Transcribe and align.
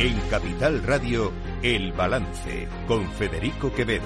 En 0.00 0.16
Capital 0.30 0.84
Radio, 0.84 1.32
El 1.60 1.92
Balance, 1.92 2.68
con 2.86 3.04
Federico 3.08 3.72
Quevedo. 3.72 4.04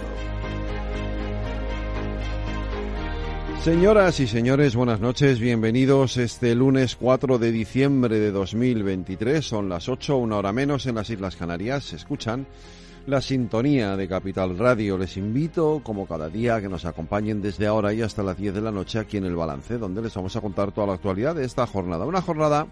Señoras 3.60 4.18
y 4.18 4.26
señores, 4.26 4.74
buenas 4.74 5.00
noches, 5.00 5.38
bienvenidos 5.38 6.16
este 6.16 6.54
lunes 6.54 6.96
4 6.96 7.36
de 7.36 7.52
diciembre 7.52 8.18
de 8.20 8.30
2023. 8.30 9.46
Son 9.46 9.68
las 9.68 9.90
8, 9.90 10.16
una 10.16 10.38
hora 10.38 10.50
menos 10.54 10.86
en 10.86 10.94
las 10.94 11.10
Islas 11.10 11.36
Canarias. 11.36 11.84
Se 11.84 11.96
escuchan 11.96 12.46
la 13.06 13.20
sintonía 13.20 13.94
de 13.94 14.08
Capital 14.08 14.56
Radio. 14.56 14.96
Les 14.96 15.18
invito, 15.18 15.82
como 15.84 16.06
cada 16.06 16.30
día, 16.30 16.54
a 16.54 16.62
que 16.62 16.70
nos 16.70 16.86
acompañen 16.86 17.42
desde 17.42 17.66
ahora 17.66 17.92
y 17.92 18.00
hasta 18.00 18.22
las 18.22 18.38
10 18.38 18.54
de 18.54 18.62
la 18.62 18.72
noche 18.72 18.98
aquí 18.98 19.18
en 19.18 19.26
El 19.26 19.36
Balance, 19.36 19.76
donde 19.76 20.00
les 20.00 20.14
vamos 20.14 20.34
a 20.36 20.40
contar 20.40 20.72
toda 20.72 20.86
la 20.86 20.94
actualidad 20.94 21.34
de 21.34 21.44
esta 21.44 21.66
jornada. 21.66 22.06
Una 22.06 22.22
jornada 22.22 22.66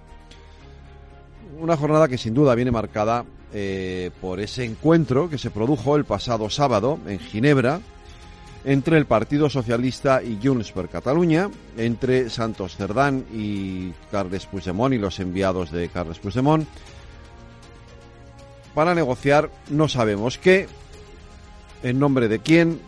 una 1.61 1.77
jornada 1.77 2.09
que 2.09 2.19
sin 2.19 2.35
duda 2.35 2.55
viene 2.55 2.71
marcada 2.71 3.25
eh, 3.53 4.11
por 4.21 4.41
ese 4.41 4.65
encuentro 4.65 5.29
que 5.29 5.39
se 5.39 5.51
produjo 5.51 5.97
el 5.97 6.05
pasado 6.05 6.49
sábado 6.51 6.99
en 7.07 7.19
Ginebra 7.19 7.81
entre 8.65 8.99
el 8.99 9.07
Partido 9.07 9.49
Socialista 9.49 10.23
y 10.23 10.39
Junts 10.43 10.73
per 10.73 10.89
Catalunya, 10.89 11.51
entre 11.77 12.29
Santos 12.29 12.77
Cerdán 12.77 13.25
y 13.33 13.93
Carles 14.11 14.47
Puigdemont 14.47 14.95
y 14.95 14.99
los 14.99 15.19
enviados 15.19 15.71
de 15.71 15.89
Carles 15.89 16.19
Puigdemont, 16.19 16.67
para 18.75 18.95
negociar 18.95 19.51
no 19.71 19.89
sabemos 19.89 20.39
qué, 20.39 20.69
en 21.83 21.99
nombre 21.99 22.29
de 22.29 22.39
quién, 22.39 22.81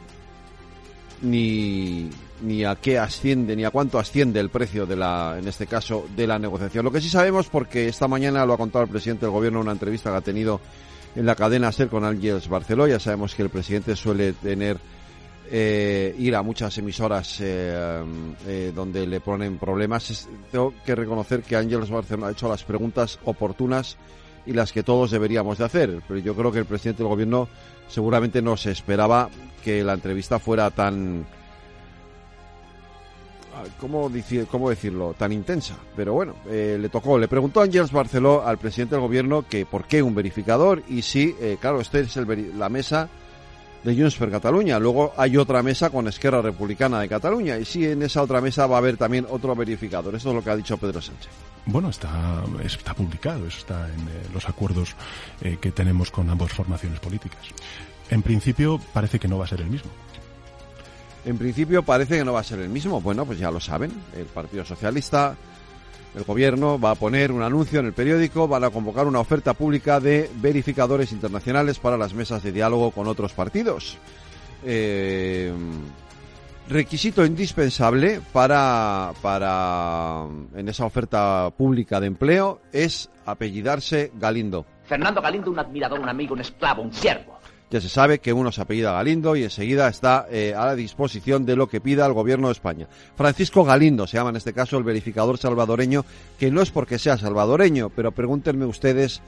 ni 1.22 2.10
ni 2.42 2.64
a 2.64 2.76
qué 2.76 2.98
asciende, 2.98 3.56
ni 3.56 3.64
a 3.64 3.70
cuánto 3.70 3.98
asciende 3.98 4.40
el 4.40 4.50
precio 4.50 4.86
de 4.86 4.96
la, 4.96 5.36
en 5.38 5.48
este 5.48 5.66
caso, 5.66 6.06
de 6.14 6.26
la 6.26 6.38
negociación. 6.38 6.84
Lo 6.84 6.92
que 6.92 7.00
sí 7.00 7.08
sabemos, 7.08 7.48
porque 7.48 7.88
esta 7.88 8.08
mañana 8.08 8.44
lo 8.44 8.54
ha 8.54 8.58
contado 8.58 8.84
el 8.84 8.90
presidente 8.90 9.26
del 9.26 9.32
gobierno 9.32 9.60
en 9.60 9.66
una 9.66 9.72
entrevista 9.72 10.10
que 10.10 10.16
ha 10.16 10.20
tenido 10.22 10.60
en 11.14 11.26
la 11.26 11.34
cadena 11.34 11.72
SER 11.72 11.88
con 11.88 12.04
Ángeles 12.04 12.48
Barceló, 12.48 12.86
ya 12.86 12.98
sabemos 12.98 13.34
que 13.34 13.42
el 13.42 13.50
presidente 13.50 13.96
suele 13.96 14.32
tener 14.32 14.78
eh, 15.50 16.14
ir 16.18 16.34
a 16.34 16.42
muchas 16.42 16.76
emisoras 16.78 17.38
eh, 17.40 18.02
eh, 18.46 18.72
donde 18.74 19.06
le 19.06 19.20
ponen 19.20 19.58
problemas. 19.58 20.28
tengo 20.50 20.72
que 20.84 20.94
reconocer 20.94 21.42
que 21.42 21.56
Ángeles 21.56 21.90
Barceló 21.90 22.26
ha 22.26 22.30
hecho 22.30 22.48
las 22.48 22.64
preguntas 22.64 23.18
oportunas 23.24 23.98
y 24.46 24.52
las 24.54 24.72
que 24.72 24.82
todos 24.82 25.10
deberíamos 25.10 25.58
de 25.58 25.64
hacer. 25.64 26.02
Pero 26.08 26.20
yo 26.20 26.34
creo 26.34 26.50
que 26.50 26.60
el 26.60 26.64
presidente 26.64 27.02
del 27.02 27.10
gobierno 27.10 27.48
seguramente 27.88 28.40
no 28.40 28.56
se 28.56 28.70
esperaba 28.70 29.28
que 29.62 29.84
la 29.84 29.92
entrevista 29.92 30.38
fuera 30.38 30.70
tan 30.70 31.26
¿cómo, 33.80 34.10
cómo 34.50 34.70
decirlo? 34.70 35.14
Tan 35.16 35.32
intensa. 35.32 35.76
Pero 35.96 36.12
bueno, 36.14 36.34
eh, 36.48 36.78
le 36.80 36.88
tocó. 36.88 37.18
Le 37.18 37.28
preguntó 37.28 37.60
a 37.60 37.66
Barceló 37.92 38.46
al 38.46 38.58
presidente 38.58 38.94
del 38.94 39.02
gobierno 39.02 39.44
que 39.48 39.66
por 39.66 39.84
qué 39.84 40.02
un 40.02 40.14
verificador 40.14 40.82
y 40.88 41.02
sí, 41.02 41.34
eh, 41.40 41.56
claro, 41.60 41.80
esta 41.80 41.98
es 41.98 42.16
el, 42.16 42.58
la 42.58 42.68
mesa 42.68 43.08
de 43.82 43.94
Junts 43.96 44.16
per 44.16 44.30
Cataluña. 44.30 44.78
Luego 44.78 45.12
hay 45.16 45.36
otra 45.36 45.62
mesa 45.62 45.90
con 45.90 46.06
Esquerra 46.08 46.40
Republicana 46.40 47.00
de 47.00 47.08
Cataluña 47.08 47.58
y 47.58 47.64
sí, 47.64 47.84
en 47.84 48.02
esa 48.02 48.22
otra 48.22 48.40
mesa 48.40 48.66
va 48.66 48.76
a 48.76 48.78
haber 48.78 48.96
también 48.96 49.26
otro 49.28 49.54
verificador. 49.54 50.14
Esto 50.14 50.30
es 50.30 50.34
lo 50.36 50.42
que 50.42 50.50
ha 50.50 50.56
dicho 50.56 50.76
Pedro 50.76 51.00
Sánchez. 51.00 51.30
Bueno, 51.66 51.90
está, 51.90 52.42
está 52.64 52.94
publicado, 52.94 53.46
eso 53.46 53.58
está 53.58 53.88
en 53.88 54.00
eh, 54.00 54.28
los 54.34 54.48
acuerdos 54.48 54.96
que 55.40 55.70
tenemos 55.72 56.10
con 56.10 56.28
ambas 56.28 56.52
formaciones 56.52 57.00
políticas. 57.00 57.40
En 58.10 58.22
principio 58.22 58.80
parece 58.92 59.18
que 59.18 59.26
no 59.26 59.38
va 59.38 59.44
a 59.44 59.48
ser 59.48 59.60
el 59.60 59.70
mismo. 59.70 59.90
En 61.24 61.38
principio 61.38 61.82
parece 61.82 62.18
que 62.18 62.24
no 62.24 62.32
va 62.32 62.40
a 62.40 62.44
ser 62.44 62.58
el 62.58 62.68
mismo. 62.68 63.00
Bueno, 63.00 63.24
pues 63.24 63.38
ya 63.38 63.50
lo 63.50 63.60
saben. 63.60 63.92
El 64.16 64.26
Partido 64.26 64.64
Socialista, 64.64 65.36
el 66.14 66.24
Gobierno 66.24 66.78
va 66.78 66.92
a 66.92 66.94
poner 66.94 67.30
un 67.30 67.42
anuncio 67.42 67.80
en 67.80 67.86
el 67.86 67.92
periódico, 67.92 68.48
van 68.48 68.64
a 68.64 68.70
convocar 68.70 69.06
una 69.06 69.20
oferta 69.20 69.54
pública 69.54 70.00
de 70.00 70.28
verificadores 70.36 71.12
internacionales 71.12 71.78
para 71.78 71.96
las 71.96 72.12
mesas 72.12 72.42
de 72.42 72.52
diálogo 72.52 72.90
con 72.90 73.06
otros 73.06 73.32
partidos. 73.32 73.96
Eh, 74.64 75.52
requisito 76.68 77.24
indispensable 77.24 78.20
para, 78.32 79.12
para 79.20 80.26
en 80.54 80.68
esa 80.68 80.86
oferta 80.86 81.50
pública 81.56 82.00
de 82.00 82.06
empleo 82.06 82.60
es 82.72 83.10
apellidarse 83.26 84.12
Galindo. 84.18 84.66
Fernando 84.84 85.22
Galindo, 85.22 85.50
un 85.50 85.58
admirador, 85.58 86.00
un 86.00 86.08
amigo, 86.08 86.34
un 86.34 86.40
esclavo, 86.40 86.82
un 86.82 86.92
siervo. 86.92 87.38
Ya 87.72 87.80
se 87.80 87.88
sabe 87.88 88.18
que 88.18 88.34
uno 88.34 88.52
se 88.52 88.60
apellida 88.60 88.92
Galindo 88.92 89.34
y 89.34 89.44
enseguida 89.44 89.88
está 89.88 90.26
eh, 90.30 90.52
a 90.54 90.66
la 90.66 90.74
disposición 90.74 91.46
de 91.46 91.56
lo 91.56 91.70
que 91.70 91.80
pida 91.80 92.04
el 92.04 92.12
gobierno 92.12 92.48
de 92.48 92.52
España. 92.52 92.86
Francisco 93.16 93.64
Galindo 93.64 94.06
se 94.06 94.18
llama 94.18 94.28
en 94.28 94.36
este 94.36 94.52
caso 94.52 94.76
el 94.76 94.84
verificador 94.84 95.38
salvadoreño, 95.38 96.04
que 96.38 96.50
no 96.50 96.60
es 96.60 96.70
porque 96.70 96.98
sea 96.98 97.16
salvadoreño, 97.16 97.88
pero 97.88 98.12
pregúntenme 98.12 98.66
ustedes 98.66 99.22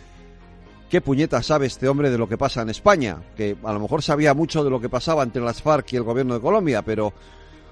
qué 0.90 1.00
puñeta 1.00 1.42
sabe 1.42 1.64
este 1.64 1.88
hombre 1.88 2.10
de 2.10 2.18
lo 2.18 2.28
que 2.28 2.36
pasa 2.36 2.60
en 2.60 2.68
España, 2.68 3.16
que 3.34 3.56
a 3.64 3.72
lo 3.72 3.80
mejor 3.80 4.02
sabía 4.02 4.34
mucho 4.34 4.62
de 4.62 4.68
lo 4.68 4.78
que 4.78 4.90
pasaba 4.90 5.22
entre 5.22 5.40
las 5.40 5.62
FARC 5.62 5.94
y 5.94 5.96
el 5.96 6.02
gobierno 6.02 6.34
de 6.34 6.40
Colombia, 6.40 6.82
pero 6.82 7.14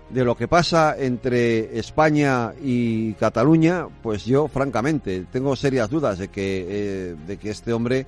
de 0.09 0.25
lo 0.25 0.35
que 0.39 0.49
pasa 0.49 0.97
entre 0.99 1.79
España 1.79 2.55
y 2.63 3.13
Cataluña, 3.13 3.89
pues 4.03 4.25
yo 4.25 4.49
francamente 4.49 5.27
tengo 5.31 5.55
serias 5.55 5.91
dudas 5.91 6.17
de 6.17 6.29
que, 6.29 6.67
eh, 6.67 7.17
de 7.27 7.37
que 7.37 7.51
este 7.51 7.75
hombre 7.75 8.07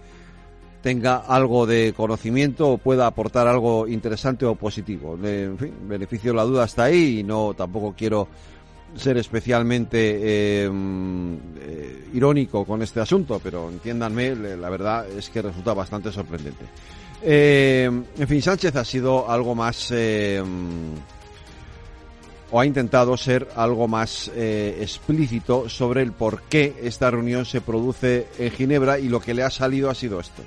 tenga 0.85 1.17
algo 1.17 1.65
de 1.65 1.95
conocimiento 1.97 2.73
o 2.73 2.77
pueda 2.77 3.07
aportar 3.07 3.49
algo 3.49 3.89
interesante 3.89 4.45
o 4.45 4.55
positivo. 4.55 5.17
En 5.25 5.57
fin, 5.57 5.73
beneficio 5.89 6.33
de 6.33 6.37
la 6.37 6.45
duda 6.45 6.67
está 6.67 6.85
ahí 6.85 7.21
y 7.21 7.23
no 7.23 7.55
tampoco 7.55 7.95
quiero 7.97 8.29
ser 8.95 9.17
especialmente 9.17 10.65
em, 10.65 11.37
eh, 11.59 12.09
irónico 12.13 12.67
con 12.67 12.83
este 12.83 13.01
asunto, 13.01 13.41
pero 13.43 13.71
entiéndanme, 13.71 14.37
la 14.37 14.69
verdad 14.69 15.09
es 15.09 15.31
que 15.31 15.41
resulta 15.41 15.73
bastante 15.73 16.13
sorprendente. 16.13 16.67
Em, 17.23 18.05
en 18.19 18.29
fin, 18.29 18.43
Sánchez 18.43 18.77
ha 18.77 18.85
sido 18.85 19.31
algo 19.31 19.55
más 19.55 19.91
em, 19.91 20.93
o 22.51 22.61
ha 22.61 22.67
intentado 22.67 23.17
ser 23.17 23.49
algo 23.57 23.89
más 23.89 24.31
eh, 24.37 24.77
explícito 24.83 25.67
sobre 25.67 26.03
el 26.03 26.13
por 26.13 26.43
qué 26.43 26.75
esta 26.83 27.11
reunión 27.11 27.47
se 27.47 27.63
produce 27.63 28.27
en 28.39 28.51
Ginebra 28.51 28.99
y 28.99 29.09
lo 29.09 29.19
que 29.21 29.33
le 29.33 29.45
ha 29.45 29.51
salido 29.51 29.89
ha 29.89 29.95
sido 29.95 30.21
esto. 30.21 30.43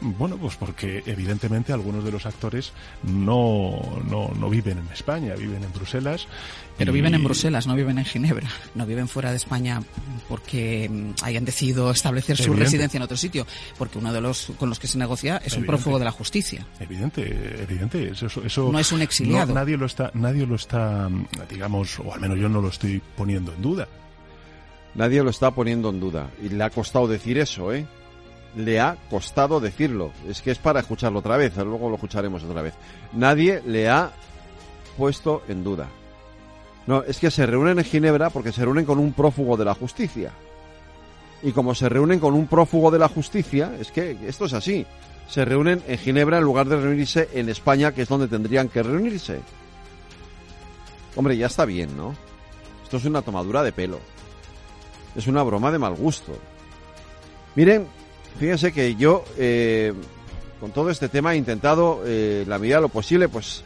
Bueno, 0.00 0.36
pues 0.36 0.54
porque 0.56 1.02
evidentemente 1.06 1.72
algunos 1.72 2.04
de 2.04 2.12
los 2.12 2.24
actores 2.24 2.72
no, 3.02 3.80
no, 4.08 4.30
no 4.38 4.48
viven 4.48 4.78
en 4.78 4.88
España, 4.92 5.34
viven 5.34 5.64
en 5.64 5.72
Bruselas. 5.72 6.28
Pero 6.76 6.92
viven 6.92 7.14
en 7.14 7.24
Bruselas, 7.24 7.66
no 7.66 7.74
viven 7.74 7.98
en 7.98 8.04
Ginebra. 8.04 8.48
No 8.76 8.86
viven 8.86 9.08
fuera 9.08 9.30
de 9.30 9.36
España 9.36 9.82
porque 10.28 10.88
mm, 10.88 11.24
hayan 11.24 11.44
decidido 11.44 11.90
establecer 11.90 12.36
su 12.36 12.52
residencia 12.52 12.98
en 12.98 13.02
otro 13.02 13.16
sitio. 13.16 13.44
Porque 13.76 13.98
uno 13.98 14.12
de 14.12 14.20
los 14.20 14.52
con 14.56 14.68
los 14.68 14.78
que 14.78 14.86
se 14.86 14.98
negocia 14.98 15.40
es 15.44 15.54
un 15.54 15.66
prófugo 15.66 15.98
de 15.98 16.04
la 16.04 16.12
justicia. 16.12 16.64
Evidente, 16.78 17.62
evidente. 17.62 18.10
Eso, 18.10 18.26
eso 18.44 18.70
no 18.70 18.78
es 18.78 18.92
un 18.92 19.02
exiliado. 19.02 19.52
nadie 19.52 19.76
lo 19.76 19.86
está, 19.86 20.12
nadie 20.14 20.46
lo 20.46 20.54
está, 20.54 21.08
digamos, 21.50 21.98
o 21.98 22.14
al 22.14 22.20
menos 22.20 22.38
yo 22.38 22.48
no 22.48 22.60
lo 22.60 22.68
estoy 22.68 23.02
poniendo 23.16 23.52
en 23.52 23.62
duda. 23.62 23.88
Nadie 24.94 25.22
lo 25.22 25.30
está 25.30 25.50
poniendo 25.50 25.90
en 25.90 25.98
duda. 25.98 26.30
Y 26.40 26.50
le 26.50 26.62
ha 26.62 26.70
costado 26.70 27.08
decir 27.08 27.38
eso, 27.38 27.72
¿eh? 27.72 27.86
Le 28.58 28.80
ha 28.80 28.96
costado 29.08 29.60
decirlo. 29.60 30.12
Es 30.28 30.42
que 30.42 30.50
es 30.50 30.58
para 30.58 30.80
escucharlo 30.80 31.20
otra 31.20 31.36
vez, 31.36 31.56
luego 31.56 31.88
lo 31.88 31.94
escucharemos 31.94 32.42
otra 32.42 32.62
vez. 32.62 32.74
Nadie 33.12 33.62
le 33.64 33.88
ha 33.88 34.10
puesto 34.96 35.42
en 35.48 35.62
duda. 35.62 35.88
No, 36.86 37.02
es 37.04 37.18
que 37.18 37.30
se 37.30 37.46
reúnen 37.46 37.78
en 37.78 37.84
Ginebra 37.84 38.30
porque 38.30 38.52
se 38.52 38.64
reúnen 38.64 38.84
con 38.84 38.98
un 38.98 39.12
prófugo 39.12 39.56
de 39.56 39.64
la 39.64 39.74
justicia. 39.74 40.32
Y 41.42 41.52
como 41.52 41.74
se 41.74 41.88
reúnen 41.88 42.18
con 42.18 42.34
un 42.34 42.48
prófugo 42.48 42.90
de 42.90 42.98
la 42.98 43.08
justicia, 43.08 43.72
es 43.78 43.92
que 43.92 44.18
esto 44.26 44.46
es 44.46 44.52
así. 44.54 44.84
Se 45.28 45.44
reúnen 45.44 45.82
en 45.86 45.98
Ginebra 45.98 46.38
en 46.38 46.44
lugar 46.44 46.66
de 46.66 46.80
reunirse 46.80 47.28
en 47.34 47.48
España, 47.48 47.92
que 47.92 48.02
es 48.02 48.08
donde 48.08 48.26
tendrían 48.26 48.68
que 48.68 48.82
reunirse. 48.82 49.40
Hombre, 51.14 51.36
ya 51.36 51.46
está 51.46 51.64
bien, 51.64 51.96
¿no? 51.96 52.14
Esto 52.82 52.96
es 52.96 53.04
una 53.04 53.22
tomadura 53.22 53.62
de 53.62 53.70
pelo. 53.70 54.00
Es 55.14 55.26
una 55.26 55.42
broma 55.42 55.70
de 55.70 55.78
mal 55.78 55.94
gusto. 55.94 56.32
Miren, 57.54 57.86
Fíjense 58.38 58.72
que 58.72 58.94
yo, 58.94 59.24
eh, 59.36 59.92
con 60.60 60.70
todo 60.70 60.90
este 60.90 61.08
tema, 61.08 61.34
he 61.34 61.36
intentado, 61.36 62.02
eh, 62.06 62.44
la 62.46 62.58
medida 62.58 62.76
de 62.76 62.82
lo 62.82 62.88
posible, 62.88 63.28
pues, 63.28 63.64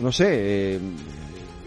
no 0.00 0.10
sé, 0.10 0.26
eh, 0.30 0.80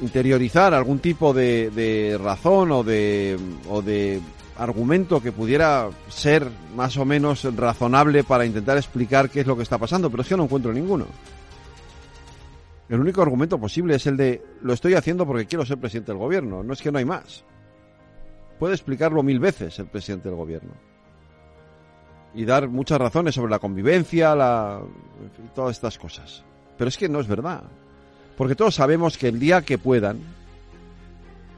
interiorizar 0.01 0.73
algún 0.73 0.99
tipo 0.99 1.33
de, 1.33 2.19
razón 2.21 2.71
o 2.71 2.83
de, 2.83 3.37
o 3.69 3.81
de 3.81 4.19
argumento 4.57 5.21
que 5.21 5.31
pudiera 5.31 5.89
ser 6.09 6.47
más 6.75 6.97
o 6.97 7.05
menos 7.05 7.43
razonable 7.55 8.23
para 8.23 8.45
intentar 8.45 8.77
explicar 8.77 9.29
qué 9.29 9.41
es 9.41 9.47
lo 9.47 9.55
que 9.55 9.63
está 9.63 9.77
pasando, 9.77 10.09
pero 10.09 10.23
es 10.23 10.29
que 10.29 10.37
no 10.37 10.43
encuentro 10.43 10.73
ninguno. 10.73 11.07
El 12.89 12.99
único 12.99 13.21
argumento 13.21 13.57
posible 13.57 13.95
es 13.95 14.05
el 14.05 14.17
de 14.17 14.43
lo 14.63 14.73
estoy 14.73 14.95
haciendo 14.95 15.25
porque 15.25 15.45
quiero 15.45 15.65
ser 15.65 15.77
presidente 15.77 16.11
del 16.11 16.19
gobierno, 16.19 16.61
no 16.61 16.73
es 16.73 16.81
que 16.81 16.91
no 16.91 16.97
hay 16.97 17.05
más. 17.05 17.45
Puede 18.59 18.73
explicarlo 18.73 19.23
mil 19.23 19.39
veces 19.39 19.79
el 19.79 19.85
presidente 19.85 20.27
del 20.27 20.37
gobierno 20.37 20.90
y 22.33 22.45
dar 22.45 22.67
muchas 22.67 22.99
razones 22.99 23.35
sobre 23.35 23.51
la 23.51 23.59
convivencia, 23.59 24.35
la, 24.35 24.81
todas 25.53 25.75
estas 25.75 25.97
cosas. 25.97 26.43
Pero 26.77 26.87
es 26.87 26.97
que 26.97 27.09
no 27.09 27.19
es 27.19 27.27
verdad. 27.27 27.63
Porque 28.37 28.55
todos 28.55 28.75
sabemos 28.75 29.17
que 29.17 29.27
el 29.27 29.39
día 29.39 29.61
que 29.61 29.77
puedan, 29.77 30.19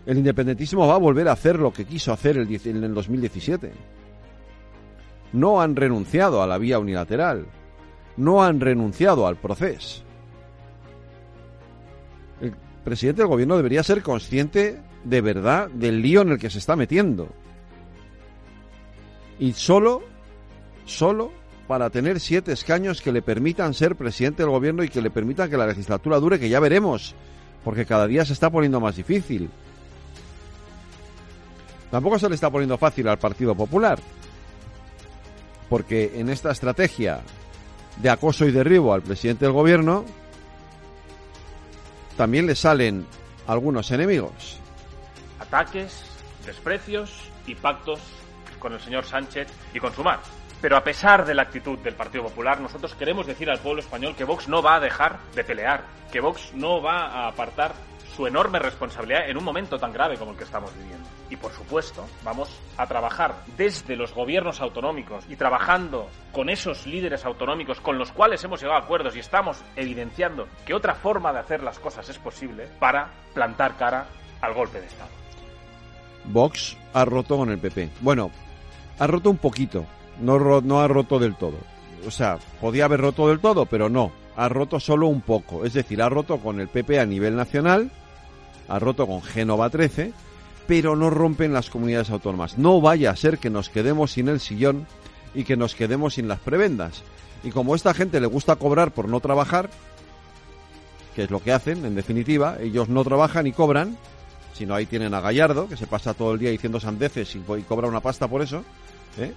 el 0.06 0.18
independentismo 0.18 0.88
va 0.88 0.96
a 0.96 1.00
volver 1.00 1.28
a 1.28 1.34
hacer 1.34 1.60
lo 1.60 1.72
que 1.72 1.86
quiso 1.86 2.12
hacer 2.12 2.38
en 2.38 2.84
el 2.84 2.94
2017. 2.94 3.72
no 5.34 5.62
han 5.62 5.76
renunciado 5.76 6.44
a 6.44 6.48
la 6.48 6.58
vía 6.58 6.78
unilateral, 6.78 7.46
no 8.18 8.44
han 8.44 8.60
renunciado 8.60 9.26
al 9.26 9.38
proceso. 9.38 10.04
El 12.42 12.54
presidente 12.84 13.22
del 13.22 13.30
gobierno 13.30 13.56
debería 13.56 13.82
ser 13.84 14.04
consciente 14.04 14.80
de 15.04 15.22
verdad 15.22 15.70
del 15.70 16.02
lío 16.02 16.22
en 16.22 16.30
el 16.30 16.40
que 16.40 16.50
se 16.50 16.60
está 16.60 16.76
metiendo. 16.76 17.30
Y 19.40 19.54
solo, 19.54 20.04
solo 20.86 21.32
para 21.68 21.90
tener 21.90 22.20
siete 22.20 22.52
escaños 22.52 23.02
que 23.02 23.12
le 23.12 23.22
permitan 23.22 23.74
ser 23.74 23.96
presidente 23.96 24.44
del 24.44 24.52
gobierno 24.52 24.84
y 24.84 24.90
que 24.90 25.02
le 25.02 25.10
permitan 25.10 25.50
que 25.50 25.58
la 25.58 25.68
legislatura 25.68 26.20
dure, 26.20 26.40
que 26.40 26.50
ya 26.50 26.60
veremos, 26.60 27.16
porque 27.64 27.86
cada 27.86 28.08
día 28.08 28.26
se 28.26 28.34
está 28.34 28.50
poniendo 28.50 28.80
más 28.80 28.96
difícil. 28.96 29.50
Tampoco 31.90 32.20
se 32.20 32.28
le 32.28 32.36
está 32.36 32.50
poniendo 32.50 32.78
fácil 32.78 33.08
al 33.08 33.20
Partido 33.20 33.56
Popular, 33.56 34.00
porque 35.70 36.14
en 36.16 36.30
esta 36.30 36.52
estrategia 36.52 37.22
de 38.02 38.10
acoso 38.10 38.46
y 38.46 38.52
derribo 38.52 38.94
al 38.94 39.04
presidente 39.04 39.46
del 39.46 39.54
gobierno, 39.54 40.04
también 42.18 42.46
le 42.46 42.56
salen 42.56 43.06
algunos 43.48 43.92
enemigos. 43.92 44.58
Ataques, 45.40 46.04
desprecios 46.46 47.12
y 47.46 47.56
pactos 47.56 48.00
con 48.60 48.74
el 48.74 48.80
señor 48.80 49.06
Sánchez 49.06 49.48
y 49.74 49.80
con 49.80 49.94
Sumar. 49.94 50.20
Pero 50.64 50.78
a 50.78 50.84
pesar 50.86 51.26
de 51.26 51.34
la 51.34 51.42
actitud 51.42 51.78
del 51.80 51.94
Partido 51.94 52.24
Popular, 52.24 52.62
nosotros 52.62 52.96
queremos 52.96 53.28
decir 53.28 53.50
al 53.50 53.60
pueblo 53.60 53.82
español 53.82 54.16
que 54.16 54.24
Vox 54.24 54.48
no 54.48 54.62
va 54.62 54.76
a 54.76 54.80
dejar 54.80 55.20
de 55.36 55.44
pelear, 55.44 55.84
que 56.10 56.22
Vox 56.22 56.54
no 56.54 56.82
va 56.82 57.08
a 57.08 57.28
apartar 57.28 57.74
su 58.16 58.28
enorme 58.28 58.60
responsabilidad 58.60 59.30
en 59.30 59.36
un 59.36 59.44
momento 59.44 59.78
tan 59.78 59.92
grave 59.92 60.16
como 60.16 60.32
el 60.32 60.38
que 60.38 60.46
estamos 60.46 60.74
viviendo. 60.78 61.06
Y 61.30 61.36
por 61.36 61.52
supuesto, 61.52 62.08
vamos 62.24 62.50
a 62.78 62.88
trabajar 62.88 63.36
desde 63.58 63.98
los 63.98 64.14
gobiernos 64.14 64.62
autonómicos 64.62 65.26
y 65.28 65.36
trabajando 65.36 66.08
con 66.32 66.50
esos 66.50 66.88
líderes 66.88 67.26
autonómicos 67.26 67.82
con 67.82 67.98
los 67.98 68.14
cuales 68.14 68.42
hemos 68.46 68.62
llegado 68.62 68.80
a 68.80 68.84
acuerdos 68.86 69.18
y 69.18 69.20
estamos 69.20 69.62
evidenciando 69.76 70.48
que 70.66 70.74
otra 70.74 70.96
forma 70.96 71.34
de 71.34 71.40
hacer 71.40 71.62
las 71.62 71.78
cosas 71.78 72.08
es 72.08 72.18
posible 72.20 72.70
para 72.80 73.12
plantar 73.34 73.76
cara 73.76 74.06
al 74.40 74.54
golpe 74.54 74.80
de 74.80 74.86
Estado. 74.86 75.12
Vox 76.24 76.78
ha 76.94 77.04
roto 77.04 77.36
con 77.36 77.50
el 77.50 77.60
PP. 77.60 77.90
Bueno, 78.00 78.32
ha 78.98 79.08
roto 79.08 79.30
un 79.30 79.38
poquito, 79.38 79.86
no, 80.20 80.62
no 80.62 80.82
ha 80.82 80.88
roto 80.88 81.20
del 81.20 81.36
todo. 81.36 81.58
O 82.08 82.12
sea, 82.12 82.38
podía 82.60 82.86
haber 82.86 83.02
roto 83.02 83.28
del 83.28 83.40
todo, 83.40 83.66
pero 83.66 83.90
no. 83.90 84.12
Ha 84.36 84.50
roto 84.50 84.80
solo 84.80 85.08
un 85.08 85.22
poco. 85.22 85.66
Es 85.66 85.74
decir, 85.74 86.02
ha 86.02 86.10
roto 86.10 86.38
con 86.38 86.60
el 86.60 86.68
PP 86.68 87.00
a 87.00 87.06
nivel 87.06 87.36
nacional, 87.36 87.92
ha 88.68 88.80
roto 88.80 89.08
con 89.08 89.22
Génova 89.22 89.70
13, 89.70 90.14
pero 90.68 90.96
no 90.96 91.10
rompen 91.10 91.54
las 91.54 91.70
comunidades 91.70 92.10
autónomas. 92.10 92.58
No 92.58 92.82
vaya 92.82 93.12
a 93.12 93.16
ser 93.16 93.38
que 93.38 93.50
nos 93.50 93.70
quedemos 93.70 94.12
sin 94.12 94.28
el 94.28 94.40
sillón 94.40 94.88
y 95.34 95.44
que 95.44 95.58
nos 95.58 95.76
quedemos 95.76 96.16
sin 96.16 96.28
las 96.28 96.40
prebendas. 96.40 97.04
Y 97.44 97.52
como 97.52 97.74
a 97.74 97.76
esta 97.76 97.94
gente 97.94 98.22
le 98.22 98.28
gusta 98.28 98.56
cobrar 98.56 98.92
por 98.92 99.08
no 99.08 99.20
trabajar, 99.20 99.70
que 101.16 101.24
es 101.24 101.32
lo 101.32 101.42
que 101.42 101.52
hacen, 101.52 101.86
en 101.86 101.96
definitiva, 101.96 102.58
ellos 102.60 102.90
no 102.90 103.04
trabajan 103.04 103.46
y 103.48 103.52
cobran, 103.52 103.98
sino 104.54 104.74
ahí 104.74 104.86
tienen 104.86 105.14
a 105.14 105.22
Gallardo, 105.22 105.68
que 105.68 105.78
se 105.78 105.88
pasa 105.88 106.14
todo 106.14 106.34
el 106.34 106.40
día 106.40 106.52
diciendo 106.52 106.80
sandeces 106.80 107.36
y, 107.36 107.40
cobra 107.40 107.88
una 107.88 108.00
pasta 108.00 108.28
por 108.28 108.42
eso, 108.42 108.64
¿eh? 109.18 109.34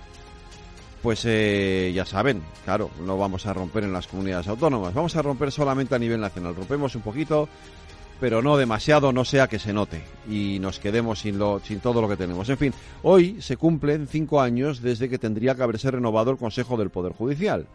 Pues 1.07 1.23
eh, 1.25 1.93
ya 1.95 2.05
saben, 2.05 2.43
claro, 2.65 2.91
no 3.05 3.17
vamos 3.17 3.47
a 3.47 3.53
romper 3.53 3.85
en 3.85 3.93
las 3.93 4.09
comunidades 4.09 4.49
autónomas, 4.49 4.93
vamos 4.93 5.15
a 5.15 5.23
romper 5.23 5.53
solamente 5.53 5.95
a 5.95 6.01
nivel 6.01 6.21
nacional. 6.21 6.57
Rompemos 6.57 6.97
un 6.97 7.03
poquito, 7.03 7.49
pero 8.19 8.43
no 8.43 8.57
demasiado, 8.57 9.13
no 9.13 9.25
sea 9.25 9.47
que 9.47 9.61
se 9.61 9.73
note 9.73 10.03
y 10.29 10.59
nos 10.59 10.81
quedemos 10.81 11.21
sin, 11.21 11.39
lo, 11.39 11.61
sin 11.61 11.79
todo 11.79 12.03
lo 12.03 12.09
que 12.09 12.17
tenemos. 12.17 12.49
En 12.49 12.59
fin, 12.59 12.75
hoy 13.05 13.41
se 13.41 13.57
cumplen 13.57 14.09
cinco 14.09 14.41
años 14.41 14.83
desde 14.83 15.09
que 15.09 15.17
tendría 15.17 15.55
que 15.55 15.63
haberse 15.63 15.93
renovado 15.93 16.33
el 16.33 16.39
Consejo 16.39 16.77
del 16.77 16.91
Poder 16.91 17.13
Judicial. 17.13 17.69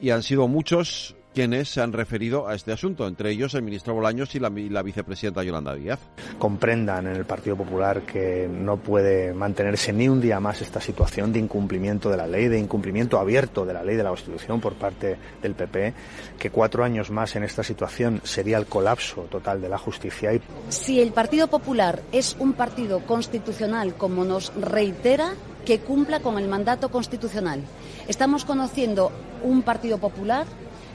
Y 0.00 0.10
han 0.10 0.24
sido 0.24 0.48
muchos 0.48 1.14
quienes 1.34 1.68
se 1.68 1.80
han 1.80 1.92
referido 1.92 2.48
a 2.48 2.54
este 2.54 2.72
asunto, 2.72 3.06
entre 3.06 3.30
ellos 3.30 3.54
el 3.54 3.62
ministro 3.62 3.94
Bolaños 3.94 4.34
y 4.34 4.40
la, 4.40 4.50
la, 4.50 4.82
vicepresidenta 4.82 5.42
Yolanda 5.42 5.74
Díaz. 5.74 6.00
Comprendan 6.38 7.06
en 7.06 7.16
el 7.16 7.24
Partido 7.24 7.56
Popular 7.56 8.02
que 8.02 8.48
no 8.50 8.78
puede 8.78 9.32
mantenerse 9.32 9.92
ni 9.92 10.08
un 10.08 10.20
día 10.20 10.40
más 10.40 10.60
esta 10.60 10.80
situación 10.80 11.32
de 11.32 11.38
incumplimiento 11.38 12.10
de 12.10 12.16
la 12.16 12.26
ley, 12.26 12.48
de 12.48 12.58
incumplimiento 12.58 13.18
abierto 13.18 13.64
de 13.64 13.74
la 13.74 13.84
ley 13.84 13.96
de 13.96 14.02
la 14.02 14.10
Constitución 14.10 14.60
por 14.60 14.74
parte 14.74 15.16
del 15.42 15.54
PP, 15.54 15.94
que 16.38 16.50
cuatro 16.50 16.84
años 16.84 17.10
más 17.10 17.36
en 17.36 17.44
esta 17.44 17.62
situación 17.62 18.20
sería 18.24 18.58
el 18.58 18.66
colapso 18.66 19.22
total 19.22 19.60
de 19.60 19.68
la 19.68 19.78
justicia. 19.78 20.34
Y... 20.34 20.40
Si 20.68 21.00
el 21.00 21.12
Partido 21.12 21.48
Popular 21.48 22.02
es 22.12 22.36
un 22.38 22.54
partido 22.54 23.00
constitucional, 23.00 23.94
como 23.94 24.24
nos 24.24 24.52
reitera, 24.54 25.34
que 25.64 25.80
cumpla 25.80 26.20
con 26.20 26.38
el 26.38 26.48
mandato 26.48 26.90
constitucional. 26.90 27.62
Estamos 28.08 28.44
conociendo 28.44 29.12
un 29.42 29.62
Partido 29.62 29.98
Popular 29.98 30.46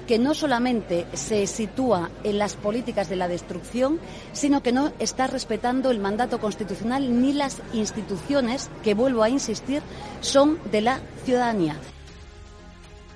que 0.07 0.19
no 0.19 0.34
solamente 0.34 1.06
se 1.13 1.48
sitúa 1.48 2.10
en 2.24 2.38
las 2.38 2.56
políticas 2.56 3.10
de 3.10 3.16
la 3.16 3.28
destrucción, 3.28 4.00
sino 4.34 4.62
que 4.62 4.72
no 4.72 4.92
está 5.00 5.28
respetando 5.28 5.92
el 5.92 6.00
mandato 6.00 6.40
constitucional 6.40 7.22
ni 7.22 7.34
las 7.34 7.62
instituciones, 7.74 8.69
que 8.84 8.94
vuelvo 8.94 9.24
a 9.24 9.30
insistir, 9.30 9.81
son 10.22 10.60
de 10.72 10.81
la 10.81 11.00
ciudadanía. 11.24 11.75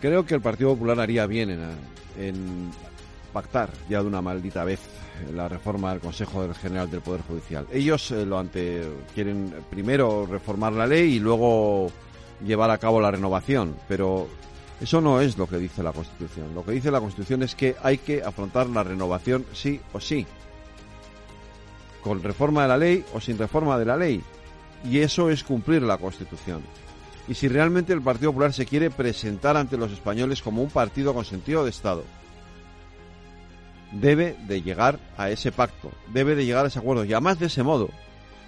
Creo 0.02 0.26
que 0.26 0.36
el 0.36 0.42
Partido 0.42 0.72
Popular 0.72 1.00
haría 1.00 1.26
bien 1.26 1.60
en, 2.18 2.72
pactar 3.34 3.70
ya 3.90 4.02
de 4.02 4.08
una 4.08 4.22
maldita 4.22 4.64
vez 4.64 4.80
la 5.34 5.50
reforma 5.50 5.92
del 5.92 6.00
Consejo 6.00 6.52
General 6.54 6.90
del 6.90 7.02
Poder 7.02 7.22
Judicial. 7.22 7.68
Ellos 7.72 8.10
eh, 8.12 8.26
lo 8.26 8.40
ante 8.40 8.82
quieren 9.14 9.54
primero 9.70 10.26
reformar 10.26 10.74
la 10.74 10.88
ley 10.88 11.16
y 11.16 11.20
luego 11.20 11.92
llevar 12.44 12.72
a 12.72 12.78
cabo 12.78 13.02
la 13.02 13.12
renovación, 13.12 13.76
pero 13.88 14.28
eso 14.82 15.02
no 15.02 15.20
es 15.20 15.38
lo 15.38 15.48
que 15.48 15.58
dice 15.58 15.84
la 15.84 15.92
Constitución. 15.92 16.56
Lo 16.56 16.64
que 16.64 16.72
dice 16.72 16.92
la 16.92 17.02
Constitución 17.02 17.44
es 17.44 17.54
que 17.56 17.76
hay 17.84 17.98
que 17.98 18.24
afrontar 18.24 18.68
la 18.68 18.84
renovación 18.84 19.46
sí 19.54 19.82
o 19.92 20.00
sí. 20.00 20.26
Con 22.02 22.24
reforma 22.24 22.62
de 22.62 22.68
la 22.70 22.78
ley 22.78 23.06
o 23.14 23.20
sin 23.20 23.38
reforma 23.38 23.78
de 23.78 23.86
la 23.86 23.98
ley. 23.98 24.24
Y 24.86 25.00
eso 25.00 25.30
es 25.30 25.44
cumplir 25.44 25.82
la 25.82 25.98
Constitución. 25.98 26.62
Y 27.28 27.34
si 27.34 27.50
realmente 27.50 27.92
el 27.92 28.02
Partido 28.02 28.32
Popular 28.32 28.54
se 28.54 28.66
quiere 28.66 28.90
presentar 28.90 29.58
ante 29.58 29.78
los 29.78 29.92
españoles 29.92 30.42
como 30.42 30.64
un 30.64 30.70
partido 30.70 31.14
con 31.14 31.26
sentido 31.26 31.64
de 31.64 31.70
Estado, 31.70 32.04
debe 33.92 34.38
de 34.48 34.62
llegar 34.62 35.00
a 35.18 35.30
ese 35.30 35.52
pacto, 35.52 35.92
debe 36.14 36.36
de 36.36 36.46
llegar 36.46 36.64
a 36.64 36.70
ese 36.70 36.80
acuerdo. 36.80 37.04
Y 37.04 37.12
además 37.12 37.38
de 37.38 37.48
ese 37.48 37.64
modo, 37.64 37.90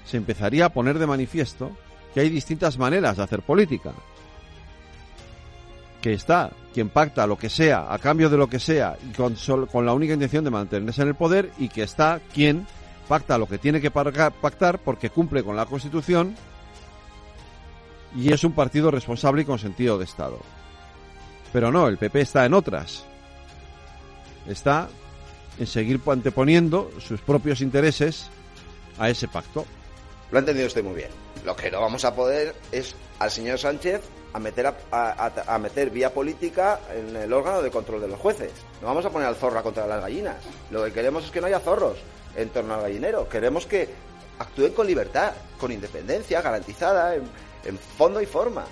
se 0.05 0.17
empezaría 0.17 0.65
a 0.65 0.73
poner 0.73 0.97
de 0.97 1.07
manifiesto 1.07 1.71
que 2.13 2.21
hay 2.21 2.29
distintas 2.29 2.77
maneras 2.77 3.17
de 3.17 3.23
hacer 3.23 3.41
política 3.41 3.93
que 6.01 6.13
está 6.13 6.51
quien 6.73 6.89
pacta 6.89 7.27
lo 7.27 7.37
que 7.37 7.49
sea 7.49 7.93
a 7.93 7.99
cambio 7.99 8.29
de 8.29 8.37
lo 8.37 8.47
que 8.47 8.59
sea 8.59 8.97
y 9.07 9.13
con, 9.13 9.35
con 9.67 9.85
la 9.85 9.93
única 9.93 10.13
intención 10.13 10.43
de 10.43 10.49
mantenerse 10.49 11.01
en 11.01 11.09
el 11.09 11.15
poder 11.15 11.51
y 11.57 11.69
que 11.69 11.83
está 11.83 12.19
quien 12.33 12.65
pacta 13.07 13.37
lo 13.37 13.47
que 13.47 13.57
tiene 13.57 13.81
que 13.81 13.91
pactar 13.91 14.79
porque 14.79 15.09
cumple 15.09 15.43
con 15.43 15.55
la 15.55 15.65
Constitución 15.65 16.35
y 18.15 18.33
es 18.33 18.43
un 18.43 18.53
partido 18.53 18.91
responsable 18.91 19.43
y 19.43 19.45
con 19.45 19.59
sentido 19.59 19.97
de 19.97 20.05
Estado. 20.05 20.39
Pero 21.53 21.71
no, 21.71 21.87
el 21.87 21.97
PP 21.97 22.21
está 22.21 22.45
en 22.45 22.53
otras. 22.53 23.05
Está 24.47 24.89
en 25.59 25.67
seguir 25.67 26.01
anteponiendo 26.07 26.91
sus 26.99 27.21
propios 27.21 27.61
intereses 27.61 28.29
a 28.97 29.09
ese 29.09 29.27
pacto. 29.27 29.65
Lo 30.31 30.37
ha 30.37 30.39
entendido 30.39 30.67
usted 30.67 30.83
muy 30.83 30.95
bien. 30.95 31.09
Lo 31.45 31.55
que 31.55 31.69
no 31.69 31.81
vamos 31.81 32.05
a 32.05 32.15
poder 32.15 32.55
es 32.71 32.95
al 33.19 33.31
señor 33.31 33.59
Sánchez 33.59 34.01
a 34.33 34.39
meter, 34.39 34.73
a, 34.91 35.57
meter 35.59 35.89
vía 35.89 36.13
política 36.13 36.79
en 36.93 37.15
el 37.15 37.33
órgano 37.33 37.61
de 37.61 37.71
control 37.71 38.01
de 38.01 38.07
los 38.07 38.19
jueces. 38.19 38.51
No 38.81 38.87
vamos 38.87 39.05
a 39.05 39.09
poner 39.09 39.27
al 39.27 39.35
zorro 39.35 39.61
contra 39.63 39.87
las 39.87 40.01
gallinas. 40.01 40.37
Lo 40.69 40.83
que 40.85 40.93
queremos 40.93 41.25
es 41.25 41.31
que 41.31 41.41
no 41.41 41.47
haya 41.47 41.59
zorros 41.59 41.97
en 42.35 42.49
torno 42.49 42.73
al 42.73 42.81
gallinero. 42.81 43.27
Queremos 43.27 43.65
que 43.65 43.89
actúen 44.39 44.73
con 44.73 44.87
libertad, 44.87 45.33
con 45.59 45.71
independencia 45.71 46.41
garantizada 46.41 47.15
en 47.15 47.77
fondo 47.97 48.21
y 48.21 48.25
forma. 48.25 48.65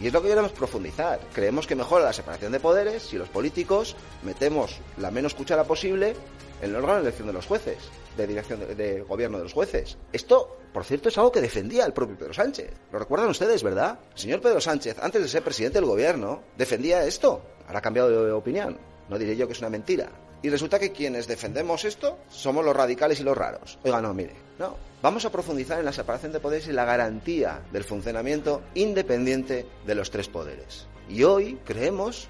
Y 0.00 0.08
es 0.08 0.12
lo 0.12 0.22
que 0.22 0.28
queremos 0.28 0.52
profundizar. 0.52 1.20
Creemos 1.32 1.66
que 1.66 1.76
mejora 1.76 2.04
la 2.04 2.12
separación 2.12 2.52
de 2.52 2.60
poderes 2.60 3.02
si 3.02 3.16
los 3.16 3.28
políticos 3.28 3.96
metemos 4.22 4.78
la 4.98 5.10
menos 5.10 5.34
cuchara 5.34 5.64
posible 5.64 6.14
en 6.60 6.70
el 6.70 6.76
órgano 6.76 6.94
de 6.96 7.02
elección 7.02 7.28
de 7.28 7.32
los 7.32 7.46
jueces, 7.46 7.78
de 8.16 8.26
dirección 8.26 8.60
de, 8.76 9.02
gobierno 9.02 9.38
de 9.38 9.44
los 9.44 9.52
jueces. 9.52 9.96
Esto, 10.12 10.58
por 10.72 10.84
cierto, 10.84 11.08
es 11.08 11.18
algo 11.18 11.30
que 11.30 11.40
defendía 11.40 11.84
el 11.86 11.92
propio 11.92 12.18
Pedro 12.18 12.34
Sánchez. 12.34 12.72
Lo 12.92 12.98
recuerdan 12.98 13.28
ustedes, 13.28 13.62
¿verdad? 13.62 13.98
El 14.12 14.18
señor 14.18 14.40
Pedro 14.40 14.60
Sánchez, 14.60 14.96
antes 15.00 15.22
de 15.22 15.28
ser 15.28 15.42
presidente 15.42 15.78
del 15.78 15.88
gobierno, 15.88 16.42
defendía 16.56 17.04
esto. 17.04 17.42
Ahora 17.66 17.78
ha 17.78 17.82
cambiado 17.82 18.24
de 18.24 18.32
opinión. 18.32 18.78
No 19.08 19.18
diré 19.18 19.36
yo 19.36 19.46
que 19.46 19.52
es 19.52 19.60
una 19.60 19.70
mentira. 19.70 20.10
Y 20.42 20.50
resulta 20.50 20.78
que 20.78 20.92
quienes 20.92 21.26
defendemos 21.26 21.84
esto 21.84 22.18
somos 22.28 22.64
los 22.64 22.76
radicales 22.76 23.20
y 23.20 23.22
los 23.22 23.36
raros. 23.36 23.78
Oiga, 23.82 24.02
no, 24.02 24.12
mire, 24.12 24.34
no. 24.58 24.76
Vamos 25.02 25.24
a 25.24 25.30
profundizar 25.30 25.78
en 25.78 25.84
la 25.84 25.92
separación 25.92 26.32
de 26.32 26.40
poderes 26.40 26.66
y 26.68 26.72
la 26.72 26.84
garantía 26.84 27.60
del 27.72 27.84
funcionamiento 27.84 28.62
independiente 28.74 29.66
de 29.86 29.94
los 29.94 30.10
tres 30.10 30.28
poderes. 30.28 30.86
Y 31.08 31.24
hoy 31.24 31.58
creemos 31.64 32.28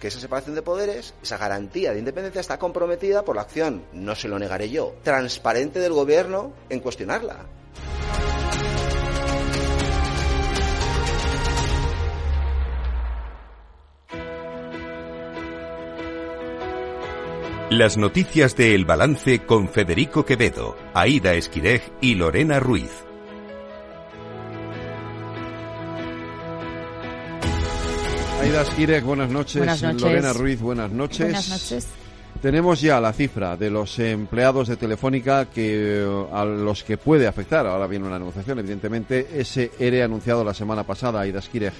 que 0.00 0.08
esa 0.08 0.20
separación 0.20 0.54
de 0.54 0.62
poderes, 0.62 1.14
esa 1.22 1.38
garantía 1.38 1.92
de 1.92 2.00
independencia 2.00 2.40
está 2.40 2.58
comprometida 2.58 3.24
por 3.24 3.36
la 3.36 3.42
acción, 3.42 3.84
no 3.92 4.14
se 4.14 4.28
lo 4.28 4.38
negaré 4.38 4.70
yo, 4.70 4.94
transparente 5.02 5.78
del 5.78 5.92
gobierno 5.92 6.52
en 6.68 6.80
cuestionarla. 6.80 7.46
Las 17.70 17.96
noticias 17.96 18.54
de 18.54 18.76
El 18.76 18.84
Balance 18.84 19.40
con 19.40 19.68
Federico 19.68 20.24
Quevedo, 20.24 20.76
Aida 20.94 21.34
Esquirej 21.34 21.82
y 22.00 22.14
Lorena 22.14 22.60
Ruiz. 22.60 22.92
Aida 28.40 28.62
Esquirej, 28.62 29.02
buenas 29.02 29.30
noches. 29.30 29.56
Buenas 29.56 29.82
noches. 29.82 30.00
Lorena 30.00 30.32
Ruiz, 30.32 30.60
buenas 30.60 30.92
noches. 30.92 31.18
Buenas 31.18 31.48
noches. 31.48 31.88
Tenemos 32.40 32.80
ya 32.80 33.00
la 33.00 33.12
cifra 33.12 33.56
de 33.56 33.68
los 33.68 33.98
empleados 33.98 34.68
de 34.68 34.76
Telefónica 34.76 35.46
que 35.46 36.06
a 36.32 36.44
los 36.44 36.84
que 36.84 36.98
puede 36.98 37.26
afectar, 37.26 37.66
ahora 37.66 37.88
viene 37.88 38.06
una 38.06 38.20
negociación, 38.20 38.60
evidentemente, 38.60 39.26
ese 39.34 39.72
ERE 39.76 40.04
anunciado 40.04 40.44
la 40.44 40.54
semana 40.54 40.84
pasada, 40.84 41.22
Aida 41.22 41.40
Esquirej. 41.40 41.72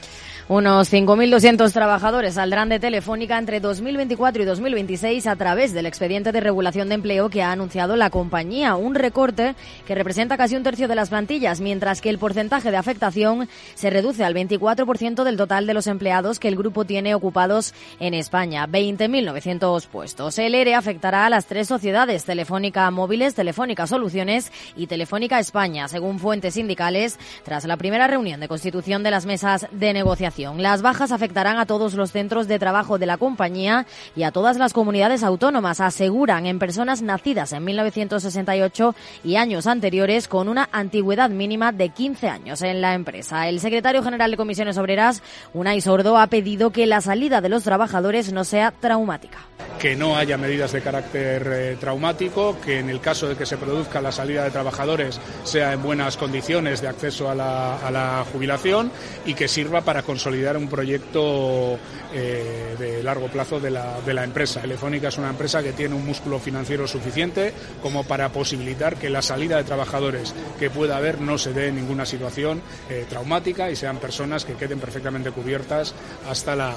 Unos 0.49 0.93
5.200 0.93 1.73
trabajadores 1.73 2.35
saldrán 2.35 2.69
de 2.69 2.79
Telefónica 2.79 3.37
entre 3.37 3.59
2024 3.59 4.45
y 4.45 4.47
2026 4.47 5.27
a 5.27 5.35
través 5.35 5.73
del 5.73 5.87
expediente 5.87 6.31
de 6.31 6.39
regulación 6.39 6.89
de 6.89 6.95
empleo 6.95 7.29
que 7.31 7.43
ha 7.43 7.51
anunciado 7.51 7.97
la 7.97 8.11
compañía, 8.11 8.77
un 8.77 8.95
recorte 8.95 9.57
que 9.89 9.97
representa 9.97 10.37
casi 10.37 10.55
un 10.55 10.63
tercio 10.63 10.87
de 10.87 10.95
las 10.95 11.09
plantillas, 11.09 11.61
mientras 11.61 12.01
que 12.01 12.11
el 12.11 12.21
porcentaje 12.21 12.71
de 12.71 12.77
afectación 12.77 13.49
se 13.75 13.91
reduce 13.91 14.23
al 14.23 14.35
24% 14.37 15.25
del 15.25 15.37
total 15.37 15.67
de 15.67 15.75
los 15.75 15.89
empleados 15.89 16.39
que 16.39 16.47
el 16.47 16.55
grupo 16.55 16.85
tiene 16.85 17.17
ocupados 17.17 17.75
en 17.99 18.15
España, 18.15 18.69
20.900 18.69 19.89
puestos. 19.89 20.39
El 20.39 20.55
ERE 20.55 20.77
afectará 20.77 21.27
a 21.27 21.31
las 21.31 21.47
tres 21.47 21.67
sociedades, 21.67 22.25
Telefónica 22.25 22.89
Móviles, 22.93 23.35
Telefónica 23.35 23.89
Soluciones 23.89 24.53
y 24.77 24.87
Telefónica 24.87 25.41
España, 25.41 25.89
según 25.89 26.21
fuentes 26.21 26.55
sindicales, 26.55 27.19
tras 27.43 27.65
la 27.65 27.77
primera 27.77 28.07
reunión 28.07 28.39
de 28.39 28.47
constitución 28.47 29.03
de 29.03 29.11
las 29.11 29.27
mesas 29.27 29.67
de 29.73 29.93
negociación. 29.93 30.36
Las 30.37 30.83
bajas 30.83 31.13
afectarán 31.13 31.59
a 31.59 31.65
todos 31.65 31.95
los 31.95 32.13
centros 32.13 32.47
de 32.47 32.59
trabajo 32.59 32.99
de 32.99 33.07
la 33.07 33.17
compañía 33.17 33.87
y 34.15 34.23
a 34.25 34.33
todas 34.33 34.59
las 34.59 34.75
comunidades 34.75 35.23
autónomas, 35.23 35.81
aseguran 35.81 36.45
en 36.45 36.59
personas 36.59 37.01
nacidas 37.01 37.55
en 37.55 37.65
1968 37.65 38.95
y 39.25 39.37
años 39.37 39.67
anteriores 39.67 40.29
con 40.29 40.49
una 40.49 40.69
antigüedad 40.73 41.31
mínima 41.31 41.73
de 41.73 41.89
15 41.89 42.29
años 42.29 42.61
en 42.61 42.83
la 42.83 42.93
empresa. 42.93 43.49
El 43.49 43.61
secretario 43.61 44.03
general 44.03 44.31
de 44.31 44.37
Comisiones 44.37 44.77
Obreras, 44.77 45.23
Unai 45.55 45.81
Sordo, 45.81 46.19
ha 46.19 46.27
pedido 46.27 46.71
que 46.71 46.87
la 46.87 47.01
salida 47.01 47.41
de 47.41 47.49
los 47.49 47.63
trabajadores 47.63 48.31
no 48.31 48.45
sea 48.45 48.73
traumática. 48.73 49.39
Que 49.79 49.97
no 49.97 50.17
haya 50.17 50.37
medidas 50.37 50.73
de 50.73 50.83
carácter 50.83 51.51
eh, 51.51 51.77
traumático, 51.81 52.59
que 52.63 52.81
en 52.81 52.91
el 52.91 53.01
caso 53.01 53.29
de 53.29 53.37
que 53.37 53.47
se 53.47 53.57
produzca 53.57 54.03
la 54.03 54.13
salida 54.13 54.45
de 54.45 54.51
trabajadores 54.51 55.19
sea 55.45 55.73
en 55.73 55.83
buenas 55.83 56.19
condiciones 56.19 56.83
de 56.83 56.89
acceso 56.89 57.31
a 57.31 57.35
la, 57.35 57.79
a 57.79 57.91
la 57.91 58.25
jubilación 58.31 58.91
y 59.25 59.35
que 59.35 59.49
sirva 59.49 59.81
para 59.81 60.03
consolidar 60.03 60.26
un 60.57 60.69
proyecto 60.69 61.79
eh, 62.13 62.75
de 62.79 63.03
largo 63.03 63.29
plazo 63.29 63.61
de 63.61 63.71
la, 63.71 64.01
de 64.01 64.15
la 64.15 64.25
empresa. 64.25 64.61
Telefónica 64.61 65.09
es 65.09 65.19
una 65.19 65.31
empresa 65.31 65.63
que 65.63 65.73
tiene 65.73 65.95
un 65.95 66.05
músculo 66.05 66.39
financiero 66.39 66.87
suficiente 66.87 67.53
como 67.83 68.05
para 68.05 68.31
posibilitar 68.31 68.97
que 68.97 69.11
la 69.11 69.23
salida 69.23 69.57
de 69.57 69.65
trabajadores 69.65 70.35
que 70.59 70.71
pueda 70.71 70.97
haber 70.97 71.21
no 71.21 71.39
se 71.39 71.53
dé 71.53 71.69
en 71.69 71.77
ninguna 71.77 72.07
situación 72.07 72.61
eh, 72.91 73.07
traumática 73.09 73.71
y 73.71 73.77
sean 73.77 73.99
personas 73.99 74.45
que 74.45 74.55
queden 74.55 74.81
perfectamente 74.81 75.31
cubiertas 75.31 75.95
hasta 76.29 76.57
la 76.57 76.75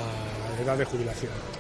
edad 0.64 0.78
de 0.78 0.86
jubilación. 0.86 1.59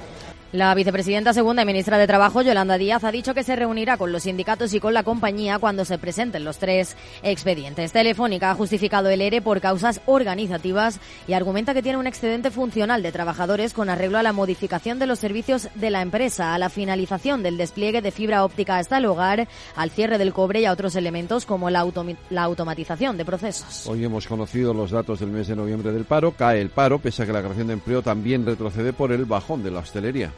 La 0.51 0.73
vicepresidenta 0.73 1.31
segunda 1.31 1.61
y 1.61 1.65
ministra 1.67 1.99
de 1.99 2.07
Trabajo, 2.07 2.41
Yolanda 2.41 2.79
Díaz, 2.79 3.03
ha 3.03 3.11
dicho 3.11 3.35
que 3.35 3.43
se 3.43 3.55
reunirá 3.55 3.97
con 3.97 4.11
los 4.11 4.23
sindicatos 4.23 4.73
y 4.73 4.79
con 4.79 4.95
la 4.95 5.03
compañía 5.03 5.59
cuando 5.59 5.85
se 5.85 5.99
presenten 5.99 6.43
los 6.43 6.57
tres 6.57 6.97
expedientes. 7.21 7.91
Telefónica 7.91 8.49
ha 8.49 8.55
justificado 8.55 9.09
el 9.09 9.21
ERE 9.21 9.43
por 9.43 9.61
causas 9.61 10.01
organizativas 10.07 10.99
y 11.27 11.33
argumenta 11.33 11.75
que 11.75 11.83
tiene 11.83 11.99
un 11.99 12.07
excedente 12.07 12.49
funcional 12.49 13.03
de 13.03 13.11
trabajadores 13.11 13.75
con 13.75 13.91
arreglo 13.91 14.17
a 14.17 14.23
la 14.23 14.33
modificación 14.33 14.97
de 14.97 15.05
los 15.05 15.19
servicios 15.19 15.69
de 15.75 15.91
la 15.91 16.01
empresa, 16.01 16.55
a 16.55 16.57
la 16.57 16.69
finalización 16.69 17.43
del 17.43 17.57
despliegue 17.57 18.01
de 18.01 18.09
fibra 18.09 18.43
óptica 18.43 18.79
hasta 18.79 18.97
el 18.97 19.05
hogar, 19.05 19.47
al 19.75 19.91
cierre 19.91 20.17
del 20.17 20.33
cobre 20.33 20.61
y 20.61 20.65
a 20.65 20.71
otros 20.71 20.95
elementos 20.95 21.45
como 21.45 21.69
la, 21.69 21.87
la 22.31 22.41
automatización 22.41 23.17
de 23.17 23.25
procesos. 23.25 23.85
Hoy 23.85 24.03
hemos 24.03 24.25
conocido 24.25 24.73
los 24.73 24.89
datos 24.89 25.19
del 25.19 25.29
mes 25.29 25.47
de 25.47 25.55
noviembre 25.55 25.91
del 25.91 26.05
paro. 26.05 26.31
Cae 26.31 26.59
el 26.59 26.71
paro, 26.71 26.97
pese 26.97 27.21
a 27.21 27.25
que 27.27 27.33
la 27.33 27.41
creación 27.41 27.67
de 27.67 27.73
empleo 27.73 28.01
también 28.01 28.47
retrocede 28.47 28.93
por 28.93 29.11
el 29.11 29.25
bajón 29.25 29.61
de 29.61 29.69
la 29.69 29.81
hostelería. 29.81 30.31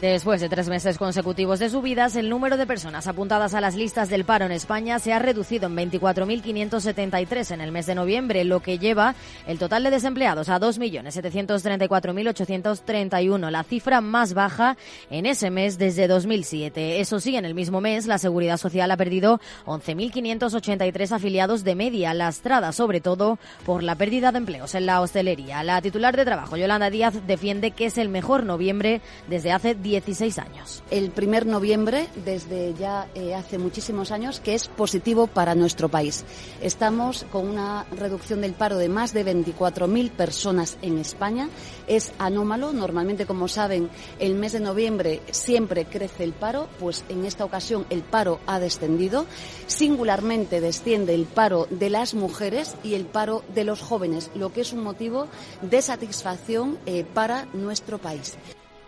Después 0.00 0.40
de 0.40 0.48
tres 0.48 0.68
meses 0.68 0.96
consecutivos 0.96 1.58
de 1.58 1.70
subidas, 1.70 2.14
el 2.14 2.30
número 2.30 2.56
de 2.56 2.68
personas 2.68 3.08
apuntadas 3.08 3.54
a 3.54 3.60
las 3.60 3.74
listas 3.74 4.08
del 4.08 4.24
paro 4.24 4.44
en 4.44 4.52
España 4.52 5.00
se 5.00 5.12
ha 5.12 5.18
reducido 5.18 5.66
en 5.66 5.74
24.573 5.74 7.50
en 7.50 7.60
el 7.60 7.72
mes 7.72 7.86
de 7.86 7.96
noviembre, 7.96 8.44
lo 8.44 8.60
que 8.60 8.78
lleva 8.78 9.16
el 9.48 9.58
total 9.58 9.82
de 9.82 9.90
desempleados 9.90 10.50
a 10.50 10.60
2.734.831, 10.60 13.50
la 13.50 13.64
cifra 13.64 14.00
más 14.00 14.34
baja 14.34 14.76
en 15.10 15.26
ese 15.26 15.50
mes 15.50 15.78
desde 15.78 16.06
2007. 16.06 17.00
Eso 17.00 17.18
sí, 17.18 17.34
en 17.34 17.44
el 17.44 17.56
mismo 17.56 17.80
mes, 17.80 18.06
la 18.06 18.18
Seguridad 18.18 18.56
Social 18.56 18.92
ha 18.92 18.96
perdido 18.96 19.40
11.583 19.66 21.10
afiliados 21.10 21.64
de 21.64 21.74
media, 21.74 22.14
lastrada 22.14 22.70
sobre 22.70 23.00
todo 23.00 23.40
por 23.66 23.82
la 23.82 23.96
pérdida 23.96 24.30
de 24.30 24.38
empleos 24.38 24.76
en 24.76 24.86
la 24.86 25.00
hostelería. 25.00 25.64
La 25.64 25.82
titular 25.82 26.16
de 26.16 26.24
trabajo, 26.24 26.56
Yolanda 26.56 26.88
Díaz, 26.88 27.14
defiende 27.26 27.72
que 27.72 27.86
es 27.86 27.98
el 27.98 28.08
mejor 28.08 28.44
noviembre 28.44 29.00
desde 29.26 29.50
hace 29.50 29.74
16 29.88 30.38
años. 30.38 30.82
El 30.90 31.10
primer 31.10 31.46
noviembre, 31.46 32.08
desde 32.24 32.74
ya 32.74 33.08
eh, 33.14 33.34
hace 33.34 33.58
muchísimos 33.58 34.12
años, 34.12 34.40
que 34.40 34.54
es 34.54 34.68
positivo 34.68 35.26
para 35.26 35.54
nuestro 35.54 35.88
país. 35.88 36.24
Estamos 36.60 37.24
con 37.32 37.48
una 37.48 37.84
reducción 37.96 38.42
del 38.42 38.52
paro 38.52 38.76
de 38.76 38.90
más 38.90 39.14
de 39.14 39.24
24.000 39.24 40.10
personas 40.10 40.76
en 40.82 40.98
España. 40.98 41.48
Es 41.86 42.12
anómalo. 42.18 42.72
Normalmente, 42.72 43.24
como 43.24 43.48
saben, 43.48 43.88
el 44.18 44.34
mes 44.34 44.52
de 44.52 44.60
noviembre 44.60 45.22
siempre 45.30 45.86
crece 45.86 46.24
el 46.24 46.32
paro, 46.32 46.68
pues 46.78 47.04
en 47.08 47.24
esta 47.24 47.44
ocasión 47.44 47.86
el 47.88 48.02
paro 48.02 48.40
ha 48.46 48.60
descendido. 48.60 49.26
Singularmente 49.66 50.60
desciende 50.60 51.14
el 51.14 51.24
paro 51.24 51.66
de 51.70 51.88
las 51.88 52.14
mujeres 52.14 52.76
y 52.84 52.94
el 52.94 53.06
paro 53.06 53.42
de 53.54 53.64
los 53.64 53.80
jóvenes, 53.80 54.30
lo 54.34 54.52
que 54.52 54.60
es 54.60 54.72
un 54.72 54.82
motivo 54.82 55.28
de 55.62 55.80
satisfacción 55.80 56.78
eh, 56.84 57.04
para 57.14 57.46
nuestro 57.54 57.98
país. 57.98 58.36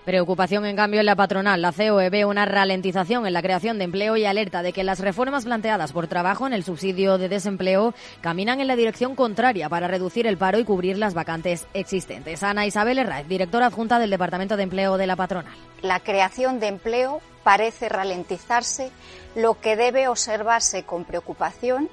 Preocupación, 0.04 0.64
en 0.64 0.76
cambio, 0.76 1.00
en 1.00 1.07
la 1.07 1.14
patronal. 1.14 1.61
La 1.61 1.73
COE 1.73 2.09
ve 2.09 2.25
una 2.25 2.47
ralentización 2.47 3.26
en 3.26 3.35
la 3.35 3.42
creación 3.42 3.78
de 3.78 3.85
empleo 3.85 4.16
y 4.16 4.25
alerta 4.25 4.62
de 4.62 4.73
que 4.73 4.83
las 4.83 4.99
reformas 4.99 5.45
planteadas 5.45 5.92
por 5.92 6.07
trabajo 6.07 6.47
en 6.47 6.54
el 6.54 6.64
subsidio 6.64 7.19
de 7.19 7.28
desempleo 7.28 7.92
caminan 8.23 8.61
en 8.61 8.66
la 8.66 8.76
dirección 8.76 9.14
contraria 9.14 9.69
para 9.69 9.88
reducir 9.88 10.26
el 10.26 10.38
paro 10.38 10.59
y 10.59 10.64
cubrir 10.64 10.97
las 10.97 11.12
vacantes 11.12 11.66
existentes. 11.75 12.42
Ana 12.42 12.64
Isabel 12.64 12.99
Herraiz, 12.99 13.28
directora 13.28 13.66
adjunta 13.66 13.99
del 13.99 14.11
Departamento 14.11 14.57
de 14.57 14.62
Empleo 14.62 14.97
de 14.97 15.07
la 15.07 15.16
patronal. 15.16 15.54
La 15.83 16.00
creación 16.00 16.61
de 16.61 16.69
empleo 16.69 17.21
parece 17.42 17.90
ralentizarse, 17.90 18.90
lo 19.35 19.61
que 19.61 19.76
debe 19.76 20.09
observarse 20.09 20.85
con 20.85 21.04
preocupación 21.04 21.90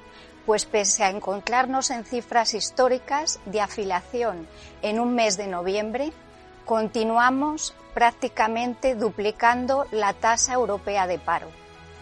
pues 0.48 0.64
pese 0.64 1.04
a 1.04 1.10
encontrarnos 1.10 1.90
en 1.90 2.06
cifras 2.06 2.54
históricas 2.54 3.38
de 3.44 3.60
afiliación 3.60 4.48
en 4.80 4.98
un 4.98 5.14
mes 5.14 5.36
de 5.36 5.46
noviembre, 5.46 6.10
continuamos 6.68 7.72
prácticamente 7.94 8.94
duplicando 8.94 9.86
la 9.90 10.12
tasa 10.12 10.52
europea 10.52 11.06
de 11.06 11.18
paro. 11.18 11.48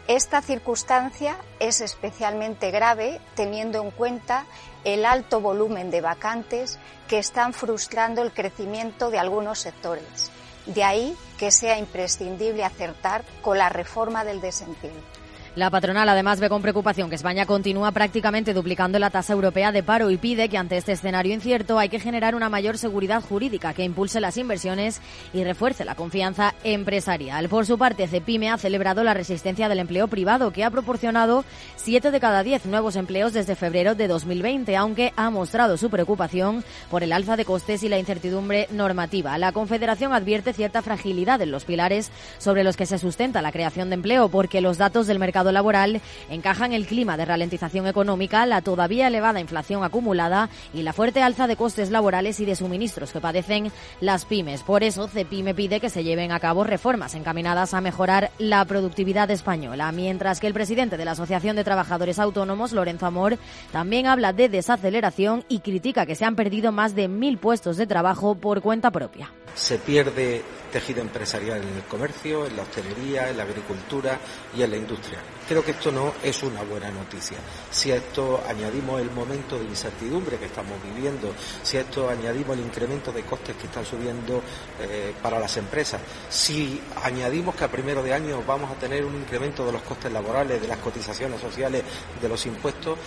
Esta 0.08 0.42
circunstancia 0.42 1.37
es 1.61 1.80
especialmente 1.80 2.73
grave 2.73 3.20
teniendo 3.37 3.80
en 3.80 3.92
cuenta 3.92 4.44
el 4.82 5.06
alto 5.06 5.40
volumen 5.40 5.92
de 5.92 6.00
vacantes 6.00 6.80
que 7.06 7.18
están 7.18 7.52
frustrando 7.52 8.23
el 8.23 8.32
crecimiento 8.32 9.11
de 9.11 9.20
algunos 9.20 9.61
sectores. 9.61 10.32
De 10.66 10.82
ahí 10.82 11.16
que 11.38 11.52
sea 11.52 11.78
imprescindible 11.78 12.64
acertar 12.64 13.25
con 13.42 13.58
la 13.58 13.68
reforma 13.68 14.25
del 14.25 14.40
desempleo. 14.40 15.15
La 15.56 15.70
patronal 15.70 16.06
además 16.10 16.38
ve 16.38 16.50
con 16.50 16.60
preocupación 16.60 17.08
que 17.08 17.16
España 17.16 17.46
continúa 17.46 17.90
prácticamente 17.90 18.52
duplicando 18.52 18.98
la 18.98 19.08
tasa 19.08 19.32
europea 19.32 19.72
de 19.72 19.82
paro 19.82 20.10
y 20.10 20.18
pide 20.18 20.50
que 20.50 20.58
ante 20.58 20.76
este 20.76 20.92
escenario 20.92 21.32
incierto 21.32 21.78
hay 21.78 21.88
que 21.88 21.98
generar 21.98 22.34
una 22.34 22.50
mayor 22.50 22.76
seguridad 22.76 23.22
jurídica 23.22 23.72
que 23.72 23.82
impulse 23.82 24.20
las 24.20 24.36
inversiones 24.36 25.00
y 25.32 25.44
refuerce 25.44 25.86
la 25.86 25.94
confianza 25.94 26.54
empresarial. 26.62 27.48
Por 27.48 27.64
su 27.64 27.78
parte, 27.78 28.06
Cepime 28.06 28.50
ha 28.50 28.58
celebrado 28.58 29.02
la 29.02 29.14
resistencia 29.14 29.70
del 29.70 29.78
empleo 29.78 30.08
privado 30.08 30.52
que 30.52 30.62
ha 30.62 30.70
proporcionado 30.70 31.42
7 31.76 32.10
de 32.10 32.20
cada 32.20 32.42
10 32.42 32.66
nuevos 32.66 32.94
empleos 32.94 33.32
desde 33.32 33.56
febrero 33.56 33.94
de 33.94 34.08
2020, 34.08 34.76
aunque 34.76 35.14
ha 35.16 35.30
mostrado 35.30 35.78
su 35.78 35.88
preocupación 35.88 36.64
por 36.90 37.02
el 37.02 37.14
alza 37.14 37.34
de 37.34 37.46
costes 37.46 37.82
y 37.82 37.88
la 37.88 37.98
incertidumbre 37.98 38.68
normativa. 38.72 39.38
La 39.38 39.52
Confederación 39.52 40.12
advierte 40.12 40.52
cierta 40.52 40.82
fragilidad 40.82 41.40
en 41.40 41.50
los 41.50 41.64
pilares 41.64 42.10
sobre 42.36 42.62
los 42.62 42.76
que 42.76 42.84
se 42.84 42.98
sustenta 42.98 43.40
la 43.40 43.52
creación 43.52 43.88
de 43.88 43.94
empleo 43.94 44.28
porque 44.28 44.60
los 44.60 44.76
datos 44.76 45.06
del 45.06 45.18
mercado 45.18 45.45
mercado 45.46 45.52
laboral 45.52 46.00
encajan 46.28 46.72
el 46.72 46.86
clima 46.86 47.16
de 47.16 47.24
ralentización 47.24 47.86
económica, 47.86 48.46
la 48.46 48.62
todavía 48.62 49.06
elevada 49.06 49.40
inflación 49.40 49.84
acumulada 49.84 50.48
y 50.74 50.82
la 50.82 50.92
fuerte 50.92 51.22
alza 51.22 51.46
de 51.46 51.56
costes 51.56 51.90
laborales 51.90 52.40
y 52.40 52.44
de 52.44 52.56
suministros 52.56 53.12
que 53.12 53.20
padecen 53.20 53.70
las 54.00 54.24
pymes. 54.24 54.62
Por 54.62 54.82
eso, 54.82 55.08
CEPIME 55.08 55.54
pide 55.54 55.80
que 55.80 55.90
se 55.90 56.04
lleven 56.04 56.32
a 56.32 56.40
cabo 56.40 56.64
reformas 56.64 57.14
encaminadas 57.14 57.74
a 57.74 57.80
mejorar 57.80 58.30
la 58.38 58.64
productividad 58.64 59.30
española, 59.30 59.92
mientras 59.92 60.40
que 60.40 60.46
el 60.46 60.54
presidente 60.54 60.96
de 60.96 61.04
la 61.04 61.12
Asociación 61.12 61.56
de 61.56 61.64
Trabajadores 61.64 62.18
Autónomos, 62.18 62.72
Lorenzo 62.72 63.06
Amor, 63.06 63.38
también 63.72 64.06
habla 64.06 64.32
de 64.32 64.48
desaceleración 64.48 65.44
y 65.48 65.60
critica 65.60 66.06
que 66.06 66.16
se 66.16 66.24
han 66.24 66.36
perdido 66.36 66.72
más 66.72 66.94
de 66.94 67.08
mil 67.08 67.38
puestos 67.38 67.76
de 67.76 67.86
trabajo 67.86 68.34
por 68.34 68.62
cuenta 68.62 68.90
propia. 68.90 69.30
Se 69.54 69.78
pierde 69.78 70.42
tejido 70.76 71.00
empresarial 71.00 71.62
en 71.62 71.75
el 71.75 71.85
comercio, 71.85 72.45
en 72.45 72.54
la 72.54 72.62
hostelería, 72.64 73.30
en 73.30 73.38
la 73.38 73.45
agricultura 73.45 74.21
y 74.54 74.62
en 74.62 74.71
la 74.73 74.76
industria. 74.76 75.18
Creo 75.49 75.64
que 75.64 75.71
esto 75.71 75.90
no 75.90 76.12
es 76.23 76.42
una 76.42 76.62
buena 76.64 76.90
noticia. 76.90 77.38
Si 77.71 77.90
a 77.92 77.97
esto 77.97 78.45
añadimos 78.47 79.00
el 79.00 79.11
momento 79.11 79.59
de 79.59 79.64
incertidumbre 79.64 80.37
que 80.37 80.45
estamos 80.45 80.75
viviendo, 80.85 81.33
si 81.62 81.78
a 81.78 81.80
esto 81.80 82.11
añadimos 82.11 82.59
el 82.59 82.64
incremento 82.66 83.11
de 83.11 83.23
costes 83.23 83.56
que 83.56 83.68
están 83.68 83.87
subiendo 83.87 84.42
eh, 84.78 85.14
para 85.23 85.40
las 85.40 85.56
empresas, 85.56 85.99
si 86.28 86.78
añadimos 87.02 87.54
que 87.54 87.64
a 87.64 87.71
primero 87.71 88.02
de 88.02 88.12
año 88.12 88.42
vamos 88.47 88.71
a 88.71 88.75
tener 88.75 89.02
un 89.06 89.16
incremento 89.16 89.64
de 89.64 89.73
los 89.73 89.80
costes 89.80 90.12
laborales, 90.12 90.61
de 90.61 90.68
las 90.68 90.76
cotizaciones 90.76 91.40
sociales, 91.40 91.85
de 92.21 92.28
los 92.28 92.45
impuestos, 92.45 92.99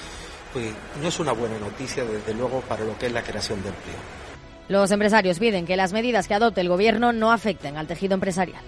pues 0.51 0.73
no 0.99 1.07
es 1.07 1.19
una 1.19 1.33
buena 1.33 1.59
noticia 1.59 2.03
desde 2.03 2.33
luego 2.33 2.61
para 2.61 2.83
lo 2.83 2.97
que 2.97 3.05
es 3.05 3.11
la 3.11 3.21
creación 3.21 3.61
de 3.61 3.69
empleo. 3.69 4.28
Los 4.69 4.91
empresarios 4.91 5.39
piden 5.39 5.65
que 5.65 5.75
las 5.75 5.93
medidas 5.93 6.27
que 6.27 6.35
adopte 6.35 6.61
el 6.61 6.69
Gobierno 6.69 7.11
no 7.11 7.31
afecten 7.31 7.75
al 7.75 7.87
tejido 7.87 8.13
empresarial. 8.13 8.61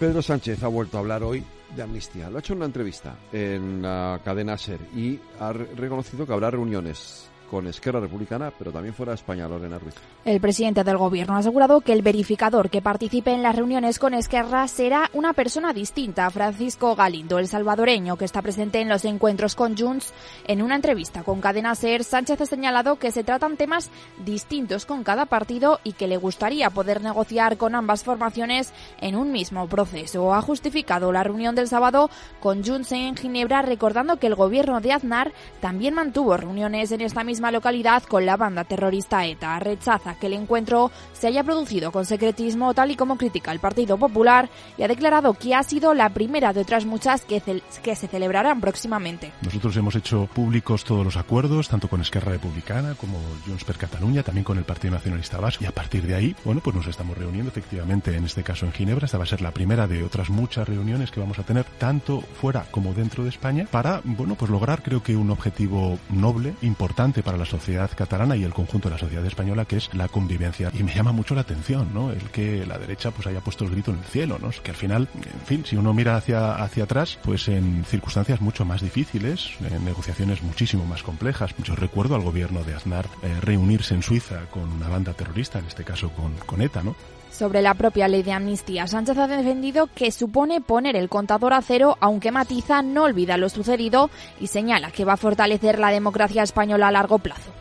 Pedro 0.00 0.20
Sánchez 0.20 0.62
ha 0.64 0.68
vuelto 0.68 0.96
a 0.96 1.00
hablar 1.00 1.22
hoy 1.22 1.44
de 1.74 1.82
amnistía. 1.82 2.28
Lo 2.28 2.36
ha 2.36 2.40
hecho 2.40 2.52
en 2.52 2.58
una 2.58 2.66
entrevista 2.66 3.14
en 3.32 3.82
la 3.82 4.20
cadena 4.24 4.58
SER 4.58 4.80
y 4.94 5.20
ha 5.40 5.52
reconocido 5.52 6.26
que 6.26 6.32
habrá 6.32 6.50
reuniones 6.50 7.30
con 7.50 7.66
Esquerra 7.66 8.00
Republicana, 8.00 8.52
pero 8.56 8.72
también 8.72 8.94
fuera 8.94 9.14
España, 9.14 9.48
Lorena 9.48 9.78
Ruiz. 9.78 9.94
El 10.24 10.40
presidente 10.40 10.84
del 10.84 10.96
Gobierno 10.96 11.34
ha 11.34 11.38
asegurado 11.38 11.80
que 11.80 11.92
el 11.92 12.02
verificador 12.02 12.70
que 12.70 12.82
participe 12.82 13.32
en 13.32 13.42
las 13.42 13.54
reuniones 13.54 13.98
con 13.98 14.14
Esquerra 14.14 14.66
será 14.68 15.10
una 15.12 15.32
persona 15.32 15.72
distinta, 15.72 16.28
Francisco 16.30 16.94
Galindo, 16.96 17.38
el 17.38 17.48
salvadoreño 17.48 18.16
que 18.16 18.24
está 18.24 18.42
presente 18.42 18.80
en 18.80 18.88
los 18.88 19.04
encuentros 19.04 19.54
con 19.54 19.76
Junts. 19.76 20.12
En 20.46 20.62
una 20.62 20.76
entrevista 20.76 21.22
con 21.22 21.40
Cadena 21.40 21.74
Ser, 21.74 22.04
Sánchez 22.04 22.40
ha 22.40 22.46
señalado 22.46 22.96
que 22.96 23.12
se 23.12 23.24
tratan 23.24 23.56
temas 23.56 23.90
distintos 24.24 24.86
con 24.86 25.04
cada 25.04 25.26
partido 25.26 25.80
y 25.84 25.92
que 25.92 26.08
le 26.08 26.16
gustaría 26.16 26.70
poder 26.70 27.02
negociar 27.02 27.56
con 27.56 27.74
ambas 27.74 28.04
formaciones 28.04 28.72
en 29.00 29.16
un 29.16 29.32
mismo 29.32 29.68
proceso. 29.68 30.34
Ha 30.34 30.42
justificado 30.42 31.12
la 31.12 31.22
reunión 31.22 31.54
del 31.54 31.68
sábado 31.68 32.10
con 32.40 32.64
Junts 32.64 32.92
en 32.92 33.16
Ginebra, 33.16 33.62
recordando 33.62 34.18
que 34.18 34.26
el 34.26 34.34
gobierno 34.34 34.80
de 34.80 34.92
Aznar 34.92 35.32
también 35.60 35.94
mantuvo 35.94 36.36
reuniones 36.36 36.92
en 36.92 37.00
esta 37.00 37.24
misma 37.36 37.50
localidad 37.50 38.02
con 38.04 38.24
la 38.24 38.38
banda 38.38 38.64
terrorista 38.64 39.26
ETA. 39.26 39.58
Rechaza 39.58 40.14
que 40.14 40.28
el 40.28 40.32
encuentro 40.32 40.90
se 41.12 41.26
haya 41.26 41.44
producido 41.44 41.92
con 41.92 42.06
secretismo, 42.06 42.72
tal 42.72 42.90
y 42.90 42.96
como 42.96 43.18
critica 43.18 43.52
el 43.52 43.60
Partido 43.60 43.98
Popular, 43.98 44.48
y 44.78 44.84
ha 44.84 44.88
declarado 44.88 45.34
que 45.34 45.54
ha 45.54 45.62
sido 45.62 45.92
la 45.92 46.08
primera 46.08 46.54
de 46.54 46.62
otras 46.62 46.86
muchas 46.86 47.26
que, 47.26 47.42
que 47.82 47.94
se 47.94 48.08
celebrarán 48.08 48.62
próximamente. 48.62 49.32
Nosotros 49.42 49.76
hemos 49.76 49.94
hecho 49.96 50.26
públicos 50.32 50.82
todos 50.84 51.04
los 51.04 51.18
acuerdos, 51.18 51.68
tanto 51.68 51.88
con 51.88 52.00
Esquerra 52.00 52.32
Republicana 52.32 52.94
como 52.94 53.18
Junts 53.46 53.64
per 53.64 53.76
Cataluña, 53.76 54.22
también 54.22 54.44
con 54.44 54.56
el 54.56 54.64
Partido 54.64 54.94
Nacionalista 54.94 55.36
Vasco, 55.36 55.64
y 55.64 55.66
a 55.66 55.72
partir 55.72 56.06
de 56.06 56.14
ahí, 56.14 56.34
bueno, 56.42 56.62
pues 56.64 56.74
nos 56.74 56.86
estamos 56.86 57.18
reuniendo 57.18 57.50
efectivamente, 57.50 58.16
en 58.16 58.24
este 58.24 58.42
caso 58.42 58.64
en 58.64 58.72
Ginebra, 58.72 59.04
esta 59.04 59.18
va 59.18 59.24
a 59.24 59.26
ser 59.26 59.42
la 59.42 59.50
primera 59.50 59.86
de 59.86 60.02
otras 60.02 60.30
muchas 60.30 60.66
reuniones 60.66 61.10
que 61.10 61.20
vamos 61.20 61.38
a 61.38 61.42
tener 61.42 61.64
tanto 61.64 62.22
fuera 62.40 62.64
como 62.70 62.94
dentro 62.94 63.24
de 63.24 63.28
España 63.28 63.68
para, 63.70 64.00
bueno, 64.04 64.36
pues 64.36 64.50
lograr 64.50 64.82
creo 64.82 65.02
que 65.02 65.16
un 65.16 65.30
objetivo 65.30 65.98
noble, 66.08 66.54
importante 66.62 67.22
para 67.26 67.38
la 67.38 67.44
sociedad 67.44 67.90
catalana 67.92 68.36
y 68.36 68.44
el 68.44 68.54
conjunto 68.54 68.88
de 68.88 68.94
la 68.94 69.00
sociedad 69.00 69.26
española, 69.26 69.64
que 69.64 69.78
es 69.78 69.92
la 69.92 70.06
convivencia. 70.06 70.70
Y 70.72 70.84
me 70.84 70.94
llama 70.94 71.10
mucho 71.10 71.34
la 71.34 71.40
atención, 71.40 71.92
¿no? 71.92 72.12
El 72.12 72.30
que 72.30 72.64
la 72.64 72.78
derecha 72.78 73.10
pues 73.10 73.26
haya 73.26 73.40
puesto 73.40 73.64
el 73.64 73.72
grito 73.72 73.90
en 73.90 73.98
el 73.98 74.04
cielo, 74.04 74.38
¿no? 74.40 74.50
Que 74.62 74.70
al 74.70 74.76
final, 74.76 75.08
en 75.12 75.44
fin, 75.44 75.64
si 75.66 75.76
uno 75.76 75.92
mira 75.92 76.16
hacia, 76.16 76.54
hacia 76.54 76.84
atrás, 76.84 77.18
pues 77.24 77.48
en 77.48 77.84
circunstancias 77.84 78.40
mucho 78.40 78.64
más 78.64 78.80
difíciles, 78.80 79.50
en 79.68 79.84
negociaciones 79.84 80.40
muchísimo 80.40 80.86
más 80.86 81.02
complejas. 81.02 81.52
Yo 81.64 81.74
recuerdo 81.74 82.14
al 82.14 82.22
gobierno 82.22 82.62
de 82.62 82.74
Aznar 82.74 83.06
eh, 83.24 83.34
reunirse 83.40 83.94
en 83.94 84.04
Suiza 84.04 84.42
con 84.48 84.70
una 84.70 84.88
banda 84.88 85.12
terrorista, 85.12 85.58
en 85.58 85.66
este 85.66 85.82
caso 85.82 86.10
con, 86.10 86.32
con 86.46 86.62
ETA, 86.62 86.84
¿no? 86.84 86.94
Sobre 87.36 87.60
la 87.60 87.74
propia 87.74 88.08
ley 88.08 88.22
de 88.22 88.32
amnistía, 88.32 88.86
Sánchez 88.86 89.18
ha 89.18 89.26
defendido 89.26 89.90
que 89.94 90.10
supone 90.10 90.62
poner 90.62 90.96
el 90.96 91.10
contador 91.10 91.52
a 91.52 91.60
cero, 91.60 91.98
aunque 92.00 92.32
matiza 92.32 92.80
no 92.80 93.02
olvida 93.02 93.36
lo 93.36 93.50
sucedido 93.50 94.08
y 94.40 94.46
señala 94.46 94.90
que 94.90 95.04
va 95.04 95.12
a 95.12 95.18
fortalecer 95.18 95.78
la 95.78 95.90
democracia 95.90 96.42
española 96.42 96.88
a 96.88 96.92
largo 96.92 97.18
plazo. 97.18 97.52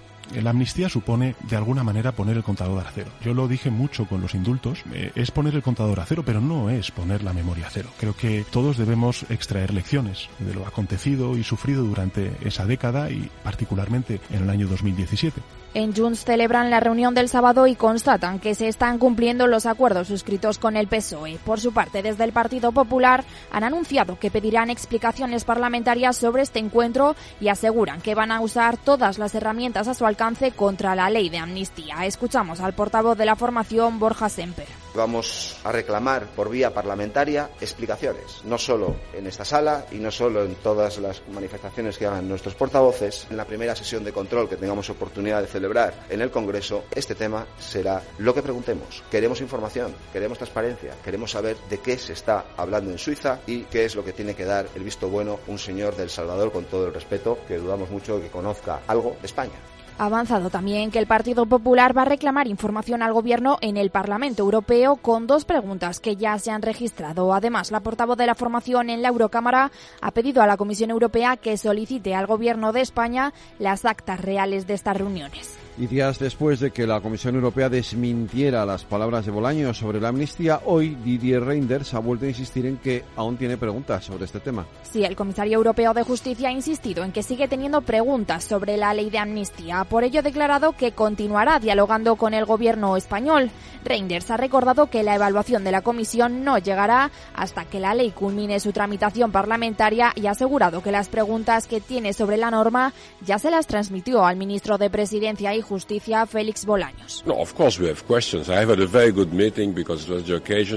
La 0.41 0.51
amnistía 0.51 0.88
supone, 0.88 1.35
de 1.49 1.57
alguna 1.57 1.83
manera, 1.83 2.13
poner 2.13 2.38
el 2.38 2.43
contador 2.43 2.88
a 2.88 2.91
cero. 2.95 3.11
Yo 3.21 3.33
lo 3.33 3.49
dije 3.49 3.69
mucho 3.69 4.05
con 4.05 4.21
los 4.21 4.33
indultos, 4.33 4.81
eh, 4.93 5.11
es 5.13 5.31
poner 5.31 5.55
el 5.55 5.61
contador 5.61 5.99
a 5.99 6.05
cero, 6.05 6.23
pero 6.25 6.39
no 6.39 6.69
es 6.69 6.91
poner 6.91 7.21
la 7.21 7.33
memoria 7.33 7.67
a 7.67 7.69
cero. 7.69 7.89
Creo 7.99 8.15
que 8.15 8.45
todos 8.49 8.77
debemos 8.77 9.25
extraer 9.29 9.73
lecciones 9.73 10.29
de 10.39 10.53
lo 10.53 10.65
acontecido 10.65 11.35
y 11.38 11.43
sufrido 11.43 11.83
durante 11.83 12.31
esa 12.45 12.65
década 12.65 13.11
y 13.11 13.29
particularmente 13.43 14.21
en 14.31 14.43
el 14.43 14.49
año 14.49 14.67
2017. 14.67 15.41
En 15.75 15.93
Junts 15.93 16.23
celebran 16.23 16.69
la 16.69 16.79
reunión 16.79 17.13
del 17.13 17.27
sábado 17.27 17.67
y 17.67 17.75
constatan 17.75 18.39
que 18.39 18.55
se 18.55 18.69
están 18.69 18.97
cumpliendo 18.97 19.45
los 19.45 19.65
acuerdos 19.65 20.07
suscritos 20.07 20.57
con 20.57 20.77
el 20.77 20.88
PSOE. 20.88 21.38
Por 21.43 21.59
su 21.59 21.73
parte, 21.73 22.01
desde 22.01 22.23
el 22.23 22.31
Partido 22.31 22.71
Popular 22.71 23.25
han 23.51 23.65
anunciado 23.65 24.17
que 24.17 24.31
pedirán 24.31 24.69
explicaciones 24.69 25.43
parlamentarias 25.43 26.15
sobre 26.15 26.43
este 26.43 26.59
encuentro 26.59 27.17
y 27.41 27.49
aseguran 27.49 27.99
que 27.99 28.15
van 28.15 28.31
a 28.31 28.39
usar 28.39 28.77
todas 28.77 29.17
las 29.17 29.35
herramientas 29.35 29.89
a 29.89 29.93
su 29.93 30.05
alcance 30.05 30.51
contra 30.51 30.95
la 30.95 31.09
ley 31.09 31.27
de 31.27 31.39
amnistía. 31.39 32.05
Escuchamos 32.05 32.61
al 32.61 32.73
portavoz 32.73 33.17
de 33.17 33.25
la 33.25 33.35
formación, 33.35 33.99
Borja 33.99 34.29
Semper. 34.29 34.85
Vamos 34.95 35.58
a 35.65 35.73
reclamar 35.73 36.27
por 36.27 36.49
vía 36.49 36.73
parlamentaria 36.73 37.49
explicaciones, 37.60 38.41
no 38.45 38.58
solo 38.58 38.95
en 39.13 39.27
esta 39.27 39.43
sala 39.43 39.86
y 39.91 39.95
no 39.95 40.10
solo 40.10 40.43
en 40.43 40.55
todas 40.55 40.99
las 40.99 41.21
manifestaciones 41.27 41.97
que 41.97 42.05
hagan 42.05 42.29
nuestros 42.29 42.55
portavoces. 42.55 43.27
En 43.29 43.36
la 43.36 43.45
primera 43.45 43.75
sesión 43.75 44.05
de 44.05 44.13
control 44.13 44.47
que 44.47 44.55
tengamos 44.55 44.89
oportunidad 44.89 45.41
de 45.41 45.47
celebrar 45.47 46.05
en 46.10 46.21
el 46.21 46.31
Congreso, 46.31 46.86
este 46.95 47.13
tema 47.13 47.45
será 47.60 48.01
lo 48.19 48.34
que 48.34 48.41
preguntemos. 48.41 49.03
Queremos 49.12 49.41
información, 49.41 49.93
queremos 50.13 50.38
transparencia, 50.38 50.93
queremos 51.03 51.31
saber 51.31 51.58
de 51.69 51.79
qué 51.79 51.97
se 51.97 52.13
está 52.13 52.45
hablando 52.55 52.91
en 52.91 52.97
Suiza 52.97 53.39
y 53.47 53.63
qué 53.63 53.84
es 53.84 53.95
lo 53.95 54.05
que 54.05 54.13
tiene 54.13 54.34
que 54.34 54.45
dar 54.45 54.67
el 54.75 54.84
visto 54.84 55.10
bueno 55.10 55.39
un 55.47 55.60
señor 55.60 55.97
del 55.97 56.10
Salvador, 56.10 56.53
con 56.53 56.65
todo 56.65 56.88
el 56.88 56.93
respeto, 56.93 57.38
que 57.47 57.58
dudamos 57.58 57.89
mucho 57.89 58.21
que 58.21 58.29
conozca 58.29 58.81
algo 58.88 59.17
de 59.19 59.25
España. 59.25 59.74
Ha 59.97 60.08
avanzado 60.08 60.49
también 60.49 60.91
que 60.91 60.99
el 60.99 61.08
Partido 61.08 61.45
Popular 61.45 61.97
va 61.97 62.01
a 62.01 62.05
reclamar 62.05 62.47
información 62.47 63.01
al 63.01 63.13
Gobierno 63.13 63.58
en 63.62 63.77
el 63.77 63.91
Parlamento 63.91 64.43
Europeo 64.43 64.97
con 64.97 65.25
dos 65.25 65.45
preguntas 65.45 66.01
que 66.01 66.17
ya 66.17 66.38
se 66.38 66.51
han 66.51 66.62
registrado. 66.62 67.34
Además, 67.34 67.71
la 67.71 67.79
portavoz 67.79 68.17
de 68.17 68.25
la 68.25 68.36
formación 68.36 68.89
en 68.89 69.01
la 69.01 69.08
Eurocámara 69.08 69.71
ha 70.01 70.12
pedido 70.12 70.41
a 70.41 70.47
la 70.47 70.58
Comisión 70.58 70.89
Europea 70.89 71.38
que 71.38 71.55
solicite 71.55 72.13
al 72.13 72.27
Gobierno 72.27 72.73
de 72.73 72.81
España 72.81 73.34
las 73.58 73.86
actas 73.86 74.19
reales 74.19 74.67
de 74.67 74.73
estas 74.73 74.97
reuniones. 74.97 75.64
Y 75.77 75.88
días 75.88 76.19
después 76.19 76.61
de 76.61 76.71
que 76.71 76.88
la 76.88 77.01
Comisión 77.01 77.35
Europea 77.35 77.67
desmintiera 77.67 78.65
las 78.65 78.85
palabras 78.85 79.25
de 79.25 79.31
Bolaños 79.33 79.77
sobre 79.77 79.99
la 79.99 80.07
amnistía, 80.07 80.61
hoy 80.63 80.95
Didier 81.03 81.43
Reinders 81.43 81.93
ha 81.93 81.99
vuelto 81.99 82.23
a 82.23 82.29
insistir 82.29 82.65
en 82.65 82.77
que 82.77 83.03
aún 83.17 83.35
tiene 83.35 83.57
preguntas 83.57 84.05
sobre 84.05 84.23
este 84.23 84.39
tema. 84.39 84.65
Sí, 84.83 85.03
el 85.03 85.17
comisario 85.17 85.57
europeo 85.57 85.93
de 85.93 86.03
justicia 86.03 86.47
ha 86.47 86.53
insistido 86.53 87.03
en 87.03 87.11
que 87.11 87.23
sigue 87.23 87.49
teniendo 87.49 87.81
preguntas 87.81 88.45
sobre 88.45 88.77
la 88.77 88.93
ley 88.93 89.09
de 89.09 89.17
amnistía. 89.17 89.83
Por 89.83 90.05
ello 90.05 90.21
ha 90.21 90.23
declarado 90.23 90.71
que 90.71 90.93
continuará 90.93 91.59
dialogando 91.59 92.15
con 92.15 92.33
el 92.33 92.45
gobierno 92.45 92.95
español. 92.95 93.51
Reinders 93.83 94.31
ha 94.31 94.38
recordado 94.38 94.88
que 94.88 95.03
la 95.03 95.15
evaluación 95.15 95.65
de 95.65 95.73
la 95.73 95.81
comisión 95.81 96.45
no 96.45 96.57
llegará 96.57 97.11
hasta 97.35 97.65
que 97.65 97.81
la 97.81 97.93
ley 97.93 98.11
culmine 98.11 98.61
su 98.61 98.71
tramitación 98.71 99.33
parlamentaria 99.33 100.13
y 100.15 100.27
ha 100.27 100.31
asegurado 100.31 100.81
que 100.81 100.93
las 100.93 101.09
preguntas 101.09 101.67
que 101.67 101.81
tiene 101.81 102.13
sobre 102.13 102.38
la 102.38 102.49
norma 102.49 102.93
ya 103.25 103.39
se 103.39 103.51
las 103.51 103.67
transmitió 103.67 104.25
al 104.25 104.38
ministro 104.38 104.77
de 104.77 104.89
Presidencia 104.89 105.53
y 105.53 105.64
Justicia, 105.65 106.25
Félix 106.25 106.65
Bolaños. 106.65 107.23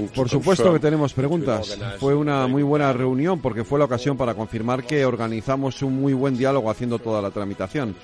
Por 0.07 0.27
supuesto 0.29 0.73
que 0.73 0.79
tenemos 0.79 1.13
preguntas. 1.13 1.77
Fue 1.99 2.13
una 2.15 2.47
muy 2.47 2.63
buena 2.63 2.91
reunión 2.91 3.39
porque 3.39 3.63
fue 3.63 3.79
la 3.79 3.85
ocasión 3.85 4.17
para 4.17 4.33
confirmar 4.33 4.83
que 4.83 5.05
organizamos 5.05 5.81
un 5.81 6.01
muy 6.01 6.13
buen 6.13 6.37
diálogo 6.37 6.69
haciendo 6.69 6.99
toda 6.99 7.21
la 7.21 7.31
tramitación. 7.31 7.95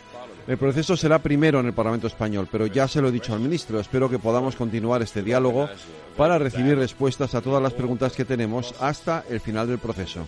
El 0.47 0.57
proceso 0.57 0.95
será 0.95 1.17
primero 1.19 1.59
en 1.59 1.65
el 1.65 1.73
Parlamento 1.73 2.05
español, 2.05 2.47
pero 2.51 2.67
ya 2.67 2.87
se 2.87 3.01
lo 3.01 3.07
he 3.07 3.11
dicho 3.11 3.33
al 3.33 3.39
ministro. 3.39 3.79
Espero 3.79 4.09
que 4.09 4.19
podamos 4.19 4.55
continuar 4.55 5.01
este 5.01 5.23
diálogo 5.23 5.67
para 6.15 6.37
recibir 6.37 6.77
respuestas 6.77 7.33
a 7.33 7.41
todas 7.41 7.63
las 7.63 7.73
preguntas 7.73 8.13
que 8.13 8.25
tenemos 8.25 8.75
hasta 8.79 9.23
el 9.27 9.39
final 9.39 9.67
del 9.67 9.79
proceso. 9.79 10.27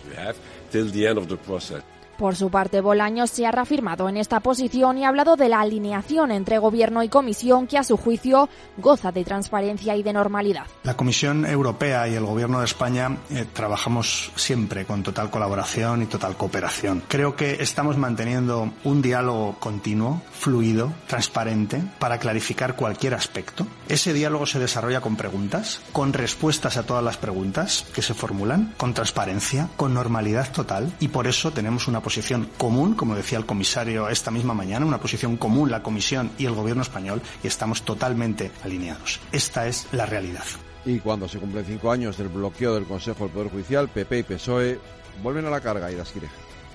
Por 2.18 2.34
su 2.34 2.50
parte, 2.50 2.80
Bolaños 2.80 3.30
se 3.30 3.46
ha 3.46 3.52
reafirmado 3.52 4.08
en 4.08 4.16
esta 4.16 4.40
posición 4.40 4.98
y 4.98 5.04
ha 5.04 5.08
hablado 5.08 5.36
de 5.36 5.48
la 5.48 5.60
alineación 5.60 6.32
entre 6.32 6.58
Gobierno 6.58 7.04
y 7.04 7.08
Comisión 7.08 7.68
que, 7.68 7.78
a 7.78 7.84
su 7.84 7.96
juicio, 7.96 8.48
goza 8.76 9.12
de 9.12 9.24
transparencia 9.24 9.94
y 9.94 10.02
de 10.02 10.12
normalidad. 10.12 10.64
La 10.82 10.96
Comisión 10.96 11.46
Europea 11.46 12.08
y 12.08 12.16
el 12.16 12.24
Gobierno 12.24 12.58
de 12.58 12.64
España 12.64 13.18
eh, 13.30 13.46
trabajamos 13.52 14.32
siempre 14.34 14.84
con 14.84 15.04
total 15.04 15.30
colaboración 15.30 16.02
y 16.02 16.06
total 16.06 16.36
cooperación. 16.36 17.04
Creo 17.06 17.36
que 17.36 17.62
estamos 17.62 17.96
manteniendo 17.96 18.72
un 18.82 19.00
diálogo 19.00 19.54
continuo, 19.60 20.20
fluido, 20.32 20.92
transparente, 21.06 21.80
para 22.00 22.18
clarificar 22.18 22.74
cualquier 22.74 23.14
aspecto. 23.14 23.64
Ese 23.88 24.12
diálogo 24.12 24.44
se 24.46 24.58
desarrolla 24.58 25.00
con 25.00 25.14
preguntas, 25.14 25.80
con 25.92 26.12
respuestas 26.12 26.78
a 26.78 26.82
todas 26.82 27.04
las 27.04 27.16
preguntas 27.16 27.86
que 27.94 28.02
se 28.02 28.14
formulan, 28.14 28.74
con 28.76 28.92
transparencia, 28.92 29.68
con 29.76 29.94
normalidad 29.94 30.50
total 30.50 30.92
y 30.98 31.06
por 31.06 31.28
eso 31.28 31.52
tenemos 31.52 31.86
una 31.86 32.00
posición 32.08 32.48
común, 32.56 32.94
como 32.94 33.14
decía 33.14 33.36
el 33.36 33.44
comisario 33.44 34.08
esta 34.08 34.30
misma 34.30 34.54
mañana, 34.54 34.86
una 34.86 34.98
posición 34.98 35.36
común 35.36 35.70
la 35.70 35.82
Comisión 35.82 36.30
y 36.38 36.46
el 36.46 36.54
Gobierno 36.54 36.80
español 36.80 37.20
y 37.42 37.48
estamos 37.48 37.82
totalmente 37.82 38.50
alineados. 38.64 39.20
Esta 39.30 39.66
es 39.66 39.86
la 39.92 40.06
realidad. 40.06 40.44
Y 40.86 41.00
cuando 41.00 41.28
se 41.28 41.38
cumplen 41.38 41.66
cinco 41.66 41.90
años 41.90 42.16
del 42.16 42.28
bloqueo 42.28 42.72
del 42.72 42.84
Consejo 42.84 43.24
del 43.24 43.32
Poder 43.34 43.50
Judicial, 43.50 43.88
PP 43.90 44.20
y 44.20 44.22
PSOE 44.22 44.80
vuelven 45.22 45.44
a 45.44 45.50
la 45.50 45.60
carga 45.60 45.92
y 45.92 45.96
las 45.96 46.10
quiere. 46.10 46.28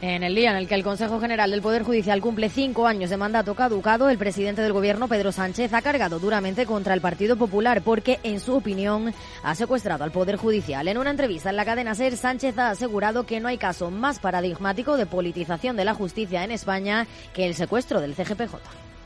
En 0.06 0.22
el 0.22 0.36
día 0.36 0.52
en 0.52 0.58
el 0.58 0.68
que 0.68 0.76
el 0.76 0.84
Consejo 0.84 1.22
General 1.22 1.50
del 1.50 1.62
Poder 1.62 1.84
Judicial 1.84 2.20
cumple 2.20 2.50
cinco 2.50 2.88
años 2.88 3.10
de 3.10 3.16
mandato 3.16 3.56
caducado, 3.56 4.10
el 4.10 4.18
presidente 4.18 4.62
del 4.62 4.74
Gobierno, 4.74 5.08
Pedro 5.08 5.32
Sánchez, 5.32 5.74
ha 5.74 5.82
cargado 5.82 6.20
duramente 6.20 6.66
contra 6.66 6.94
el 6.94 7.00
Partido 7.00 7.38
Popular 7.38 7.82
porque, 7.82 8.20
en 8.24 8.42
su 8.42 8.54
opinión, 8.54 9.13
ha 9.44 9.56
secuestrado 9.56 10.04
al 10.04 10.12
Poder 10.12 10.36
Judicial. 10.36 10.89
En 10.89 10.98
una 10.98 11.12
entrevista 11.12 11.52
en 11.52 11.56
la 11.56 11.63
cadena 11.63 11.96
SER, 11.96 12.18
Sánchez 12.18 12.58
ha 12.58 12.72
asegurado 12.72 13.26
que 13.26 13.39
no 13.39 13.48
hay 13.48 13.58
caso 13.58 13.92
más 13.92 14.20
paradigmático 14.20 14.98
de 14.98 15.06
politización 15.06 15.78
de 15.78 15.86
la 15.86 15.94
justicia 15.94 16.44
en 16.44 16.52
España 16.52 17.08
que 17.34 17.48
el 17.48 17.56
secuestro 17.56 18.02
del 18.02 18.13
CGPJ. 18.13 18.56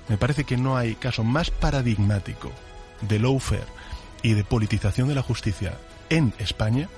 Me 0.07 0.17
parece 0.17 0.45
que 0.45 0.57
no 0.57 0.77
hay 0.77 0.95
caso 0.95 1.23
más 1.23 1.51
paradigmático 1.51 2.49
de 3.01 3.19
lawfare 3.19 3.67
y 4.23 4.33
de 4.33 4.43
politización 4.43 5.09
de 5.09 5.13
la 5.13 5.21
justicia 5.21 5.75
en 6.09 6.33
España 6.39 6.89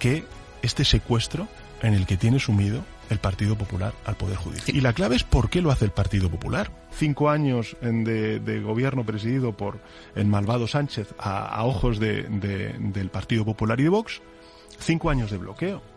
que 0.00 0.24
este 0.62 0.84
secuestro 0.84 1.46
en 1.80 1.94
el 1.94 2.06
que 2.06 2.16
tiene 2.16 2.40
sumido 2.40 2.82
el 3.10 3.18
Partido 3.18 3.56
Popular 3.56 3.92
al 4.04 4.16
Poder 4.16 4.36
Judicial. 4.36 4.76
Y 4.76 4.80
la 4.80 4.92
clave 4.92 5.16
es 5.16 5.24
por 5.24 5.50
qué 5.50 5.60
lo 5.60 5.70
hace 5.70 5.84
el 5.84 5.90
Partido 5.90 6.30
Popular. 6.30 6.70
Cinco 6.92 7.28
años 7.28 7.76
de, 7.80 8.62
gobierno 8.64 9.04
presidido 9.04 9.56
por 9.56 9.78
el 10.14 10.26
malvado 10.26 10.66
Sánchez 10.66 11.14
a, 11.18 11.64
ojos 11.64 11.98
del 11.98 13.10
Partido 13.12 13.44
Popular 13.44 13.78
y 13.80 13.84
de 13.84 13.88
Vox, 13.88 14.22
cinco 14.78 15.10
años 15.10 15.30
de 15.30 15.38
bloqueo. 15.38 15.89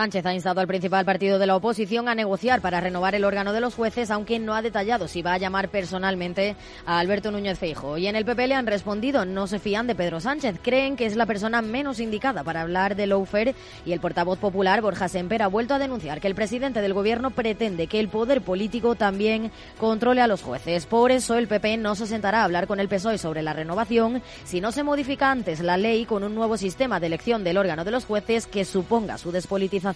Sánchez 0.00 0.24
ha 0.24 0.32
instado 0.32 0.62
al 0.62 0.66
principal 0.66 1.04
partido 1.04 1.38
de 1.38 1.46
la 1.46 1.56
oposición 1.56 2.08
a 2.08 2.14
negociar 2.14 2.62
para 2.62 2.80
renovar 2.80 3.14
el 3.14 3.22
órgano 3.22 3.52
de 3.52 3.60
los 3.60 3.74
jueces, 3.74 4.10
aunque 4.10 4.38
no 4.38 4.54
ha 4.54 4.62
detallado 4.62 5.08
si 5.08 5.20
va 5.20 5.34
a 5.34 5.38
llamar 5.38 5.68
personalmente 5.68 6.56
a 6.86 7.00
Alberto 7.00 7.30
Núñez 7.30 7.58
Feijo. 7.58 7.98
Y 7.98 8.06
en 8.06 8.16
el 8.16 8.24
PP 8.24 8.46
le 8.46 8.54
han 8.54 8.66
respondido, 8.66 9.26
no 9.26 9.46
se 9.46 9.58
fían 9.58 9.86
de 9.86 9.94
Pedro 9.94 10.18
Sánchez, 10.18 10.58
creen 10.62 10.96
que 10.96 11.04
es 11.04 11.16
la 11.16 11.26
persona 11.26 11.60
menos 11.60 12.00
indicada 12.00 12.42
para 12.42 12.62
hablar 12.62 12.96
de 12.96 13.08
lawfare 13.08 13.54
y 13.84 13.92
el 13.92 14.00
portavoz 14.00 14.38
popular 14.38 14.80
Borja 14.80 15.06
Semper 15.06 15.42
ha 15.42 15.48
vuelto 15.48 15.74
a 15.74 15.78
denunciar 15.78 16.18
que 16.18 16.28
el 16.28 16.34
presidente 16.34 16.80
del 16.80 16.94
gobierno 16.94 17.32
pretende 17.32 17.86
que 17.86 18.00
el 18.00 18.08
poder 18.08 18.40
político 18.40 18.94
también 18.94 19.52
controle 19.76 20.22
a 20.22 20.26
los 20.26 20.40
jueces. 20.40 20.86
Por 20.86 21.10
eso 21.10 21.36
el 21.36 21.46
PP 21.46 21.76
no 21.76 21.94
se 21.94 22.06
sentará 22.06 22.40
a 22.40 22.44
hablar 22.44 22.66
con 22.66 22.80
el 22.80 22.88
PSOE 22.88 23.18
sobre 23.18 23.42
la 23.42 23.52
renovación 23.52 24.22
si 24.44 24.62
no 24.62 24.72
se 24.72 24.82
modifica 24.82 25.30
antes 25.30 25.60
la 25.60 25.76
ley 25.76 26.06
con 26.06 26.24
un 26.24 26.34
nuevo 26.34 26.56
sistema 26.56 27.00
de 27.00 27.08
elección 27.08 27.44
del 27.44 27.58
órgano 27.58 27.84
de 27.84 27.90
los 27.90 28.06
jueces 28.06 28.46
que 28.46 28.64
suponga 28.64 29.18
su 29.18 29.30
despolitización 29.30 29.89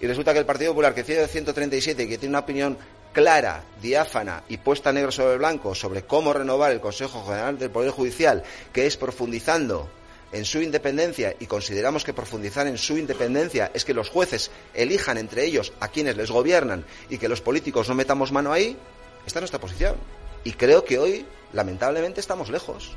y 0.00 0.06
resulta 0.06 0.32
que 0.32 0.38
el 0.38 0.46
Partido 0.46 0.72
Popular, 0.72 0.94
que 0.94 1.02
tiene 1.02 1.26
137 1.26 2.02
y 2.04 2.08
que 2.08 2.18
tiene 2.18 2.32
una 2.32 2.40
opinión 2.40 2.78
clara, 3.12 3.64
diáfana 3.82 4.44
y 4.48 4.58
puesta 4.58 4.92
negro 4.92 5.10
sobre 5.10 5.38
blanco 5.38 5.74
sobre 5.74 6.02
cómo 6.02 6.32
renovar 6.32 6.70
el 6.70 6.80
Consejo 6.80 7.24
General 7.24 7.58
del 7.58 7.70
Poder 7.70 7.90
Judicial, 7.90 8.44
que 8.72 8.86
es 8.86 8.96
profundizando 8.96 9.88
en 10.30 10.44
su 10.44 10.60
independencia 10.60 11.34
y 11.40 11.46
consideramos 11.46 12.04
que 12.04 12.12
profundizar 12.12 12.66
en 12.66 12.78
su 12.78 12.98
independencia 12.98 13.70
es 13.74 13.84
que 13.84 13.94
los 13.94 14.10
jueces 14.10 14.50
elijan 14.74 15.18
entre 15.18 15.44
ellos 15.44 15.72
a 15.80 15.88
quienes 15.88 16.16
les 16.16 16.30
gobiernan 16.30 16.84
y 17.08 17.18
que 17.18 17.28
los 17.28 17.40
políticos 17.40 17.88
no 17.88 17.94
metamos 17.94 18.30
mano 18.30 18.52
ahí, 18.52 18.76
esta 19.26 19.38
es 19.38 19.42
nuestra 19.42 19.60
posición. 19.60 19.96
Y 20.44 20.52
creo 20.52 20.84
que 20.84 20.98
hoy, 20.98 21.26
lamentablemente, 21.52 22.20
estamos 22.20 22.50
lejos, 22.50 22.92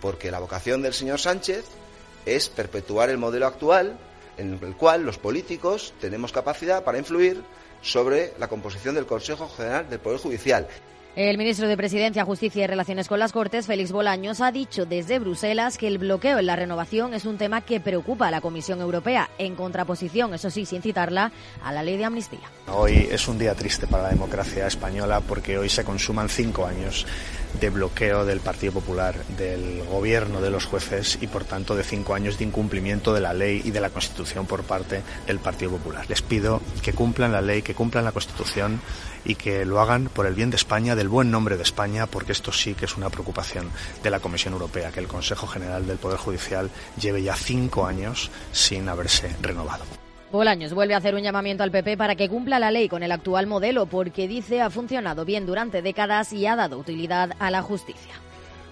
porque 0.00 0.30
la 0.30 0.40
vocación 0.40 0.82
del 0.82 0.94
señor 0.94 1.20
Sánchez 1.20 1.64
es 2.26 2.48
perpetuar 2.48 3.10
el 3.10 3.18
modelo 3.18 3.46
actual 3.46 3.98
en 4.42 4.58
el 4.62 4.76
cual 4.76 5.04
los 5.04 5.18
políticos 5.18 5.94
tenemos 6.00 6.32
capacidad 6.32 6.84
para 6.84 6.98
influir 6.98 7.42
sobre 7.80 8.32
la 8.38 8.48
composición 8.48 8.94
del 8.94 9.06
Consejo 9.06 9.48
General 9.48 9.88
del 9.88 10.00
Poder 10.00 10.18
Judicial. 10.18 10.68
El 11.14 11.36
ministro 11.36 11.68
de 11.68 11.76
Presidencia, 11.76 12.24
Justicia 12.24 12.64
y 12.64 12.66
Relaciones 12.66 13.06
con 13.06 13.18
las 13.18 13.32
Cortes, 13.32 13.66
Félix 13.66 13.92
Bolaños, 13.92 14.40
ha 14.40 14.50
dicho 14.50 14.86
desde 14.86 15.18
Bruselas 15.18 15.76
que 15.76 15.86
el 15.86 15.98
bloqueo 15.98 16.38
en 16.38 16.46
la 16.46 16.56
renovación 16.56 17.12
es 17.12 17.26
un 17.26 17.36
tema 17.36 17.60
que 17.60 17.80
preocupa 17.80 18.28
a 18.28 18.30
la 18.30 18.40
Comisión 18.40 18.80
Europea, 18.80 19.28
en 19.36 19.54
contraposición, 19.54 20.32
eso 20.32 20.48
sí, 20.48 20.64
sin 20.64 20.80
citarla, 20.80 21.30
a 21.62 21.70
la 21.70 21.82
ley 21.82 21.98
de 21.98 22.06
amnistía. 22.06 22.40
Hoy 22.68 23.08
es 23.10 23.28
un 23.28 23.38
día 23.38 23.54
triste 23.54 23.86
para 23.86 24.04
la 24.04 24.08
democracia 24.08 24.66
española 24.66 25.20
porque 25.20 25.58
hoy 25.58 25.68
se 25.68 25.84
consuman 25.84 26.30
cinco 26.30 26.64
años 26.64 27.06
de 27.60 27.68
bloqueo 27.68 28.24
del 28.24 28.40
Partido 28.40 28.72
Popular, 28.72 29.14
del 29.36 29.84
gobierno 29.84 30.40
de 30.40 30.48
los 30.48 30.64
jueces 30.64 31.18
y, 31.20 31.26
por 31.26 31.44
tanto, 31.44 31.76
de 31.76 31.84
cinco 31.84 32.14
años 32.14 32.38
de 32.38 32.46
incumplimiento 32.46 33.12
de 33.12 33.20
la 33.20 33.34
ley 33.34 33.60
y 33.62 33.70
de 33.70 33.80
la 33.82 33.90
Constitución 33.90 34.46
por 34.46 34.62
parte 34.62 35.02
del 35.26 35.40
Partido 35.40 35.72
Popular. 35.72 36.08
Les 36.08 36.22
pido 36.22 36.62
que 36.82 36.94
cumplan 36.94 37.32
la 37.32 37.42
ley, 37.42 37.60
que 37.60 37.74
cumplan 37.74 38.06
la 38.06 38.12
Constitución 38.12 38.80
y 39.24 39.34
que 39.34 39.64
lo 39.64 39.80
hagan 39.80 40.06
por 40.06 40.26
el 40.26 40.34
bien 40.34 40.50
de 40.50 40.56
España, 40.56 40.96
del 40.96 41.08
buen 41.08 41.30
nombre 41.30 41.56
de 41.56 41.62
España, 41.62 42.06
porque 42.06 42.32
esto 42.32 42.52
sí 42.52 42.74
que 42.74 42.86
es 42.86 42.96
una 42.96 43.10
preocupación 43.10 43.70
de 44.02 44.10
la 44.10 44.20
Comisión 44.20 44.54
Europea, 44.54 44.90
que 44.90 45.00
el 45.00 45.08
Consejo 45.08 45.46
General 45.46 45.86
del 45.86 45.98
Poder 45.98 46.18
Judicial 46.18 46.70
lleve 47.00 47.22
ya 47.22 47.36
cinco 47.36 47.86
años 47.86 48.30
sin 48.52 48.88
haberse 48.88 49.34
renovado. 49.40 49.84
Bolaños 50.32 50.72
vuelve 50.72 50.94
a 50.94 50.96
hacer 50.96 51.14
un 51.14 51.22
llamamiento 51.22 51.62
al 51.62 51.70
PP 51.70 51.98
para 51.98 52.16
que 52.16 52.28
cumpla 52.30 52.58
la 52.58 52.70
ley 52.70 52.88
con 52.88 53.02
el 53.02 53.12
actual 53.12 53.46
modelo, 53.46 53.84
porque 53.84 54.26
dice 54.26 54.62
ha 54.62 54.70
funcionado 54.70 55.26
bien 55.26 55.44
durante 55.44 55.82
décadas 55.82 56.32
y 56.32 56.46
ha 56.46 56.56
dado 56.56 56.78
utilidad 56.78 57.32
a 57.38 57.50
la 57.50 57.60
justicia. 57.60 58.14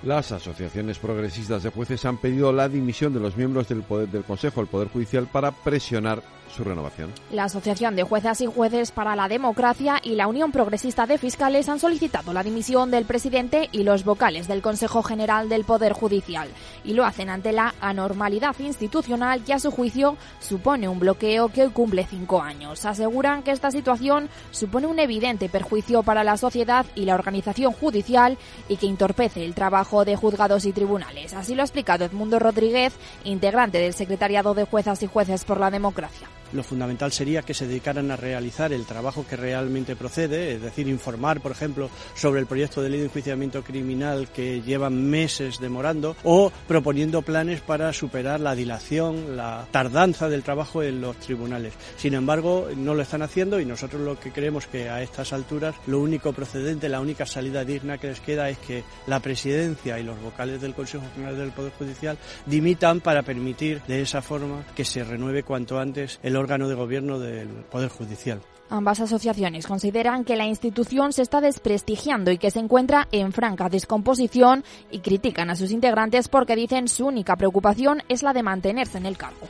Las 0.02 0.32
asociaciones 0.32 0.98
progresistas 0.98 1.62
de 1.62 1.68
jueces 1.68 2.06
han 2.06 2.16
pedido 2.16 2.50
la 2.52 2.70
dimisión 2.70 3.12
de 3.12 3.20
los 3.20 3.36
miembros 3.36 3.68
del, 3.68 3.82
poder, 3.82 4.08
del 4.08 4.24
Consejo 4.24 4.60
del 4.60 4.70
Poder 4.70 4.88
Judicial 4.88 5.26
para 5.26 5.52
presionar 5.52 6.22
su 6.56 6.64
renovación. 6.64 7.12
La 7.30 7.44
Asociación 7.44 7.96
de 7.96 8.02
Juezas 8.02 8.40
y 8.40 8.46
Jueces 8.46 8.90
para 8.90 9.16
la 9.16 9.28
Democracia 9.28 10.00
y 10.02 10.14
la 10.14 10.26
Unión 10.26 10.52
Progresista 10.52 11.06
de 11.06 11.18
Fiscales 11.18 11.68
han 11.68 11.78
solicitado 11.78 12.32
la 12.32 12.42
dimisión 12.42 12.90
del 12.90 13.04
presidente 13.04 13.68
y 13.72 13.82
los 13.82 14.04
vocales 14.04 14.48
del 14.48 14.62
Consejo 14.62 15.02
General 15.02 15.48
del 15.48 15.64
Poder 15.64 15.92
Judicial 15.92 16.48
y 16.84 16.94
lo 16.94 17.04
hacen 17.04 17.30
ante 17.30 17.52
la 17.52 17.74
anormalidad 17.80 18.58
institucional 18.58 19.44
que 19.44 19.54
a 19.54 19.58
su 19.58 19.70
juicio 19.70 20.16
supone 20.40 20.88
un 20.88 20.98
bloqueo 20.98 21.48
que 21.48 21.62
hoy 21.62 21.70
cumple 21.70 22.06
cinco 22.08 22.42
años. 22.42 22.84
Aseguran 22.84 23.42
que 23.42 23.52
esta 23.52 23.70
situación 23.70 24.28
supone 24.50 24.86
un 24.86 24.98
evidente 24.98 25.48
perjuicio 25.48 26.02
para 26.02 26.24
la 26.24 26.36
sociedad 26.36 26.86
y 26.94 27.04
la 27.04 27.14
organización 27.14 27.72
judicial 27.72 28.38
y 28.68 28.76
que 28.76 28.86
entorpece 28.86 29.44
el 29.44 29.54
trabajo 29.54 30.04
de 30.04 30.16
juzgados 30.16 30.64
y 30.64 30.72
tribunales. 30.72 31.34
Así 31.34 31.54
lo 31.54 31.62
ha 31.62 31.64
explicado 31.64 32.04
Edmundo 32.04 32.38
Rodríguez, 32.38 32.94
integrante 33.24 33.78
del 33.78 33.94
Secretariado 33.94 34.54
de 34.54 34.64
Juezas 34.64 35.02
y 35.02 35.06
Jueces 35.06 35.44
por 35.44 35.60
la 35.60 35.70
Democracia 35.70 36.28
lo 36.52 36.62
fundamental 36.62 37.12
sería 37.12 37.42
que 37.42 37.54
se 37.54 37.66
dedicaran 37.66 38.10
a 38.10 38.16
realizar 38.16 38.72
el 38.72 38.86
trabajo 38.86 39.24
que 39.28 39.36
realmente 39.36 39.96
procede, 39.96 40.54
es 40.54 40.62
decir, 40.62 40.88
informar, 40.88 41.40
por 41.40 41.52
ejemplo, 41.52 41.90
sobre 42.14 42.40
el 42.40 42.46
proyecto 42.46 42.82
de 42.82 42.90
ley 42.90 43.00
de 43.00 43.06
enjuiciamiento 43.06 43.62
criminal 43.62 44.28
que 44.28 44.62
llevan 44.62 45.08
meses 45.08 45.58
demorando 45.60 46.16
o 46.24 46.52
proponiendo 46.66 47.22
planes 47.22 47.60
para 47.60 47.92
superar 47.92 48.40
la 48.40 48.54
dilación, 48.54 49.36
la 49.36 49.66
tardanza 49.70 50.28
del 50.28 50.42
trabajo 50.42 50.82
en 50.82 51.00
los 51.00 51.16
tribunales. 51.18 51.74
Sin 51.96 52.14
embargo, 52.14 52.68
no 52.76 52.94
lo 52.94 53.02
están 53.02 53.22
haciendo 53.22 53.60
y 53.60 53.64
nosotros 53.64 54.02
lo 54.02 54.18
que 54.18 54.32
creemos 54.32 54.66
que 54.66 54.88
a 54.88 55.02
estas 55.02 55.32
alturas 55.32 55.74
lo 55.86 56.00
único 56.00 56.32
procedente, 56.32 56.88
la 56.88 57.00
única 57.00 57.26
salida 57.26 57.64
digna 57.64 57.98
que 57.98 58.08
les 58.08 58.20
queda 58.20 58.48
es 58.48 58.58
que 58.58 58.84
la 59.06 59.20
presidencia 59.20 59.98
y 59.98 60.02
los 60.02 60.20
vocales 60.20 60.60
del 60.60 60.74
Consejo 60.74 61.04
General 61.14 61.36
del 61.36 61.52
Poder 61.52 61.72
Judicial 61.78 62.18
dimitan 62.46 63.00
para 63.00 63.22
permitir 63.22 63.82
de 63.86 64.02
esa 64.02 64.22
forma 64.22 64.64
que 64.74 64.84
se 64.84 65.04
renueve 65.04 65.42
cuanto 65.42 65.78
antes 65.78 66.18
el 66.22 66.36
órgano 66.40 66.68
de 66.68 66.74
gobierno 66.74 67.18
del 67.18 67.48
Poder 67.70 67.88
Judicial. 67.88 68.40
Ambas 68.68 69.00
asociaciones 69.00 69.66
consideran 69.66 70.24
que 70.24 70.36
la 70.36 70.46
institución 70.46 71.12
se 71.12 71.22
está 71.22 71.40
desprestigiando 71.40 72.30
y 72.30 72.38
que 72.38 72.52
se 72.52 72.60
encuentra 72.60 73.08
en 73.10 73.32
franca 73.32 73.68
descomposición 73.68 74.64
y 74.92 75.00
critican 75.00 75.50
a 75.50 75.56
sus 75.56 75.72
integrantes 75.72 76.28
porque 76.28 76.54
dicen 76.54 76.86
su 76.86 77.06
única 77.06 77.36
preocupación 77.36 78.02
es 78.08 78.22
la 78.22 78.32
de 78.32 78.44
mantenerse 78.44 78.98
en 78.98 79.06
el 79.06 79.16
cargo. 79.16 79.48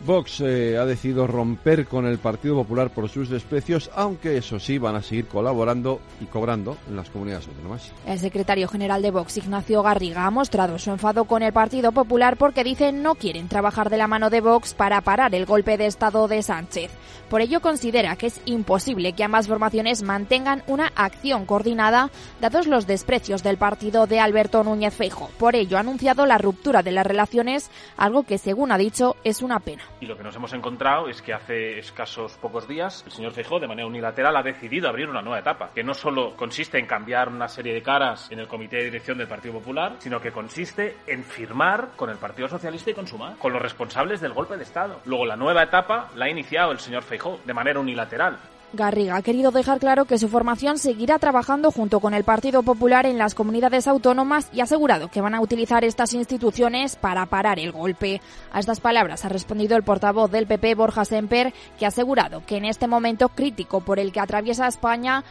Vox 0.00 0.40
eh, 0.40 0.78
ha 0.78 0.86
decidido 0.86 1.26
romper 1.26 1.86
con 1.86 2.06
el 2.06 2.18
Partido 2.18 2.54
Popular 2.54 2.90
por 2.90 3.08
sus 3.08 3.28
desprecios, 3.28 3.90
aunque 3.94 4.36
eso 4.36 4.60
sí 4.60 4.78
van 4.78 4.94
a 4.94 5.02
seguir 5.02 5.26
colaborando 5.26 6.00
y 6.20 6.26
cobrando 6.26 6.76
en 6.88 6.96
las 6.96 7.10
comunidades 7.10 7.48
autónomas. 7.48 7.92
El 8.06 8.18
secretario 8.18 8.68
general 8.68 9.02
de 9.02 9.10
Vox, 9.10 9.36
Ignacio 9.36 9.82
Garriga, 9.82 10.24
ha 10.24 10.30
mostrado 10.30 10.78
su 10.78 10.90
enfado 10.90 11.24
con 11.24 11.42
el 11.42 11.52
Partido 11.52 11.92
Popular 11.92 12.36
porque 12.36 12.64
dice 12.64 12.92
no 12.92 13.16
quieren 13.16 13.48
trabajar 13.48 13.90
de 13.90 13.98
la 13.98 14.06
mano 14.06 14.30
de 14.30 14.40
Vox 14.40 14.74
para 14.74 15.00
parar 15.00 15.34
el 15.34 15.46
golpe 15.46 15.76
de 15.76 15.86
Estado 15.86 16.28
de 16.28 16.42
Sánchez. 16.42 16.90
Por 17.28 17.40
ello 17.42 17.60
considera 17.60 18.16
que 18.16 18.28
es 18.28 18.40
imposible 18.46 19.12
que 19.12 19.24
ambas 19.24 19.48
formaciones 19.48 20.02
mantengan 20.02 20.62
una 20.66 20.92
acción 20.94 21.44
coordinada 21.44 22.10
dados 22.40 22.66
los 22.66 22.86
desprecios 22.86 23.42
del 23.42 23.58
partido 23.58 24.06
de 24.06 24.20
Alberto 24.20 24.62
Núñez 24.64 24.94
Feijo. 24.94 25.28
Por 25.38 25.56
ello 25.56 25.76
ha 25.76 25.80
anunciado 25.80 26.24
la 26.24 26.38
ruptura 26.38 26.82
de 26.82 26.92
las 26.92 27.06
relaciones, 27.06 27.70
algo 27.96 28.22
que 28.22 28.38
según 28.38 28.72
ha 28.72 28.78
dicho 28.78 29.16
es 29.24 29.42
una 29.42 29.60
pena. 29.60 29.87
Y 30.00 30.06
lo 30.06 30.16
que 30.16 30.22
nos 30.22 30.36
hemos 30.36 30.52
encontrado 30.52 31.08
es 31.08 31.20
que 31.20 31.32
hace 31.32 31.78
escasos 31.78 32.34
pocos 32.34 32.68
días 32.68 33.02
el 33.06 33.12
señor 33.12 33.32
Feijóo, 33.32 33.58
de 33.58 33.66
manera 33.66 33.88
unilateral, 33.88 34.36
ha 34.36 34.42
decidido 34.42 34.88
abrir 34.88 35.08
una 35.08 35.22
nueva 35.22 35.40
etapa, 35.40 35.70
que 35.74 35.82
no 35.82 35.92
solo 35.92 36.36
consiste 36.36 36.78
en 36.78 36.86
cambiar 36.86 37.28
una 37.28 37.48
serie 37.48 37.74
de 37.74 37.82
caras 37.82 38.30
en 38.30 38.38
el 38.38 38.46
comité 38.46 38.76
de 38.76 38.84
dirección 38.84 39.18
del 39.18 39.26
Partido 39.26 39.54
Popular, 39.54 39.96
sino 39.98 40.20
que 40.20 40.30
consiste 40.30 40.98
en 41.06 41.24
firmar 41.24 41.90
con 41.96 42.10
el 42.10 42.16
Partido 42.16 42.48
Socialista 42.48 42.90
y 42.90 42.94
con 42.94 43.08
Sumar, 43.08 43.36
con 43.38 43.52
los 43.52 43.60
responsables 43.60 44.20
del 44.20 44.32
golpe 44.32 44.56
de 44.56 44.62
Estado. 44.62 45.00
Luego 45.04 45.26
la 45.26 45.36
nueva 45.36 45.64
etapa 45.64 46.10
la 46.14 46.26
ha 46.26 46.30
iniciado 46.30 46.70
el 46.70 46.78
señor 46.78 47.02
Feijóo 47.02 47.40
de 47.44 47.54
manera 47.54 47.80
unilateral. 47.80 48.38
Garriga 48.74 49.16
ha 49.16 49.22
querido 49.22 49.50
dejar 49.50 49.78
claro 49.78 50.04
que 50.04 50.18
su 50.18 50.28
formación 50.28 50.78
seguirá 50.78 51.18
trabajando 51.18 51.70
junto 51.70 52.00
con 52.00 52.12
el 52.12 52.24
Partido 52.24 52.62
Popular 52.62 53.06
en 53.06 53.16
las 53.16 53.34
comunidades 53.34 53.88
autónomas 53.88 54.50
y 54.52 54.60
ha 54.60 54.64
asegurado 54.64 55.08
que 55.08 55.22
van 55.22 55.34
a 55.34 55.40
utilizar 55.40 55.84
estas 55.84 56.12
instituciones 56.12 56.96
para 56.96 57.24
parar 57.26 57.58
el 57.58 57.72
golpe. 57.72 58.20
A 58.52 58.60
estas 58.60 58.80
palabras 58.80 59.24
ha 59.24 59.30
respondido 59.30 59.76
el 59.76 59.84
portavoz 59.84 60.30
del 60.30 60.46
PP, 60.46 60.74
Borja 60.74 61.06
Semper, 61.06 61.54
que 61.78 61.86
ha 61.86 61.88
asegurado 61.88 62.42
que 62.44 62.56
en 62.56 62.66
este 62.66 62.86
momento 62.86 63.30
crítico 63.30 63.80
por 63.80 63.98
el 63.98 64.12
que 64.12 64.20
atraviesa 64.20 64.68
España 64.68 65.24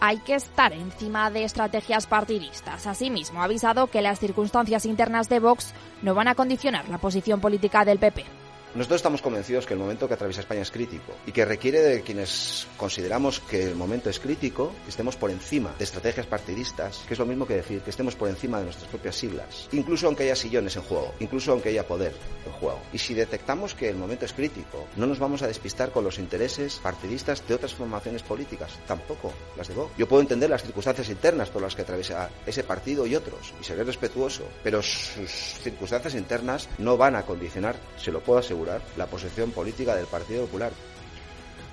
hay 0.00 0.18
que 0.18 0.34
estar 0.34 0.72
encima 0.72 1.30
de 1.30 1.44
estrategias 1.44 2.06
partidistas. 2.06 2.86
Asimismo, 2.86 3.40
ha 3.40 3.44
avisado 3.44 3.86
que 3.86 4.02
las 4.02 4.18
circunstancias 4.18 4.84
internas 4.84 5.28
de 5.28 5.38
Vox 5.38 5.72
no 6.02 6.14
van 6.14 6.28
a 6.28 6.34
condicionar 6.34 6.88
la 6.88 6.98
posición 6.98 7.40
política 7.40 7.84
del 7.84 8.00
PP. 8.00 8.41
Nosotros 8.74 9.00
estamos 9.00 9.20
convencidos 9.20 9.66
que 9.66 9.74
el 9.74 9.80
momento 9.80 10.08
que 10.08 10.14
atraviesa 10.14 10.40
España 10.40 10.62
es 10.62 10.70
crítico 10.70 11.12
y 11.26 11.32
que 11.32 11.44
requiere 11.44 11.80
de 11.80 12.00
quienes 12.00 12.66
consideramos 12.78 13.38
que 13.40 13.64
el 13.64 13.74
momento 13.74 14.08
es 14.08 14.18
crítico, 14.18 14.72
que 14.84 14.88
estemos 14.88 15.14
por 15.14 15.30
encima 15.30 15.74
de 15.76 15.84
estrategias 15.84 16.26
partidistas, 16.26 17.04
que 17.06 17.12
es 17.12 17.20
lo 17.20 17.26
mismo 17.26 17.46
que 17.46 17.56
decir 17.56 17.82
que 17.82 17.90
estemos 17.90 18.16
por 18.16 18.30
encima 18.30 18.60
de 18.60 18.64
nuestras 18.64 18.88
propias 18.88 19.16
siglas, 19.16 19.68
incluso 19.72 20.06
aunque 20.06 20.22
haya 20.22 20.36
sillones 20.36 20.74
en 20.76 20.82
juego, 20.82 21.12
incluso 21.20 21.52
aunque 21.52 21.68
haya 21.68 21.86
poder 21.86 22.14
en 22.46 22.52
juego. 22.52 22.80
Y 22.94 22.98
si 22.98 23.12
detectamos 23.12 23.74
que 23.74 23.90
el 23.90 23.96
momento 23.96 24.24
es 24.24 24.32
crítico, 24.32 24.86
no 24.96 25.06
nos 25.06 25.18
vamos 25.18 25.42
a 25.42 25.48
despistar 25.48 25.90
con 25.90 26.04
los 26.04 26.18
intereses 26.18 26.80
partidistas 26.82 27.46
de 27.46 27.54
otras 27.54 27.74
formaciones 27.74 28.22
políticas, 28.22 28.78
tampoco 28.86 29.34
las 29.54 29.68
de 29.68 29.74
Vox. 29.74 29.92
Yo 29.98 30.08
puedo 30.08 30.22
entender 30.22 30.48
las 30.48 30.62
circunstancias 30.62 31.10
internas 31.10 31.50
por 31.50 31.60
las 31.60 31.76
que 31.76 31.82
atraviesa 31.82 32.30
ese 32.46 32.64
partido 32.64 33.06
y 33.06 33.16
otros, 33.16 33.52
y 33.60 33.64
seré 33.64 33.84
respetuoso, 33.84 34.44
pero 34.64 34.80
sus 34.80 35.30
circunstancias 35.62 36.14
internas 36.14 36.70
no 36.78 36.96
van 36.96 37.16
a 37.16 37.26
condicionar, 37.26 37.76
se 37.98 38.10
lo 38.10 38.20
puedo 38.20 38.38
asegurar, 38.38 38.61
la 38.96 39.06
posición 39.06 39.52
política 39.52 39.94
del 39.94 40.06
Partido 40.06 40.46
Popular. 40.46 40.72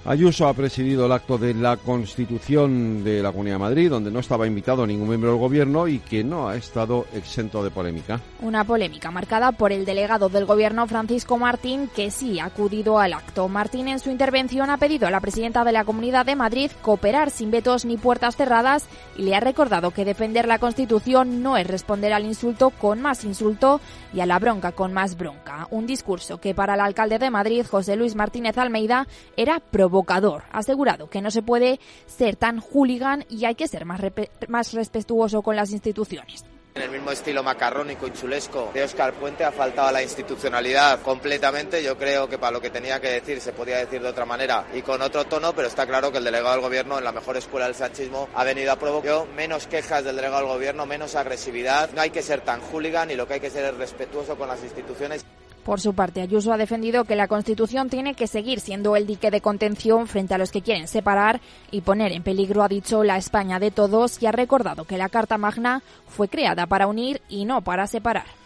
Ayuso 0.05 0.47
ha 0.47 0.53
presidido 0.53 1.05
el 1.05 1.11
acto 1.11 1.37
de 1.37 1.53
la 1.53 1.75
Constitución 1.77 3.03
de 3.03 3.21
la 3.21 3.31
Comunidad 3.31 3.55
de 3.55 3.59
Madrid, 3.59 3.89
donde 3.89 4.09
no 4.09 4.19
estaba 4.19 4.47
invitado 4.47 4.87
ningún 4.87 5.09
miembro 5.09 5.31
del 5.31 5.39
Gobierno 5.39 5.87
y 5.87 5.99
que 5.99 6.23
no 6.23 6.47
ha 6.47 6.55
estado 6.55 7.05
exento 7.13 7.61
de 7.63 7.69
polémica. 7.69 8.19
Una 8.41 8.63
polémica 8.63 9.11
marcada 9.11 9.51
por 9.51 9.73
el 9.73 9.85
delegado 9.85 10.29
del 10.29 10.45
Gobierno, 10.45 10.87
Francisco 10.87 11.37
Martín, 11.37 11.89
que 11.93 12.11
sí 12.11 12.39
ha 12.39 12.45
acudido 12.45 12.97
al 12.97 13.13
acto. 13.13 13.49
Martín, 13.49 13.89
en 13.89 13.99
su 13.99 14.09
intervención, 14.09 14.69
ha 14.69 14.77
pedido 14.77 15.05
a 15.05 15.11
la 15.11 15.19
presidenta 15.19 15.63
de 15.65 15.73
la 15.73 15.83
Comunidad 15.83 16.25
de 16.25 16.35
Madrid 16.35 16.71
cooperar 16.81 17.29
sin 17.29 17.51
vetos 17.51 17.83
ni 17.83 17.97
puertas 17.97 18.37
cerradas 18.37 18.87
y 19.17 19.23
le 19.23 19.35
ha 19.35 19.41
recordado 19.41 19.91
que 19.91 20.05
defender 20.05 20.47
la 20.47 20.59
Constitución 20.59 21.43
no 21.43 21.57
es 21.57 21.67
responder 21.67 22.13
al 22.13 22.25
insulto 22.25 22.69
con 22.69 23.01
más 23.01 23.25
insulto 23.25 23.81
y 24.13 24.21
a 24.21 24.25
la 24.25 24.39
bronca 24.39 24.71
con 24.71 24.93
más 24.93 25.17
bronca. 25.17 25.67
Un 25.71 25.85
discurso 25.85 26.39
que 26.39 26.55
para 26.55 26.75
el 26.75 26.79
alcalde 26.79 27.19
de 27.19 27.29
Madrid, 27.29 27.65
José 27.69 27.95
Luis 27.95 28.15
Martínez 28.15 28.57
Almeida, 28.57 29.07
era 29.35 29.59
provocador. 29.89 30.43
Ha 30.51 30.59
asegurado 30.59 31.09
que 31.09 31.21
no 31.21 31.31
se 31.31 31.41
puede 31.41 31.79
ser 32.05 32.35
tan 32.35 32.59
hooligan 32.59 33.25
y 33.29 33.45
hay 33.45 33.55
que 33.55 33.67
ser 33.67 33.85
más, 33.85 34.01
más 34.47 34.73
respetuoso 34.73 35.41
con 35.41 35.55
las 35.55 35.71
instituciones. 35.71 36.45
En 36.75 36.83
el 36.83 36.91
mismo 36.91 37.11
estilo 37.11 37.41
macarrónico 37.41 38.07
y 38.07 38.13
chulesco 38.13 38.69
de 38.73 38.83
Oscar 38.83 39.13
Puente 39.13 39.43
ha 39.43 39.51
faltado 39.51 39.91
la 39.91 40.03
institucionalidad 40.03 41.01
completamente. 41.01 41.83
Yo 41.83 41.97
creo 41.97 42.29
que 42.29 42.37
para 42.37 42.51
lo 42.51 42.61
que 42.61 42.69
tenía 42.69 43.01
que 43.01 43.09
decir 43.09 43.41
se 43.41 43.51
podía 43.51 43.77
decir 43.77 44.01
de 44.01 44.07
otra 44.07 44.25
manera 44.25 44.67
y 44.73 44.83
con 44.83 45.01
otro 45.01 45.25
tono, 45.25 45.51
pero 45.53 45.67
está 45.67 45.87
claro 45.87 46.11
que 46.11 46.19
el 46.19 46.23
delegado 46.23 46.53
del 46.53 46.61
gobierno 46.61 46.99
en 46.99 47.03
la 47.03 47.11
mejor 47.11 47.35
escuela 47.35 47.65
del 47.65 47.75
sanchismo 47.75 48.29
ha 48.35 48.43
venido 48.43 48.71
a 48.71 48.75
provocar 48.77 49.27
menos 49.35 49.65
quejas 49.65 50.03
del 50.03 50.15
delegado 50.15 50.41
del 50.41 50.53
gobierno, 50.53 50.85
menos 50.85 51.15
agresividad. 51.15 51.89
No 51.93 52.01
hay 52.01 52.11
que 52.11 52.21
ser 52.21 52.41
tan 52.41 52.61
hooligan 52.61 53.09
y 53.09 53.15
lo 53.15 53.27
que 53.27 53.33
hay 53.33 53.39
que 53.39 53.49
ser 53.49 53.65
es 53.65 53.75
respetuoso 53.75 54.37
con 54.37 54.47
las 54.47 54.63
instituciones. 54.63 55.25
Por 55.69 55.79
su 55.79 55.93
parte, 55.93 56.21
Ayuso 56.21 56.51
ha 56.51 56.57
defendido 56.57 57.03
que 57.05 57.15
la 57.15 57.27
Constitución 57.27 57.91
tiene 57.91 58.15
que 58.15 58.25
seguir 58.25 58.59
siendo 58.59 58.95
el 58.95 59.05
dique 59.05 59.29
de 59.29 59.39
contención 59.39 60.07
frente 60.07 60.33
a 60.33 60.39
los 60.39 60.49
que 60.49 60.63
quieren 60.63 60.87
separar 60.87 61.41
y 61.69 61.81
poner 61.81 62.11
en 62.11 62.23
peligro, 62.23 62.63
ha 62.63 62.67
dicho, 62.67 63.03
la 63.03 63.17
España 63.17 63.59
de 63.59 63.69
todos 63.69 64.19
y 64.19 64.25
ha 64.25 64.31
recordado 64.31 64.85
que 64.85 64.97
la 64.97 65.09
Carta 65.09 65.37
Magna 65.37 65.83
fue 66.07 66.27
creada 66.27 66.65
para 66.65 66.87
unir 66.87 67.21
y 67.29 67.45
no 67.45 67.61
para 67.61 67.85
separar. 67.85 68.38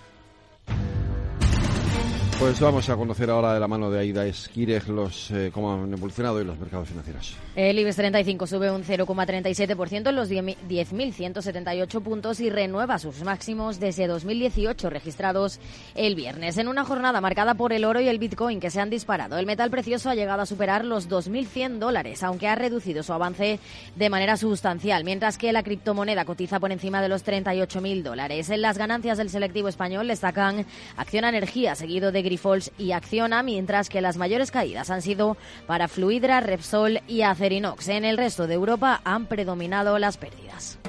Pues 2.44 2.60
vamos 2.60 2.90
a 2.90 2.98
conocer 2.98 3.30
ahora 3.30 3.54
de 3.54 3.60
la 3.62 3.70
mano 3.70 3.90
de 3.90 4.00
Aida 4.00 4.26
Esquirej 4.26 4.90
los, 4.90 5.32
eh, 5.32 5.50
cómo 5.54 5.76
han 5.76 5.94
evolucionado 5.94 6.36
hoy 6.36 6.44
los 6.44 6.60
mercados 6.60 6.90
financieros. 6.90 7.38
El 7.56 7.80
IBEX 7.80 7.96
35 7.96 8.48
sube 8.48 8.70
un 8.70 8.84
0,37% 8.84 10.10
en 10.10 10.16
los 10.16 10.30
10.178 10.30 12.02
puntos 12.04 12.42
y 12.42 12.50
renueva 12.50 13.00
sus 13.00 13.24
máximos 13.24 13.80
desde 13.80 14.08
2018 14.08 14.90
registrados 14.90 15.62
el 15.96 16.16
viernes. 16.16 16.58
En 16.58 16.68
una 16.68 16.84
jornada 16.84 17.22
marcada 17.22 17.54
por 17.54 17.72
el 17.72 17.86
oro 17.86 18.02
y 18.02 18.10
el 18.10 18.20
Bitcoin 18.20 18.60
que 18.60 18.72
se 18.72 18.82
han 18.82 18.90
disparado, 18.90 19.38
el 19.38 19.46
metal 19.46 19.72
precioso 19.72 20.10
ha 20.10 20.16
llegado 20.16 20.42
a 20.42 20.46
superar 20.46 20.84
los 20.84 21.10
2.100 21.10 21.80
dólares, 21.80 22.24
aunque 22.24 22.50
ha 22.50 22.56
reducido 22.56 23.04
su 23.04 23.14
avance 23.14 23.62
de 23.96 24.10
manera 24.10 24.36
sustancial, 24.36 25.06
mientras 25.06 25.38
que 25.38 25.54
la 25.54 25.64
criptomoneda 25.64 26.26
cotiza 26.26 26.60
por 26.60 26.74
encima 26.74 27.02
de 27.02 27.08
los 27.08 27.26
38.000 27.26 28.04
dólares. 28.04 28.50
En 28.50 28.62
las 28.62 28.78
ganancias 28.78 29.18
del 29.18 29.30
selectivo 29.30 29.70
español 29.70 30.10
destacan 30.10 30.66
Acción 30.98 31.24
Energía, 31.24 31.76
seguido 31.76 32.12
de 32.12 32.33
Y 32.78 32.92
Acciona, 32.92 33.44
mientras 33.44 33.90
que 33.90 34.02
las 34.02 34.18
mayores 34.18 34.52
caídas 34.52 34.90
han 34.90 35.02
sido 35.02 35.38
para 35.68 35.88
Fluidra, 35.88 36.40
Repsol 36.40 37.02
y 37.08 37.22
Acerinox. 37.22 37.88
En 37.90 38.06
el 38.06 38.18
resto 38.18 38.48
de 38.48 38.56
Europa 38.56 39.02
han 39.04 39.28
predominado 39.28 40.00
las 40.00 40.18
pérdidas. 40.18 40.80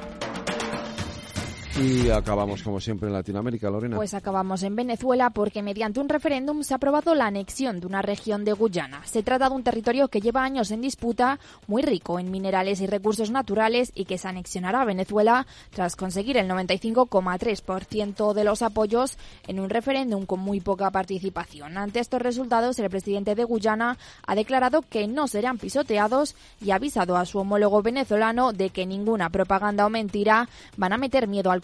Y 1.80 2.08
acabamos 2.08 2.62
como 2.62 2.80
siempre 2.80 3.08
en 3.08 3.14
Latinoamérica, 3.14 3.68
Lorena. 3.68 3.96
Pues 3.96 4.14
acabamos 4.14 4.62
en 4.62 4.76
Venezuela 4.76 5.30
porque 5.30 5.60
mediante 5.60 5.98
un 5.98 6.08
referéndum 6.08 6.62
se 6.62 6.72
ha 6.72 6.76
aprobado 6.76 7.16
la 7.16 7.26
anexión 7.26 7.80
de 7.80 7.88
una 7.88 8.00
región 8.00 8.44
de 8.44 8.52
Guyana. 8.52 9.02
Se 9.04 9.24
trata 9.24 9.48
de 9.48 9.56
un 9.56 9.64
territorio 9.64 10.06
que 10.06 10.20
lleva 10.20 10.44
años 10.44 10.70
en 10.70 10.80
disputa, 10.80 11.40
muy 11.66 11.82
rico 11.82 12.20
en 12.20 12.30
minerales 12.30 12.80
y 12.80 12.86
recursos 12.86 13.32
naturales 13.32 13.90
y 13.92 14.04
que 14.04 14.18
se 14.18 14.28
anexionará 14.28 14.82
a 14.82 14.84
Venezuela 14.84 15.48
tras 15.70 15.96
conseguir 15.96 16.36
el 16.36 16.48
95,3% 16.48 18.34
de 18.34 18.44
los 18.44 18.62
apoyos 18.62 19.18
en 19.48 19.58
un 19.58 19.68
referéndum 19.68 20.26
con 20.26 20.38
muy 20.38 20.60
poca 20.60 20.92
participación. 20.92 21.76
Ante 21.76 21.98
estos 21.98 22.22
resultados, 22.22 22.78
el 22.78 22.88
presidente 22.88 23.34
de 23.34 23.42
Guyana 23.42 23.98
ha 24.24 24.34
declarado 24.36 24.82
que 24.82 25.08
no 25.08 25.26
serán 25.26 25.58
pisoteados 25.58 26.36
y 26.60 26.70
ha 26.70 26.76
avisado 26.76 27.16
a 27.16 27.26
su 27.26 27.40
homólogo 27.40 27.82
venezolano 27.82 28.52
de 28.52 28.70
que 28.70 28.86
ninguna 28.86 29.28
propaganda 29.30 29.86
o 29.86 29.90
mentira 29.90 30.48
van 30.76 30.92
a 30.92 30.98
meter 30.98 31.26
miedo 31.26 31.50
al 31.50 31.63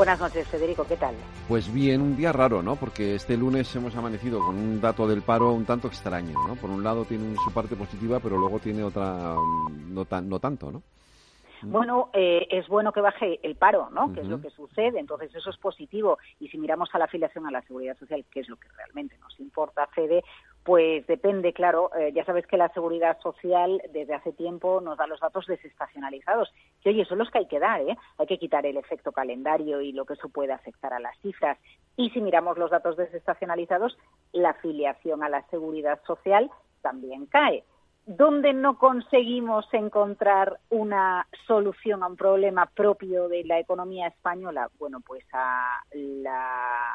Buenas 0.00 0.18
noches, 0.18 0.48
Federico, 0.48 0.86
¿qué 0.88 0.96
tal? 0.96 1.14
Pues 1.46 1.70
bien, 1.70 2.00
un 2.00 2.16
día 2.16 2.32
raro, 2.32 2.62
¿no? 2.62 2.74
Porque 2.76 3.16
este 3.16 3.36
lunes 3.36 3.76
hemos 3.76 3.94
amanecido 3.94 4.38
con 4.38 4.56
un 4.56 4.80
dato 4.80 5.06
del 5.06 5.20
paro 5.20 5.52
un 5.52 5.66
tanto 5.66 5.88
extraño, 5.88 6.38
¿no? 6.48 6.56
Por 6.56 6.70
un 6.70 6.82
lado 6.82 7.04
tiene 7.04 7.36
su 7.44 7.52
parte 7.52 7.76
positiva, 7.76 8.18
pero 8.18 8.38
luego 8.38 8.60
tiene 8.60 8.82
otra 8.82 9.34
mm, 9.36 9.92
no, 9.92 10.06
tan, 10.06 10.26
no 10.26 10.38
tanto, 10.40 10.72
¿no? 10.72 10.82
Bueno, 11.62 12.08
eh, 12.14 12.46
es 12.50 12.66
bueno 12.68 12.92
que 12.92 13.02
baje 13.02 13.40
el 13.42 13.56
paro, 13.56 13.90
¿no? 13.90 14.10
Que 14.14 14.20
es 14.20 14.26
lo 14.26 14.40
que 14.40 14.48
sucede. 14.48 14.98
Entonces, 14.98 15.34
eso 15.34 15.50
es 15.50 15.58
positivo. 15.58 16.18
Y 16.38 16.48
si 16.48 16.56
miramos 16.56 16.88
a 16.94 16.98
la 16.98 17.04
afiliación 17.04 17.46
a 17.46 17.50
la 17.50 17.60
Seguridad 17.60 17.98
Social, 17.98 18.24
que 18.30 18.40
es 18.40 18.48
lo 18.48 18.56
que 18.56 18.68
realmente 18.74 19.18
nos 19.18 19.38
importa, 19.38 19.86
Fede, 19.88 20.24
pues 20.64 21.06
depende, 21.06 21.52
claro. 21.52 21.90
Eh, 21.98 22.12
ya 22.12 22.24
sabes 22.24 22.46
que 22.46 22.56
la 22.56 22.68
Seguridad 22.70 23.18
Social 23.20 23.82
desde 23.92 24.14
hace 24.14 24.32
tiempo 24.32 24.80
nos 24.80 24.98
da 24.98 25.06
los 25.06 25.20
datos 25.20 25.46
desestacionalizados. 25.46 26.52
Que, 26.82 26.90
oye, 26.90 27.04
son 27.06 27.18
los 27.18 27.30
que 27.30 27.38
hay 27.38 27.46
que 27.46 27.58
dar, 27.58 27.80
¿eh? 27.80 27.96
Hay 28.18 28.26
que 28.26 28.38
quitar 28.38 28.66
el 28.66 28.76
efecto 28.76 29.12
calendario 29.12 29.80
y 29.80 29.92
lo 29.92 30.04
que 30.04 30.14
eso 30.14 30.28
puede 30.28 30.52
afectar 30.52 30.92
a 30.92 31.00
las 31.00 31.18
cifras. 31.20 31.58
Y 31.96 32.10
si 32.10 32.20
miramos 32.20 32.58
los 32.58 32.70
datos 32.70 32.96
desestacionalizados, 32.96 33.96
la 34.32 34.50
afiliación 34.50 35.22
a 35.22 35.28
la 35.28 35.42
Seguridad 35.48 36.00
Social 36.06 36.50
también 36.82 37.26
cae. 37.26 37.64
¿Dónde 38.06 38.52
no 38.52 38.78
conseguimos 38.78 39.66
encontrar 39.72 40.58
una 40.70 41.26
solución 41.46 42.02
a 42.02 42.08
un 42.08 42.16
problema 42.16 42.66
propio 42.66 43.28
de 43.28 43.44
la 43.44 43.58
economía 43.58 44.08
española? 44.08 44.68
Bueno, 44.78 45.00
pues 45.00 45.24
a 45.32 45.80
la 45.92 46.94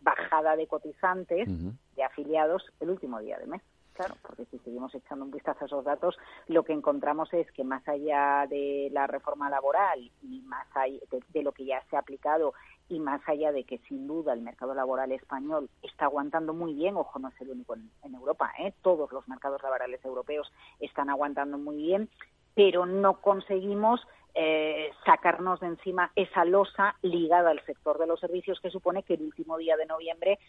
bajada 0.00 0.54
de 0.54 0.66
cotizantes, 0.66 1.48
de 1.94 2.04
afiliados, 2.04 2.64
el 2.80 2.90
último 2.90 3.20
día 3.20 3.38
de 3.38 3.46
mes. 3.46 3.62
Claro, 3.94 4.16
porque 4.22 4.44
si 4.46 4.58
seguimos 4.58 4.92
echando 4.92 5.24
un 5.24 5.30
vistazo 5.30 5.64
a 5.64 5.66
esos 5.66 5.84
datos, 5.84 6.16
lo 6.48 6.64
que 6.64 6.72
encontramos 6.72 7.32
es 7.32 7.50
que 7.52 7.62
más 7.62 7.86
allá 7.86 8.44
de 8.50 8.88
la 8.92 9.06
reforma 9.06 9.48
laboral 9.48 10.10
y 10.20 10.40
más 10.42 10.66
allá 10.74 10.98
de, 11.32 11.42
lo 11.44 11.52
que 11.52 11.64
ya 11.64 11.80
se 11.88 11.94
ha 11.94 12.00
aplicado 12.00 12.54
y 12.88 12.98
más 12.98 13.20
allá 13.28 13.52
de 13.52 13.62
que 13.62 13.78
sin 13.88 14.08
duda 14.08 14.32
el 14.32 14.42
mercado 14.42 14.74
laboral 14.74 15.12
español 15.12 15.70
está 15.82 16.06
aguantando 16.06 16.52
muy 16.52 16.74
bien, 16.74 16.96
ojo, 16.96 17.20
no 17.20 17.28
es 17.28 17.40
el 17.40 17.50
único 17.50 17.74
en, 17.74 18.14
Europa, 18.14 18.50
¿eh? 18.58 18.74
todos 18.82 19.12
los 19.12 19.28
mercados 19.28 19.62
laborales 19.62 20.04
europeos 20.04 20.52
están 20.80 21.08
aguantando 21.08 21.56
muy 21.56 21.76
bien, 21.76 22.08
pero 22.54 22.86
no 22.86 23.20
conseguimos 23.20 24.00
eh, 24.34 24.90
sacarnos 25.06 25.60
de 25.60 25.68
encima 25.68 26.10
esa 26.16 26.44
losa 26.44 26.96
ligada 27.02 27.50
al 27.50 27.64
sector 27.64 27.98
de 27.98 28.08
los 28.08 28.18
servicios 28.18 28.58
que 28.60 28.70
supone 28.70 29.04
que 29.04 29.14
el 29.14 29.22
último 29.22 29.56
día 29.56 29.76
de 29.76 29.86
noviembre 29.86 30.40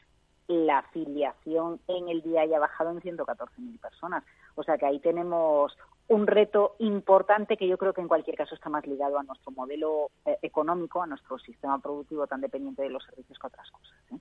la 0.47 0.79
afiliación 0.79 1.79
en 1.88 2.10
el 2.10 2.21
día 2.21 2.41
haya 2.41 2.60
bajado 2.60 2.91
en 2.91 3.01
114.000 3.01 3.79
personas. 3.79 4.23
O 4.55 4.63
sea 4.63 4.77
que 4.77 4.86
ahí 4.86 4.99
tenemos 4.99 5.75
un 6.08 6.27
reto 6.27 6.75
importante 6.79 7.58
que 7.58 7.67
yo 7.67 7.77
creo 7.77 7.93
que 7.93 8.01
en 8.01 8.08
cualquier 8.08 8.38
caso 8.38 8.53
está 8.53 8.69
más 8.69 8.86
ligado 8.86 9.17
a 9.17 9.23
nuestro 9.23 9.51
modelo 9.51 10.12
eh, 10.25 10.38
económico, 10.43 11.01
a 11.01 11.08
nuestro 11.08 11.39
sistema 11.39 11.79
productivo 11.79 12.27
tan 12.27 12.41
dependiente 12.41 12.84
de 12.84 12.89
los 12.89 13.03
servicios 13.03 13.39
que 13.39 13.47
otras 13.47 13.71
cosas. 13.71 13.95
¿eh? 14.12 14.17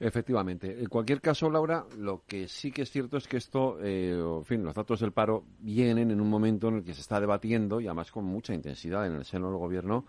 Efectivamente. 0.00 0.78
En 0.78 0.86
cualquier 0.86 1.20
caso, 1.20 1.50
Laura, 1.50 1.84
lo 1.96 2.22
que 2.24 2.46
sí 2.46 2.70
que 2.70 2.82
es 2.82 2.90
cierto 2.90 3.16
es 3.16 3.26
que 3.26 3.36
esto, 3.36 3.78
eh, 3.82 4.12
los 4.14 4.74
datos 4.74 5.00
del 5.00 5.12
paro 5.12 5.42
vienen 5.58 6.12
en 6.12 6.20
un 6.20 6.30
momento 6.30 6.68
en 6.68 6.76
el 6.76 6.84
que 6.84 6.94
se 6.94 7.00
está 7.00 7.20
debatiendo 7.20 7.80
y 7.80 7.86
además 7.86 8.12
con 8.12 8.24
mucha 8.24 8.54
intensidad 8.54 9.06
en 9.06 9.16
el 9.16 9.24
seno 9.24 9.48
del 9.48 9.58
gobierno 9.58 10.04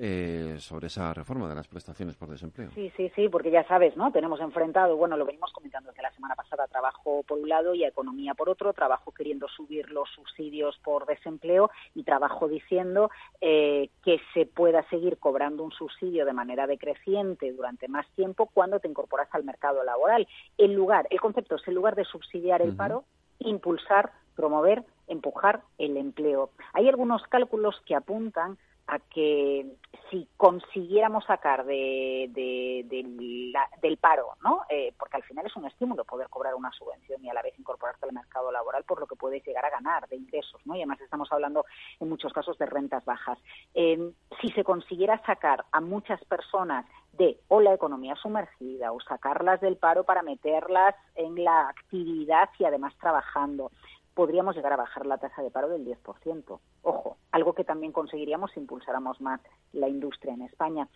eh, 0.00 0.56
sobre 0.58 0.86
esa 0.86 1.12
reforma 1.12 1.48
de 1.48 1.54
las 1.54 1.66
prestaciones 1.66 2.16
por 2.16 2.28
desempleo. 2.28 2.70
Sí, 2.74 2.92
sí, 2.96 3.10
sí, 3.16 3.28
porque 3.28 3.50
ya 3.50 3.66
sabes, 3.66 3.96
¿no? 3.96 4.12
Tenemos 4.12 4.40
enfrentado, 4.40 4.96
bueno, 4.96 5.16
lo 5.16 5.26
venimos 5.26 5.52
comentando 5.52 5.90
desde 5.90 6.02
la 6.02 6.12
semana 6.12 6.36
pasada, 6.36 6.66
trabajo 6.68 7.24
por 7.24 7.38
un 7.38 7.48
lado 7.48 7.74
y 7.74 7.84
economía 7.84 8.34
por 8.34 8.48
otro, 8.48 8.72
trabajo 8.72 9.12
queriendo 9.12 9.48
subir 9.48 9.90
los 9.90 10.08
subsidios 10.10 10.78
por 10.84 11.06
desempleo 11.06 11.70
y 11.94 12.04
trabajo 12.04 12.46
diciendo 12.46 13.10
eh, 13.40 13.90
que 14.04 14.20
se 14.34 14.46
pueda 14.46 14.88
seguir 14.88 15.18
cobrando 15.18 15.64
un 15.64 15.72
subsidio 15.72 16.24
de 16.24 16.32
manera 16.32 16.66
decreciente 16.66 17.52
durante 17.52 17.88
más 17.88 18.06
tiempo 18.14 18.46
cuando 18.52 18.78
te 18.78 18.88
incorporas 18.88 19.28
al 19.32 19.44
mercado 19.44 19.82
laboral. 19.82 20.28
El 20.58 20.74
lugar, 20.74 21.08
el 21.10 21.20
concepto 21.20 21.56
es 21.56 21.66
el 21.66 21.74
lugar 21.74 21.96
de 21.96 22.04
subsidiar 22.04 22.62
el 22.62 22.76
paro, 22.76 23.04
impulsar, 23.40 24.12
promover, 24.36 24.84
empujar 25.08 25.62
el 25.78 25.96
empleo. 25.96 26.50
Hay 26.72 26.88
algunos 26.88 27.22
cálculos 27.24 27.80
que 27.84 27.94
apuntan 27.94 28.58
a 28.88 28.98
que 28.98 29.66
si 30.10 30.26
consiguiéramos 30.38 31.24
sacar 31.26 31.66
de, 31.66 32.30
del 33.82 33.98
paro, 33.98 34.30
¿no? 34.42 34.62
Eh, 34.70 34.94
porque 34.98 35.16
al 35.16 35.22
final 35.24 35.44
es 35.44 35.54
un 35.56 35.66
estímulo 35.66 36.04
poder 36.04 36.28
cobrar 36.30 36.54
una 36.54 36.72
subvención 36.72 37.22
y 37.22 37.28
a 37.28 37.34
la 37.34 37.42
vez 37.42 37.58
incorporarte 37.58 38.06
al 38.06 38.14
mercado 38.14 38.50
laboral 38.50 38.84
por 38.84 38.98
lo 38.98 39.06
que 39.06 39.14
puedes 39.14 39.44
llegar 39.46 39.66
a 39.66 39.70
ganar 39.70 40.08
de 40.08 40.16
ingresos, 40.16 40.60
¿no? 40.64 40.74
Y 40.74 40.78
además 40.78 41.00
estamos 41.02 41.30
hablando 41.30 41.66
en 42.00 42.08
muchos 42.08 42.32
casos 42.32 42.56
de 42.56 42.64
rentas 42.64 43.04
bajas. 43.04 43.38
Eh, 43.74 44.12
si 44.40 44.48
se 44.52 44.64
consiguiera 44.64 45.22
sacar 45.26 45.66
a 45.70 45.80
muchas 45.80 46.24
personas 46.24 46.86
de 47.12 47.38
o 47.48 47.60
la 47.60 47.74
economía 47.74 48.14
sumergida 48.16 48.92
o 48.92 49.00
sacarlas 49.00 49.60
del 49.60 49.76
paro 49.76 50.04
para 50.04 50.22
meterlas 50.22 50.94
en 51.14 51.44
la 51.44 51.68
actividad 51.68 52.48
y 52.58 52.64
además 52.64 52.94
trabajando, 52.98 53.70
podríamos 54.18 54.56
llegar 54.56 54.72
a 54.72 54.76
bajar 54.76 55.06
la 55.06 55.18
tasa 55.18 55.42
de 55.42 55.50
paro 55.52 55.68
del 55.68 55.86
10%. 55.86 56.58
Ojo, 56.82 57.18
algo 57.30 57.52
que 57.52 57.62
también 57.62 57.92
conseguiríamos 57.92 58.50
si 58.50 58.58
impulsáramos 58.58 59.20
más 59.20 59.40
la 59.72 59.88
industria 59.88 60.34
en 60.34 60.42
España. 60.42 60.88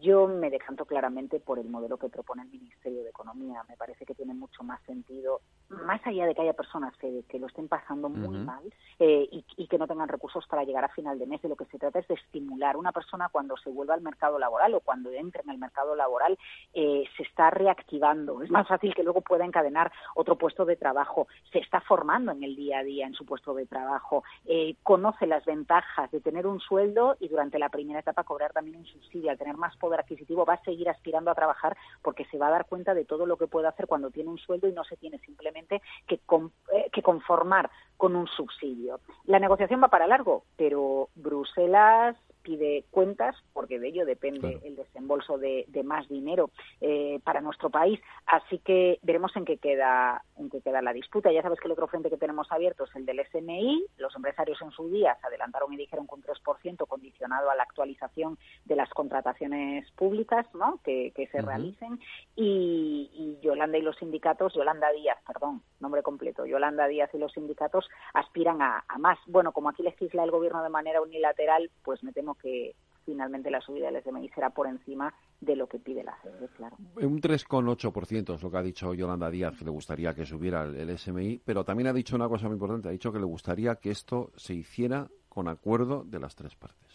Yo 0.00 0.26
me 0.28 0.48
decanto 0.48 0.86
claramente 0.86 1.40
por 1.40 1.58
el 1.58 1.68
modelo 1.68 1.98
que 1.98 2.08
propone 2.08 2.42
el 2.42 2.48
Ministerio 2.48 3.02
de 3.02 3.10
Economía. 3.10 3.62
Me 3.68 3.76
parece 3.76 4.06
que 4.06 4.14
tiene 4.14 4.32
mucho 4.32 4.62
más 4.62 4.80
sentido, 4.84 5.42
más 5.68 6.00
allá 6.06 6.24
de 6.24 6.34
que 6.34 6.40
haya 6.40 6.54
personas 6.54 6.96
que, 6.96 7.38
lo 7.38 7.48
estén 7.48 7.68
pasando 7.68 8.08
muy 8.08 8.38
mal 8.38 8.62
eh, 8.98 9.28
y, 9.30 9.66
que 9.66 9.78
no 9.78 9.86
tengan 9.86 10.08
recursos 10.08 10.46
para 10.46 10.64
llegar 10.64 10.84
a 10.84 10.88
final 10.88 11.18
de 11.18 11.26
mes. 11.26 11.42
De 11.42 11.50
lo 11.50 11.56
que 11.56 11.66
se 11.66 11.78
trata 11.78 11.98
es 11.98 12.08
de 12.08 12.14
estimular. 12.14 12.78
Una 12.78 12.92
persona 12.92 13.28
cuando 13.30 13.58
se 13.58 13.68
vuelva 13.68 13.92
al 13.92 14.00
mercado 14.00 14.38
laboral 14.38 14.72
o 14.74 14.80
cuando 14.80 15.10
entre 15.12 15.42
en 15.42 15.50
el 15.50 15.58
mercado 15.58 15.94
laboral 15.94 16.38
eh, 16.72 17.04
se 17.16 17.24
está 17.24 17.50
reactivando. 17.50 18.42
Es 18.42 18.50
más 18.50 18.66
fácil 18.66 18.94
que 18.94 19.02
luego 19.02 19.20
pueda 19.20 19.44
encadenar 19.44 19.92
otro 20.14 20.36
puesto 20.36 20.64
de 20.64 20.76
trabajo. 20.76 21.28
Se 21.52 21.58
está 21.58 21.80
formando 21.82 22.32
en 22.32 22.42
el 22.42 22.56
día 22.56 22.69
a 22.78 22.82
día 22.82 23.06
en 23.06 23.14
su 23.14 23.24
puesto 23.24 23.54
de 23.54 23.66
trabajo. 23.66 24.22
Eh, 24.46 24.76
conoce 24.82 25.26
las 25.26 25.44
ventajas 25.44 26.10
de 26.10 26.20
tener 26.20 26.46
un 26.46 26.60
sueldo 26.60 27.16
y 27.20 27.28
durante 27.28 27.58
la 27.58 27.68
primera 27.68 28.00
etapa 28.00 28.24
cobrar 28.24 28.52
también 28.52 28.76
un 28.76 28.86
subsidio. 28.86 29.30
Al 29.30 29.38
tener 29.38 29.56
más 29.56 29.76
poder 29.76 30.00
adquisitivo 30.00 30.44
va 30.44 30.54
a 30.54 30.64
seguir 30.64 30.88
aspirando 30.88 31.30
a 31.30 31.34
trabajar 31.34 31.76
porque 32.02 32.24
se 32.26 32.38
va 32.38 32.48
a 32.48 32.52
dar 32.52 32.66
cuenta 32.66 32.94
de 32.94 33.04
todo 33.04 33.26
lo 33.26 33.36
que 33.36 33.46
puede 33.46 33.68
hacer 33.68 33.86
cuando 33.86 34.10
tiene 34.10 34.30
un 34.30 34.38
sueldo 34.38 34.68
y 34.68 34.72
no 34.72 34.84
se 34.84 34.96
tiene 34.96 35.18
simplemente 35.18 35.82
que, 36.06 36.20
eh, 36.72 36.90
que 36.92 37.02
conformar 37.02 37.70
con 37.96 38.16
un 38.16 38.26
subsidio. 38.28 39.00
La 39.24 39.38
negociación 39.38 39.82
va 39.82 39.88
para 39.88 40.06
largo, 40.06 40.44
pero 40.56 41.08
Bruselas 41.14 42.16
pide 42.42 42.84
cuentas, 42.90 43.36
porque 43.52 43.78
de 43.78 43.88
ello 43.88 44.04
depende 44.04 44.60
el 44.64 44.76
desembolso 44.76 45.38
de, 45.38 45.66
más 45.84 46.08
dinero 46.08 46.50
eh, 46.80 47.20
para 47.24 47.40
nuestro 47.40 47.70
país. 47.70 48.00
Así 48.26 48.58
que 48.58 48.98
veremos 49.02 49.34
en 49.34 49.44
qué 49.44 49.56
queda 49.56 50.22
en 50.36 50.50
qué 50.50 50.60
queda 50.60 50.82
la 50.82 50.92
disputa. 50.92 51.30
Ya 51.32 51.42
sabes 51.42 51.60
que 51.60 51.68
el 51.68 51.72
otro 51.72 51.86
frente 51.86 52.10
que 52.10 52.16
tenemos 52.16 52.50
abierto 52.50 52.84
es 52.84 52.96
el 52.96 53.06
del 53.06 53.24
SMI. 53.30 53.84
Los 53.98 54.14
empresarios 54.16 54.60
en 54.62 54.70
su 54.70 54.88
día 54.88 55.16
se 55.20 55.26
adelantaron 55.26 55.72
y 55.72 55.76
dijeron 55.76 56.06
que 56.06 56.14
un 56.14 56.22
3% 56.22 56.86
condicionado 56.86 57.50
a 57.50 57.54
la 57.54 57.62
actualización 57.62 58.38
de 58.64 58.76
las 58.76 58.90
contrataciones 58.90 59.90
públicas 59.92 60.46
¿no? 60.54 60.80
que, 60.82 61.12
se 61.30 61.42
realicen. 61.42 62.00
Y, 62.36 63.38
Yolanda 63.42 63.78
y 63.78 63.82
los 63.82 63.96
sindicatos, 63.96 64.54
Yolanda 64.54 64.90
Díaz, 64.92 65.18
perdón, 65.26 65.62
nombre 65.78 66.02
completo, 66.02 66.46
Yolanda 66.46 66.86
Díaz 66.86 67.10
y 67.14 67.18
los 67.18 67.32
sindicatos 67.32 67.88
aspiran 68.14 68.60
a, 68.62 68.84
a 68.88 68.98
más. 68.98 69.18
Bueno, 69.26 69.52
como 69.52 69.68
aquí 69.68 69.82
legisla 69.82 70.24
el 70.24 70.30
gobierno 70.30 70.62
de 70.62 70.68
manera 70.68 71.00
unilateral, 71.00 71.70
pues 71.82 72.02
me 72.02 72.12
que 72.34 72.74
finalmente 73.04 73.50
la 73.50 73.60
subida 73.60 73.90
del 73.90 74.02
SMI 74.02 74.28
será 74.30 74.50
por 74.50 74.66
encima 74.66 75.12
de 75.40 75.56
lo 75.56 75.66
que 75.66 75.78
pide 75.78 76.04
la 76.04 76.16
CEDE, 76.22 76.48
claro. 76.56 76.76
Un 76.96 77.20
3,8% 77.20 78.34
es 78.34 78.42
lo 78.42 78.50
que 78.50 78.56
ha 78.56 78.62
dicho 78.62 78.94
Yolanda 78.94 79.30
Díaz, 79.30 79.56
que 79.58 79.64
le 79.64 79.70
gustaría 79.70 80.14
que 80.14 80.26
subiera 80.26 80.64
el 80.64 80.98
SMI, 80.98 81.40
pero 81.44 81.64
también 81.64 81.88
ha 81.88 81.92
dicho 81.92 82.14
una 82.14 82.28
cosa 82.28 82.46
muy 82.46 82.54
importante, 82.54 82.88
ha 82.88 82.92
dicho 82.92 83.12
que 83.12 83.18
le 83.18 83.24
gustaría 83.24 83.76
que 83.76 83.90
esto 83.90 84.30
se 84.36 84.54
hiciera 84.54 85.08
con 85.28 85.48
acuerdo 85.48 86.04
de 86.04 86.18
las 86.18 86.34
tres 86.34 86.54
partes. 86.56 86.89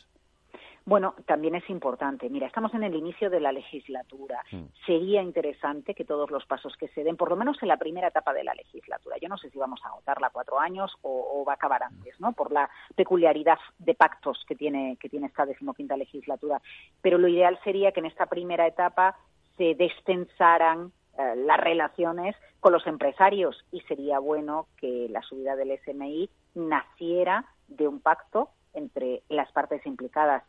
Bueno, 0.88 1.16
también 1.26 1.56
es 1.56 1.68
importante. 1.72 2.30
Mira, 2.30 2.46
estamos 2.46 2.72
en 2.76 2.84
el 2.84 2.94
inicio 2.94 3.32
de 3.32 3.40
la 3.40 3.52
legislatura. 3.52 4.44
Mm. 4.52 4.66
Sería 4.86 5.24
interesante 5.24 5.96
que 5.96 6.06
todos 6.06 6.30
los 6.30 6.46
pasos 6.46 6.78
que 6.78 6.90
se 6.90 7.04
den, 7.04 7.18
por 7.18 7.30
lo 7.30 7.36
menos 7.36 7.58
en 7.64 7.70
la 7.70 7.78
primera 7.78 8.10
etapa 8.10 8.34
de 8.34 8.44
la 8.44 8.54
legislatura, 8.54 9.18
yo 9.20 9.28
no 9.28 9.38
sé 9.38 9.50
si 9.50 9.58
vamos 9.58 9.80
a 9.84 9.88
agotarla 9.88 10.30
cuatro 10.30 10.60
años 10.60 10.96
o, 11.02 11.44
va 11.44 11.54
a 11.54 11.56
acabar 11.56 11.82
antes, 11.84 12.20
¿no? 12.20 12.34
Por 12.34 12.52
la 12.52 12.70
peculiaridad 12.96 13.58
de 13.80 13.96
pactos 13.96 14.46
que 14.48 14.56
tiene, 14.56 14.98
que 15.00 15.10
tiene 15.10 15.28
esta 15.28 15.46
decimoquinta 15.46 15.98
legislatura. 15.98 16.62
Pero 17.02 17.18
lo 17.18 17.28
ideal 17.28 17.60
sería 17.64 17.92
que 17.92 18.02
en 18.02 18.06
esta 18.08 18.28
primera 18.28 18.68
etapa 18.68 19.18
se 19.58 19.74
descensaran 19.74 20.92
eh, 21.18 21.34
las 21.36 21.60
relaciones 21.60 22.36
con 22.60 22.74
los 22.74 22.86
empresarios 22.86 23.64
y 23.72 23.82
sería 23.82 24.20
bueno 24.20 24.68
que 24.78 25.08
la 25.10 25.22
subida 25.24 25.56
del 25.56 25.80
SMI 25.80 26.30
naciera 26.54 27.46
de 27.68 27.88
un 27.88 28.00
pacto 28.00 28.50
entre 28.74 29.24
las 29.30 29.52
partes 29.52 29.86
implicadas. 29.86 30.44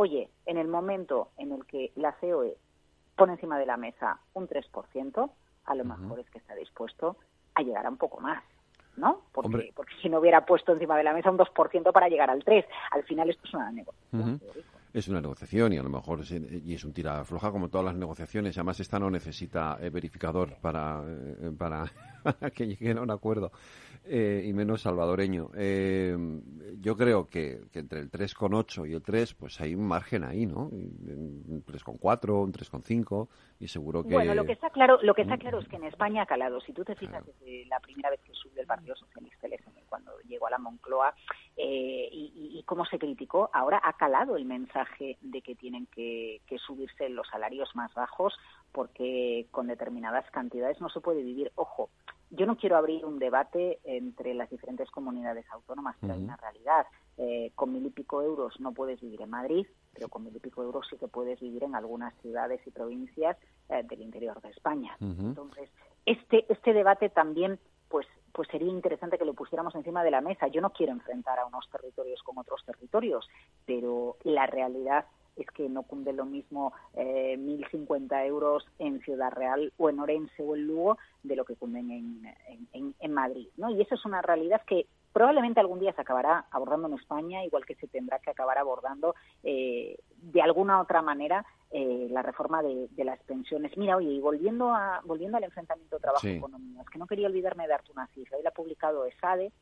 Oye, 0.00 0.30
en 0.46 0.58
el 0.58 0.68
momento 0.68 1.30
en 1.38 1.50
el 1.50 1.66
que 1.66 1.90
la 1.96 2.12
COE 2.12 2.56
pone 3.16 3.32
encima 3.32 3.58
de 3.58 3.66
la 3.66 3.76
mesa 3.76 4.20
un 4.32 4.46
3%, 4.46 5.30
a 5.64 5.74
lo 5.74 5.84
mejor 5.84 6.20
es 6.20 6.30
que 6.30 6.38
está 6.38 6.54
dispuesto 6.54 7.16
a 7.56 7.62
llegar 7.62 7.84
a 7.84 7.88
un 7.90 7.96
poco 7.96 8.20
más. 8.20 8.40
¿no? 8.96 9.22
Porque, 9.32 9.72
porque 9.74 9.94
si 10.00 10.08
no 10.08 10.20
hubiera 10.20 10.46
puesto 10.46 10.72
encima 10.72 10.96
de 10.96 11.02
la 11.02 11.12
mesa 11.12 11.32
un 11.32 11.38
2% 11.38 11.90
para 11.90 12.08
llegar 12.08 12.30
al 12.30 12.44
3%. 12.44 12.64
Al 12.92 13.02
final 13.02 13.28
esto 13.28 13.42
es 13.44 13.54
una 13.54 13.72
negociación 13.72 14.40
es 14.92 15.08
una 15.08 15.20
negociación 15.20 15.72
y 15.72 15.78
a 15.78 15.82
lo 15.82 15.90
mejor 15.90 16.20
es, 16.20 16.30
y 16.30 16.74
es 16.74 16.84
un 16.84 16.92
tira 16.92 17.24
floja 17.24 17.50
como 17.50 17.68
todas 17.68 17.86
las 17.86 17.96
negociaciones. 17.96 18.56
Además, 18.56 18.80
esta 18.80 18.98
no 18.98 19.10
necesita 19.10 19.78
eh, 19.80 19.90
verificador 19.90 20.56
para, 20.60 21.02
eh, 21.06 21.52
para, 21.56 21.84
que 22.54 22.66
lleguen 22.66 22.98
a 22.98 23.02
un 23.02 23.10
acuerdo, 23.10 23.52
eh, 24.04 24.42
y 24.44 24.52
menos 24.52 24.82
salvadoreño. 24.82 25.50
yo 26.80 26.96
creo 26.96 27.26
que, 27.26 27.60
entre 27.74 28.00
el 28.00 28.10
3,8 28.10 28.88
y 28.88 28.94
el 28.94 29.02
3, 29.02 29.34
pues 29.34 29.60
hay 29.60 29.74
un 29.74 29.86
margen 29.86 30.24
ahí, 30.24 30.46
¿no? 30.46 30.68
Un 30.68 31.62
3,4, 31.66 32.44
un 32.44 32.52
3,5, 32.52 33.28
y 33.60 33.68
seguro 33.68 34.02
que. 34.02 34.14
Bueno, 34.14 34.34
lo 34.34 34.44
que 34.44 34.52
está 34.52 34.70
claro, 34.70 34.98
lo 35.02 35.14
que 35.14 35.22
está 35.22 35.36
claro 35.36 35.58
es 35.58 35.68
que 35.68 35.76
en 35.76 35.84
España 35.84 36.22
ha 36.22 36.26
calado. 36.26 36.60
Si 36.60 36.72
tú 36.72 36.84
te 36.84 36.94
fijas 36.94 37.24
desde 37.26 37.66
la 37.66 37.80
primera 37.80 38.10
vez 38.10 38.20
que 38.22 38.32
subió 38.32 38.60
el 38.60 38.66
Partido 38.66 38.96
Socialista, 38.96 39.46
el 39.46 39.54
cuando 39.88 40.12
llegó 40.28 40.46
a 40.46 40.50
la 40.50 40.58
Moncloa, 40.58 41.14
y, 41.56 42.32
y 42.58 42.62
cómo 42.62 42.84
se 42.86 42.98
criticó, 42.98 43.50
ahora 43.52 43.80
ha 43.82 43.94
calado 43.94 44.36
el 44.36 44.44
mensaje 44.44 45.18
de 45.20 45.42
que 45.42 45.54
tienen 45.54 45.86
que, 45.86 46.40
subirse 46.66 47.08
los 47.08 47.26
salarios 47.28 47.74
más 47.74 47.92
bajos 47.94 48.34
porque 48.72 49.46
con 49.50 49.68
determinadas 49.68 50.28
cantidades 50.30 50.80
no 50.80 50.88
se 50.88 51.00
puede 51.00 51.22
vivir. 51.22 51.50
Ojo, 51.54 51.88
yo 52.30 52.46
no 52.46 52.56
quiero 52.56 52.76
abrir 52.76 53.04
un 53.06 53.18
debate 53.18 53.78
entre 53.84 54.34
las 54.34 54.50
diferentes 54.50 54.90
comunidades 54.90 55.46
autónomas, 55.50 55.96
pero 56.00 56.14
hay 56.14 56.22
una 56.22 56.36
realidad. 56.36 56.86
Eh, 57.16 57.52
con 57.54 57.72
mil 57.72 57.86
y 57.86 57.90
pico 57.90 58.22
euros 58.22 58.60
no 58.60 58.72
puedes 58.72 59.00
vivir 59.00 59.22
en 59.22 59.30
Madrid, 59.30 59.66
pero 59.94 60.08
con 60.08 60.24
mil 60.24 60.36
y 60.36 60.40
pico 60.40 60.62
euros 60.62 60.86
sí 60.90 60.96
que 60.98 61.08
puedes 61.08 61.40
vivir 61.40 61.64
en 61.64 61.74
algunas 61.74 62.14
ciudades 62.20 62.60
y 62.66 62.70
provincias 62.70 63.36
eh, 63.70 63.82
del 63.84 64.02
interior 64.02 64.40
de 64.42 64.50
España. 64.50 64.96
Entonces, 65.00 65.70
este, 66.04 66.44
este 66.52 66.72
debate 66.72 67.08
también 67.08 67.58
pues 67.88 68.06
pues 68.32 68.48
sería 68.48 68.68
interesante 68.68 69.18
que 69.18 69.24
lo 69.24 69.34
pusiéramos 69.34 69.74
encima 69.74 70.04
de 70.04 70.10
la 70.10 70.20
mesa. 70.20 70.48
Yo 70.48 70.60
no 70.60 70.70
quiero 70.70 70.92
enfrentar 70.92 71.38
a 71.38 71.46
unos 71.46 71.68
territorios 71.70 72.22
con 72.22 72.38
otros 72.38 72.64
territorios, 72.64 73.28
pero 73.66 74.16
la 74.24 74.46
realidad 74.46 75.06
es 75.36 75.46
que 75.48 75.68
no 75.68 75.84
cunde 75.84 76.12
lo 76.12 76.24
mismo 76.24 76.72
eh, 76.94 77.36
1.050 77.38 78.26
euros 78.26 78.66
en 78.78 79.00
Ciudad 79.00 79.32
Real 79.32 79.72
o 79.76 79.88
en 79.88 80.00
Orense 80.00 80.42
o 80.42 80.56
en 80.56 80.66
Lugo 80.66 80.98
de 81.22 81.36
lo 81.36 81.44
que 81.44 81.56
cunden 81.56 81.90
en, 81.90 82.94
en, 83.00 83.12
Madrid. 83.12 83.48
¿no? 83.56 83.70
Y 83.70 83.80
esa 83.80 83.94
es 83.94 84.04
una 84.04 84.22
realidad 84.22 84.62
que 84.66 84.86
probablemente 85.12 85.60
algún 85.60 85.80
día 85.80 85.92
se 85.92 86.00
acabará 86.00 86.46
abordando 86.50 86.88
en 86.88 86.94
España, 86.94 87.44
igual 87.44 87.64
que 87.64 87.74
se 87.76 87.88
tendrá 87.88 88.18
que 88.18 88.30
acabar 88.30 88.58
abordando 88.58 89.14
eh, 89.42 89.98
de 90.16 90.42
alguna 90.42 90.80
otra 90.80 91.02
manera 91.02 91.44
eh, 91.70 92.08
la 92.10 92.22
reforma 92.22 92.62
de, 92.62 92.88
las 93.04 93.20
pensiones. 93.24 93.76
Mira, 93.76 93.96
oye, 93.96 94.10
y 94.10 94.20
volviendo, 94.20 94.70
a, 94.72 95.00
volviendo 95.04 95.36
al 95.36 95.44
enfrentamiento 95.44 95.98
trabajo-economía, 95.98 96.82
es 96.82 96.88
que 96.88 96.98
no 96.98 97.06
quería 97.06 97.28
olvidarme 97.28 97.64
de 97.64 97.70
darte 97.70 97.92
una 97.92 98.06
cifra. 98.08 98.36
Hoy 98.36 98.42
la 98.42 98.50
ha 98.50 98.54
publicado 98.54 99.04
ESADE, 99.04 99.52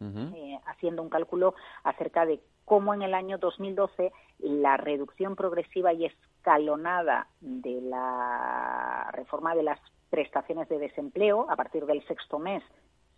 eh, 0.00 0.58
haciendo 0.66 1.02
un 1.02 1.08
cálculo 1.08 1.54
acerca 1.82 2.26
de 2.26 2.40
cómo 2.66 2.92
en 2.92 3.02
el 3.02 3.14
año 3.14 3.38
2012 3.38 4.12
la 4.40 4.76
reducción 4.76 5.34
progresiva 5.34 5.94
y 5.94 6.04
escalonada 6.04 7.28
de 7.40 7.80
la 7.80 9.10
reforma 9.12 9.54
de 9.54 9.62
las 9.62 9.80
prestaciones 10.10 10.68
de 10.68 10.78
desempleo 10.78 11.46
a 11.48 11.56
partir 11.56 11.86
del 11.86 12.06
sexto 12.06 12.38
mes 12.38 12.62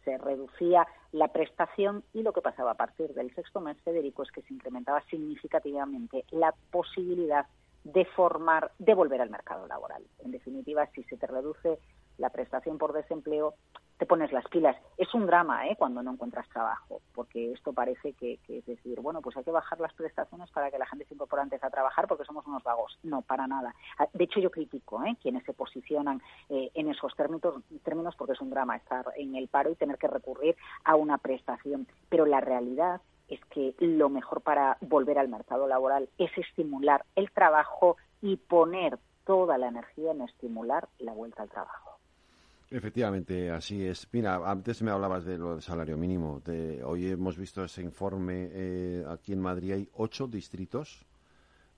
se 0.07 0.17
reducía 0.19 0.87
la 1.11 1.29
prestación 1.29 2.05
y 2.15 2.23
lo 2.23 2.33
que 2.33 2.41
pasaba 2.41 2.71
a 2.71 2.77
partir 2.77 3.13
del 3.13 3.35
sexto 3.35 3.61
mes, 3.61 3.77
Federico, 3.83 4.23
es 4.23 4.31
que 4.31 4.43
se 4.43 4.55
incrementaba 4.55 5.03
significativamente 5.11 6.25
la 6.31 6.55
posibilidad 6.71 7.47
de 7.83 8.05
formar, 8.05 8.71
de 8.79 8.95
volver 8.95 9.21
al 9.21 9.31
mercado 9.31 9.67
laboral. 9.67 10.05
En 10.25 10.31
definitiva, 10.31 10.87
si 10.95 11.03
se 11.05 11.17
te 11.17 11.27
reduce 11.27 11.79
la 12.19 12.31
prestación 12.31 12.79
por 12.79 12.93
desempleo, 12.93 13.55
te 13.99 14.07
pones 14.07 14.33
las 14.33 14.47
pilas. 14.49 14.77
Es 14.99 15.13
un 15.15 15.27
drama 15.27 15.67
¿eh? 15.69 15.77
cuando 15.79 16.03
no 16.03 16.13
encuentras 16.13 16.49
trabajo, 16.49 17.01
porque 17.15 17.53
esto 17.53 17.73
parece 17.73 18.13
que, 18.13 18.39
es 18.49 18.67
decir, 18.67 19.01
bueno, 19.01 19.23
pues 19.23 19.37
hay 19.37 19.45
que 19.45 19.51
bajar 19.51 19.81
las 19.81 19.93
prestaciones 19.95 20.51
para 20.51 20.71
que 20.71 20.79
la 20.79 20.87
gente 20.87 21.07
se 21.07 21.15
incorpore 21.15 21.43
antes 21.43 21.63
a 21.63 21.71
trabajar 21.71 22.07
porque 22.07 22.25
somos 22.25 22.47
unos 22.47 22.63
vagos. 22.63 22.99
No, 23.03 23.23
para 23.23 23.47
nada. 23.47 23.75
Ah, 23.99 24.09
de 24.13 24.25
hecho, 24.25 24.41
yo 24.41 24.51
critico 24.51 25.03
¿eh? 25.05 25.17
quienes 25.21 25.45
se 25.45 25.53
posicionan 25.53 26.23
eh, 26.49 26.71
en 26.75 26.91
esos 26.91 27.15
términos, 27.17 27.63
términos 27.85 28.15
porque 28.17 28.35
es 28.35 28.41
un 28.41 28.51
drama 28.51 28.77
estar 28.77 29.07
en 29.17 29.35
el 29.35 29.49
paro 29.49 29.71
y 29.71 29.77
tener 29.77 29.99
que 29.99 30.09
recurrir 30.09 30.57
a 30.85 30.97
una 30.97 31.19
prestación. 31.19 31.87
Pero 32.09 32.27
la 32.27 32.41
realidad 32.41 33.01
es 33.29 33.41
que 33.47 33.75
lo 33.81 34.09
mejor 34.09 34.41
para 34.43 34.77
volver 34.81 35.19
al 35.19 35.29
mercado 35.29 35.67
laboral 35.67 36.09
es 36.19 36.31
estimular 36.37 37.05
el 37.17 37.31
trabajo 37.33 37.97
y 38.21 38.37
poner 38.37 38.99
toda 39.25 39.59
la 39.59 39.69
energía 39.69 40.13
en 40.13 40.23
estimular 40.23 40.89
la 40.99 41.13
vuelta 41.13 41.43
al 41.43 41.51
trabajo. 41.51 41.96
Efectivamente, 42.71 43.51
así 43.51 43.85
es. 43.85 44.09
Mira, 44.13 44.41
antes 44.45 44.83
me 44.83 44.91
hablabas 44.91 45.25
de 45.25 45.39
lo 45.39 45.53
del 45.53 45.63
salario 45.63 45.97
mínimo. 45.97 46.43
hoy 46.85 47.11
hemos 47.11 47.37
visto 47.39 47.65
ese 47.65 47.83
informe. 47.83 48.49
Eh, 48.51 49.05
aquí 49.09 49.33
en 49.33 49.41
Madrid 49.41 49.73
hay 49.73 49.89
ocho 49.95 50.27
distritos 50.27 51.07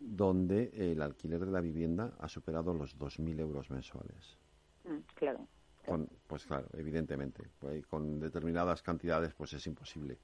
donde 0.00 0.70
el 0.74 1.02
alquiler 1.02 1.44
de 1.44 1.50
la 1.50 1.60
vivienda 1.60 2.14
ha 2.18 2.28
superado 2.28 2.72
los 2.72 2.96
2.000 2.96 3.38
euros 3.40 3.70
mensuales. 3.70 4.38
Mm, 4.84 5.00
claro. 5.14 5.46
pues 6.26 6.46
claro, 6.46 6.68
evidentemente. 6.72 7.42
Pues, 7.58 7.86
con 7.86 8.18
determinadas 8.18 8.82
cantidades 8.82 9.34
pues 9.34 9.52
es 9.52 9.66
imposible. 9.66 10.18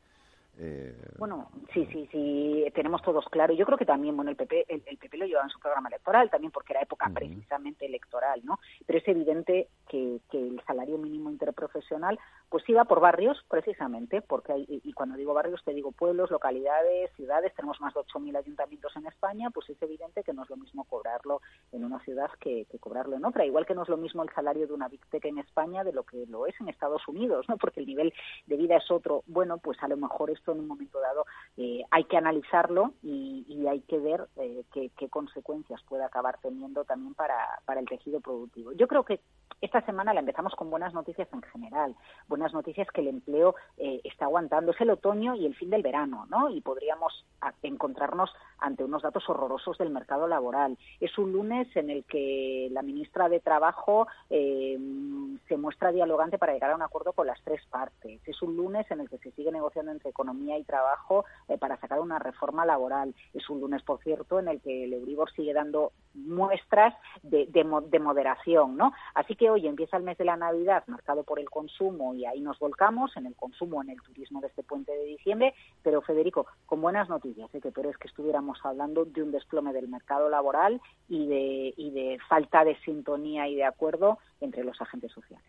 Eh, 0.57 0.95
bueno, 1.19 1.51
sí, 1.73 1.87
sí, 1.93 2.09
sí, 2.13 2.65
tenemos 2.75 3.03
todos 3.03 3.25
claro. 3.29 3.55
Yo 3.55 3.67
creo 3.67 3.79
que 3.79 3.85
también, 3.85 4.15
bueno, 4.15 4.31
el 4.31 4.37
PP, 4.37 4.67
el, 4.69 4.99
PP 4.99 5.17
lo 5.19 5.27
lleva 5.27 5.43
en 5.43 5.49
su 5.49 5.59
programa 5.59 5.89
electoral, 5.89 6.31
también 6.31 6.53
porque 6.53 6.73
era 6.73 6.83
época 6.83 7.11
precisamente 7.13 7.87
electoral, 7.87 8.41
¿no? 8.45 8.59
Pero 8.87 8.99
es 8.99 9.09
evidente 9.09 9.69
que, 9.89 10.21
que, 10.31 10.39
el 10.39 10.61
salario 10.67 10.99
mínimo 10.99 11.31
interprofesional, 11.31 12.19
pues 12.49 12.69
iba 12.69 12.85
por 12.85 13.01
barrios, 13.01 13.45
precisamente, 13.49 14.23
porque 14.23 14.53
hay, 14.53 14.67
y 14.69 14.93
cuando 14.93 15.17
digo 15.17 15.35
barrios 15.35 15.65
te 15.65 15.75
digo 15.75 15.91
pueblos, 15.91 16.31
localidades, 16.31 17.11
ciudades, 17.17 17.53
tenemos 17.55 17.81
más 17.81 17.95
de 17.95 18.01
8.000 18.01 18.37
ayuntamientos 18.37 18.95
en 18.97 19.07
España, 19.07 19.51
pues 19.51 19.69
es 19.71 19.83
evidente 19.83 20.23
que 20.23 20.33
no 20.33 20.45
es 20.45 20.51
lo 20.51 20.57
mismo 20.57 20.85
cobrarlo 20.85 21.41
en 21.73 21.85
una 21.85 21.99
ciudad 22.01 22.31
que, 22.39 22.67
que 22.71 22.79
cobrarlo 22.79 23.17
en 23.17 23.25
otra. 23.25 23.45
Igual 23.45 23.67
que 23.67 23.75
no 23.75 23.83
es 23.83 23.89
lo 23.89 23.97
mismo 23.97 24.23
el 24.23 24.31
salario 24.31 24.67
de 24.67 24.73
una 24.73 24.89
Big 24.89 25.05
Tech 25.07 25.25
en 25.25 25.39
España 25.39 25.83
de 25.83 25.93
lo 25.93 26.05
que 26.05 26.27
lo 26.27 26.47
es 26.47 26.55
en 26.61 26.69
Estados 26.69 27.07
Unidos, 27.09 27.47
¿no? 27.49 27.57
Porque 27.57 27.81
el 27.81 27.87
nivel 27.87 28.13
de 28.47 28.57
vida 28.57 28.77
es 28.77 28.91
otro. 28.91 29.23
Bueno, 29.27 29.59
pues 29.59 29.83
a 29.83 29.89
lo 29.89 29.97
mejor 29.97 30.31
es 30.31 30.44
en 30.53 30.61
un 30.61 30.69
momento 30.69 31.01
dado 31.01 31.25
eh, 31.57 31.83
hay 31.91 32.05
que 32.05 32.17
analizarlo 32.17 32.95
y, 33.03 33.67
hay 33.69 33.81
que 33.83 33.99
ver 33.99 34.29
eh, 34.37 34.65
qué, 34.73 35.09
consecuencias 35.09 35.81
puede 35.89 36.05
acabar 36.05 36.39
teniendo 36.43 36.85
también 36.85 37.15
para, 37.15 37.63
el 37.79 37.89
tejido 37.89 38.21
productivo. 38.21 38.73
Yo 38.73 38.87
creo 38.87 39.05
que 39.05 39.21
esta 39.61 39.81
semana 39.87 40.13
la 40.13 40.21
empezamos 40.21 40.55
con 40.55 40.69
buenas 40.69 40.93
noticias 40.93 41.29
en 41.33 41.43
general, 41.43 41.95
buenas 42.29 42.53
noticias 42.53 42.89
que 42.93 43.01
el 43.01 43.09
empleo 43.09 43.55
eh, 43.79 44.01
está 44.05 44.27
aguantando. 44.27 44.73
Es 44.73 44.81
el 44.81 44.91
otoño 44.91 45.35
y 45.35 45.47
el 45.47 45.55
fin 45.55 45.71
del 45.71 45.83
verano, 45.83 46.27
¿no? 46.29 46.51
Y 46.51 46.61
podríamos 46.61 47.25
encontrarnos 47.63 48.31
ante 48.59 48.85
unos 48.85 49.03
datos 49.03 49.29
horrorosos 49.29 49.79
del 49.79 49.91
mercado 49.91 50.27
laboral. 50.29 50.77
Es 51.01 51.17
un 51.17 51.33
lunes 51.33 51.69
en 51.77 51.91
el 51.91 52.05
que 52.05 52.69
la 52.73 52.83
ministra 52.83 53.29
de 53.29 53.41
Trabajo 53.41 54.07
se 54.29 55.57
muestra 55.57 55.93
dialogante 55.93 56.39
para 56.39 56.53
llegar 56.53 56.73
a 56.73 56.77
un 56.77 56.83
acuerdo 56.83 57.13
con 57.13 57.27
las 57.27 57.41
tres 57.43 57.65
partes. 57.71 58.21
Es 58.27 58.43
un 58.43 58.57
lunes 58.57 58.91
en 58.91 59.01
el 59.01 59.09
que 59.09 59.19
se 59.19 59.31
sigue 59.33 59.53
negociando 59.53 59.93
entre 59.93 60.11
economía 60.11 60.34
y 60.43 60.65
trabajo 60.65 61.25
eh, 61.49 61.59
para 61.59 61.79
sacar 61.79 62.01
una 62.01 62.19
reforma 62.19 62.67
laboral. 62.67 63.15
Es 63.33 63.49
un 63.49 63.61
lunes, 63.61 63.83
por 63.83 64.01
cierto, 64.03 64.39
en 64.39 64.49
el 64.49 64.61
que 64.61 64.85
el 64.85 64.93
Euribor 64.93 65.33
sigue 65.33 65.53
dando 65.53 65.93
muestras 66.15 66.95
de, 67.23 67.47
de, 67.47 67.99
moderación, 67.99 68.77
¿no? 68.77 68.93
Así 69.15 69.35
que 69.35 69.51
hoy 69.51 69.67
empieza 69.67 69.97
el 69.97 70.05
mes 70.05 70.17
de 70.19 70.25
la 70.25 70.37
Navidad 70.37 70.85
marcado 70.87 71.25
por 71.25 71.41
el 71.41 71.51
consumo 71.51 72.15
y 72.15 72.25
ahí 72.25 72.41
nos 72.41 72.59
volcamos 72.59 73.17
en 73.17 73.27
el 73.27 73.35
consumo, 73.35 73.83
en 73.83 73.91
el 73.91 74.01
turismo 74.01 74.41
de 74.41 74.49
este 74.49 74.63
puente 74.63 74.93
de 74.93 75.05
diciembre, 75.05 75.55
pero 75.83 76.03
Federico, 76.03 76.47
con 76.67 76.81
buenas 76.81 77.09
noticias, 77.09 77.53
¿eh? 77.55 77.61
que 77.61 77.73
pero 77.73 77.91
es 77.91 77.97
que 77.97 78.09
estuviéramos 78.09 78.59
hablando 78.65 79.05
de 79.05 79.23
un 79.23 79.33
desplome 79.33 79.73
del 79.73 79.89
mercado 79.89 80.29
laboral 80.29 80.81
y 81.09 81.27
de, 81.27 81.75
y 81.77 81.91
de 81.91 82.19
falta 82.29 82.65
de 82.65 82.77
sintonía 82.85 83.49
y 83.49 83.57
de 83.57 83.65
acuerdo 83.65 84.19
entre 84.41 84.65
los 84.65 84.81
agentes 84.81 85.11
sociales. 85.13 85.47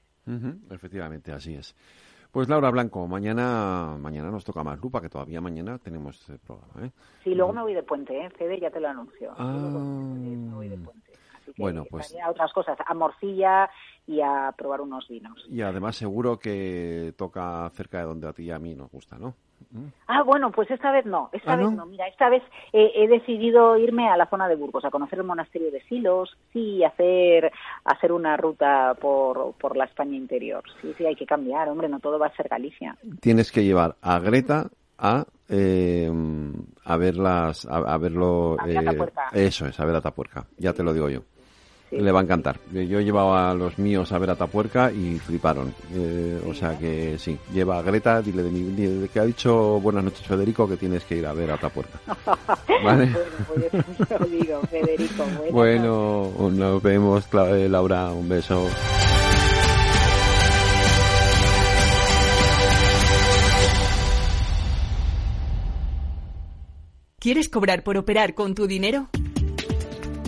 efectivamente, 0.72 1.32
así 1.32 1.56
es. 1.56 1.76
Pues 2.36 2.50
Laura 2.50 2.70
Blanco, 2.70 3.08
mañana 3.08 3.96
mañana 3.98 4.30
nos 4.30 4.44
toca 4.44 4.62
más 4.62 4.78
lupa, 4.82 5.00
que 5.00 5.08
todavía 5.08 5.40
mañana 5.40 5.78
tenemos 5.78 6.28
el 6.28 6.38
programa. 6.40 6.86
¿eh? 6.86 6.92
Sí, 7.24 7.34
luego 7.34 7.54
me 7.54 7.62
voy 7.62 7.74
de 7.74 7.82
puente, 7.82 8.26
¿eh? 8.26 8.30
Fede 8.32 8.60
ya 8.60 8.70
te 8.70 8.82
lo 8.82 8.90
anuncio. 8.90 9.34
Ah, 9.38 9.54
me 9.54 10.54
voy 10.54 10.68
de 10.68 10.78
puente. 10.78 11.14
bueno, 11.58 11.86
pues 11.90 12.14
a 12.22 12.30
otras 12.30 12.52
cosas, 12.52 12.78
a 12.86 12.94
morcilla 12.94 13.70
y 14.08 14.22
a 14.22 14.54
probar 14.58 14.82
unos 14.82 15.08
vinos. 15.08 15.46
Y 15.50 15.62
además 15.62 15.96
seguro 15.96 16.38
que 16.38 17.14
toca 17.18 17.70
cerca 17.72 18.00
de 18.00 18.06
donde 18.06 18.28
a 18.28 18.34
ti 18.34 18.44
y 18.44 18.52
a 18.52 18.60
mí 18.60 18.76
nos 18.76 18.92
gusta, 18.92 19.18
¿no? 19.18 19.36
Mm. 19.72 19.86
Ah, 20.08 20.22
bueno, 20.24 20.52
pues 20.52 20.70
esta 20.70 20.92
vez 20.92 21.06
no, 21.06 21.30
esta 21.32 21.54
¿Ah, 21.54 21.56
vez 21.56 21.72
no? 21.72 21.86
Mira, 21.86 22.08
esta 22.08 22.30
vez 22.30 22.44
he 22.72 23.08
decidido 23.08 23.78
irme 23.78 24.10
a 24.10 24.18
la 24.18 24.28
zona 24.28 24.48
de 24.48 24.56
Burgos, 24.56 24.86
a 24.86 24.92
conocer 24.92 25.20
el 25.20 25.26
monasterio 25.26 25.72
de 25.72 25.82
Silos, 25.84 26.38
sí, 26.54 26.84
hacer 26.84 27.52
hacer 27.84 28.12
una 28.12 28.38
ruta 28.38 28.96
por, 29.00 29.54
por 29.54 29.76
la 29.76 29.86
España 29.86 30.16
interior. 30.16 30.64
Sí, 30.82 30.94
sí, 30.98 31.06
hay 31.06 31.16
que 31.16 31.26
cambiar, 31.26 31.70
hombre, 31.70 31.90
no 31.90 32.00
todo 32.00 32.20
va 32.20 32.28
a 32.28 32.36
ser 32.36 32.48
Galicia. 32.48 32.98
Tienes 33.22 33.52
que 33.52 33.64
llevar 33.64 33.96
a 34.02 34.20
Greta 34.20 34.70
a 34.98 35.26
eh, 35.50 36.12
a 36.84 36.98
verlas, 36.98 37.66
a, 37.66 37.78
a 37.78 37.98
verlo. 37.98 38.58
A 38.60 38.66
ver 38.66 38.78
eh, 39.34 39.46
eso 39.48 39.68
es, 39.68 39.80
a 39.80 39.86
ver 39.86 39.96
Atapuerca. 39.96 40.46
Ya 40.58 40.74
te 40.74 40.84
lo 40.84 40.94
digo 40.94 41.10
yo. 41.10 41.22
Le 41.92 42.12
va 42.12 42.20
a 42.20 42.24
encantar. 42.24 42.60
Yo 42.74 43.00
llevaba 43.00 43.52
a 43.52 43.54
los 43.54 43.78
míos 43.78 44.12
a 44.12 44.18
ver 44.18 44.30
Atapuerca 44.32 44.92
y 44.92 45.18
fliparon. 45.20 45.74
Eh, 45.94 46.42
o 46.46 46.54
sea 46.54 46.78
que 46.78 47.18
sí, 47.18 47.38
lleva 47.54 47.78
a 47.80 47.82
Greta, 47.84 48.22
dile 48.22 48.44
de, 48.44 48.50
mi, 48.50 48.62
dile 48.76 49.08
que 49.08 49.20
ha 49.20 49.26
dicho 49.26 49.80
buenas 49.80 50.04
noches 50.04 50.26
Federico 50.28 50.68
que 50.68 50.78
tienes 50.78 51.04
que 51.06 51.18
ir 51.18 51.26
a 51.26 51.34
ver 51.34 51.52
Atapuerca. 51.52 52.00
Vale. 52.84 53.06
Bueno, 53.08 53.16
pues 53.48 53.74
eso 54.12 54.26
digo, 54.26 54.62
Federico. 54.70 55.24
Bueno, 55.52 56.32
nos 56.52 56.82
vemos, 56.84 57.30
Cla- 57.30 57.50
eh, 57.56 57.70
Laura, 57.70 58.12
un 58.12 58.28
beso. 58.28 58.68
¿Quieres 67.20 67.50
cobrar 67.50 67.84
por 67.84 67.98
operar 67.98 68.36
con 68.36 68.54
tu 68.54 68.68
dinero? 68.68 69.10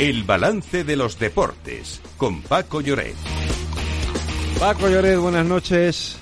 El 0.00 0.24
balance 0.24 0.82
de 0.82 0.96
los 0.96 1.18
deportes 1.18 2.00
con 2.16 2.40
Paco 2.40 2.80
Lloret. 2.80 3.14
Paco 4.58 4.88
Lloret, 4.88 5.18
buenas 5.18 5.44
noches. 5.44 6.18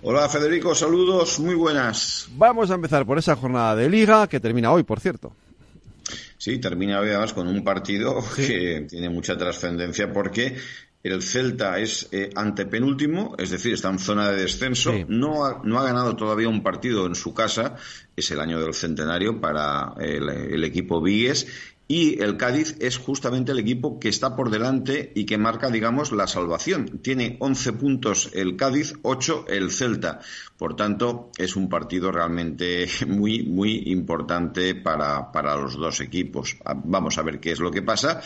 Hola 0.00 0.30
Federico, 0.30 0.74
saludos, 0.74 1.38
muy 1.38 1.54
buenas. 1.54 2.28
Vamos 2.36 2.70
a 2.70 2.74
empezar 2.74 3.04
por 3.04 3.18
esa 3.18 3.36
jornada 3.36 3.76
de 3.76 3.90
liga 3.90 4.26
que 4.28 4.40
termina 4.40 4.72
hoy, 4.72 4.84
por 4.84 4.98
cierto. 4.98 5.30
Sí, 6.38 6.58
termina 6.58 7.00
hoy 7.00 7.10
además 7.10 7.34
con 7.34 7.48
un 7.48 7.62
partido 7.62 8.24
que 8.34 8.86
tiene 8.88 9.10
mucha 9.10 9.36
trascendencia 9.36 10.10
porque 10.10 10.56
el 11.02 11.20
Celta 11.20 11.80
es 11.80 12.08
eh, 12.12 12.30
antepenúltimo, 12.34 13.34
es 13.36 13.50
decir, 13.50 13.74
está 13.74 13.90
en 13.90 13.98
zona 13.98 14.30
de 14.30 14.42
descenso. 14.42 14.94
No, 15.08 15.44
ha, 15.44 15.60
no 15.64 15.78
ha 15.78 15.84
ganado 15.84 16.14
todavía 16.14 16.48
un 16.48 16.62
partido 16.62 17.06
en 17.06 17.16
su 17.16 17.34
casa. 17.34 17.76
Es 18.14 18.30
el 18.30 18.40
año 18.40 18.60
del 18.60 18.72
centenario 18.72 19.40
para 19.40 19.94
el, 19.98 20.28
el 20.28 20.64
equipo 20.64 21.02
Vigues. 21.02 21.48
Y 21.92 22.22
el 22.22 22.38
Cádiz 22.38 22.74
es 22.80 22.96
justamente 22.96 23.52
el 23.52 23.58
equipo 23.58 24.00
que 24.00 24.08
está 24.08 24.34
por 24.34 24.48
delante 24.50 25.12
y 25.14 25.26
que 25.26 25.36
marca, 25.36 25.68
digamos, 25.68 26.10
la 26.12 26.26
salvación. 26.26 27.00
Tiene 27.02 27.36
11 27.40 27.72
puntos 27.74 28.30
el 28.32 28.56
Cádiz, 28.56 28.94
8 29.02 29.44
el 29.48 29.70
Celta. 29.70 30.20
Por 30.56 30.74
tanto, 30.74 31.30
es 31.36 31.54
un 31.54 31.68
partido 31.68 32.10
realmente 32.10 32.86
muy, 33.06 33.42
muy 33.42 33.82
importante 33.88 34.74
para, 34.74 35.30
para 35.32 35.54
los 35.56 35.76
dos 35.76 36.00
equipos. 36.00 36.56
Vamos 36.84 37.18
a 37.18 37.22
ver 37.22 37.40
qué 37.40 37.52
es 37.52 37.60
lo 37.60 37.70
que 37.70 37.82
pasa 37.82 38.22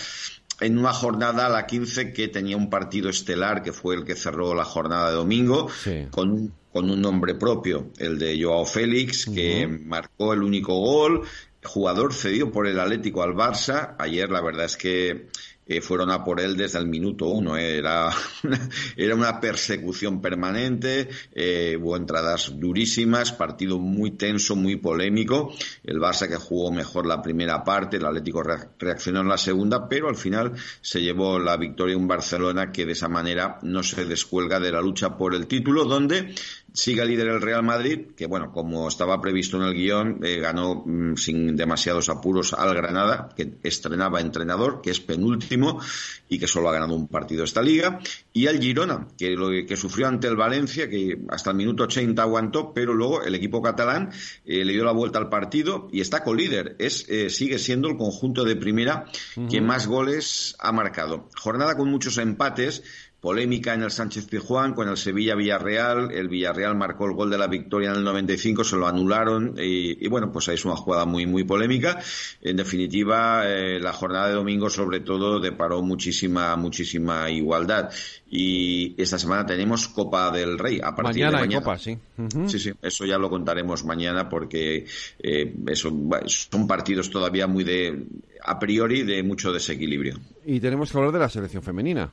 en 0.61 0.79
una 0.79 0.93
jornada, 0.93 1.49
la 1.49 1.67
15, 1.67 2.13
que 2.13 2.29
tenía 2.29 2.57
un 2.57 2.71
partido 2.71 3.11
estelar, 3.11 3.63
que 3.65 3.73
fue 3.73 3.97
el 3.97 4.05
que 4.05 4.15
cerró 4.15 4.55
la 4.55 4.65
jornada 4.65 5.11
de 5.11 5.17
domingo, 5.17 5.69
Sí. 5.83 6.07
con, 6.13 6.31
un- 6.31 6.53
con 6.73 6.89
un 6.89 7.01
nombre 7.01 7.35
propio, 7.35 7.91
el 7.99 8.19
de 8.19 8.41
Joao 8.43 8.65
Félix, 8.65 9.27
que 9.27 9.67
marcó 9.67 10.33
el 10.35 10.43
único 10.43 10.75
gol, 10.79 11.23
jugador 11.67 12.13
cedido 12.15 12.51
por 12.51 12.67
el 12.67 12.81
Atlético 12.81 13.23
al 13.23 13.35
Barça. 13.35 13.95
Ayer 13.99 14.31
la 14.31 14.41
verdad 14.41 14.65
es 14.67 14.77
que 14.77 15.29
eh, 15.69 15.81
fueron 15.81 16.13
a 16.13 16.23
por 16.23 16.41
él 16.41 16.57
desde 16.57 16.79
el 16.79 16.87
minuto 16.87 17.27
uno. 17.27 17.57
eh. 17.57 17.79
Era, 17.79 18.11
una, 18.45 18.69
era 18.97 19.15
una 19.17 19.41
persecución 19.41 20.21
permanente, 20.23 21.09
eh, 21.35 21.77
hubo 21.81 21.97
entradas 21.97 22.53
durísimas, 22.57 23.33
partido 23.33 23.79
muy 23.81 24.13
tenso, 24.13 24.55
muy 24.55 24.77
polémico. 24.77 25.53
El 25.83 25.99
Barça 25.99 26.29
que 26.29 26.37
jugó 26.37 26.71
mejor 26.71 27.05
la 27.07 27.21
primera 27.21 27.65
parte, 27.65 27.97
el 27.97 28.07
Atlético 28.07 28.45
re- 28.45 28.69
reaccionó 28.79 29.23
en 29.23 29.29
la 29.29 29.39
segunda, 29.39 29.89
pero 29.89 30.09
al 30.09 30.17
final 30.17 30.53
se 30.81 31.01
llevó 31.03 31.39
la 31.41 31.57
victoria 31.57 31.97
un 31.97 32.07
Barcelona 32.07 32.71
que 32.71 32.87
de 32.87 32.93
esa 32.93 33.09
manera 33.09 33.59
no 33.63 33.83
se 33.83 34.05
descuelga 34.05 34.61
de 34.61 34.71
la 34.71 34.81
lucha 34.81 35.17
por 35.17 35.35
el 35.35 35.49
título, 35.49 35.85
donde 35.85 36.33
sigue 36.77 37.07
líder 37.07 37.29
el 37.29 37.41
Real 37.41 37.63
Madrid, 37.63 38.09
que 38.15 38.27
bueno, 38.27 38.53
como 38.53 38.87
estaba 38.87 39.19
previsto 39.19 39.57
en 39.57 39.63
el 39.63 39.75
guion, 39.75 40.21
eh, 40.23 40.39
ganó 40.41 40.83
mm, 40.85 41.17
sin 41.17 41.57
demasiados 41.57 42.11
apuros 42.11 42.53
al 42.53 42.75
Granada, 42.75 43.31
que 43.35 43.55
estrenaba 43.63 44.21
entrenador, 44.21 44.83
que 44.83 44.91
es 44.91 45.01
penúltimo 45.01 45.81
y 46.29 46.39
que 46.39 46.47
solo 46.47 46.69
ha 46.69 46.75
ganado 46.75 46.95
un 46.95 47.09
partido 47.09 47.45
esta 47.45 47.63
liga, 47.63 47.99
y 48.33 48.47
al 48.47 48.61
Girona, 48.61 49.09
que, 49.17 49.31
lo, 49.31 49.49
que 49.67 49.77
sufrió 49.77 50.07
ante 50.07 50.29
el 50.29 50.37
Valencia, 50.37 50.91
que 50.91 51.19
hasta 51.31 51.51
el 51.51 51.57
minuto 51.57 51.85
80 51.85 52.21
aguantó, 52.21 52.75
pero 52.75 52.93
luego 52.93 53.23
el 53.23 53.35
equipo 53.35 53.63
catalán 53.63 54.11
eh, 54.45 54.63
le 54.63 54.75
dio 54.75 54.85
la 54.85 54.93
vuelta 54.93 55.19
al 55.19 55.31
partido 55.31 55.89
y 55.91 56.03
está 56.03 56.23
colíder. 56.23 56.77
Es, 56.79 57.09
eh, 57.09 57.31
sigue 57.31 57.59
siendo 57.59 57.89
el 57.89 57.97
conjunto 57.97 58.45
de 58.45 58.55
primera 58.55 59.07
que 59.51 59.63
más 59.63 59.87
goles 59.87 60.57
ha 60.59 60.73
marcado. 60.73 61.31
Jornada 61.41 61.77
con 61.77 61.91
muchos 61.91 62.19
empates, 62.19 62.83
polémica 63.27 63.75
en 63.75 63.83
el 63.83 63.91
Sánchez 63.91 64.27
Pizjuán 64.27 64.73
con 64.73 64.89
el 64.89 64.97
Sevilla 64.97 65.35
Villarreal. 65.35 66.13
El 66.13 66.29
Villarreal 66.29 66.77
marcó 66.77 67.07
el 67.07 67.15
gol 67.15 67.29
de 67.29 67.37
la 67.37 67.49
victoria 67.49 67.91
en 67.91 67.97
el 67.97 68.05
95, 68.05 68.63
se 68.63 68.77
lo 68.77 68.87
anularon 68.87 69.57
y, 69.59 70.05
y 70.05 70.09
bueno, 70.09 70.31
pues 70.31 70.49
ahí 70.49 70.55
es 70.55 70.65
una 70.65 70.77
jugada 70.77 71.07
muy 71.07 71.27
muy 71.27 71.43
polémica. 71.43 71.99
En 72.41 72.57
definitiva, 72.57 73.43
eh, 73.45 73.81
la 73.81 73.93
jornada 73.93 74.29
de 74.29 74.35
domingo 74.35 74.71
sobre 74.71 75.01
todo 75.01 75.41
deparó 75.41 75.83
muchísima 75.83 76.55
muchísima 76.55 77.29
igualdad 77.29 77.91
y 78.31 78.95
esta 78.97 79.19
semana 79.19 79.45
tenemos 79.45 79.89
Copa 79.89 80.31
del 80.31 80.57
Rey 80.57 80.79
a 80.79 80.95
partir 80.95 81.25
Mañana 81.25 81.31
de 81.31 81.37
hay 81.37 81.49
mañana. 81.49 81.65
Copa, 81.65 81.79
sí. 81.79 81.99
Sí, 82.47 82.61
sí, 82.61 82.73
eso 82.81 83.05
ya 83.07 83.19
lo 83.19 83.29
contaremos 83.29 83.85
mañana 83.85 84.29
porque 84.29 84.87
eh, 85.19 85.55
eso, 85.67 85.93
son 86.27 86.69
partidos 86.69 87.11
todavía 87.11 87.49
muy 87.49 87.65
de, 87.65 88.07
a 88.45 88.57
priori, 88.61 89.03
de 89.03 89.25
mucho 89.25 89.53
desequilibrio. 89.53 90.15
Y 90.45 90.61
tenemos 90.61 90.93
que 90.93 90.99
hablar 90.99 91.13
de 91.13 91.19
la 91.19 91.29
selección 91.29 91.65
femenina. 91.65 92.13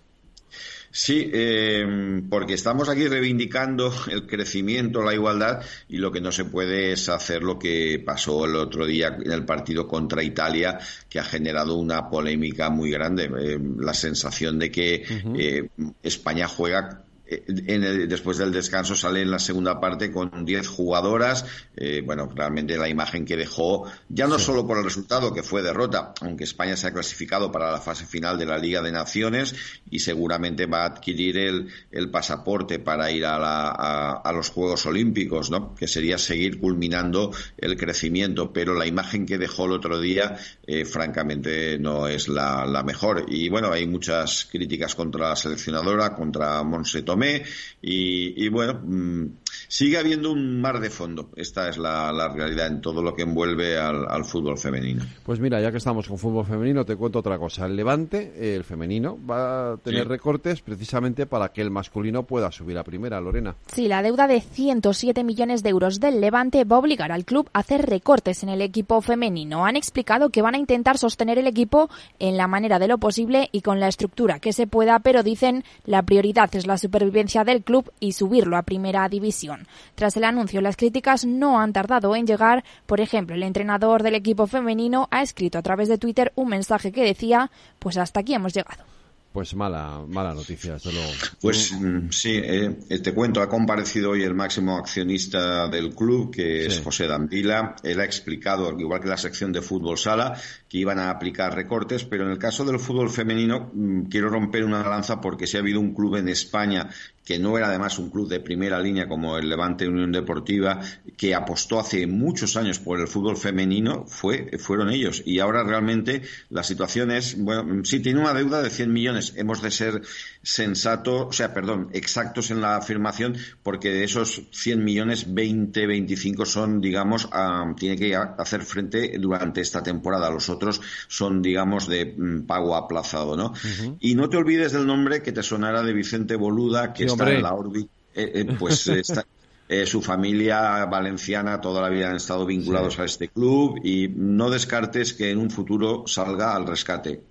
Sí, 0.96 1.28
eh, 1.34 2.22
porque 2.30 2.54
estamos 2.54 2.88
aquí 2.88 3.08
reivindicando 3.08 3.92
el 4.12 4.28
crecimiento, 4.28 5.02
la 5.02 5.16
igualdad, 5.16 5.64
y 5.90 5.98
lo 5.98 6.12
que 6.12 6.22
no 6.22 6.32
se 6.32 6.46
puede 6.46 6.92
es 6.92 7.10
hacer 7.10 7.42
lo 7.42 7.58
que 7.58 8.00
pasó 8.06 8.46
el 8.46 8.56
otro 8.56 8.86
día 8.86 9.08
en 9.08 9.32
el 9.32 9.44
partido 9.44 9.88
contra 9.88 10.22
Italia, 10.22 10.78
que 11.10 11.20
ha 11.20 11.24
generado 11.24 11.78
una 11.78 12.08
polémica 12.12 12.70
muy 12.70 12.92
grande. 12.92 13.24
Eh, 13.24 13.60
la 13.80 13.96
sensación 13.96 14.60
de 14.60 14.70
que 14.70 15.04
eh, 15.36 15.68
España 16.04 16.48
juega 16.48 17.04
en 17.26 17.84
el- 17.84 18.08
después 18.08 18.38
del 18.38 18.52
descanso 18.52 18.96
sale 18.96 19.22
en 19.22 19.32
la 19.32 19.40
segunda 19.40 19.80
parte 19.80 20.12
con 20.12 20.46
10 20.46 20.68
jugadoras. 20.68 21.46
Eh, 21.76 22.02
bueno, 22.06 22.30
realmente 22.36 22.78
la 22.78 22.90
imagen 22.90 23.26
que 23.26 23.38
dejó, 23.38 23.86
ya 24.10 24.28
no 24.28 24.38
solo 24.38 24.68
por 24.68 24.78
el 24.78 24.84
resultado, 24.84 25.34
que 25.34 25.42
fue 25.44 25.62
derrota, 25.64 26.14
aunque 26.22 26.44
España 26.44 26.76
se 26.76 26.88
ha 26.88 26.94
clasificado 26.94 27.52
para 27.52 27.72
la 27.72 27.80
fase 27.82 28.06
final 28.06 28.38
de 28.38 28.46
la 28.46 28.58
Liga 28.58 28.82
de 28.82 28.92
Naciones 28.92 29.56
y 29.90 30.00
seguramente 30.00 30.66
va 30.66 30.84
a 30.84 30.88
adquirir 30.88 31.38
el, 31.38 31.70
el 31.92 32.10
pasaporte 32.12 32.80
para 32.80 33.10
ir 33.12 33.26
a, 33.26 33.40
la- 33.40 33.70
a- 33.70 34.22
a 34.24 34.32
los 34.34 34.50
Juegos 34.50 34.86
Olímpicos, 34.86 35.50
¿no? 35.50 35.74
que 35.76 35.88
sería 35.88 36.18
seguir 36.18 36.60
culminando 36.60 37.32
el 37.58 37.78
crecimiento. 37.78 38.52
Pero 38.54 38.74
la 38.76 38.86
imagen 38.86 39.26
que 39.26 39.38
dejó 39.38 39.66
el 39.66 39.72
otro 39.72 40.00
día, 40.00 40.38
eh, 40.68 40.86
francamente, 40.86 41.80
no 41.80 42.08
es 42.08 42.28
la, 42.28 42.66
la 42.66 42.84
mejor. 42.84 43.26
Y 43.28 43.50
bueno, 43.50 43.72
hay 43.72 43.88
muchas 43.88 44.46
críticas 44.52 44.94
contra 44.96 45.30
la 45.30 45.36
seleccionadora, 45.36 46.14
contra 46.16 46.62
Monse 46.64 47.02
Tomé, 47.14 47.44
y, 47.80 48.44
y 48.44 48.50
bueno, 48.50 48.82
mm, 48.84 49.26
sigue 49.68 49.98
habiendo 49.98 50.32
un 50.32 50.62
mar 50.62 50.80
de 50.80 50.90
fondo. 50.90 51.30
Esta 51.36 51.70
es 51.70 51.78
la, 51.78 52.12
realidad 52.34 52.68
en 52.68 52.82
todo 52.82 53.04
lo 53.04 53.16
que 53.16 53.24
envuelve 53.24 53.78
al, 53.78 54.26
fútbol 54.26 54.58
femenino. 54.58 55.04
Pues 55.24 55.40
mira, 55.40 55.62
ya 55.62 55.70
que 55.70 55.78
estamos 55.78 56.08
con 56.08 56.18
fútbol 56.18 56.46
femenino, 56.46 56.86
te 56.86 56.96
cuento 56.96 57.20
otra 57.20 57.38
cosa. 57.38 57.66
El 57.66 57.76
Levante, 57.76 58.56
el 58.56 58.64
femenino, 58.64 59.20
va 59.30 59.74
a 59.74 59.78
tener 59.78 60.08
recortes 60.08 60.62
precisamente 60.62 61.26
para 61.26 61.50
que 61.50 61.62
el 61.62 61.70
masculino 61.70 62.24
pueda 62.24 62.52
subir 62.52 62.78
a 62.78 62.84
primera, 62.84 63.20
Lorena. 63.22 63.56
Sí, 63.68 63.88
la 63.88 64.02
deuda 64.02 64.28
de 64.28 64.42
107 64.42 65.24
millones 65.24 65.62
de 65.62 65.70
euros 65.70 66.00
del 66.00 66.22
Levante 66.22 66.64
va 66.64 66.78
a 66.78 66.80
obligar 66.80 67.12
al 67.12 67.26
club 67.26 67.50
a 67.54 67.60
hacer 67.60 67.86
recortes 67.86 68.44
en 68.44 68.50
el 68.50 68.62
equipo 68.62 69.02
femenino. 69.02 69.66
Han 69.66 69.76
explicado 69.76 70.30
que 70.30 70.42
van 70.42 70.56
a 70.56 70.60
intentar 70.60 70.98
sostener 70.98 71.38
el 71.38 71.48
equipo 71.48 71.90
en 72.20 72.38
la 72.38 72.48
manera 72.48 72.80
de 72.80 72.88
lo 72.88 72.98
posible 72.98 73.50
y 73.52 73.62
con 73.62 73.80
la 73.80 73.88
estructura 73.88 74.40
que 74.40 74.54
se 74.54 74.68
pueda, 74.68 75.00
pero 75.00 75.24
dicen 75.24 75.64
la 75.86 76.04
prioridad 76.04 76.54
es 76.56 76.66
la 76.68 76.78
supervivencia 77.04 77.44
del 77.44 77.64
club 77.64 77.92
y 78.00 78.14
subirlo 78.14 78.56
a 78.56 78.64
primera 78.64 79.08
división. 79.10 79.68
Tras 79.96 80.16
el 80.16 80.24
anuncio, 80.24 80.62
las 80.62 80.78
críticas 80.78 81.26
no 81.26 81.60
han 81.60 81.74
tardado 81.74 82.16
en 82.16 82.26
llegar. 82.26 82.64
Por 82.86 83.02
ejemplo, 83.02 83.36
el 83.36 83.44
entrenador 83.44 84.04
del 84.04 84.16
equipo 84.16 84.48
femenino 84.48 85.08
ha 85.12 85.22
escrito 85.22 85.58
a 85.58 85.62
través 85.62 85.90
de 85.90 85.98
Twitter 85.98 86.32
un 86.36 86.50
mensaje 86.50 86.92
que 86.92 87.04
decía, 87.04 87.52
pues 87.80 87.98
hasta 87.98 88.22
aquí 88.22 88.34
hemos 88.34 88.54
llegado. 88.54 88.93
Pues 89.34 89.56
mala, 89.56 90.06
mala 90.08 90.36
noticia, 90.36 90.74
desde 90.74 90.94
luego. 90.94 91.12
Pues 91.42 91.72
mm, 91.72 92.10
sí, 92.12 92.34
eh, 92.36 92.70
te 93.02 93.16
cuento, 93.16 93.42
ha 93.42 93.50
comparecido 93.50 94.12
hoy 94.12 94.22
el 94.22 94.36
máximo 94.36 94.78
accionista 94.78 95.68
del 95.68 95.96
club, 95.96 96.32
que 96.32 96.68
es 96.68 96.80
José 96.82 97.08
Dandila. 97.08 97.76
Él 97.82 98.00
ha 98.00 98.06
explicado, 98.06 98.80
igual 98.80 99.02
que 99.02 99.08
la 99.08 99.18
sección 99.18 99.52
de 99.52 99.64
fútbol 99.64 99.98
sala, 99.98 100.40
que 100.70 100.78
iban 100.78 101.00
a 101.00 101.10
aplicar 101.10 101.56
recortes, 101.56 102.04
pero 102.04 102.26
en 102.26 102.32
el 102.32 102.38
caso 102.38 102.64
del 102.64 102.80
fútbol 102.80 103.10
femenino 103.10 103.72
mm, 103.74 104.04
quiero 104.04 104.30
romper 104.30 104.64
una 104.64 104.88
lanza 104.88 105.20
porque 105.20 105.48
si 105.48 105.58
ha 105.58 105.62
habido 105.62 105.80
un 105.80 105.96
club 105.96 106.18
en 106.18 106.30
España 106.30 106.88
que 107.26 107.40
no 107.40 107.58
era 107.58 107.68
además 107.68 107.98
un 108.00 108.10
club 108.10 108.28
de 108.28 108.40
primera 108.40 108.80
línea 108.80 109.08
como 109.08 109.38
el 109.38 109.50
Levante 109.50 109.88
Unión 109.88 110.12
Deportiva, 110.12 110.82
que 111.18 111.34
apostó 111.34 111.80
hace 111.80 112.06
muchos 112.08 112.58
años 112.58 112.80
por 112.80 113.00
el 113.00 113.08
fútbol 113.08 113.38
femenino, 113.38 114.06
fue, 114.08 114.58
fueron 114.58 114.90
ellos. 114.90 115.24
Y 115.26 115.40
ahora 115.40 115.64
realmente 115.64 116.22
la 116.50 116.64
situación 116.64 117.12
es, 117.12 117.38
bueno, 117.38 117.84
sí 117.86 118.00
tiene 118.00 118.20
una 118.20 118.34
deuda 118.34 118.62
de 118.62 118.70
100 118.70 118.92
millones. 118.92 119.34
Hemos 119.38 119.62
de 119.62 119.72
ser 119.72 120.02
sensatos, 120.42 121.28
o 121.30 121.32
sea, 121.32 121.54
perdón, 121.54 121.90
exactos 121.94 122.52
en 122.52 122.62
la 122.62 122.76
afirmación, 122.76 123.38
porque 123.64 123.90
de 123.90 124.04
esos 124.04 124.44
100 124.52 124.84
millones, 124.84 125.34
20, 125.34 125.88
25 125.88 126.46
son, 126.46 126.82
digamos, 126.82 127.30
tiene 127.78 127.96
que 127.96 128.16
hacer 128.16 128.64
frente 128.64 129.18
durante 129.20 129.62
esta 129.62 129.82
temporada. 129.82 130.30
Los 130.30 130.50
otros 130.50 130.82
son, 131.08 131.42
digamos, 131.42 131.88
de 131.88 132.14
mm, 132.18 132.46
pago 132.46 132.76
aplazado, 132.76 133.38
¿no? 133.38 133.54
Y 134.00 134.16
no 134.16 134.30
te 134.30 134.38
olvides 134.38 134.74
del 134.74 134.86
nombre 134.86 135.22
que 135.22 135.32
te 135.32 135.44
sonará 135.44 135.84
de 135.84 135.94
Vicente 135.94 136.36
Boluda, 136.36 136.94
que 136.94 137.13
está 137.14 137.32
en 137.32 137.44
la 137.44 137.54
órbita, 137.54 137.92
eh, 138.16 138.32
eh, 138.36 138.56
pues 138.58 138.88
eh, 139.70 139.86
su 139.86 140.02
familia 140.02 140.86
valenciana 140.86 141.60
toda 141.62 141.82
la 141.82 141.90
vida 141.90 142.10
han 142.10 142.18
estado 142.18 142.46
vinculados 142.46 143.00
a 143.00 143.06
este 143.06 143.30
club 143.30 143.80
y 143.84 144.08
no 144.10 144.50
descartes 144.50 145.14
que 145.14 145.32
en 145.32 145.40
un 145.40 145.50
futuro 145.50 146.04
salga 146.08 146.56
al 146.56 146.68
rescate. 146.68 147.22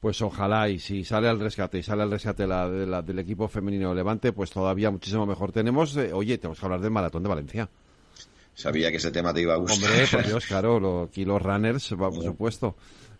Pues 0.00 0.20
ojalá, 0.20 0.68
y 0.68 0.78
si 0.78 1.02
sale 1.02 1.28
al 1.28 1.40
rescate 1.40 1.78
y 1.78 1.82
sale 1.82 2.02
al 2.02 2.10
rescate 2.10 2.46
la, 2.46 2.68
del 2.68 3.18
equipo 3.18 3.48
femenino 3.48 3.94
Levante, 3.94 4.32
pues 4.32 4.50
todavía 4.50 4.90
muchísimo 4.90 5.24
mejor. 5.24 5.50
Tenemos, 5.50 5.96
oye, 5.96 6.36
tenemos 6.36 6.60
que 6.60 6.66
hablar 6.66 6.80
del 6.80 6.90
Maratón 6.90 7.22
de 7.22 7.28
Valencia. 7.30 7.68
Sabía 8.54 8.90
que 8.90 8.98
ese 8.98 9.10
tema 9.10 9.32
te 9.32 9.40
iba 9.40 9.54
a 9.54 9.56
gustar. 9.56 9.90
Hombre, 9.90 10.06
por 10.06 10.26
Dios, 10.26 10.46
claro, 10.46 11.02
aquí 11.02 11.24
los 11.24 11.40
runners, 11.40 11.88
por 11.98 12.22
supuesto. 12.22 12.76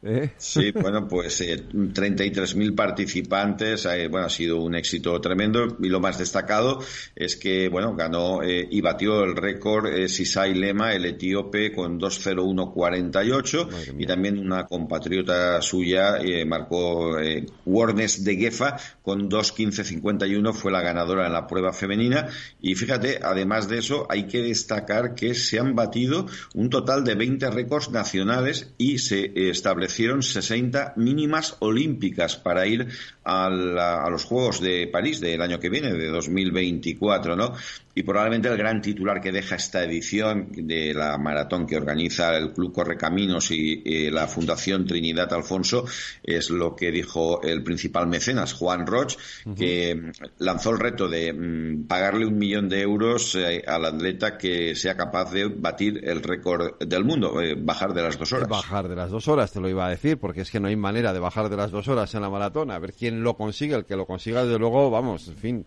¿Eh? 0.07 0.33
Sí, 0.37 0.71
bueno, 0.73 1.09
pues 1.09 1.41
eh, 1.41 1.67
33.000 1.67 2.75
participantes, 2.75 3.87
eh, 3.87 4.09
bueno, 4.09 4.27
ha 4.27 4.31
sido 4.31 4.61
un 4.61 4.75
éxito 4.75 5.19
tremendo 5.19 5.79
y 5.81 5.89
lo 5.89 5.99
más 5.99 6.19
destacado 6.19 6.81
es 7.17 7.37
que, 7.37 7.71
bueno, 7.71 7.95
ganó 7.97 8.43
eh, 8.43 8.69
y 8.71 8.83
batió 8.83 9.25
el 9.25 9.35
récord 9.35 9.87
eh, 9.87 10.07
Sisai 10.11 10.55
Lema, 10.55 10.93
el 10.93 11.07
etíope, 11.07 11.73
con 11.73 11.99
2.01.48 11.99 13.95
y 13.99 14.05
también 14.05 14.39
una 14.39 14.67
compatriota 14.67 15.63
suya 15.63 16.19
marcó 16.47 17.17
Warnes 17.65 18.25
de 18.25 18.37
Gefa 18.37 18.77
con 19.01 19.31
2.15.51, 19.31 20.53
fue 20.53 20.71
la 20.71 20.83
ganadora 20.83 21.27
en 21.27 21.33
la 21.33 21.47
prueba 21.47 21.73
femenina 21.73 22.29
y 22.61 22.75
fíjate, 22.75 23.21
además 23.23 23.69
de 23.69 23.79
eso, 23.79 24.07
hay 24.11 24.27
que 24.27 24.43
destacar 24.43 25.15
que 25.15 25.35
se 25.35 25.59
han 25.59 25.75
batido 25.75 26.27
un 26.53 26.69
total 26.69 27.05
de 27.05 27.15
20 27.15 27.51
récords 27.51 27.91
nacionales 27.91 28.75
y 28.77 28.99
se 28.99 29.33
estableció 29.49 29.94
hicieron 29.95 30.23
60 30.23 30.95
mínimas 30.97 31.57
olímpicas 31.61 32.37
para 32.37 32.67
ir 32.67 32.89
a, 33.23 33.47
a, 33.47 34.11
los 34.11 34.25
Juegos 34.25 34.61
de 34.61 34.89
París 34.89 35.21
del 35.21 35.41
año 35.41 35.61
que 35.61 35.71
viene, 35.71 35.93
de 35.93 36.09
2024, 36.09 37.37
¿no? 37.37 37.55
Y 37.95 38.03
probablemente 38.03 38.49
el 38.49 38.57
gran 38.57 38.81
titular 38.81 39.21
que 39.21 39.33
deja 39.33 39.57
esta 39.57 39.85
edición 39.85 40.49
de 40.53 40.93
la 40.95 41.17
maratón 41.19 41.67
que 41.67 41.77
organiza 41.77 42.37
el 42.37 42.53
Club 42.53 42.73
Correcaminos 42.73 43.51
y, 43.51 43.83
y 43.85 44.11
la 44.11 44.27
Fundación 44.27 44.85
Trinidad 44.87 45.33
Alfonso 45.33 45.85
es 46.23 46.51
lo 46.51 46.75
que 46.75 46.91
dijo 46.91 47.43
el 47.43 47.63
principal 47.63 48.07
mecenas, 48.09 48.53
Juan 48.53 48.87
Roch, 48.87 49.17
que 49.57 50.13
lanzó 50.39 50.71
el 50.71 50.79
reto 50.79 51.09
de 51.09 51.33
mm, 51.33 51.87
pagarle 51.87 52.27
un 52.27 52.39
millón 52.39 52.69
de 52.69 52.81
euros 52.83 53.35
eh, 53.37 53.63
al 53.67 53.85
atleta 53.85 54.37
que 54.37 54.75
sea 54.75 54.97
capaz 54.97 55.31
de 55.31 55.47
batir 55.47 56.01
el 56.03 56.23
récord 56.23 56.79
del 56.79 57.05
mundo, 57.05 57.41
eh, 57.41 57.55
bajar 57.57 57.95
de 57.95 58.03
las 58.03 58.19
dos 58.19 58.33
horas. 58.33 58.49
Bajar 58.49 58.89
de 58.89 58.97
las 58.97 59.11
dos 59.11 59.29
horas, 59.29 59.53
te 59.53 59.61
lo 59.61 59.69
iba 59.69 59.87
a 59.87 59.91
decir, 59.91 60.19
porque 60.19 60.41
es 60.41 60.51
que 60.51 60.61
no 60.61 60.69
hay 60.69 60.77
manera 60.77 61.13
de 61.13 61.21
bajar 61.21 61.49
de 61.49 61.57
las 61.57 61.71
dos 61.71 61.87
horas 61.89 62.15
en 62.15 62.23
la 62.23 62.31
maratón. 62.31 62.71
A 62.71 62.79
ver 62.79 62.93
quién 62.93 63.23
lo 63.23 63.37
consigue, 63.37 63.75
el 63.75 63.85
que 63.85 63.97
lo 63.97 64.07
consiga, 64.07 64.45
desde 64.45 64.59
luego, 64.59 64.91
vamos, 64.91 65.29
en 65.29 65.37
fin 65.37 65.67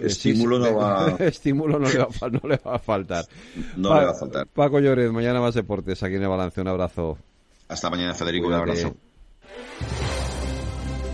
Estímulo 0.00 0.58
no 0.58 0.74
va 0.76 1.16
Estímulo 1.18 1.78
no 1.78 1.88
le 1.88 1.98
va, 1.98 2.08
no 2.30 2.48
le 2.48 2.56
va 2.56 2.76
a 2.76 2.78
faltar. 2.78 3.24
No 3.76 3.94
le 3.98 4.04
va 4.06 4.10
a 4.10 4.14
faltar. 4.14 4.46
Paco 4.46 4.80
Lloret, 4.80 5.10
mañana 5.10 5.40
más 5.40 5.54
deportes 5.54 6.02
aquí 6.02 6.16
en 6.16 6.22
el 6.22 6.28
balance. 6.28 6.60
Un 6.60 6.68
abrazo. 6.68 7.18
Hasta 7.68 7.90
mañana, 7.90 8.14
Federico. 8.14 8.46
Un 8.46 8.54
abrazo. 8.54 8.94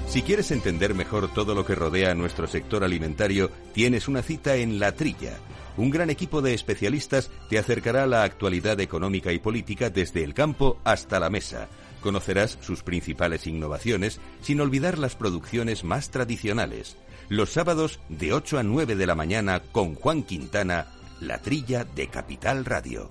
Si 0.06 0.22
quieres 0.22 0.50
entender 0.52 0.94
mejor 0.94 1.32
todo 1.32 1.54
lo 1.54 1.66
que 1.66 1.74
rodea 1.74 2.12
a 2.12 2.14
nuestro 2.14 2.46
sector 2.46 2.84
alimentario, 2.84 3.50
tienes 3.72 4.06
una 4.06 4.22
cita 4.22 4.54
en 4.56 4.78
La 4.78 4.92
Trilla. 4.92 5.38
Un 5.76 5.90
gran 5.90 6.08
equipo 6.08 6.40
de 6.40 6.54
especialistas 6.54 7.32
te 7.48 7.58
acercará 7.58 8.04
a 8.04 8.06
la 8.06 8.22
actualidad 8.22 8.78
económica 8.78 9.32
y 9.32 9.40
política 9.40 9.90
desde 9.90 10.22
el 10.22 10.32
campo 10.32 10.78
hasta 10.84 11.18
la 11.18 11.30
mesa. 11.30 11.68
Conocerás 12.00 12.58
sus 12.60 12.84
principales 12.84 13.48
innovaciones 13.48 14.20
sin 14.40 14.60
olvidar 14.60 14.98
las 14.98 15.16
producciones 15.16 15.82
más 15.82 16.10
tradicionales 16.10 16.96
los 17.28 17.50
sábados 17.50 18.00
de 18.08 18.32
8 18.32 18.58
a 18.58 18.62
9 18.62 18.96
de 18.96 19.06
la 19.06 19.14
mañana 19.14 19.60
con 19.60 19.94
Juan 19.94 20.22
Quintana, 20.22 20.86
la 21.20 21.38
trilla 21.38 21.84
de 21.84 22.08
Capital 22.08 22.64
Radio. 22.64 23.10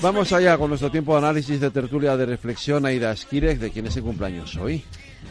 Vamos 0.00 0.32
allá 0.32 0.56
con 0.56 0.68
nuestro 0.68 0.90
tiempo 0.90 1.12
de 1.12 1.18
análisis 1.18 1.60
de 1.60 1.70
tertulia 1.70 2.16
de 2.16 2.26
reflexión. 2.26 2.86
Aida 2.86 3.14
Skirek, 3.16 3.58
¿de 3.58 3.70
quién 3.70 3.86
es 3.86 3.96
el 3.96 4.04
cumpleaños 4.04 4.56
hoy? 4.56 4.84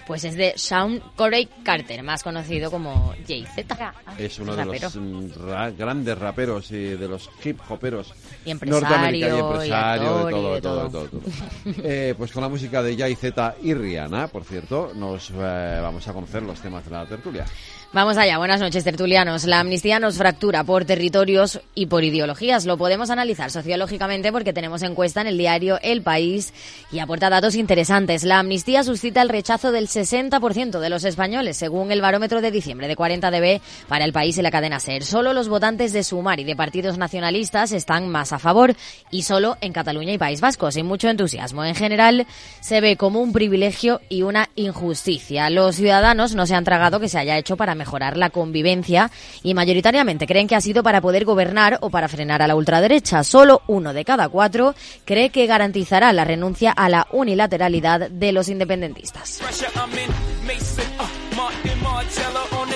Pues 0.10 0.24
es 0.24 0.36
de 0.36 0.54
Sean 0.56 1.00
Corey 1.16 1.48
Carter, 1.64 2.02
más 2.02 2.24
conocido 2.24 2.72
como 2.72 3.14
Jay-Z. 3.28 3.94
Es 4.18 4.40
uno 4.40 4.56
de 4.56 4.66
los 4.66 4.96
mm, 4.96 5.48
ra- 5.48 5.70
grandes 5.70 6.18
raperos 6.18 6.72
y 6.72 6.84
de 6.96 7.08
los 7.08 7.30
hip 7.44 7.60
hoperos 7.70 8.12
Y 8.44 8.50
empresario, 8.50 9.16
y 9.16 9.20
y 9.20 9.24
empresario, 9.40 10.10
actor, 10.10 10.26
de 10.26 10.32
todo, 10.32 10.54
de 10.56 10.62
todo, 10.62 10.84
de 10.86 10.90
todo. 10.90 10.90
todo, 10.90 11.04
de 11.04 11.10
todo. 11.10 11.84
Eh, 11.86 12.16
pues 12.18 12.32
con 12.32 12.42
la 12.42 12.50
música 12.50 12.82
de 12.82 12.98
Jay 12.98 13.14
Z 13.16 13.56
y 13.62 13.76
Rihanna, 13.76 14.28
por 14.30 14.44
cierto, 14.46 14.92
nos 14.96 15.30
eh, 15.30 15.80
vamos 15.80 16.08
a 16.08 16.12
conocer 16.14 16.42
los 16.42 16.60
temas 16.60 16.84
de 16.86 16.92
la 16.92 17.06
tertulia. 17.06 17.46
Vamos 17.92 18.18
allá, 18.18 18.38
buenas 18.38 18.62
noches 18.62 18.84
tertulianos. 18.84 19.46
La 19.46 19.62
amnistía 19.62 20.00
nos 20.00 20.20
fractura 20.20 20.64
por 20.64 20.86
territorios 20.86 21.60
y 21.74 21.88
por 21.88 22.04
ideologías. 22.04 22.68
Lo 22.68 22.78
podemos 22.78 23.10
analizar 23.10 23.50
sociológicamente 23.50 24.32
porque 24.32 24.54
tenemos 24.54 24.84
encuesta 24.84 25.22
en 25.22 25.28
el 25.28 25.40
diario 25.40 25.80
El 25.82 26.04
País 26.04 26.54
y 26.92 27.00
aporta 27.00 27.32
datos 27.32 27.56
interesantes. 27.56 28.24
La 28.26 28.38
amnistía 28.38 28.84
suscita 28.84 29.24
el 29.24 29.30
rechazo 29.30 29.72
del 29.72 29.88
60% 29.88 30.80
de 30.80 30.90
los 30.92 31.04
españoles, 31.04 31.58
según 31.58 31.92
el 31.92 32.00
barómetro 32.00 32.42
de 32.42 32.52
diciembre 32.52 32.88
de 32.88 32.96
40 32.96 33.32
dB 33.32 33.60
para 33.88 34.06
el 34.06 34.14
país 34.14 34.38
y 34.38 34.44
la 34.44 34.52
cadena 34.52 34.80
SER. 34.80 35.04
Solo 35.04 35.34
los 35.34 35.50
votantes 35.50 35.92
de 35.92 36.04
Sumar 36.04 36.40
y 36.40 36.44
de 36.44 36.56
partidos 36.56 37.00
nacionalistas 37.00 37.72
están 37.72 38.08
más 38.08 38.34
a 38.34 38.38
favor 38.38 38.76
y 39.10 39.24
solo 39.24 39.58
en 39.62 39.74
Cataluña 39.74 40.14
y 40.14 40.20
País 40.20 40.42
Vasco, 40.42 40.70
sin 40.72 40.86
mucho 40.86 41.10
entusiasmo. 41.10 41.66
En 41.66 41.74
general, 41.74 42.28
se 42.62 42.82
ve 42.82 42.98
como 42.98 43.20
un 43.20 43.34
privilegio 43.34 44.00
y 44.10 44.22
una 44.22 44.48
injusticia. 44.56 45.50
Los 45.50 45.78
ciudadanos 45.78 46.36
no 46.36 46.46
se 46.46 46.54
han 46.54 46.64
tragado 46.64 47.00
que 47.00 47.10
se 47.10 47.18
haya 47.18 47.36
hecho 47.40 47.58
para 47.58 47.79
mejorar 47.80 48.16
la 48.16 48.30
convivencia 48.30 49.10
y 49.42 49.56
mayoritariamente 49.56 50.28
creen 50.28 50.48
que 50.48 50.56
ha 50.56 50.62
sido 50.62 50.84
para 50.84 51.02
poder 51.02 51.26
gobernar 51.26 51.80
o 51.82 51.90
para 51.90 52.08
frenar 52.08 52.44
a 52.44 52.48
la 52.48 52.56
ultraderecha. 52.56 53.24
Solo 53.24 53.64
uno 53.66 53.94
de 53.94 54.06
cada 54.06 54.30
cuatro 54.30 54.76
cree 55.06 55.32
que 55.32 55.48
garantizará 55.48 56.14
la 56.14 56.26
renuncia 56.26 56.72
a 56.72 56.90
la 56.90 57.08
unilateralidad 57.12 58.12
de 58.12 58.32
los 58.32 58.50
independentistas. 58.50 59.40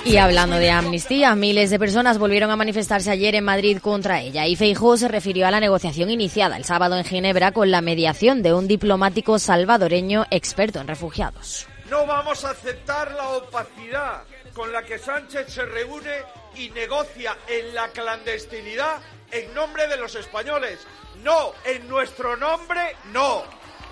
Y 0.05 0.17
hablando 0.17 0.57
de 0.57 0.69
amnistía, 0.69 1.33
miles 1.35 1.69
de 1.69 1.79
personas 1.79 2.17
volvieron 2.17 2.51
a 2.51 2.55
manifestarse 2.55 3.09
ayer 3.09 3.35
en 3.35 3.45
Madrid 3.45 3.77
contra 3.79 4.21
ella 4.21 4.45
y 4.47 4.55
Feijóo 4.55 4.97
se 4.97 5.07
refirió 5.07 5.47
a 5.47 5.51
la 5.51 5.59
negociación 5.59 6.09
iniciada 6.09 6.57
el 6.57 6.65
sábado 6.65 6.97
en 6.97 7.05
Ginebra 7.05 7.51
con 7.51 7.71
la 7.71 7.81
mediación 7.81 8.43
de 8.43 8.53
un 8.53 8.67
diplomático 8.67 9.39
salvadoreño 9.39 10.25
experto 10.29 10.81
en 10.81 10.87
refugiados. 10.87 11.67
No 11.89 12.05
vamos 12.05 12.43
a 12.43 12.51
aceptar 12.51 13.11
la 13.13 13.29
opacidad 13.29 14.23
con 14.53 14.71
la 14.71 14.83
que 14.83 14.99
Sánchez 14.99 15.51
se 15.51 15.65
reúne 15.65 16.23
y 16.55 16.69
negocia 16.69 17.37
en 17.47 17.73
la 17.73 17.89
clandestinidad 17.89 19.01
en 19.31 19.53
nombre 19.53 19.87
de 19.87 19.97
los 19.97 20.13
españoles. 20.15 20.79
No, 21.23 21.53
en 21.63 21.87
nuestro 21.87 22.37
nombre, 22.37 22.95
no. 23.05 23.43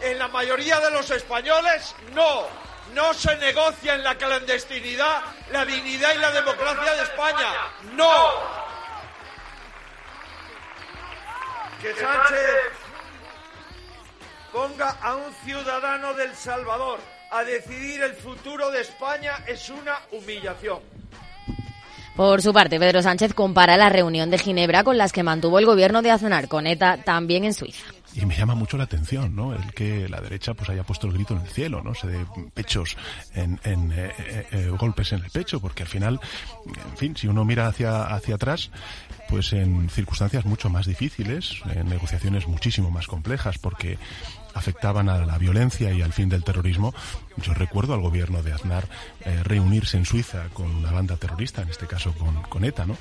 En 0.02 0.20
la 0.20 0.28
mayoría 0.28 0.80
de 0.80 0.92
los 0.92 1.10
españoles, 1.10 1.96
no. 2.14 2.48
No 2.94 3.14
se 3.14 3.36
negocia 3.38 3.96
en 3.96 4.04
la 4.04 4.16
clandestinidad 4.16 5.24
la 5.52 5.66
dignidad 5.66 6.14
y 6.14 6.18
la 6.18 6.32
democracia 6.32 6.94
de 6.94 7.04
España. 7.04 7.54
No. 7.94 8.32
Que 11.82 11.96
Sánchez 11.96 12.72
ponga 14.52 14.90
a 15.02 15.16
un 15.16 15.34
ciudadano 15.46 16.14
del 16.14 16.36
Salvador 16.36 17.00
a 17.32 17.44
decidir 17.44 18.02
el 18.02 18.14
futuro 18.14 18.70
de 18.72 18.82
España 18.82 19.44
es 19.48 19.70
una 19.70 19.96
humillación. 20.12 20.80
Por 22.16 22.42
su 22.42 22.54
parte, 22.54 22.78
Pedro 22.78 23.02
Sánchez 23.02 23.34
compara 23.34 23.78
la 23.78 23.90
reunión 23.90 24.30
de 24.30 24.38
Ginebra 24.38 24.84
con 24.84 24.98
las 24.98 25.14
que 25.14 25.24
mantuvo 25.24 25.60
el 25.60 25.66
gobierno 25.66 26.02
de 26.02 26.12
Aznar 26.12 26.50
con 26.50 26.68
ETA 26.68 26.98
también 26.98 27.46
en 27.46 27.54
Suiza. 27.54 27.86
Y 28.14 28.26
me 28.26 28.36
llama 28.36 28.56
mucho 28.56 28.78
la 28.78 28.84
atención, 28.84 29.34
¿no? 29.34 29.56
El 29.56 29.74
que 29.74 30.10
la 30.10 30.20
derecha 30.20 30.54
pues 30.54 30.70
haya 30.70 30.84
puesto 30.84 31.08
el 31.08 31.14
grito 31.14 31.34
en 31.34 31.42
el 31.42 31.48
cielo, 31.48 31.82
¿no? 31.82 31.96
Se 31.96 32.08
dé 32.08 32.26
pechos 32.54 32.98
en, 33.34 33.58
en 33.64 33.94
eh, 33.94 34.12
eh, 34.20 34.48
eh, 34.52 34.68
golpes 34.78 35.14
en 35.14 35.24
el 35.24 35.32
pecho, 35.32 35.62
porque 35.62 35.84
al 35.84 35.90
final, 35.90 36.20
en 36.66 36.98
fin, 36.98 37.16
si 37.16 37.28
uno 37.28 37.46
mira 37.46 37.68
hacia, 37.68 38.04
hacia 38.04 38.36
atrás, 38.36 38.70
pues 39.30 39.54
en 39.54 39.90
circunstancias 39.90 40.44
mucho 40.44 40.70
más 40.70 40.86
difíciles, 40.86 41.62
en 41.74 41.88
negociaciones 41.88 42.48
muchísimo 42.48 42.92
más 42.92 43.08
complejas, 43.08 43.58
porque 43.58 43.98
afectaban 44.54 45.10
a 45.10 45.26
la 45.26 45.38
violencia 45.38 45.92
y 45.92 46.02
al 46.02 46.14
fin 46.14 46.30
del 46.30 46.44
terrorismo. 46.44 46.94
Yo 47.38 47.54
recuerdo 47.54 47.94
al 47.94 48.02
gobierno 48.02 48.44
de 48.44 48.54
Aznar 48.54 48.88
eh, 49.22 49.42
reunirse 49.44 49.98
en 49.98 50.06
Suiza 50.06 50.50
con 50.54 50.70
una 50.76 50.92
banda 50.92 51.18
terrorista, 51.18 51.62
en 51.62 51.70
este 51.70 51.88
caso 51.88 52.14
con, 52.14 52.42
con 52.44 52.64
ETA, 52.66 52.86
¿no? 52.86 52.98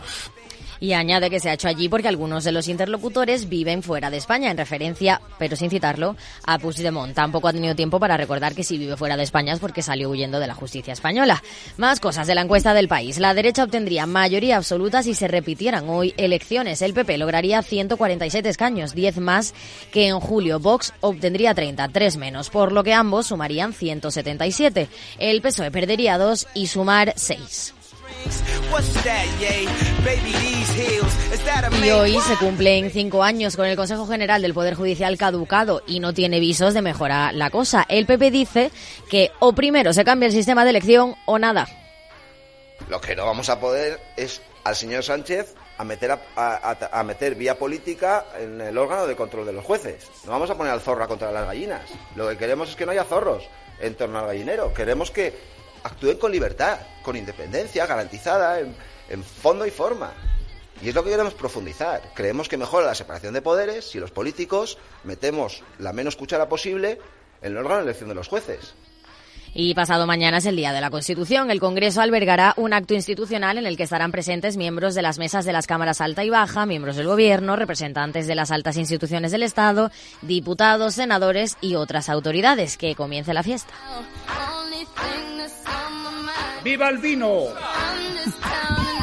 Y 0.80 0.94
añade 0.94 1.28
que 1.28 1.40
se 1.40 1.50
ha 1.50 1.52
hecho 1.52 1.68
allí 1.68 1.88
porque 1.88 2.08
algunos 2.08 2.42
de 2.42 2.52
los 2.52 2.66
interlocutores 2.66 3.48
viven 3.48 3.82
fuera 3.82 4.10
de 4.10 4.16
España, 4.16 4.50
en 4.50 4.56
referencia, 4.56 5.20
pero 5.38 5.54
sin 5.54 5.68
citarlo, 5.68 6.16
a 6.46 6.58
Puigdemont. 6.58 7.14
Tampoco 7.14 7.48
ha 7.48 7.52
tenido 7.52 7.74
tiempo 7.74 8.00
para 8.00 8.16
recordar 8.16 8.54
que 8.54 8.64
si 8.64 8.78
vive 8.78 8.96
fuera 8.96 9.16
de 9.16 9.22
España 9.22 9.52
es 9.52 9.60
porque 9.60 9.82
salió 9.82 10.08
huyendo 10.08 10.40
de 10.40 10.46
la 10.46 10.54
justicia 10.54 10.92
española. 10.92 11.42
Más 11.76 12.00
cosas 12.00 12.26
de 12.26 12.34
la 12.34 12.40
encuesta 12.40 12.72
del 12.72 12.88
país. 12.88 13.18
La 13.18 13.34
derecha 13.34 13.64
obtendría 13.64 14.06
mayoría 14.06 14.56
absoluta 14.56 15.02
si 15.02 15.14
se 15.14 15.28
repitieran 15.28 15.88
hoy 15.88 16.14
elecciones. 16.16 16.82
El 16.82 16.94
PP 16.94 17.18
lograría 17.18 17.62
147 17.62 18.48
escaños, 18.48 18.94
10 18.94 19.18
más 19.18 19.54
que 19.92 20.08
en 20.08 20.18
julio. 20.18 20.60
Vox 20.60 20.94
obtendría 21.00 21.54
30, 21.54 21.88
3 21.88 22.16
menos, 22.16 22.50
por 22.50 22.72
lo 22.72 22.82
que 22.82 22.94
ambos 22.94 23.26
sumarían 23.26 23.72
177. 23.72 24.88
El 25.18 25.42
PSOE 25.42 25.70
perdería 25.70 26.18
2 26.18 26.46
y 26.54 26.66
sumar 26.68 27.12
6. 27.16 27.74
Y 31.86 31.90
hoy 31.90 32.18
se 32.20 32.36
cumplen 32.36 32.90
cinco 32.90 33.22
años 33.22 33.56
con 33.56 33.66
el 33.66 33.76
Consejo 33.76 34.06
General 34.06 34.40
del 34.42 34.54
Poder 34.54 34.74
Judicial 34.74 35.16
caducado 35.18 35.82
y 35.86 36.00
no 36.00 36.12
tiene 36.14 36.40
visos 36.40 36.74
de 36.74 36.82
mejorar 36.82 37.34
la 37.34 37.50
cosa. 37.50 37.84
El 37.88 38.06
PP 38.06 38.30
dice 38.30 38.70
que 39.10 39.30
o 39.40 39.52
primero 39.54 39.92
se 39.92 40.04
cambia 40.04 40.26
el 40.26 40.32
sistema 40.32 40.64
de 40.64 40.70
elección 40.70 41.14
o 41.26 41.38
nada. 41.38 41.66
Lo 42.88 43.00
que 43.00 43.14
no 43.16 43.26
vamos 43.26 43.48
a 43.48 43.60
poder 43.60 44.00
es 44.16 44.40
al 44.64 44.76
señor 44.76 45.02
Sánchez 45.02 45.54
a 45.78 45.84
meter, 45.84 46.10
a, 46.10 46.18
a- 46.36 47.00
a 47.00 47.02
meter 47.02 47.34
vía 47.34 47.58
política 47.58 48.26
en 48.38 48.60
el 48.60 48.76
órgano 48.76 49.06
de 49.06 49.16
control 49.16 49.46
de 49.46 49.52
los 49.52 49.64
jueces. 49.64 50.06
No 50.24 50.32
vamos 50.32 50.50
a 50.50 50.54
poner 50.56 50.72
al 50.72 50.80
zorro 50.80 51.06
contra 51.08 51.32
las 51.32 51.46
gallinas. 51.46 51.82
Lo 52.16 52.28
que 52.28 52.36
queremos 52.36 52.70
es 52.70 52.76
que 52.76 52.84
no 52.86 52.92
haya 52.92 53.04
zorros 53.04 53.44
en 53.80 53.94
torno 53.94 54.18
al 54.18 54.26
gallinero. 54.26 54.74
Queremos 54.74 55.10
que 55.10 55.34
actúen 55.82 56.18
con 56.18 56.32
libertad, 56.32 56.78
con 57.02 57.16
independencia 57.16 57.86
garantizada 57.86 58.60
en, 58.60 59.24
fondo 59.24 59.66
y 59.66 59.70
forma. 59.70 60.12
Y 60.82 60.88
es 60.88 60.94
lo 60.94 61.04
que 61.04 61.10
queremos 61.10 61.34
profundizar. 61.34 62.12
Creemos 62.14 62.48
que 62.48 62.56
mejora 62.56 62.86
la 62.86 62.94
separación 62.94 63.34
de 63.34 63.42
poderes 63.42 63.90
si 63.90 63.98
los 63.98 64.10
políticos 64.10 64.78
metemos 65.04 65.62
la 65.78 65.92
menos 65.92 66.16
cuchara 66.16 66.48
posible 66.48 66.98
en 67.42 67.52
el 67.52 67.58
órgano 67.58 67.76
de 67.78 67.82
elección 67.84 68.08
de 68.08 68.14
los 68.14 68.28
jueces. 68.28 68.74
Y 69.54 69.74
pasado 69.74 70.06
mañana 70.06 70.38
es 70.38 70.46
el 70.46 70.56
Día 70.56 70.72
de 70.72 70.80
la 70.80 70.90
Constitución. 70.90 71.50
El 71.50 71.60
Congreso 71.60 72.00
albergará 72.00 72.54
un 72.56 72.72
acto 72.72 72.94
institucional 72.94 73.58
en 73.58 73.66
el 73.66 73.76
que 73.76 73.82
estarán 73.82 74.12
presentes 74.12 74.56
miembros 74.56 74.94
de 74.94 75.02
las 75.02 75.18
mesas 75.18 75.44
de 75.44 75.52
las 75.52 75.66
cámaras 75.66 76.00
alta 76.00 76.24
y 76.24 76.30
baja, 76.30 76.66
miembros 76.66 76.96
del 76.96 77.06
Gobierno, 77.06 77.56
representantes 77.56 78.26
de 78.26 78.34
las 78.34 78.50
altas 78.50 78.76
instituciones 78.76 79.32
del 79.32 79.42
Estado, 79.42 79.90
diputados, 80.22 80.94
senadores 80.94 81.56
y 81.60 81.74
otras 81.74 82.08
autoridades. 82.08 82.76
Que 82.76 82.94
comience 82.94 83.34
la 83.34 83.42
fiesta. 83.42 83.74
¡Viva 86.62 86.88
el 86.88 86.98
vino! 86.98 87.46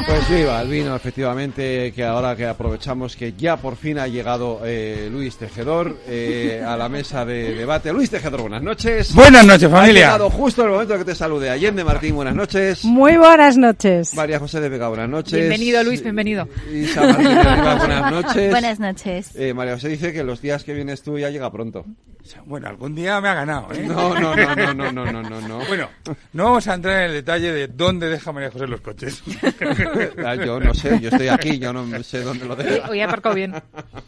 Pues 0.08 0.30
viva 0.30 0.62
el 0.62 0.72
efectivamente, 0.72 1.92
que 1.92 2.02
ahora 2.02 2.34
que 2.34 2.46
aprovechamos 2.46 3.14
que 3.14 3.34
ya 3.34 3.58
por 3.58 3.76
fin 3.76 3.98
ha 3.98 4.06
llegado 4.06 4.62
eh, 4.64 5.06
Luis 5.12 5.36
Tejedor 5.36 5.98
eh, 6.06 6.64
a 6.66 6.78
la 6.78 6.88
mesa 6.88 7.26
de 7.26 7.54
debate. 7.54 7.92
Luis 7.92 8.08
Tejedor, 8.08 8.40
buenas 8.40 8.62
noches. 8.62 9.14
Buenas 9.14 9.44
noches, 9.44 9.70
familia. 9.70 10.08
Ha 10.08 10.12
llegado 10.12 10.30
justo 10.30 10.64
el 10.64 10.70
momento 10.70 10.96
que 10.96 11.04
te 11.04 11.14
salude. 11.14 11.50
Allende 11.50 11.84
Martín, 11.84 12.14
buenas 12.14 12.34
noches. 12.34 12.86
Muy 12.86 13.18
buenas 13.18 13.58
noches. 13.58 14.14
María 14.14 14.38
José 14.38 14.62
de 14.62 14.70
Vega, 14.70 14.88
buenas 14.88 15.10
noches. 15.10 15.34
Bienvenido, 15.40 15.84
Luis, 15.84 16.02
bienvenido. 16.02 16.46
Martín 16.46 16.94
buenas 16.96 18.10
noches. 18.10 18.50
Buenas 18.50 18.80
noches. 18.80 19.36
Eh, 19.36 19.52
María 19.52 19.74
José 19.74 19.90
dice 19.90 20.14
que 20.14 20.24
los 20.24 20.40
días 20.40 20.64
que 20.64 20.72
vienes 20.72 21.02
tú 21.02 21.18
ya 21.18 21.28
llega 21.28 21.52
pronto. 21.52 21.84
Bueno, 22.44 22.68
algún 22.68 22.94
día 22.94 23.20
me 23.20 23.28
ha 23.28 23.34
ganado, 23.34 23.72
¿eh? 23.72 23.84
No, 23.86 24.18
no, 24.18 24.34
no, 24.36 24.74
no, 24.74 24.92
no, 24.92 25.22
no, 25.22 25.40
no. 25.40 25.58
Bueno, 25.68 25.88
no 26.32 26.44
vamos 26.44 26.68
a 26.68 26.74
entrar 26.74 26.98
en 26.98 27.02
el 27.04 27.12
detalle 27.12 27.52
de 27.52 27.68
dónde 27.68 28.08
deja 28.08 28.32
María 28.32 28.50
José 28.50 28.66
los 28.66 28.80
coches. 28.80 29.22
Ah, 30.24 30.34
yo 30.34 30.60
no 30.60 30.74
sé, 30.74 30.98
yo 31.00 31.08
estoy 31.08 31.28
aquí, 31.28 31.58
yo 31.58 31.72
no 31.72 32.02
sé 32.02 32.22
dónde 32.22 32.44
lo 32.46 32.56
deja. 32.56 32.88
Hoy 32.90 33.00
aparcado 33.00 33.34
bien. 33.34 33.54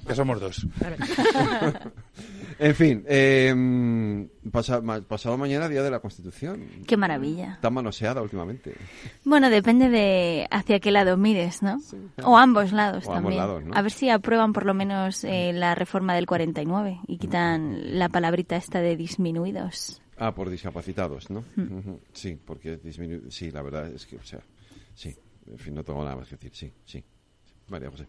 Ya 0.09 0.15
somos 0.15 0.41
dos. 0.41 0.67
En 2.59 2.75
fin, 2.75 3.05
eh, 3.09 4.29
pasa- 4.53 4.83
pasado 5.09 5.39
mañana 5.39 5.67
Día 5.67 5.83
de 5.83 5.91
la 5.91 6.01
Constitución. 6.01 6.61
Qué 6.87 6.95
maravilla. 6.99 7.55
Está 7.55 7.71
manoseada 7.71 8.21
últimamente. 8.21 8.75
Bueno, 9.25 9.49
depende 9.49 9.89
de 9.89 10.47
hacia 10.51 10.79
qué 10.79 10.91
lado 10.91 11.17
mires, 11.17 11.63
¿no? 11.63 11.79
O 12.23 12.37
ambos 12.37 12.73
lados 12.73 13.07
O 13.07 13.15
ambos 13.15 13.23
también. 13.33 13.39
lados, 13.39 13.65
¿no? 13.65 13.75
A 13.75 13.81
ver 13.81 13.91
si 13.91 14.11
aprueban 14.11 14.53
por 14.53 14.67
lo 14.67 14.75
menos 14.75 15.25
eh, 15.25 15.53
la 15.55 15.75
reforma 15.75 16.15
del 16.15 16.27
49 16.27 17.01
y 17.07 17.17
quitan 17.17 17.99
la 17.99 18.11
palabrita 18.11 18.57
esta 18.57 18.83
de 18.83 18.95
disminuidos. 18.95 20.03
Ah, 20.19 20.35
por 20.35 20.51
discapacitados, 20.51 21.31
¿no? 21.31 21.43
Mm. 21.57 21.95
Sí, 22.13 22.39
porque 22.45 22.77
disminuye. 22.77 23.31
Sí, 23.31 23.51
la 23.51 23.63
verdad 23.63 23.87
es 23.91 24.05
que, 24.05 24.17
o 24.17 24.23
sea, 24.25 24.41
sí. 24.95 25.17
En 25.51 25.59
fin, 25.59 25.75
no 25.75 25.83
tengo 25.83 26.05
nada 26.05 26.17
más 26.17 26.29
que 26.29 26.37
decir. 26.37 26.53
Sí, 26.55 26.73
sí. 26.85 27.05
María 27.71 27.91
José. 27.91 28.07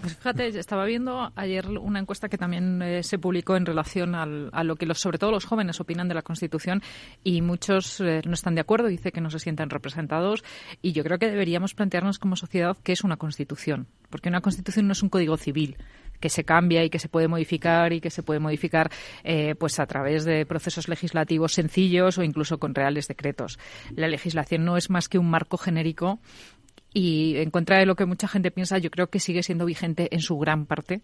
Pues 0.00 0.16
fíjate, 0.16 0.48
estaba 0.58 0.84
viendo 0.84 1.32
ayer 1.34 1.68
una 1.68 1.98
encuesta 1.98 2.28
que 2.28 2.38
también 2.38 2.80
eh, 2.80 3.02
se 3.02 3.18
publicó 3.18 3.56
en 3.56 3.66
relación 3.66 4.14
al, 4.14 4.50
a 4.52 4.64
lo 4.64 4.76
que 4.76 4.86
los, 4.86 4.98
sobre 4.98 5.18
todo 5.18 5.30
los 5.30 5.44
jóvenes 5.44 5.80
opinan 5.80 6.08
de 6.08 6.14
la 6.14 6.22
Constitución 6.22 6.82
y 7.24 7.42
muchos 7.42 8.00
eh, 8.00 8.22
no 8.24 8.34
están 8.34 8.54
de 8.54 8.60
acuerdo, 8.60 8.88
dice 8.88 9.12
que 9.12 9.20
no 9.20 9.30
se 9.30 9.38
sientan 9.38 9.70
representados 9.70 10.44
y 10.80 10.92
yo 10.92 11.04
creo 11.04 11.18
que 11.18 11.30
deberíamos 11.30 11.74
plantearnos 11.74 12.18
como 12.18 12.36
sociedad 12.36 12.76
qué 12.82 12.92
es 12.92 13.04
una 13.04 13.16
Constitución, 13.16 13.88
porque 14.10 14.28
una 14.28 14.40
Constitución 14.40 14.86
no 14.86 14.92
es 14.92 15.02
un 15.02 15.08
código 15.08 15.36
civil 15.36 15.76
que 16.20 16.28
se 16.28 16.44
cambia 16.44 16.84
y 16.84 16.90
que 16.90 16.98
se 16.98 17.08
puede 17.08 17.28
modificar 17.28 17.92
y 17.92 18.00
que 18.00 18.10
se 18.10 18.22
puede 18.22 18.40
modificar 18.40 18.90
eh, 19.24 19.54
pues 19.54 19.78
a 19.78 19.86
través 19.86 20.24
de 20.24 20.46
procesos 20.46 20.88
legislativos 20.88 21.52
sencillos 21.52 22.18
o 22.18 22.22
incluso 22.22 22.58
con 22.58 22.74
reales 22.74 23.08
decretos. 23.08 23.58
La 23.94 24.08
legislación 24.08 24.64
no 24.64 24.76
es 24.76 24.90
más 24.90 25.08
que 25.08 25.18
un 25.18 25.30
marco 25.30 25.58
genérico 25.58 26.18
y 26.92 27.36
en 27.36 27.50
contra 27.50 27.78
de 27.78 27.86
lo 27.86 27.96
que 27.96 28.06
mucha 28.06 28.28
gente 28.28 28.50
piensa, 28.50 28.78
yo 28.78 28.90
creo 28.90 29.08
que 29.08 29.20
sigue 29.20 29.42
siendo 29.42 29.64
vigente 29.64 30.14
en 30.14 30.20
su 30.20 30.38
gran 30.38 30.66
parte 30.66 31.02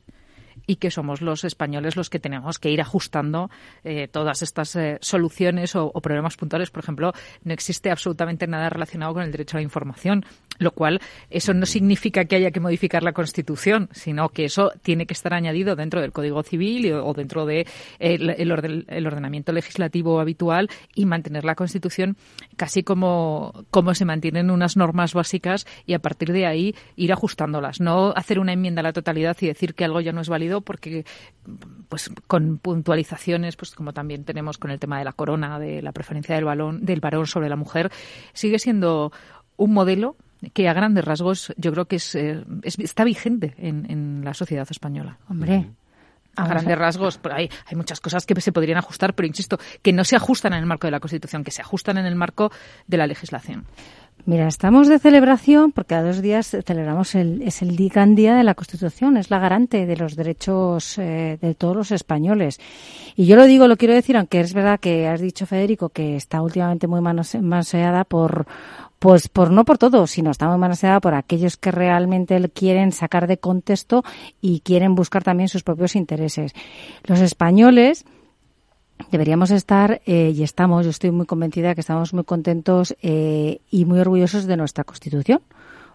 y 0.67 0.77
que 0.77 0.91
somos 0.91 1.21
los 1.21 1.45
españoles 1.45 1.97
los 1.97 2.11
que 2.11 2.19
tenemos 2.19 2.59
que 2.59 2.71
ir 2.71 2.81
ajustando 2.81 3.51
eh, 3.85 4.09
todas 4.09 4.43
estas 4.43 4.75
eh, 4.77 4.99
soluciones 5.01 5.75
o, 5.77 5.91
problemas 6.01 6.37
puntuales. 6.37 6.71
Por 6.71 6.83
ejemplo, 6.83 7.13
no 7.45 7.53
existe 7.53 7.91
absolutamente 7.91 8.47
nada 8.47 8.69
relacionado 8.69 9.15
con 9.15 9.23
el 9.23 9.31
derecho 9.31 9.57
a 9.57 9.61
la 9.61 9.65
información, 9.65 10.25
lo 10.59 10.73
cual 10.73 11.01
eso 11.31 11.55
no 11.55 11.67
significa 11.67 12.25
que 12.25 12.37
haya 12.37 12.51
que 12.51 12.61
modificar 12.61 13.03
la 13.03 13.13
Constitución, 13.13 13.89
sino 13.93 14.29
que 14.29 14.45
eso 14.45 14.73
tiene 14.83 15.07
que 15.07 15.15
estar 15.15 15.33
añadido 15.33 15.77
dentro 15.77 16.01
del 16.01 16.13
Código 16.13 16.43
Civil 16.43 16.93
o, 16.93 17.13
dentro 17.15 17.47
de 17.47 17.67
el, 17.99 18.31
el, 18.31 18.53
orden, 18.53 18.85
el, 18.89 19.07
ordenamiento 19.07 19.53
legislativo 19.53 20.21
habitual 20.21 20.69
y 20.95 21.07
mantener 21.07 21.45
la 21.45 21.55
Constitución 21.55 22.17
casi 22.57 22.83
como, 22.83 23.65
como 23.71 23.95
se 23.95 24.05
mantienen 24.05 24.51
unas 24.51 24.77
normas 24.77 25.15
básicas 25.15 25.67
y 25.87 25.95
a 25.95 25.99
partir 25.99 26.33
de 26.33 26.47
ahí 26.47 26.75
ir 26.97 27.13
ajustándolas. 27.13 27.81
No 27.81 28.13
hacer 28.15 28.39
una 28.39 28.53
enmienda 28.53 28.81
a 28.81 28.85
la 28.85 28.93
totalidad 28.93 29.37
y 29.41 29.47
decir 29.47 29.75
que 29.75 29.85
algo 29.85 30.01
ya 30.01 30.13
no 30.13 30.21
es 30.21 30.29
válido 30.29 30.44
porque 30.61 31.05
pues 31.89 32.11
con 32.27 32.59
puntualizaciones 32.59 33.57
pues 33.57 33.75
como 33.75 33.93
también 33.93 34.25
tenemos 34.25 34.59
con 34.59 34.71
el 34.71 34.79
tema 34.79 34.99
de 34.99 35.05
la 35.05 35.13
corona 35.13 35.59
de 35.59 35.83
la 35.83 35.93
preferencia 35.93 36.35
del 36.35 36.45
balón 36.45 36.85
del 36.85 37.01
varón 37.01 37.27
sobre 37.27 37.49
la 37.49 37.57
mujer 37.57 37.91
sigue 38.33 38.59
siendo 38.59 39.13
un 39.57 39.73
modelo 39.73 40.17
que 40.53 40.69
a 40.69 40.73
grandes 40.73 41.05
rasgos 41.05 41.53
yo 41.57 41.73
creo 41.73 41.87
que 41.87 41.97
es, 41.97 42.15
eh, 42.15 42.45
es 42.63 42.79
está 42.79 43.05
vigente 43.05 43.55
en, 43.57 43.91
en, 43.91 44.25
la 44.25 44.35
sociedad 44.35 44.67
española. 44.71 45.19
Hombre 45.29 45.71
a 46.37 46.47
grandes 46.47 46.79
rasgos, 46.79 47.19
por 47.19 47.33
ahí 47.33 47.49
hay 47.67 47.77
muchas 47.77 48.01
cosas 48.01 48.27
que 48.27 48.41
se 48.41 48.53
podrían 48.53 48.79
ajustar, 48.79 49.15
pero 49.15 49.27
insisto, 49.27 49.59
que 49.83 49.93
no 49.93 50.05
se 50.05 50.17
ajustan 50.17 50.53
en 50.53 50.61
el 50.61 50.67
marco 50.67 50.87
de 50.87 50.93
la 50.93 51.01
Constitución, 51.01 51.45
que 51.45 51.51
se 51.51 51.63
ajustan 51.63 51.99
en 51.99 52.07
el 52.07 52.17
marco 52.17 52.51
de 52.87 52.97
la 52.97 53.07
legislación. 53.07 53.65
Mira, 54.27 54.47
estamos 54.47 54.89
de 54.89 54.99
celebración 54.99 55.71
porque 55.73 55.95
a 55.95 56.03
dos 56.03 56.23
días 56.23 56.57
celebramos 56.65 57.15
el, 57.15 57.43
es 57.43 57.61
el 57.61 57.77
gran 57.91 58.15
día 58.15 58.35
de 58.35 58.43
la 58.43 58.55
Constitución, 58.55 59.19
es 59.19 59.31
la 59.31 59.39
garante 59.39 59.85
de 59.85 59.97
los 59.99 60.17
derechos 60.17 60.97
eh, 60.97 61.37
de 61.43 61.55
todos 61.55 61.77
los 61.77 61.93
españoles. 61.93 62.59
Y 63.17 63.27
yo 63.27 63.37
lo 63.37 63.45
digo, 63.45 63.69
lo 63.69 63.77
quiero 63.77 63.93
decir, 63.93 64.17
aunque 64.17 64.41
es 64.41 64.55
verdad 64.55 64.81
que 64.81 65.09
has 65.09 65.21
dicho, 65.21 65.45
Federico, 65.45 65.91
que 65.91 66.17
está 66.17 66.41
últimamente 66.41 66.87
muy 66.87 67.03
manoseada 67.03 68.05
por, 68.05 68.47
pues 69.05 69.29
por 69.29 69.51
no 69.51 69.67
por 69.67 69.77
todo, 69.77 70.07
sino 70.07 70.31
está 70.31 70.49
muy 70.49 70.57
manoseada 70.57 70.99
por 70.99 71.13
aquellos 71.13 71.59
que 71.59 71.71
realmente 71.71 72.41
quieren 72.49 72.91
sacar 72.91 73.27
de 73.27 73.37
contexto 73.37 74.03
y 74.41 74.61
quieren 74.61 74.95
buscar 74.95 75.23
también 75.23 75.51
sus 75.51 75.63
propios 75.63 75.95
intereses. 75.95 76.55
Los 77.03 77.21
españoles, 77.21 78.07
deberíamos 79.11 79.51
estar 79.51 80.01
eh, 80.07 80.33
y 80.35 80.43
estamos, 80.43 80.87
yo 80.87 80.91
estoy 80.91 81.11
muy 81.11 81.27
convencida 81.27 81.75
que 81.75 81.83
estamos 81.83 82.15
muy 82.15 82.25
contentos 82.25 82.97
eh, 83.03 83.61
y 83.71 83.85
muy 83.85 84.01
orgullosos 84.01 84.47
de 84.47 84.57
nuestra 84.57 84.85
Constitución 84.85 85.43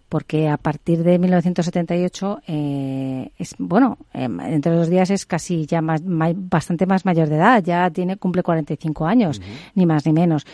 porque 0.07 0.47
a 0.47 0.57
partir 0.57 1.03
de 1.03 1.17
1978 1.17 2.41
eh, 2.47 3.31
es 3.37 3.55
bueno 3.57 3.97
entre 4.13 4.75
los 4.75 4.89
días 4.89 5.09
es 5.11 5.25
casi 5.25 5.65
ya 5.67 5.81
más, 5.81 6.03
más, 6.03 6.33
bastante 6.35 6.87
más 6.87 7.05
mayor 7.05 7.29
de 7.29 7.35
edad 7.35 7.63
ya 7.63 7.89
tiene 7.91 8.17
cumple 8.17 8.41
45 8.41 9.05
años 9.05 9.39
uh 9.39 9.41
-huh. 9.41 9.71
ni 9.75 9.85
más 9.85 10.07
ni 10.07 10.13
menos 10.13 10.45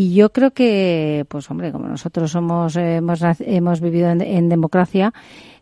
y 0.00 0.14
yo 0.14 0.32
creo 0.32 0.52
que 0.52 1.26
pues 1.28 1.50
hombre 1.50 1.72
como 1.72 1.86
nosotros 1.86 2.30
somos 2.30 2.74
hemos 2.76 3.20
hemos 3.40 3.82
vivido 3.82 4.08
en, 4.08 4.48
democracia 4.48 5.12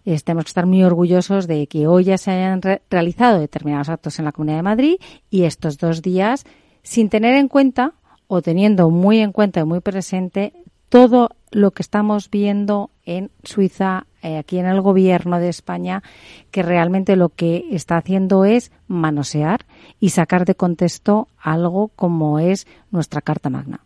eh, 0.05 0.17
tenemos 0.25 0.45
que 0.45 0.51
estar 0.51 0.65
muy 0.65 0.85
orgullosos 0.85 1.49
de 1.49 1.67
que 1.67 1.89
hoy 1.89 2.05
ya 2.05 2.19
se 2.19 2.31
hayan 2.31 2.63
re 2.63 2.81
realizado 2.89 3.41
determinados 3.41 3.89
actos 3.89 4.21
en 4.21 4.27
la 4.27 4.31
Comunidad 4.31 4.59
de 4.59 4.63
Madrid 4.63 4.95
y 5.29 5.43
estos 5.43 5.77
dos 5.77 6.03
días 6.03 6.45
sin 6.85 7.09
tener 7.09 7.35
en 7.35 7.49
cuenta 7.49 7.95
o 8.29 8.41
teniendo 8.41 8.91
muy 8.91 9.19
en 9.19 9.33
cuenta 9.33 9.59
y 9.59 9.65
muy 9.65 9.81
presente 9.81 10.53
todo 10.89 11.31
lo 11.51 11.73
que 11.73 11.83
estamos 11.83 12.31
viendo 12.31 12.91
en 13.07 13.33
Suiza, 13.43 14.07
eh, 14.23 14.39
aquí 14.39 14.59
en 14.59 14.67
el 14.67 14.81
gobierno 14.81 15.41
de 15.41 15.49
España, 15.49 16.03
que 16.51 16.63
realmente 16.63 17.17
lo 17.17 17.29
que 17.31 17.67
está 17.73 17.97
haciendo 17.97 18.45
es 18.45 18.71
manosear 18.87 19.67
y 19.99 20.11
sacar 20.11 20.45
de 20.45 20.55
contexto 20.55 21.27
algo 21.39 21.89
como 21.89 22.39
es 22.39 22.67
nuestra 22.91 23.21
Carta 23.21 23.51
Magna. 23.51 23.81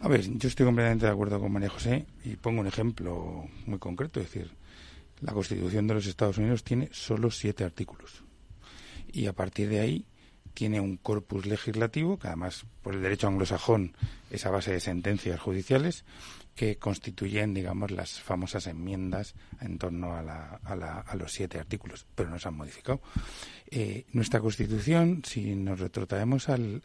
A 0.00 0.08
ver, 0.08 0.22
yo 0.22 0.48
estoy 0.48 0.66
completamente 0.66 1.06
de 1.06 1.12
acuerdo 1.12 1.40
con 1.40 1.50
María 1.52 1.70
José 1.70 2.06
y 2.24 2.36
pongo 2.36 2.60
un 2.60 2.66
ejemplo 2.66 3.48
muy 3.66 3.78
concreto, 3.78 4.20
es 4.20 4.26
decir, 4.26 4.50
la 5.20 5.32
Constitución 5.32 5.86
de 5.86 5.94
los 5.94 6.06
Estados 6.06 6.36
Unidos 6.36 6.64
tiene 6.64 6.90
solo 6.92 7.30
siete 7.30 7.64
artículos 7.64 8.24
y 9.14 9.26
a 9.26 9.32
partir 9.32 9.68
de 9.68 9.80
ahí 9.80 10.06
tiene 10.52 10.80
un 10.80 10.96
corpus 10.96 11.46
legislativo 11.46 12.18
que 12.18 12.28
además 12.28 12.66
por 12.82 12.94
el 12.94 13.02
derecho 13.02 13.26
anglosajón 13.26 13.96
es 14.30 14.44
a 14.46 14.50
base 14.50 14.72
de 14.72 14.80
sentencias 14.80 15.40
judiciales 15.40 16.04
que 16.54 16.76
constituyen, 16.76 17.54
digamos, 17.54 17.90
las 17.90 18.20
famosas 18.20 18.68
enmiendas 18.68 19.34
en 19.60 19.78
torno 19.78 20.14
a, 20.14 20.22
la, 20.22 20.60
a, 20.62 20.76
la, 20.76 21.00
a 21.00 21.16
los 21.16 21.32
siete 21.32 21.58
artículos, 21.58 22.06
pero 22.14 22.30
no 22.30 22.38
se 22.38 22.46
han 22.46 22.56
modificado. 22.56 23.00
Eh, 23.68 24.04
nuestra 24.12 24.38
Constitución, 24.38 25.22
si 25.24 25.56
nos 25.56 25.80
retrotraemos 25.80 26.48
al, 26.48 26.82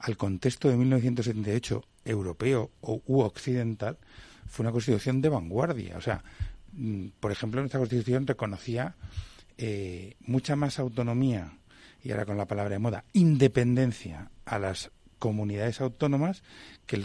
al 0.00 0.16
contexto 0.16 0.68
de 0.68 0.76
1978 0.76 1.84
europeo 2.04 2.70
o, 2.80 3.02
u 3.06 3.20
occidental, 3.20 3.98
fue 4.46 4.64
una 4.64 4.72
Constitución 4.72 5.20
de 5.20 5.28
vanguardia. 5.28 5.96
O 5.96 6.00
sea, 6.00 6.24
mm, 6.72 7.08
por 7.20 7.30
ejemplo, 7.30 7.60
nuestra 7.60 7.78
Constitución 7.78 8.26
reconocía 8.26 8.96
eh, 9.58 10.16
mucha 10.20 10.56
más 10.56 10.78
autonomía 10.78 11.52
y 12.02 12.10
ahora 12.10 12.24
con 12.24 12.38
la 12.38 12.46
palabra 12.46 12.70
de 12.70 12.78
moda, 12.78 13.04
independencia 13.12 14.30
a 14.46 14.58
las 14.58 14.90
comunidades 15.18 15.82
autónomas 15.82 16.42
que, 16.86 16.96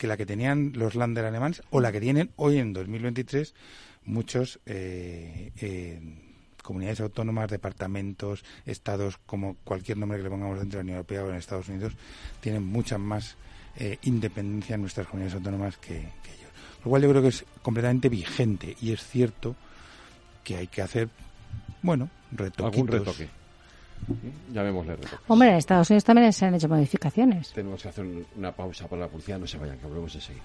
la 0.00 0.16
que 0.16 0.26
tenían 0.26 0.72
los 0.74 0.96
Länder 0.96 1.24
alemanes 1.24 1.62
o 1.70 1.80
la 1.80 1.92
que 1.92 2.00
tienen 2.00 2.32
hoy 2.36 2.58
en 2.58 2.72
2023 2.72 3.54
muchos 4.04 4.58
eh, 4.66 5.52
eh, 5.60 6.00
comunidades 6.68 7.00
autónomas, 7.00 7.48
departamentos, 7.48 8.44
estados, 8.66 9.16
como 9.24 9.56
cualquier 9.64 9.96
nombre 9.96 10.18
que 10.18 10.24
le 10.24 10.28
pongamos 10.28 10.58
dentro 10.58 10.76
de 10.76 10.84
la 10.84 10.88
Unión 10.88 10.96
Europea 10.98 11.24
o 11.24 11.30
en 11.30 11.36
Estados 11.36 11.66
Unidos, 11.70 11.94
tienen 12.42 12.62
mucha 12.62 12.98
más 12.98 13.38
eh, 13.76 13.96
independencia 14.02 14.74
en 14.74 14.82
nuestras 14.82 15.06
comunidades 15.06 15.36
autónomas 15.36 15.78
que, 15.78 15.94
que 15.94 16.30
ellos. 16.30 16.50
Lo 16.84 16.90
cual 16.90 17.00
yo 17.00 17.08
creo 17.08 17.22
que 17.22 17.28
es 17.28 17.46
completamente 17.62 18.10
vigente 18.10 18.76
y 18.82 18.92
es 18.92 19.02
cierto 19.02 19.56
que 20.44 20.56
hay 20.56 20.66
que 20.66 20.82
hacer, 20.82 21.08
bueno, 21.80 22.10
retoquitos. 22.32 22.66
Algún 22.66 22.88
retoque 22.88 23.38
llamémosle 24.52 24.96
reto. 24.96 25.18
Hombre, 25.28 25.48
en 25.48 25.54
Estados 25.56 25.90
Unidos 25.90 26.04
también 26.04 26.32
se 26.32 26.46
han 26.46 26.54
hecho 26.54 26.68
modificaciones. 26.68 27.52
Tenemos 27.52 27.82
que 27.82 27.88
hacer 27.88 28.06
una 28.36 28.52
pausa 28.52 28.86
para 28.88 29.02
la 29.02 29.08
publicidad, 29.08 29.38
no 29.38 29.46
se 29.46 29.58
vayan, 29.58 29.78
que 29.78 29.86
volvemos 29.86 30.14
enseguida. 30.14 30.44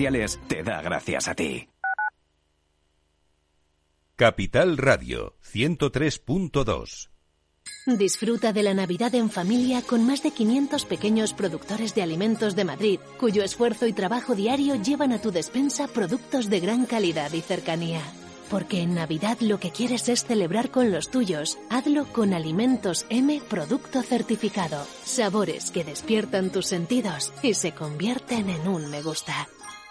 te 0.47 0.63
da 0.63 0.81
gracias 0.81 1.27
a 1.27 1.35
ti. 1.35 1.69
Capital 4.15 4.77
Radio 4.77 5.35
103.2 5.53 7.09
Disfruta 7.85 8.51
de 8.51 8.63
la 8.63 8.73
Navidad 8.73 9.13
en 9.13 9.29
familia 9.29 9.83
con 9.83 10.05
más 10.07 10.23
de 10.23 10.31
500 10.31 10.85
pequeños 10.85 11.33
productores 11.33 11.93
de 11.93 12.01
alimentos 12.01 12.55
de 12.55 12.63
Madrid, 12.63 12.99
cuyo 13.19 13.43
esfuerzo 13.43 13.85
y 13.85 13.93
trabajo 13.93 14.33
diario 14.33 14.73
llevan 14.75 15.11
a 15.11 15.21
tu 15.21 15.31
despensa 15.31 15.87
productos 15.87 16.49
de 16.49 16.59
gran 16.59 16.87
calidad 16.87 17.31
y 17.33 17.41
cercanía. 17.41 18.01
Porque 18.49 18.81
en 18.81 18.95
Navidad 18.95 19.37
lo 19.39 19.59
que 19.59 19.69
quieres 19.69 20.09
es 20.09 20.25
celebrar 20.25 20.71
con 20.71 20.91
los 20.91 21.11
tuyos. 21.11 21.59
Hazlo 21.69 22.05
con 22.05 22.33
Alimentos 22.33 23.05
M 23.09 23.39
Producto 23.47 24.01
Certificado. 24.01 24.85
Sabores 25.03 25.69
que 25.69 25.83
despiertan 25.83 26.51
tus 26.51 26.65
sentidos 26.65 27.31
y 27.43 27.53
se 27.53 27.73
convierten 27.73 28.49
en 28.49 28.67
un 28.67 28.89
me 28.89 29.03
gusta. 29.03 29.47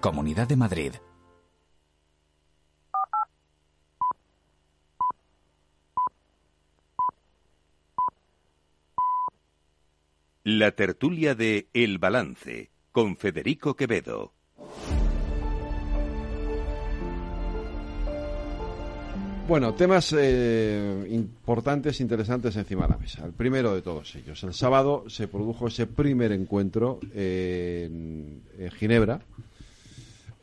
Comunidad 0.00 0.46
de 0.46 0.54
Madrid. 0.54 0.92
La 10.44 10.70
tertulia 10.70 11.34
de 11.34 11.68
El 11.74 11.98
Balance 11.98 12.70
con 12.92 13.16
Federico 13.16 13.74
Quevedo. 13.74 14.32
Bueno, 19.48 19.74
temas 19.74 20.14
eh, 20.16 21.08
importantes, 21.10 22.00
interesantes 22.00 22.54
encima 22.54 22.82
de 22.82 22.88
la 22.90 22.98
mesa. 22.98 23.24
El 23.24 23.32
primero 23.32 23.74
de 23.74 23.82
todos 23.82 24.14
ellos. 24.14 24.44
El 24.44 24.54
sábado 24.54 25.04
se 25.08 25.26
produjo 25.26 25.66
ese 25.66 25.86
primer 25.86 26.30
encuentro 26.30 27.00
en, 27.12 28.42
en 28.58 28.70
Ginebra 28.70 29.22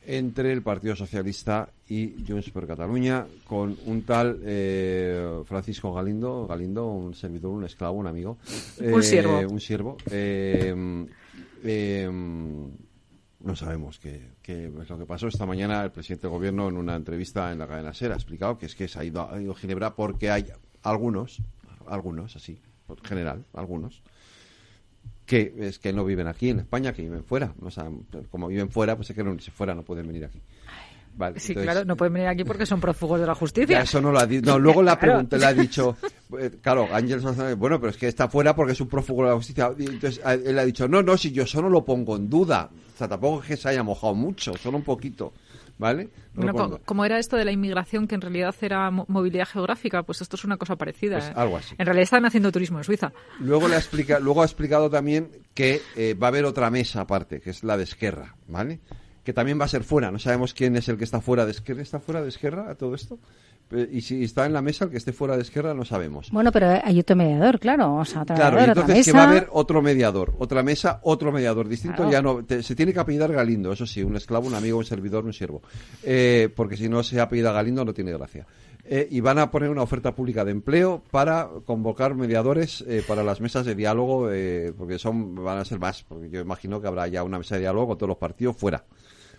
entre 0.06 0.52
el 0.52 0.62
Partido 0.62 0.96
Socialista 0.96 1.70
y 1.88 2.24
Junts 2.28 2.50
per 2.52 2.68
Cataluña 2.68 3.26
con 3.46 3.76
un 3.86 4.04
tal 4.04 4.40
eh, 4.44 5.42
Francisco 5.46 5.94
Galindo, 5.94 6.48
Galindo, 6.48 6.88
un 6.88 7.14
servidor, 7.14 7.52
un 7.52 7.64
esclavo, 7.64 7.98
un 7.98 8.08
amigo. 8.08 8.38
un 8.80 9.04
siervo. 9.04 9.40
Un 9.40 9.60
siervo. 9.60 9.98
Eh, 10.10 11.06
eh, 11.64 12.10
no 12.10 13.56
sabemos 13.56 14.00
qué, 14.00 14.32
qué, 14.42 14.66
es 14.66 14.90
lo 14.90 14.98
que 14.98 15.06
pasó. 15.06 15.28
Esta 15.28 15.46
mañana 15.46 15.84
el 15.84 15.92
presidente 15.92 16.28
del 16.28 16.32
gobierno 16.32 16.68
en 16.68 16.78
una 16.78 16.96
entrevista 16.96 17.52
en 17.52 17.60
la 17.60 17.68
cadena 17.68 17.94
SER 17.94 18.12
ha 18.12 18.16
explicado 18.16 18.58
que 18.58 18.66
es 18.66 18.76
que 18.76 18.88
se 18.88 19.00
ha 19.00 19.04
ido, 19.04 19.30
ha 19.32 19.40
ido 19.40 19.52
a 19.52 19.56
Ginebra 19.56 19.96
porque 19.96 20.32
hay 20.32 20.48
algunos, 20.82 21.42
algunos 21.88 22.36
así, 22.36 22.60
por 22.88 23.06
general, 23.06 23.46
algunos, 23.54 24.02
que 25.26 25.54
es 25.60 25.80
que 25.80 25.92
no 25.94 26.06
viven 26.06 26.28
aquí 26.28 26.50
en 26.50 26.60
España, 26.60 26.94
que 26.94 27.02
viven 27.02 27.24
fuera. 27.24 27.54
O 27.62 27.72
sea, 27.72 27.86
como 28.30 28.48
viven 28.48 28.70
fuera, 28.70 28.96
pues 28.96 29.10
es 29.10 29.16
que 29.16 29.24
no, 29.24 29.38
si 29.40 29.52
fuera 29.52 29.74
no 29.74 29.84
pueden 29.84 30.08
venir 30.08 30.26
aquí. 30.26 30.40
Vale, 31.18 31.40
sí, 31.40 31.54
entonces- 31.54 31.72
claro, 31.72 31.86
no 31.86 31.96
pueden 31.96 32.14
venir 32.14 32.28
aquí 32.28 32.44
porque 32.44 32.66
son 32.66 32.82
prófugos 32.82 33.22
de 33.22 33.26
la 33.26 33.36
justicia. 33.36 33.78
Ya, 33.78 33.84
eso 33.84 34.02
no 34.02 34.12
lo 34.12 34.20
ha 34.20 34.28
dicho. 34.28 34.46
No, 34.52 34.60
luego 34.60 34.84
la 34.84 34.96
Claro. 35.00 35.14
pregunta 35.14 35.38
le 35.38 35.46
ha 35.46 35.54
dicho, 35.54 35.96
eh, 36.38 36.52
claro, 36.62 36.88
Ángel 36.92 37.22
bueno, 37.58 37.80
pero 37.80 37.92
es 37.92 37.98
que 37.98 38.08
está 38.10 38.28
fuera 38.28 38.54
porque 38.54 38.74
es 38.74 38.82
un 38.82 38.90
prófugo 38.90 39.24
de 39.24 39.30
la 39.30 39.36
justicia. 39.36 39.72
Entonces 39.80 40.22
él 40.46 40.60
ha 40.60 40.66
dicho, 40.66 40.88
no, 40.90 41.02
no, 41.02 41.16
si 41.18 41.32
yo 41.32 41.44
eso 41.44 41.62
no 41.62 41.70
lo 41.70 41.86
pongo 41.86 42.18
en 42.18 42.30
duda. 42.30 42.70
O 42.94 42.98
sea, 42.98 43.08
tampoco 43.08 43.42
es 43.42 43.48
que 43.48 43.58
se 43.58 43.70
haya 43.70 43.82
mojado 43.84 44.14
mucho, 44.14 44.54
solo 44.58 44.78
un 44.78 44.84
poquito. 44.84 45.34
¿Vale? 45.78 46.10
Bueno, 46.34 46.80
como 46.86 47.04
era 47.04 47.20
esto 47.20 47.36
de 47.36 47.44
la 47.44 47.52
inmigración, 47.52 48.08
que 48.08 48.16
en 48.16 48.22
realidad 48.22 48.56
era 48.62 48.90
mo- 48.92 49.06
movilidad 49.10 49.46
geográfica, 49.46 50.04
pues 50.04 50.22
esto 50.22 50.38
es 50.38 50.46
una 50.46 50.56
cosa 50.56 50.78
parecida. 50.78 51.18
Pues 51.18 51.30
¿eh? 51.30 51.34
algo 51.36 51.58
así. 51.58 51.76
En 51.78 51.86
realidad 51.86 52.04
están 52.04 52.26
haciendo 52.26 52.50
turismo 52.52 52.78
en 52.78 52.86
Suiza. 52.86 53.12
Luego, 53.40 53.68
le 53.68 53.76
ha 53.76 53.80
explica, 53.80 54.20
luego 54.20 54.42
ha 54.42 54.46
explicado 54.46 54.90
también 54.90 55.30
que 55.54 55.82
eh, 55.98 56.14
va 56.14 56.28
a 56.28 56.30
haber 56.30 56.46
otra 56.46 56.70
mesa 56.70 57.02
aparte, 57.02 57.42
que 57.42 57.50
es 57.50 57.64
la 57.66 57.76
de 57.76 57.84
Esquerra, 57.84 58.36
¿vale? 58.48 58.80
Que 59.26 59.34
también 59.34 59.60
va 59.60 59.66
a 59.66 59.70
ser 59.70 59.84
fuera. 59.84 60.12
No 60.12 60.20
sabemos 60.20 60.54
quién 60.54 60.76
es 60.78 60.88
el 60.88 60.98
que 60.98 61.04
está 61.04 61.20
fuera 61.20 61.46
de 61.46 61.52
Esquerra. 61.52 61.82
¿Está 61.82 62.00
fuera 62.00 62.22
de 62.22 62.30
Esquerra 62.30 62.70
a 62.72 62.76
todo 62.76 62.96
esto? 62.96 63.20
Eh, 63.72 63.90
Y 63.92 64.02
si 64.02 64.24
está 64.24 64.46
en 64.46 64.54
la 64.54 64.62
mesa, 64.62 64.86
el 64.86 64.92
que 64.92 64.98
esté 64.98 65.12
fuera 65.14 65.36
de 65.36 65.42
Esquerra, 65.42 65.74
no 65.74 65.86
sabemos. 65.86 66.30
Bueno, 66.32 66.52
pero 66.52 66.68
hay 66.84 67.00
otro 67.00 67.16
mediador, 67.16 67.60
claro. 67.60 67.96
O 67.96 68.06
sea, 68.06 68.22
otro 68.22 68.36
Claro, 68.36 68.58
y 68.58 68.62
otra 68.62 68.72
entonces 68.82 69.06
que 69.06 69.12
va 69.12 69.24
a 69.24 69.30
haber 69.30 69.48
otro 69.52 69.82
mediador, 69.82 70.34
otra 70.40 70.62
mesa, 70.64 71.00
otro 71.04 71.32
mediador 71.32 71.68
distinto. 71.68 71.98
Claro. 71.98 72.12
Ya 72.12 72.22
no 72.22 72.44
te- 72.46 72.62
se 72.64 72.76
tiene 72.76 72.94
que 72.94 73.00
apellidar 73.00 73.32
Galindo, 73.32 73.72
eso 73.74 73.86
sí, 73.86 74.04
un 74.04 74.16
esclavo, 74.16 74.48
un 74.48 74.56
amigo, 74.56 74.78
un 74.78 74.86
servidor, 74.86 75.26
un 75.26 75.34
siervo, 75.34 75.62
Eh, 76.04 76.50
porque 76.56 76.78
si 76.78 76.88
no 76.90 77.02
se 77.04 77.20
apellida 77.20 77.52
Galindo 77.52 77.84
no 77.86 77.94
tiene 77.94 78.12
gracia. 78.12 78.46
Eh, 78.88 79.08
y 79.10 79.20
van 79.20 79.40
a 79.40 79.50
poner 79.50 79.72
una 79.72 79.82
oferta 79.82 80.14
pública 80.14 80.46
de 80.46 80.52
empleo 80.52 81.02
para 81.10 81.50
convocar 81.66 82.14
mediadores 82.14 82.84
eh, 82.88 83.02
para 83.08 83.24
las 83.24 83.42
mesas 83.42 83.66
de 83.66 83.74
diálogo, 83.74 84.30
eh, 84.32 84.74
porque 84.78 85.00
son 85.00 85.34
van 85.44 85.58
a 85.58 85.66
ser 85.66 85.80
más, 85.80 86.04
porque 86.04 86.30
yo 86.30 86.40
imagino 86.40 86.80
que 86.80 86.88
habrá 86.88 87.08
ya 87.08 87.24
una 87.24 87.40
mesa 87.40 87.56
de 87.56 87.62
diálogo 87.62 87.88
con 87.88 87.98
todos 87.98 88.10
los 88.10 88.18
partidos 88.20 88.56
fuera. 88.56 88.84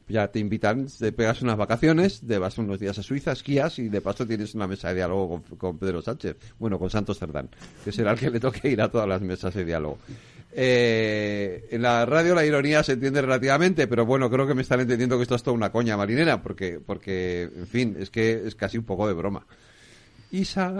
Ya 0.08 0.28
te 0.28 0.38
invitan, 0.38 0.86
te 0.86 1.10
pegas 1.10 1.42
unas 1.42 1.56
vacaciones, 1.56 2.20
te 2.26 2.38
vas 2.38 2.56
unos 2.58 2.78
días 2.78 2.96
a 2.98 3.02
Suiza, 3.02 3.32
esquías 3.32 3.78
y 3.80 3.88
de 3.88 4.00
paso 4.00 4.24
tienes 4.24 4.54
una 4.54 4.68
mesa 4.68 4.88
de 4.88 4.96
diálogo 4.96 5.42
con, 5.58 5.78
Pedro 5.78 6.00
Sánchez. 6.00 6.36
Bueno, 6.58 6.78
con 6.78 6.90
Santos 6.90 7.18
Cerdán, 7.18 7.48
que 7.84 7.90
será 7.90 8.12
el 8.12 8.18
que 8.18 8.30
le 8.30 8.38
toque 8.38 8.68
ir 8.70 8.80
a 8.80 8.90
todas 8.90 9.08
las 9.08 9.20
mesas 9.20 9.52
de 9.54 9.64
diálogo. 9.64 9.98
Eh, 10.52 11.66
en 11.70 11.82
la 11.82 12.06
radio 12.06 12.34
la 12.34 12.46
ironía 12.46 12.82
se 12.82 12.92
entiende 12.92 13.20
relativamente, 13.20 13.88
pero 13.88 14.06
bueno, 14.06 14.30
creo 14.30 14.46
que 14.46 14.54
me 14.54 14.62
están 14.62 14.80
entendiendo 14.80 15.16
que 15.16 15.22
esto 15.22 15.34
es 15.34 15.42
toda 15.42 15.56
una 15.56 15.70
coña 15.70 15.96
marinera, 15.96 16.40
porque, 16.40 16.80
porque 16.84 17.50
en 17.54 17.66
fin, 17.66 17.96
es 17.98 18.10
que 18.10 18.46
es 18.46 18.54
casi 18.54 18.78
un 18.78 18.84
poco 18.84 19.08
de 19.08 19.14
broma. 19.14 19.44
Isa. 20.32 20.74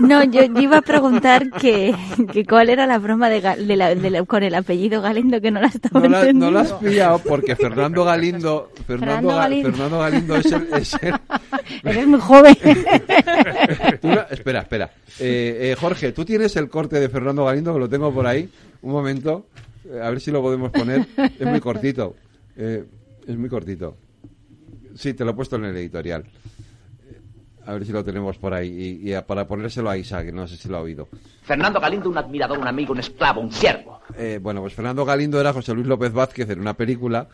No, 0.00 0.22
yo, 0.24 0.44
yo 0.44 0.60
iba 0.60 0.76
a 0.78 0.82
preguntar 0.82 1.50
que, 1.50 1.94
que 2.32 2.44
cuál 2.44 2.68
era 2.68 2.86
la 2.86 2.98
broma 2.98 3.28
de, 3.30 3.40
la- 3.40 3.94
de 3.94 4.10
la- 4.10 4.24
con 4.24 4.42
el 4.42 4.54
apellido 4.54 5.00
Galindo 5.02 5.40
que 5.40 5.50
no 5.50 5.60
la 5.60 5.68
estaba 5.68 6.00
No 6.00 6.08
la, 6.08 6.32
no 6.32 6.50
la 6.50 6.60
has 6.60 6.72
pillado 6.74 7.18
porque 7.20 7.56
Fernando 7.56 8.04
Galindo, 8.04 8.70
Fernando, 8.86 8.86
Fernando 8.86 9.30
Ga- 9.30 9.36
Galindo. 9.36 9.70
Fernando 9.72 9.98
Galindo 9.98 10.36
es 10.36 10.52
el, 10.52 10.68
es 10.74 10.94
el- 11.02 11.14
Eres 11.90 12.06
muy 12.06 12.20
joven. 12.20 12.56
Espera, 14.30 14.60
espera. 14.60 14.90
Eh, 15.18 15.70
eh, 15.72 15.76
Jorge, 15.78 16.12
tú 16.12 16.24
tienes 16.24 16.54
el 16.56 16.68
corte 16.68 17.00
de 17.00 17.08
Fernando 17.08 17.44
Galindo, 17.44 17.72
que 17.74 17.80
lo 17.80 17.88
tengo 17.88 18.12
por 18.12 18.26
ahí. 18.26 18.48
Un 18.82 18.92
momento. 18.92 19.46
Eh, 19.88 20.00
a 20.02 20.10
ver 20.10 20.20
si 20.20 20.30
lo 20.30 20.42
podemos 20.42 20.70
poner. 20.70 21.06
Es 21.16 21.46
muy 21.46 21.60
cortito. 21.60 22.14
Eh, 22.56 22.84
es 23.26 23.36
muy 23.36 23.48
cortito. 23.48 23.96
Sí, 24.94 25.14
te 25.14 25.24
lo 25.24 25.30
he 25.32 25.34
puesto 25.34 25.56
en 25.56 25.64
el 25.66 25.76
editorial. 25.76 26.24
A 27.66 27.72
ver 27.74 27.84
si 27.86 27.92
lo 27.92 28.02
tenemos 28.04 28.38
por 28.38 28.52
ahí. 28.54 28.98
Y, 29.02 29.10
y 29.10 29.14
a- 29.14 29.24
para 29.26 29.46
ponérselo 29.46 29.88
a 29.90 29.96
Isa, 29.96 30.22
que 30.24 30.32
no 30.32 30.46
sé 30.48 30.56
si 30.56 30.68
lo 30.68 30.78
ha 30.78 30.80
oído. 30.80 31.08
Fernando 31.42 31.78
Galindo, 31.80 32.08
un 32.08 32.18
admirador, 32.18 32.58
un 32.58 32.66
amigo, 32.68 32.92
un 32.92 33.00
esclavo, 33.00 33.40
un 33.40 33.52
siervo. 33.52 34.00
Eh, 34.16 34.38
bueno, 34.42 34.60
pues 34.60 34.74
Fernando 34.74 35.04
Galindo 35.04 35.40
era 35.40 35.52
José 35.52 35.72
Luis 35.74 35.86
López 35.86 36.12
Vázquez 36.12 36.50
en 36.50 36.60
una 36.60 36.74
película 36.74 37.28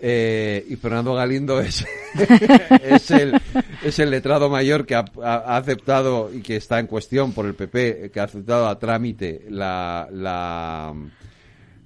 eh, 0.00 0.64
y 0.68 0.76
Fernando 0.76 1.14
Galindo 1.14 1.60
es, 1.60 1.84
es, 2.82 3.10
el, 3.10 3.40
es 3.82 3.98
el 3.98 4.10
letrado 4.10 4.48
mayor 4.50 4.86
que 4.86 4.94
ha, 4.94 5.04
ha- 5.22 5.54
ha 5.54 5.56
aceptado 5.56 6.30
y 6.32 6.40
que 6.40 6.56
está 6.56 6.78
en 6.78 6.86
cuestión 6.86 7.32
por 7.32 7.46
el 7.46 7.54
PP, 7.54 8.10
que 8.12 8.20
ha 8.20 8.24
aceptado 8.24 8.68
a 8.68 8.78
trámite 8.78 9.46
la, 9.48 10.08
la, 10.12 10.94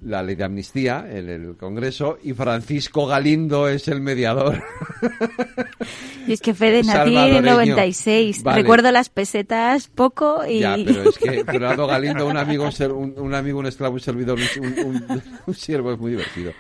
la 0.05 0.23
ley 0.23 0.37
de 0.37 0.45
amnistía 0.45 1.07
en 1.09 1.29
el 1.29 1.57
Congreso 1.57 2.19
y 2.23 2.35
Francisco 2.35 3.07
Galindo 3.07 3.69
es 3.69 3.89
el 3.89 4.01
mediador. 4.01 4.63
Y 6.27 6.33
es 6.35 6.41
que 6.41 6.53
Fede 6.53 6.83
nací 6.83 7.17
en 7.17 7.37
el 7.37 7.45
96. 7.45 8.43
Recuerdo 8.45 8.93
las 8.93 9.09
pesetas 9.09 9.89
poco 9.89 10.45
y... 10.47 10.61
Ya, 10.61 10.77
pero 10.85 11.09
es 11.09 11.19
que 11.19 11.45
Fernando 11.47 11.87
Galindo, 11.87 12.27
un 12.27 12.37
amigo, 12.37 12.69
un, 12.95 13.15
un 13.17 13.35
amigo, 13.35 13.59
un 13.59 13.67
esclavo, 13.67 13.95
un 13.95 14.01
servidor, 14.01 14.39
un, 14.61 15.23
un, 15.47 15.55
siervo 15.55 15.93
es 15.93 15.99
muy 15.99 16.13
divertido. 16.13 16.53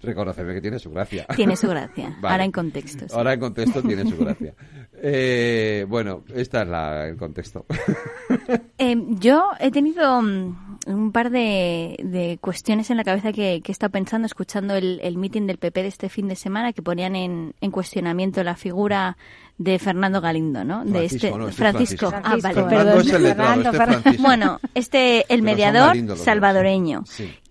Reconocerme 0.00 0.54
que 0.54 0.60
tiene 0.60 0.78
su 0.78 0.90
gracia. 0.90 1.26
Tiene 1.36 1.56
su 1.56 1.68
gracia. 1.68 2.16
Ahora 2.22 2.44
en 2.44 2.52
contexto. 2.52 3.06
Ahora 3.14 3.34
en 3.34 3.40
contexto 3.40 3.82
tiene 3.82 4.08
su 4.08 4.16
gracia. 4.16 4.54
Eh, 4.94 5.84
bueno, 5.88 6.22
este 6.34 6.62
es 6.62 6.68
la, 6.68 7.08
el 7.08 7.16
contexto. 7.16 7.66
Eh, 8.78 8.96
yo 9.18 9.50
he 9.58 9.70
tenido 9.70 10.22
mm, 10.22 10.71
un 10.86 11.12
par 11.12 11.30
de, 11.30 12.38
cuestiones 12.40 12.90
en 12.90 12.96
la 12.96 13.04
cabeza 13.04 13.32
que, 13.32 13.62
he 13.64 13.70
estado 13.70 13.92
pensando, 13.92 14.26
escuchando 14.26 14.74
el, 14.74 15.00
el 15.02 15.16
meeting 15.16 15.46
del 15.46 15.58
PP 15.58 15.82
de 15.82 15.88
este 15.88 16.08
fin 16.08 16.28
de 16.28 16.36
semana, 16.36 16.72
que 16.72 16.82
ponían 16.82 17.16
en, 17.16 17.54
en 17.60 17.70
cuestionamiento 17.70 18.42
la 18.42 18.56
figura 18.56 19.16
de 19.58 19.78
Fernando 19.78 20.20
Galindo, 20.20 20.64
¿no? 20.64 20.84
de 20.84 21.04
este, 21.04 21.28
este 21.28 21.52
Francisco. 21.52 22.12
Ah, 22.12 22.36
vale, 22.42 22.64
perdón. 22.64 23.00
Este 23.00 24.18
bueno, 24.18 24.60
este 24.74 25.24
el 25.32 25.42
mediador 25.42 26.16
salvadoreño. 26.16 27.04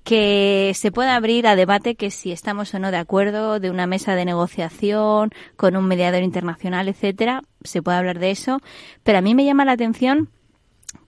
que 0.03 0.73
se 0.75 0.91
puede 0.91 1.09
abrir 1.09 1.47
a 1.47 1.55
debate 1.55 1.95
que 1.95 2.11
si 2.11 2.31
estamos 2.31 2.73
o 2.73 2.79
no 2.79 2.91
de 2.91 2.97
acuerdo 2.97 3.59
de 3.59 3.69
una 3.69 3.85
mesa 3.87 4.15
de 4.15 4.25
negociación 4.25 5.29
con 5.55 5.75
un 5.75 5.85
mediador 5.85 6.23
internacional, 6.23 6.87
etcétera, 6.87 7.43
se 7.63 7.81
puede 7.81 7.97
hablar 7.97 8.19
de 8.19 8.31
eso, 8.31 8.59
pero 9.03 9.19
a 9.19 9.21
mí 9.21 9.35
me 9.35 9.45
llama 9.45 9.63
la 9.63 9.73
atención 9.73 10.29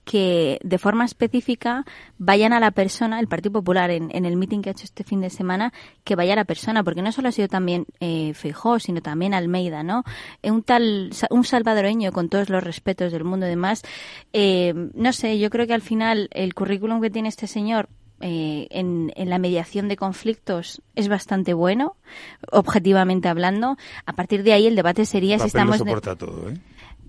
que 0.03 0.59
de 0.63 0.77
forma 0.77 1.05
específica 1.05 1.85
vayan 2.17 2.53
a 2.53 2.59
la 2.59 2.71
persona, 2.71 3.19
el 3.19 3.27
Partido 3.27 3.53
Popular 3.53 3.89
en, 3.91 4.11
el 4.11 4.35
meeting 4.35 4.61
que 4.61 4.69
ha 4.69 4.71
hecho 4.73 4.83
este 4.83 5.03
fin 5.03 5.21
de 5.21 5.29
semana, 5.29 5.73
que 6.03 6.15
vaya 6.15 6.33
a 6.33 6.35
la 6.35 6.45
persona, 6.45 6.83
porque 6.83 7.01
no 7.01 7.11
solo 7.11 7.29
ha 7.29 7.31
sido 7.31 7.47
también 7.47 7.85
eh, 7.99 8.33
Feijó, 8.33 8.79
sino 8.79 9.01
también 9.01 9.33
Almeida, 9.33 9.83
¿no? 9.83 10.03
Eh, 10.41 10.51
un 10.51 10.63
tal, 10.63 11.11
un 11.29 11.43
salvadoreño 11.45 12.11
con 12.11 12.29
todos 12.29 12.49
los 12.49 12.63
respetos 12.63 13.11
del 13.11 13.23
mundo 13.23 13.45
y 13.45 13.49
demás, 13.49 13.83
eh, 14.33 14.73
no 14.93 15.13
sé, 15.13 15.39
yo 15.39 15.49
creo 15.49 15.67
que 15.67 15.73
al 15.73 15.81
final 15.81 16.29
el 16.31 16.53
currículum 16.53 17.01
que 17.01 17.09
tiene 17.09 17.29
este 17.29 17.47
señor 17.47 17.89
eh, 18.25 18.67
en, 18.69 19.11
en, 19.15 19.29
la 19.29 19.37
mediación 19.37 19.89
de 19.89 19.97
conflictos 19.97 20.81
es 20.95 21.09
bastante 21.09 21.53
bueno, 21.53 21.97
objetivamente 22.51 23.27
hablando. 23.27 23.75
A 24.05 24.13
partir 24.13 24.43
de 24.43 24.53
ahí 24.53 24.65
el 24.65 24.77
debate 24.77 25.05
sería 25.05 25.39
si 25.39 25.47
estamos... 25.47 25.77
soporta 25.77 26.15
todo, 26.15 26.49
¿eh? 26.49 26.57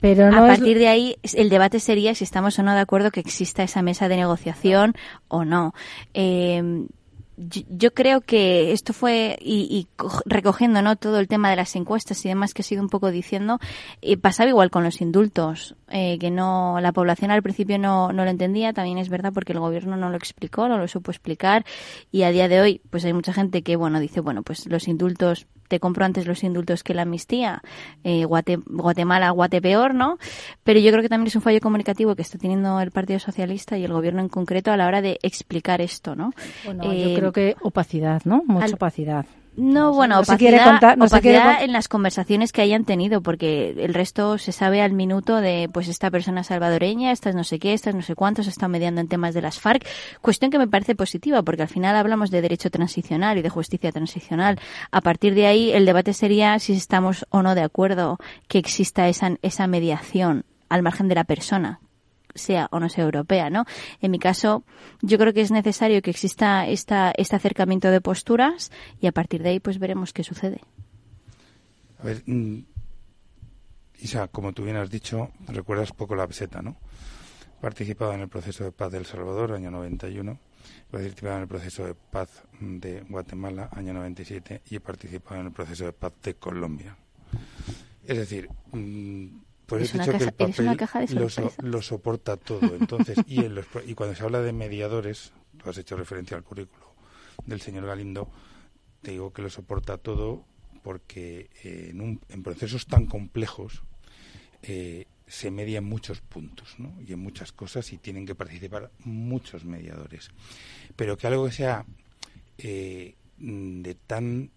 Pero 0.04 0.26
a 0.26 0.46
partir 0.46 0.76
de 0.76 0.88
ahí, 0.88 1.16
el 1.32 1.48
debate 1.48 1.80
sería 1.80 2.14
si 2.14 2.24
estamos 2.24 2.58
o 2.58 2.62
no 2.62 2.74
de 2.74 2.80
acuerdo 2.80 3.10
que 3.10 3.20
exista 3.20 3.62
esa 3.62 3.80
mesa 3.80 4.06
de 4.06 4.18
negociación 4.18 4.92
o 5.28 5.46
no. 5.46 5.72
Eh, 6.12 6.84
yo, 7.38 7.94
creo 7.94 8.20
que 8.20 8.72
esto 8.72 8.92
fue, 8.92 9.38
y, 9.40 9.88
recogiendo 10.26 10.82
¿no? 10.82 10.96
todo 10.96 11.18
el 11.20 11.26
tema 11.26 11.48
de 11.48 11.56
las 11.56 11.74
encuestas 11.74 12.22
y 12.26 12.28
demás 12.28 12.52
que 12.52 12.60
he 12.60 12.64
sido 12.66 12.82
un 12.82 12.90
poco 12.90 13.10
diciendo, 13.10 13.60
eh, 14.02 14.18
pasaba 14.18 14.50
igual 14.50 14.70
con 14.70 14.84
los 14.84 15.00
indultos, 15.00 15.74
eh, 15.88 16.18
que 16.18 16.30
no 16.30 16.78
la 16.82 16.92
población 16.92 17.30
al 17.30 17.42
principio 17.42 17.78
no, 17.78 18.12
no 18.12 18.24
lo 18.24 18.30
entendía, 18.30 18.74
también 18.74 18.98
es 18.98 19.08
verdad 19.08 19.32
porque 19.32 19.54
el 19.54 19.58
gobierno 19.58 19.96
no 19.96 20.10
lo 20.10 20.16
explicó, 20.18 20.68
no 20.68 20.76
lo 20.76 20.86
supo 20.86 21.12
explicar, 21.12 21.64
y 22.12 22.24
a 22.24 22.30
día 22.30 22.48
de 22.48 22.60
hoy 22.60 22.82
pues 22.90 23.06
hay 23.06 23.14
mucha 23.14 23.32
gente 23.32 23.62
que 23.62 23.76
bueno 23.76 24.00
dice, 24.00 24.20
bueno, 24.20 24.42
pues 24.42 24.66
los 24.66 24.86
indultos 24.86 25.46
te 25.68 25.80
compro 25.80 26.04
antes 26.04 26.26
los 26.26 26.42
indultos 26.44 26.82
que 26.82 26.94
la 26.94 27.02
amnistía, 27.02 27.62
eh, 28.02 28.24
Guatemala, 28.24 29.30
Guatepeor, 29.30 29.94
¿no? 29.94 30.18
Pero 30.62 30.80
yo 30.80 30.90
creo 30.90 31.02
que 31.02 31.08
también 31.08 31.28
es 31.28 31.36
un 31.36 31.42
fallo 31.42 31.60
comunicativo 31.60 32.14
que 32.14 32.22
está 32.22 32.38
teniendo 32.38 32.80
el 32.80 32.90
Partido 32.90 33.18
Socialista 33.18 33.78
y 33.78 33.84
el 33.84 33.92
Gobierno 33.92 34.20
en 34.20 34.28
concreto 34.28 34.72
a 34.72 34.76
la 34.76 34.86
hora 34.86 35.02
de 35.02 35.18
explicar 35.22 35.80
esto, 35.80 36.14
¿no? 36.14 36.32
Bueno, 36.64 36.84
yo 36.84 36.92
eh, 36.92 37.14
creo 37.16 37.32
que 37.32 37.56
opacidad, 37.62 38.22
¿no? 38.24 38.42
Mucha 38.46 38.74
opacidad. 38.74 39.26
No, 39.56 39.92
bueno, 39.92 40.16
no 40.16 40.20
opacidad, 40.22 40.96
no 40.96 41.04
opacidad 41.04 41.62
en 41.62 41.72
las 41.72 41.86
conversaciones 41.86 42.50
que 42.52 42.62
hayan 42.62 42.84
tenido, 42.84 43.22
porque 43.22 43.70
el 43.70 43.94
resto 43.94 44.36
se 44.38 44.50
sabe 44.50 44.82
al 44.82 44.92
minuto 44.92 45.40
de, 45.40 45.70
pues, 45.72 45.88
esta 45.88 46.10
persona 46.10 46.42
salvadoreña, 46.42 47.12
estas 47.12 47.36
no 47.36 47.44
sé 47.44 47.60
qué, 47.60 47.72
estas 47.72 47.94
no 47.94 48.02
sé 48.02 48.16
cuántos, 48.16 48.48
están 48.48 48.72
mediando 48.72 49.00
en 49.00 49.08
temas 49.08 49.32
de 49.32 49.42
las 49.42 49.60
FARC. 49.60 49.86
Cuestión 50.20 50.50
que 50.50 50.58
me 50.58 50.66
parece 50.66 50.96
positiva, 50.96 51.42
porque 51.42 51.62
al 51.62 51.68
final 51.68 51.94
hablamos 51.94 52.30
de 52.30 52.42
derecho 52.42 52.70
transicional 52.70 53.38
y 53.38 53.42
de 53.42 53.48
justicia 53.48 53.92
transicional. 53.92 54.58
A 54.90 55.00
partir 55.00 55.34
de 55.34 55.46
ahí, 55.46 55.70
el 55.70 55.86
debate 55.86 56.14
sería 56.14 56.58
si 56.58 56.72
estamos 56.72 57.24
o 57.30 57.42
no 57.42 57.54
de 57.54 57.62
acuerdo 57.62 58.18
que 58.48 58.58
exista 58.58 59.08
esa, 59.08 59.36
esa 59.42 59.66
mediación 59.68 60.44
al 60.68 60.82
margen 60.82 61.06
de 61.06 61.14
la 61.14 61.24
persona, 61.24 61.80
sea 62.34 62.68
o 62.70 62.80
no 62.80 62.88
sea 62.88 63.04
europea, 63.04 63.50
¿no? 63.50 63.64
En 64.00 64.10
mi 64.10 64.18
caso, 64.18 64.64
yo 65.02 65.18
creo 65.18 65.32
que 65.32 65.40
es 65.40 65.50
necesario 65.50 66.02
que 66.02 66.10
exista 66.10 66.66
esta, 66.66 67.12
este 67.16 67.36
acercamiento 67.36 67.90
de 67.90 68.00
posturas 68.00 68.70
y 69.00 69.06
a 69.06 69.12
partir 69.12 69.42
de 69.42 69.50
ahí, 69.50 69.60
pues 69.60 69.78
veremos 69.78 70.12
qué 70.12 70.24
sucede. 70.24 70.60
A 71.98 72.04
ver, 72.04 72.22
mm, 72.26 72.58
Isa, 74.00 74.28
como 74.28 74.52
tú 74.52 74.64
bien 74.64 74.76
has 74.76 74.90
dicho, 74.90 75.30
recuerdas 75.48 75.92
poco 75.92 76.14
la 76.14 76.26
peseta, 76.26 76.60
¿no? 76.60 76.76
Participado 77.60 78.12
en 78.12 78.20
el 78.20 78.28
proceso 78.28 78.64
de 78.64 78.72
paz 78.72 78.92
de 78.92 78.98
El 78.98 79.06
Salvador, 79.06 79.52
año 79.52 79.70
91, 79.70 80.38
participado 80.90 81.36
en 81.36 81.42
el 81.42 81.48
proceso 81.48 81.86
de 81.86 81.94
paz 81.94 82.44
de 82.60 83.00
Guatemala, 83.08 83.70
año 83.72 83.94
97, 83.94 84.62
y 84.68 84.76
he 84.76 84.80
participado 84.80 85.40
en 85.40 85.46
el 85.46 85.52
proceso 85.52 85.86
de 85.86 85.92
paz 85.92 86.12
de 86.22 86.34
Colombia. 86.34 86.96
Es 88.06 88.18
decir, 88.18 88.48
mm, 88.72 89.26
pues 89.66 89.92
dicho 89.92 90.10
que 90.12 90.24
el 90.24 90.32
papel 90.32 91.28
lo, 91.62 91.82
soporta 91.82 92.36
todo. 92.36 92.74
Entonces, 92.74 93.18
y, 93.26 93.40
y 93.86 93.94
cuando 93.94 94.14
se 94.14 94.22
habla 94.22 94.40
de 94.40 94.52
mediadores, 94.52 95.32
tú 95.58 95.70
has 95.70 95.78
hecho 95.78 95.96
referencia 95.96 96.36
al 96.36 96.44
currículo 96.44 96.94
del 97.46 97.60
señor 97.60 97.86
Galindo, 97.86 98.30
te 99.02 99.12
digo 99.12 99.32
que 99.32 99.42
lo 99.42 99.50
soporta 99.50 99.98
todo 99.98 100.44
porque 100.82 101.50
eh, 101.62 101.90
en, 101.90 102.20
en, 102.28 102.42
procesos 102.42 102.86
tan 102.86 103.06
complejos 103.06 103.82
eh, 104.62 105.06
se 105.26 105.50
median 105.50 105.84
muchos 105.84 106.20
puntos 106.20 106.74
¿no? 106.78 106.94
y 107.00 107.12
en 107.12 107.18
muchas 107.18 107.52
cosas 107.52 107.90
y 107.92 107.98
tienen 107.98 108.26
que 108.26 108.34
participar 108.34 108.90
muchos 109.00 109.64
mediadores. 109.64 110.30
Pero 110.96 111.16
que 111.16 111.26
algo 111.26 111.46
que 111.46 111.52
sea 111.52 111.86
eh, 112.58 113.14
de 113.38 113.94
tan 113.94 114.50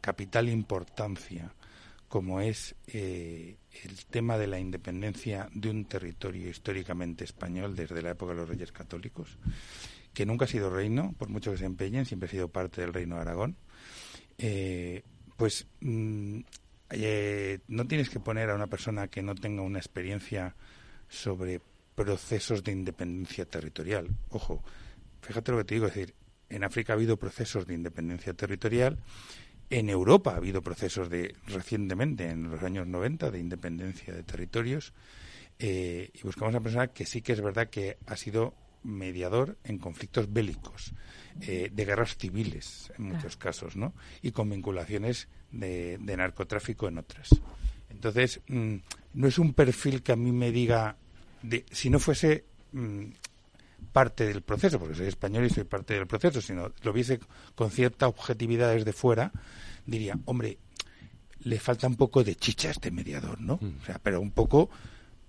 capital 0.00 0.48
importancia 0.48 1.54
como 2.14 2.40
es 2.40 2.76
eh, 2.86 3.56
el 3.82 4.04
tema 4.04 4.38
de 4.38 4.46
la 4.46 4.60
independencia 4.60 5.48
de 5.52 5.68
un 5.68 5.84
territorio 5.86 6.48
históricamente 6.48 7.24
español 7.24 7.74
desde 7.74 8.02
la 8.02 8.10
época 8.10 8.34
de 8.34 8.38
los 8.38 8.48
reyes 8.48 8.70
católicos, 8.70 9.36
que 10.12 10.24
nunca 10.24 10.44
ha 10.44 10.46
sido 10.46 10.70
reino, 10.70 11.12
por 11.18 11.28
mucho 11.28 11.50
que 11.50 11.58
se 11.58 11.64
empeñen, 11.64 12.06
siempre 12.06 12.28
ha 12.28 12.30
sido 12.30 12.46
parte 12.46 12.82
del 12.82 12.92
reino 12.92 13.16
de 13.16 13.20
Aragón, 13.20 13.56
eh, 14.38 15.02
pues 15.36 15.66
mm, 15.80 16.38
eh, 16.90 17.58
no 17.66 17.84
tienes 17.88 18.08
que 18.10 18.20
poner 18.20 18.48
a 18.50 18.54
una 18.54 18.68
persona 18.68 19.08
que 19.08 19.20
no 19.20 19.34
tenga 19.34 19.62
una 19.62 19.80
experiencia 19.80 20.54
sobre 21.08 21.60
procesos 21.96 22.62
de 22.62 22.70
independencia 22.70 23.44
territorial. 23.44 24.06
Ojo, 24.28 24.62
fíjate 25.20 25.50
lo 25.50 25.58
que 25.58 25.64
te 25.64 25.74
digo, 25.74 25.88
es 25.88 25.94
decir, 25.96 26.14
en 26.48 26.62
África 26.62 26.92
ha 26.92 26.94
habido 26.94 27.16
procesos 27.16 27.66
de 27.66 27.74
independencia 27.74 28.34
territorial 28.34 29.00
en 29.70 29.88
Europa 29.88 30.32
ha 30.32 30.36
habido 30.36 30.62
procesos 30.62 31.08
de 31.08 31.34
recientemente, 31.46 32.28
en 32.28 32.50
los 32.50 32.62
años 32.62 32.86
90, 32.86 33.30
de 33.30 33.38
independencia 33.38 34.14
de 34.14 34.22
territorios. 34.22 34.92
Eh, 35.58 36.10
y 36.12 36.22
buscamos 36.22 36.54
a 36.54 36.58
una 36.58 36.62
persona 36.62 36.88
que 36.88 37.06
sí 37.06 37.22
que 37.22 37.32
es 37.32 37.40
verdad 37.40 37.70
que 37.70 37.98
ha 38.06 38.16
sido 38.16 38.54
mediador 38.82 39.56
en 39.64 39.78
conflictos 39.78 40.32
bélicos, 40.32 40.92
eh, 41.40 41.70
de 41.72 41.84
guerras 41.84 42.16
civiles 42.16 42.92
en 42.98 43.04
muchos 43.04 43.36
casos, 43.36 43.76
¿no? 43.76 43.94
Y 44.22 44.30
con 44.32 44.50
vinculaciones 44.50 45.28
de, 45.50 45.98
narcotráfico 45.98 46.86
en 46.88 46.98
otras. 46.98 47.30
Entonces, 47.88 48.40
mm, 48.48 48.76
no 49.14 49.26
es 49.28 49.38
un 49.38 49.54
perfil 49.54 50.02
que 50.02 50.12
a 50.12 50.16
mí 50.16 50.32
me 50.32 50.50
diga, 50.52 50.96
de, 51.42 51.64
si 51.70 51.88
no 51.88 51.98
fuese 51.98 52.44
mm, 52.72 53.04
parte 53.94 54.26
del 54.26 54.42
proceso, 54.42 54.80
porque 54.80 54.96
soy 54.96 55.06
español 55.06 55.46
y 55.46 55.50
soy 55.50 55.62
parte 55.62 55.94
del 55.94 56.08
proceso, 56.08 56.40
sino 56.40 56.72
lo 56.82 56.92
viese 56.92 57.20
con 57.54 57.70
cierta 57.70 58.08
objetividad 58.08 58.74
desde 58.74 58.92
fuera, 58.92 59.30
diría, 59.86 60.18
hombre, 60.24 60.58
le 61.38 61.60
falta 61.60 61.86
un 61.86 61.94
poco 61.94 62.24
de 62.24 62.34
chicha 62.34 62.68
a 62.68 62.70
este 62.72 62.90
mediador, 62.90 63.40
¿no? 63.40 63.60
Mm. 63.62 63.76
O 63.80 63.84
sea, 63.86 64.00
pero 64.02 64.20
un 64.20 64.32
poco, 64.32 64.68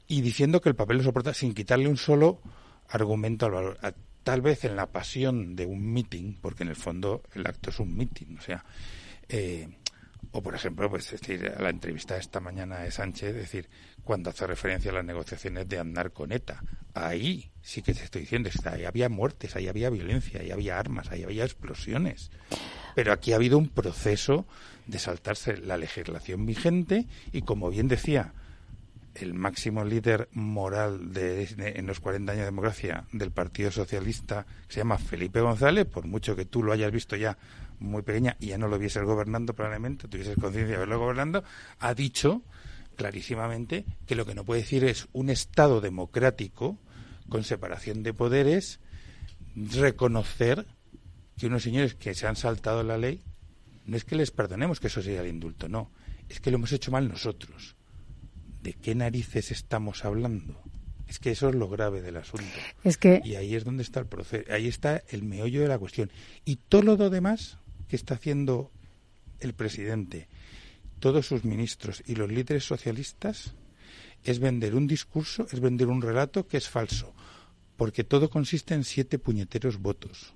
y 0.08 0.22
diciendo 0.22 0.62
que 0.62 0.70
el 0.70 0.76
papel 0.76 0.98
lo 0.98 1.04
soporta 1.04 1.32
sin 1.36 1.54
quitarle 1.54 1.88
un 1.88 1.98
solo 1.98 2.42
argumento 2.90 3.46
al 3.46 3.52
valor. 3.52 3.78
tal 4.24 4.42
vez 4.42 4.66
en 4.66 4.76
la 4.76 4.88
pasión 4.88 5.56
de 5.56 5.68
un 5.68 5.94
meeting, 5.94 6.34
porque 6.42 6.64
en 6.64 6.70
el 6.70 6.76
fondo 6.76 7.22
el 7.36 7.46
acto 7.46 7.70
es 7.70 7.80
un 7.80 7.96
meeting, 7.96 8.38
o 8.40 8.42
sea, 8.42 8.66
eh, 9.30 9.70
o 10.32 10.42
por 10.42 10.56
ejemplo, 10.56 10.90
pues 10.90 11.12
decir, 11.12 11.52
a 11.58 11.62
la 11.62 11.70
entrevista 11.70 12.18
esta 12.18 12.40
mañana 12.40 12.80
de 12.80 12.92
Sánchez, 12.92 13.34
decir, 13.34 13.70
cuando 14.04 14.30
hace 14.30 14.46
referencia 14.48 14.92
a 14.92 14.96
las 14.96 15.06
negociaciones 15.06 15.68
de 15.68 15.80
andar 15.80 16.12
con 16.12 16.32
ETA, 16.32 16.64
ahí 16.94 17.52
sí 17.62 17.82
que 17.82 17.94
te 17.94 18.04
estoy 18.04 18.22
diciendo, 18.22 18.50
ahí 18.66 18.86
había 18.86 19.10
muertes, 19.10 19.56
ahí 19.56 19.68
había 19.68 19.90
violencia, 19.90 20.42
ahí 20.42 20.52
había 20.52 20.80
armas, 20.80 21.12
ahí 21.12 21.24
había 21.24 21.44
explosiones. 21.44 22.32
Pero 22.96 23.12
aquí 23.12 23.34
ha 23.34 23.36
habido 23.36 23.58
un 23.58 23.70
proceso 23.70 24.46
de 24.88 25.00
saltarse 25.00 25.58
la 25.58 25.78
legislación 25.78 26.46
vigente 26.46 27.08
y, 27.32 27.42
como 27.42 27.70
bien 27.70 27.88
decía 27.88 28.34
el 29.16 29.34
máximo 29.34 29.84
líder 29.84 30.28
moral 30.34 31.14
de, 31.14 31.48
en 31.58 31.88
los 31.88 32.00
40 32.00 32.32
años 32.32 32.42
de 32.42 32.46
democracia 32.46 33.06
del 33.12 33.32
Partido 33.32 33.72
Socialista, 33.72 34.46
que 34.68 34.74
se 34.74 34.80
llama 34.82 34.98
Felipe 34.98 35.40
González, 35.40 35.86
por 35.86 36.06
mucho 36.06 36.36
que 36.36 36.46
tú 36.46 36.64
lo 36.64 36.74
hayas 36.74 36.92
visto 36.92 37.16
ya 37.16 37.38
muy 37.80 38.02
pequeña 38.02 38.38
y 38.40 38.48
ya 38.48 38.58
no 38.58 38.68
lo 38.68 38.80
vieses 38.80 39.04
gobernando 39.04 39.54
probablemente, 39.54 40.08
tuvieses 40.08 40.38
conciencia 40.38 40.74
de 40.74 40.80
verlo 40.80 41.00
gobernando, 41.00 41.44
ha 41.80 41.94
dicho 41.94 42.44
clarísimamente 42.96 43.86
que 44.06 44.16
lo 44.16 44.26
que 44.26 44.36
no 44.36 44.46
puede 44.46 44.62
decir 44.62 44.84
es 44.84 45.08
un 45.14 45.30
Estado 45.30 45.82
democrático 45.82 46.80
con 47.30 47.44
separación 47.44 48.04
de 48.04 48.14
poderes 48.14 48.80
reconocer 49.56 50.66
que 51.38 51.48
unos 51.48 51.64
señores 51.64 51.96
que 51.96 52.14
se 52.14 52.28
han 52.28 52.36
saltado 52.36 52.84
la 52.84 52.98
ley 52.98 53.22
no 53.86 53.98
es 53.98 54.06
que 54.06 54.16
les 54.16 54.32
perdonemos 54.32 54.80
que 54.80 54.88
eso 54.88 55.02
sea 55.02 55.22
el 55.22 55.28
indulto, 55.28 55.70
no, 55.70 55.92
es 56.28 56.40
que 56.40 56.52
lo 56.52 56.58
hemos 56.58 56.72
hecho 56.72 56.92
mal 56.92 57.08
nosotros. 57.08 57.76
¿De 58.64 58.74
qué 58.74 58.96
narices 58.96 59.52
estamos 59.52 60.06
hablando? 60.06 60.60
Es 61.08 61.20
que 61.20 61.32
eso 61.32 61.50
es 61.50 61.56
lo 61.56 61.70
grave 61.70 62.02
del 62.02 62.18
asunto. 62.18 62.46
Es 62.84 62.98
que... 62.98 63.22
Y 63.24 63.36
ahí 63.36 63.54
es 63.54 63.64
donde 63.64 63.84
está 63.84 64.00
el 64.00 64.08
proceso, 64.08 64.52
ahí 64.52 64.68
está 64.68 65.04
el 65.10 65.22
meollo 65.22 65.62
de 65.62 65.68
la 65.68 65.78
cuestión. 65.78 66.12
Y 66.46 66.56
todo 66.56 66.98
lo 66.98 67.10
demás 67.12 67.60
está 67.96 68.16
haciendo 68.16 68.72
el 69.40 69.54
presidente, 69.54 70.28
todos 71.00 71.28
sus 71.28 71.44
ministros 71.44 72.04
y 72.06 72.16
los 72.16 72.30
líderes 72.30 72.64
socialistas 72.64 73.54
es 74.24 74.40
vender 74.40 74.76
un 74.76 74.88
discurso, 74.88 75.48
es 75.52 75.60
vender 75.60 75.88
un 75.88 76.02
relato 76.02 76.48
que 76.48 76.58
es 76.58 76.68
falso, 76.68 77.14
porque 77.78 78.04
todo 78.04 78.30
consiste 78.30 78.74
en 78.74 78.84
siete 78.84 79.20
puñeteros 79.20 79.80
votos. 79.80 80.34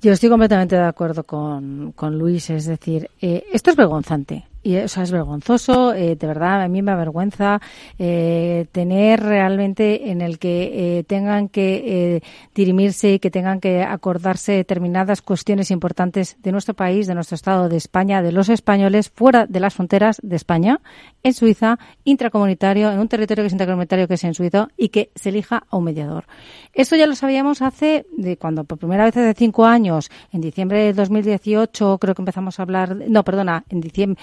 Yo 0.00 0.12
estoy 0.12 0.28
completamente 0.28 0.76
de 0.76 0.84
acuerdo 0.84 1.24
con, 1.24 1.92
con 1.92 2.18
Luis, 2.18 2.50
es 2.50 2.66
decir, 2.66 3.10
eh, 3.20 3.44
esto 3.52 3.70
es 3.70 3.76
vergonzante 3.76 4.46
y 4.66 4.74
eso 4.74 5.00
es 5.00 5.12
vergonzoso, 5.12 5.94
eh, 5.94 6.16
de 6.16 6.26
verdad, 6.26 6.60
a 6.60 6.66
mí 6.66 6.82
me 6.82 6.90
avergüenza 6.90 7.60
eh, 8.00 8.66
tener 8.72 9.22
realmente 9.22 10.10
en 10.10 10.20
el 10.20 10.40
que 10.40 10.98
eh, 10.98 11.04
tengan 11.04 11.48
que 11.48 12.20
dirimirse 12.52 13.12
y 13.12 13.18
que 13.20 13.30
tengan 13.30 13.60
que 13.60 13.84
acordarse 13.84 14.52
determinadas 14.52 15.22
cuestiones 15.22 15.70
importantes 15.70 16.36
de 16.42 16.50
nuestro 16.50 16.74
país, 16.74 17.06
de 17.06 17.14
nuestro 17.14 17.36
Estado, 17.36 17.68
de 17.68 17.76
España, 17.76 18.22
de 18.22 18.32
los 18.32 18.48
españoles, 18.48 19.08
fuera 19.08 19.46
de 19.46 19.60
las 19.60 19.72
fronteras 19.72 20.18
de 20.24 20.34
España, 20.34 20.80
en 21.22 21.32
Suiza, 21.32 21.78
intracomunitario, 22.02 22.90
en 22.90 22.98
un 22.98 23.06
territorio 23.06 23.44
que 23.44 23.46
es 23.46 23.52
intracomunitario 23.52 24.08
que 24.08 24.14
es 24.14 24.24
en 24.24 24.34
Suiza 24.34 24.66
y 24.76 24.88
que 24.88 25.10
se 25.14 25.28
elija 25.28 25.62
a 25.70 25.76
un 25.76 25.84
mediador. 25.84 26.24
Esto 26.72 26.96
ya 26.96 27.06
lo 27.06 27.14
sabíamos 27.14 27.62
hace, 27.62 28.04
de 28.16 28.36
cuando 28.36 28.64
por 28.64 28.78
primera 28.78 29.04
vez 29.04 29.16
hace 29.16 29.34
cinco 29.34 29.64
años, 29.64 30.10
en 30.32 30.40
diciembre 30.40 30.82
de 30.82 30.92
2018, 30.92 31.98
creo 31.98 32.14
que 32.16 32.22
empezamos 32.22 32.58
a 32.58 32.62
hablar, 32.62 32.96
no, 33.08 33.22
perdona, 33.22 33.64
en 33.68 33.80
diciembre, 33.80 34.20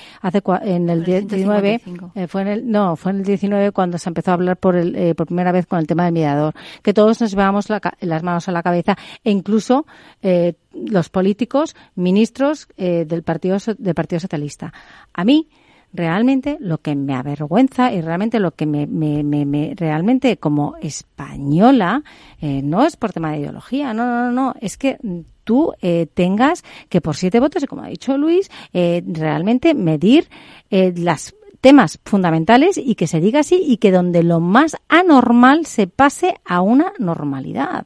en 0.64 0.90
el 0.90 1.04
19 1.04 1.82
eh, 2.16 2.28
fue 2.28 2.42
en 2.42 2.48
el 2.48 2.72
no 2.72 2.96
fue 2.96 3.12
en 3.12 3.20
el 3.20 3.24
19 3.24 3.72
cuando 3.72 3.98
se 3.98 4.10
empezó 4.10 4.32
a 4.32 4.34
hablar 4.36 4.58
por 4.58 4.76
el, 4.76 4.96
eh, 4.96 5.16
por 5.16 5.28
primera 5.28 5.52
vez 5.52 5.66
con 5.66 5.80
el 5.80 5.88
tema 5.88 6.06
del 6.06 6.14
mediador 6.14 6.54
que 6.82 6.94
todos 6.94 7.22
nos 7.22 7.32
llevábamos 7.32 7.68
las 7.70 8.24
manos 8.24 8.48
a 8.48 8.52
la 8.52 8.64
cabeza 8.64 8.98
e 9.24 9.32
incluso 9.32 9.86
eh, 10.22 10.54
los 10.74 11.10
políticos 11.10 11.76
ministros 11.96 12.68
del 12.78 13.22
partido 13.24 13.58
del 13.78 13.94
partido 13.94 14.20
socialista. 14.20 14.74
A 15.14 15.24
mí 15.24 15.50
realmente 15.94 16.57
lo 16.60 16.80
que 16.80 16.95
me 16.95 17.15
avergüenza 17.15 17.94
y 17.94 18.02
realmente 18.02 18.40
lo 18.40 18.52
que 18.52 18.65
me, 18.65 18.88
me, 18.88 19.24
me, 19.24 19.74
realmente 19.76 20.38
como 20.38 20.76
española 20.82 22.03
no 22.41 22.84
es 22.86 22.98
por 22.98 23.14
tema 23.14 23.32
de 23.32 23.40
ideología 23.40 23.94
no 23.94 24.06
no 24.06 24.32
no 24.32 24.56
es 24.60 24.78
que 24.78 24.98
tú 25.44 25.74
eh, 25.82 26.07
tengas 26.14 26.64
que 26.90 27.02
por 27.02 27.15
siete 27.15 27.40
votos, 27.40 27.64
y 27.64 27.68
como 27.68 27.84
ha 27.84 27.88
dicho 27.88 28.18
Luis, 28.18 28.49
eh, 28.74 29.03
realmente 29.06 29.74
medir 29.74 30.30
eh, 30.70 30.94
las 30.95 31.36
temas 31.61 31.99
fundamentales 32.03 32.78
y 32.78 32.95
que 32.95 33.07
se 33.07 33.22
diga 33.22 33.41
así 33.41 33.64
y 33.65 33.78
que 33.78 33.91
donde 33.91 34.24
lo 34.24 34.40
más 34.40 34.76
anormal 34.90 35.65
se 35.65 35.88
pase 35.88 36.36
a 36.45 36.61
una 36.61 36.91
normalidad. 36.99 37.86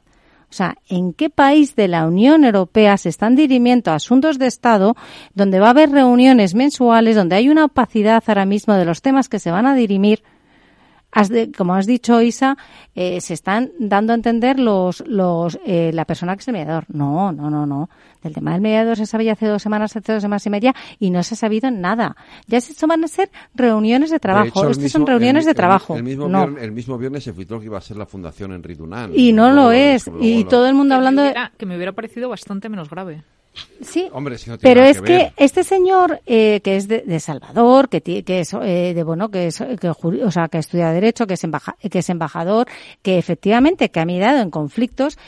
O 0.50 0.54
sea, 0.54 0.76
¿en 0.88 1.12
qué 1.12 1.28
país 1.28 1.76
de 1.76 1.88
la 1.88 2.06
Unión 2.06 2.44
Europea 2.44 2.96
se 2.96 3.10
están 3.10 3.36
dirimiendo 3.36 3.92
asuntos 3.92 4.38
de 4.38 4.46
Estado 4.46 4.96
donde 5.34 5.60
va 5.60 5.66
a 5.66 5.70
haber 5.70 5.90
reuniones 5.90 6.54
mensuales, 6.54 7.16
donde 7.16 7.36
hay 7.36 7.50
una 7.50 7.66
opacidad 7.66 8.22
ahora 8.26 8.46
mismo 8.46 8.74
de 8.74 8.86
los 8.86 9.02
temas 9.02 9.28
que 9.28 9.38
se 9.38 9.50
van 9.50 9.66
a 9.66 9.74
dirimir? 9.74 10.22
Como 11.56 11.74
has 11.74 11.86
dicho, 11.86 12.20
Isa, 12.20 12.56
eh, 12.94 13.20
se 13.20 13.34
están 13.34 13.72
dando 13.78 14.12
a 14.12 14.16
entender 14.16 14.60
los, 14.60 15.02
los, 15.06 15.58
eh, 15.64 15.90
la 15.92 16.04
persona 16.04 16.36
que 16.36 16.42
es 16.42 16.48
el 16.48 16.52
mediador. 16.52 16.84
No, 16.88 17.32
no, 17.32 17.50
no, 17.50 17.66
no. 17.66 17.88
Del 18.22 18.34
tema 18.34 18.52
del 18.52 18.60
mediador 18.60 18.96
se 18.96 19.06
sabía 19.06 19.32
hace 19.32 19.46
dos 19.46 19.62
semanas, 19.62 19.96
hace 19.96 20.12
dos 20.12 20.22
semanas 20.22 20.44
y 20.46 20.50
media, 20.50 20.74
y 20.98 21.10
no 21.10 21.22
se 21.22 21.34
ha 21.34 21.36
sabido 21.36 21.70
nada. 21.70 22.16
Ya 22.46 22.60
se 22.60 22.86
van 22.86 23.04
a 23.04 23.08
ser 23.08 23.30
reuniones 23.54 24.10
de 24.10 24.18
trabajo. 24.18 24.68
Estas 24.68 24.92
son 24.92 25.06
reuniones 25.06 25.46
de 25.46 25.54
trabajo. 25.54 25.96
El, 25.96 26.02
mismo 26.02 26.28
viernes, 26.28 26.62
el 26.62 26.72
mismo 26.72 26.98
viernes 26.98 27.24
se 27.24 27.32
filtró 27.32 27.60
que 27.60 27.66
iba 27.66 27.78
a 27.78 27.82
ser 27.82 27.96
la 27.96 28.06
fundación 28.06 28.52
en 28.52 28.62
Ridunán. 28.62 29.12
Y 29.14 29.32
no, 29.32 29.50
lo 29.52 29.72
es. 29.72 30.10
Y 30.20 30.44
todo 30.44 30.66
el 30.66 30.74
mundo 30.74 30.94
hablando 30.94 31.22
de... 31.22 31.34
Que 31.56 31.66
me 31.66 31.76
hubiera 31.76 31.92
parecido 31.92 32.28
bastante 32.28 32.68
menos 32.68 32.90
grave. 32.90 33.22
Sí, 33.80 34.08
pero 34.60 34.82
es 34.82 35.00
que, 35.00 35.32
este 35.36 35.64
señor 35.64 36.20
eh, 36.26 36.60
que 36.62 36.76
es 36.76 36.88
de, 36.88 37.20
Salvador, 37.20 37.88
que, 37.88 38.00
que 38.02 38.40
es 38.40 38.52
eh, 38.54 38.92
de 38.94 39.02
bueno, 39.02 39.30
que 39.30 39.48
es 39.48 39.62
que, 39.80 39.88
o 39.88 40.30
sea, 40.30 40.48
que 40.48 40.58
estudia 40.58 40.90
derecho, 40.90 41.26
que 41.26 41.34
es 41.34 41.46
que 41.90 41.98
es 41.98 42.10
embajador, 42.10 42.66
que 43.02 43.18
efectivamente 43.18 43.90
que 43.90 44.00
ha 44.00 44.04
mirado 44.04 44.40
en 44.40 44.50
conflictos, 44.50 45.18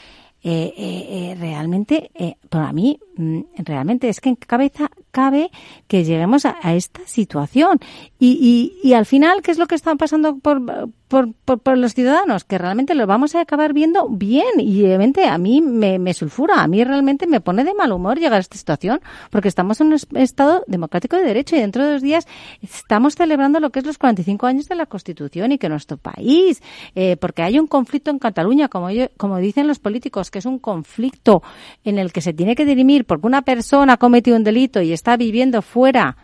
eh, 0.43 0.73
eh, 0.75 1.35
realmente, 1.39 2.09
eh, 2.15 2.33
para 2.49 2.73
mí, 2.73 2.99
mm, 3.15 3.41
realmente 3.57 4.09
es 4.09 4.19
que 4.19 4.29
en 4.29 4.35
cabeza 4.35 4.89
cabe 5.11 5.51
que 5.87 6.03
lleguemos 6.03 6.45
a, 6.45 6.55
esta 6.73 7.01
situación. 7.05 7.79
Y, 8.17 8.71
y, 8.83 8.87
y, 8.87 8.93
al 8.93 9.05
final, 9.05 9.41
¿qué 9.41 9.51
es 9.51 9.57
lo 9.57 9.67
que 9.67 9.75
está 9.75 9.95
pasando 9.95 10.37
por, 10.37 10.61
por, 11.07 11.33
por, 11.33 11.77
los 11.77 11.93
ciudadanos? 11.93 12.43
Que 12.43 12.57
realmente 12.57 12.95
lo 12.95 13.05
vamos 13.07 13.35
a 13.35 13.41
acabar 13.41 13.73
viendo 13.73 14.07
bien. 14.09 14.59
Y 14.59 14.83
obviamente 14.83 15.25
a 15.25 15.37
mí 15.37 15.61
me, 15.61 16.13
sulfura, 16.13 16.61
a 16.61 16.67
mí 16.67 16.83
realmente 16.83 17.27
me 17.27 17.41
pone 17.41 17.63
de 17.63 17.73
mal 17.73 17.91
humor 17.91 18.19
llegar 18.19 18.37
a 18.37 18.39
esta 18.39 18.57
situación, 18.57 19.01
porque 19.29 19.47
estamos 19.47 19.81
en 19.81 19.87
un 19.87 19.99
Estado 20.15 20.63
democrático 20.67 21.17
de 21.17 21.23
derecho 21.23 21.55
y 21.55 21.59
dentro 21.59 21.85
de 21.85 21.93
dos 21.93 22.01
días 22.01 22.27
estamos 22.61 23.15
celebrando 23.15 23.59
lo 23.59 23.71
que 23.71 23.79
es 23.79 23.85
los 23.85 23.97
45 23.97 24.45
años 24.45 24.67
de 24.67 24.75
la 24.75 24.85
Constitución 24.85 25.51
y 25.51 25.57
que 25.57 25.69
nuestro 25.69 25.97
país, 25.97 26.61
eh, 26.95 27.17
porque 27.17 27.41
hay 27.41 27.59
un 27.59 27.67
conflicto 27.67 28.11
en 28.11 28.19
Cataluña, 28.19 28.69
como, 28.69 28.87
como 29.17 29.37
dicen 29.37 29.67
los 29.67 29.79
políticos, 29.79 30.31
que 30.31 30.39
es 30.39 30.45
un 30.45 30.59
conflicto 30.59 31.43
en 31.83 31.97
el 31.99 32.13
que 32.13 32.21
se 32.21 32.33
tiene 32.33 32.55
que 32.55 32.65
dirimir 32.65 33.05
porque 33.05 33.27
una 33.27 33.41
persona 33.41 33.93
ha 33.93 33.97
cometido 33.97 34.37
un 34.37 34.43
delito 34.43 34.81
y 34.81 34.93
está 35.01 35.17
viviendo 35.17 35.63
fuera, 35.63 36.15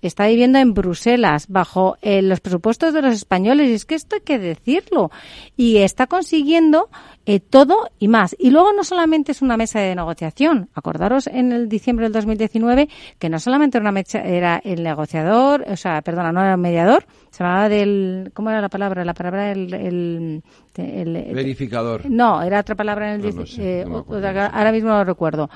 está 0.00 0.26
viviendo 0.26 0.58
en 0.58 0.72
Bruselas 0.72 1.48
bajo 1.48 1.98
eh, 2.00 2.22
los 2.22 2.40
presupuestos 2.40 2.94
de 2.94 3.02
los 3.02 3.12
españoles, 3.12 3.68
y 3.68 3.74
es 3.74 3.84
que 3.84 3.94
esto 3.94 4.16
hay 4.16 4.22
que 4.22 4.38
decirlo, 4.38 5.10
y 5.54 5.76
está 5.76 6.06
consiguiendo 6.06 6.88
eh, 7.26 7.40
todo 7.40 7.90
y 7.98 8.08
más. 8.08 8.34
Y 8.38 8.50
luego 8.50 8.72
no 8.72 8.84
solamente 8.84 9.32
es 9.32 9.42
una 9.42 9.58
mesa 9.58 9.80
de 9.80 9.94
negociación, 9.94 10.70
acordaros 10.72 11.26
en 11.26 11.52
el 11.52 11.68
diciembre 11.68 12.06
del 12.06 12.14
2019 12.14 12.88
que 13.18 13.28
no 13.28 13.38
solamente 13.38 13.76
era, 13.76 13.82
una 13.82 13.92
mesa, 13.92 14.22
era 14.22 14.62
el 14.64 14.82
negociador, 14.82 15.66
o 15.68 15.76
sea, 15.76 16.00
perdona, 16.00 16.32
no 16.32 16.40
era 16.40 16.52
el 16.52 16.58
mediador, 16.58 17.04
se 17.30 17.44
llamaba 17.44 17.68
del, 17.68 18.30
¿cómo 18.32 18.48
era 18.48 18.62
la 18.62 18.70
palabra? 18.70 19.04
La 19.04 19.12
palabra 19.12 19.52
el, 19.52 19.74
el, 19.74 20.42
verificador. 20.74 22.10
No, 22.10 22.42
era 22.42 22.60
otra 22.60 22.76
palabra 22.76 23.14
en 23.14 23.24
el, 23.26 23.44
eh, 23.58 23.84
ahora 23.86 24.72
mismo 24.72 24.88
no 24.88 24.96
lo 24.96 25.04
recuerdo. 25.04 25.50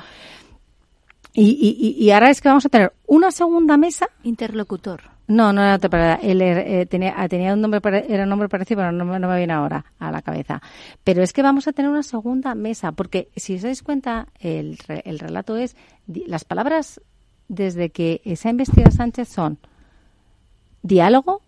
Y, 1.38 1.50
y, 1.78 2.02
y, 2.02 2.10
ahora 2.12 2.30
es 2.30 2.40
que 2.40 2.48
vamos 2.48 2.64
a 2.64 2.70
tener 2.70 2.94
una 3.06 3.30
segunda 3.30 3.76
mesa. 3.76 4.08
Interlocutor. 4.22 5.02
No, 5.28 5.52
no 5.52 5.62
era 5.62 5.74
otra 5.74 5.90
palabra. 5.90 6.18
Él 6.22 6.40
eh, 6.40 6.86
tenía, 6.86 7.12
ah, 7.14 7.28
tenía 7.28 7.52
un 7.52 7.60
nombre, 7.60 7.80
era 8.08 8.22
un 8.22 8.30
nombre 8.30 8.48
parecido, 8.48 8.78
pero 8.78 8.92
no, 8.92 9.04
no, 9.18 9.28
me 9.28 9.36
viene 9.36 9.52
ahora 9.52 9.84
a 9.98 10.10
la 10.10 10.22
cabeza. 10.22 10.62
Pero 11.04 11.22
es 11.22 11.34
que 11.34 11.42
vamos 11.42 11.68
a 11.68 11.72
tener 11.72 11.90
una 11.90 12.02
segunda 12.02 12.54
mesa, 12.54 12.92
porque 12.92 13.28
si 13.36 13.56
os 13.56 13.62
dais 13.62 13.82
cuenta, 13.82 14.28
el, 14.40 14.78
el 15.04 15.18
relato 15.18 15.56
es, 15.56 15.76
las 16.06 16.44
palabras 16.44 17.02
desde 17.48 17.90
que 17.90 18.22
se 18.34 18.48
ha 18.48 18.50
investigado 18.52 18.90
Sánchez 18.90 19.28
son 19.28 19.58
diálogo, 20.82 21.42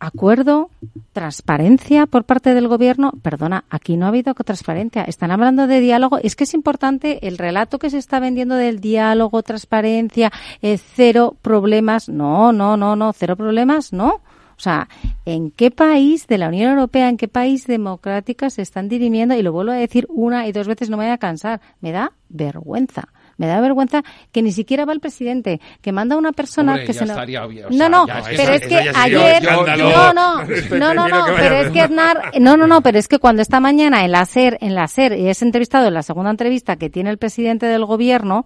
acuerdo, 0.00 0.70
transparencia 1.12 2.06
por 2.06 2.24
parte 2.24 2.54
del 2.54 2.68
gobierno. 2.68 3.12
Perdona, 3.22 3.64
aquí 3.70 3.96
no 3.96 4.06
ha 4.06 4.08
habido 4.08 4.34
transparencia. 4.34 5.04
Están 5.04 5.30
hablando 5.30 5.66
de 5.66 5.80
diálogo. 5.80 6.18
Es 6.22 6.36
que 6.36 6.44
es 6.44 6.54
importante 6.54 7.26
el 7.26 7.38
relato 7.38 7.78
que 7.78 7.90
se 7.90 7.98
está 7.98 8.20
vendiendo 8.20 8.54
del 8.54 8.80
diálogo, 8.80 9.42
transparencia, 9.42 10.32
eh, 10.62 10.78
cero 10.78 11.36
problemas. 11.42 12.08
No, 12.08 12.52
no, 12.52 12.76
no, 12.76 12.96
no, 12.96 13.12
cero 13.12 13.36
problemas, 13.36 13.92
no. 13.92 14.20
O 14.58 14.60
sea, 14.60 14.88
¿en 15.24 15.52
qué 15.52 15.70
país 15.70 16.26
de 16.26 16.36
la 16.36 16.48
Unión 16.48 16.72
Europea, 16.72 17.08
en 17.08 17.16
qué 17.16 17.28
país 17.28 17.66
democrática 17.68 18.50
se 18.50 18.62
están 18.62 18.88
dirimiendo? 18.88 19.36
Y 19.36 19.42
lo 19.42 19.52
vuelvo 19.52 19.70
a 19.70 19.76
decir 19.76 20.06
una 20.10 20.48
y 20.48 20.52
dos 20.52 20.66
veces, 20.66 20.90
no 20.90 20.96
me 20.96 21.04
voy 21.04 21.12
a 21.12 21.18
cansar. 21.18 21.60
Me 21.80 21.92
da 21.92 22.12
vergüenza. 22.28 23.08
Me 23.38 23.46
da 23.46 23.60
vergüenza 23.60 24.02
que 24.30 24.42
ni 24.42 24.52
siquiera 24.52 24.84
va 24.84 24.92
el 24.92 25.00
presidente, 25.00 25.60
que 25.80 25.92
manda 25.92 26.16
una 26.16 26.32
persona 26.32 26.84
que 26.84 26.92
se 26.92 27.06
no... 27.06 27.14
no, 27.70 27.88
no, 27.88 28.06
pero 28.36 28.52
es 28.52 28.66
que 28.66 28.76
ayer 28.94 29.42
no, 29.42 29.64
no, 30.12 30.44
no, 30.76 30.94
no, 30.94 31.08
no, 31.08 31.24
pero 31.36 31.54
es 31.56 31.70
que 31.70 31.88
no, 32.40 32.56
no, 32.56 32.66
no, 32.66 32.82
pero 32.82 32.98
es 32.98 33.08
que 33.08 33.18
cuando 33.18 33.40
esta 33.40 33.60
mañana 33.60 34.04
en 34.04 34.12
la 34.12 34.26
SER, 34.26 34.58
en 34.60 34.74
la 34.74 34.88
SER 34.88 35.16
y 35.16 35.28
es 35.28 35.40
entrevistado 35.40 35.88
en 35.88 35.94
la 35.94 36.02
segunda 36.02 36.30
entrevista 36.30 36.76
que 36.76 36.90
tiene 36.90 37.10
el 37.10 37.18
presidente 37.18 37.66
del 37.66 37.84
gobierno, 37.84 38.44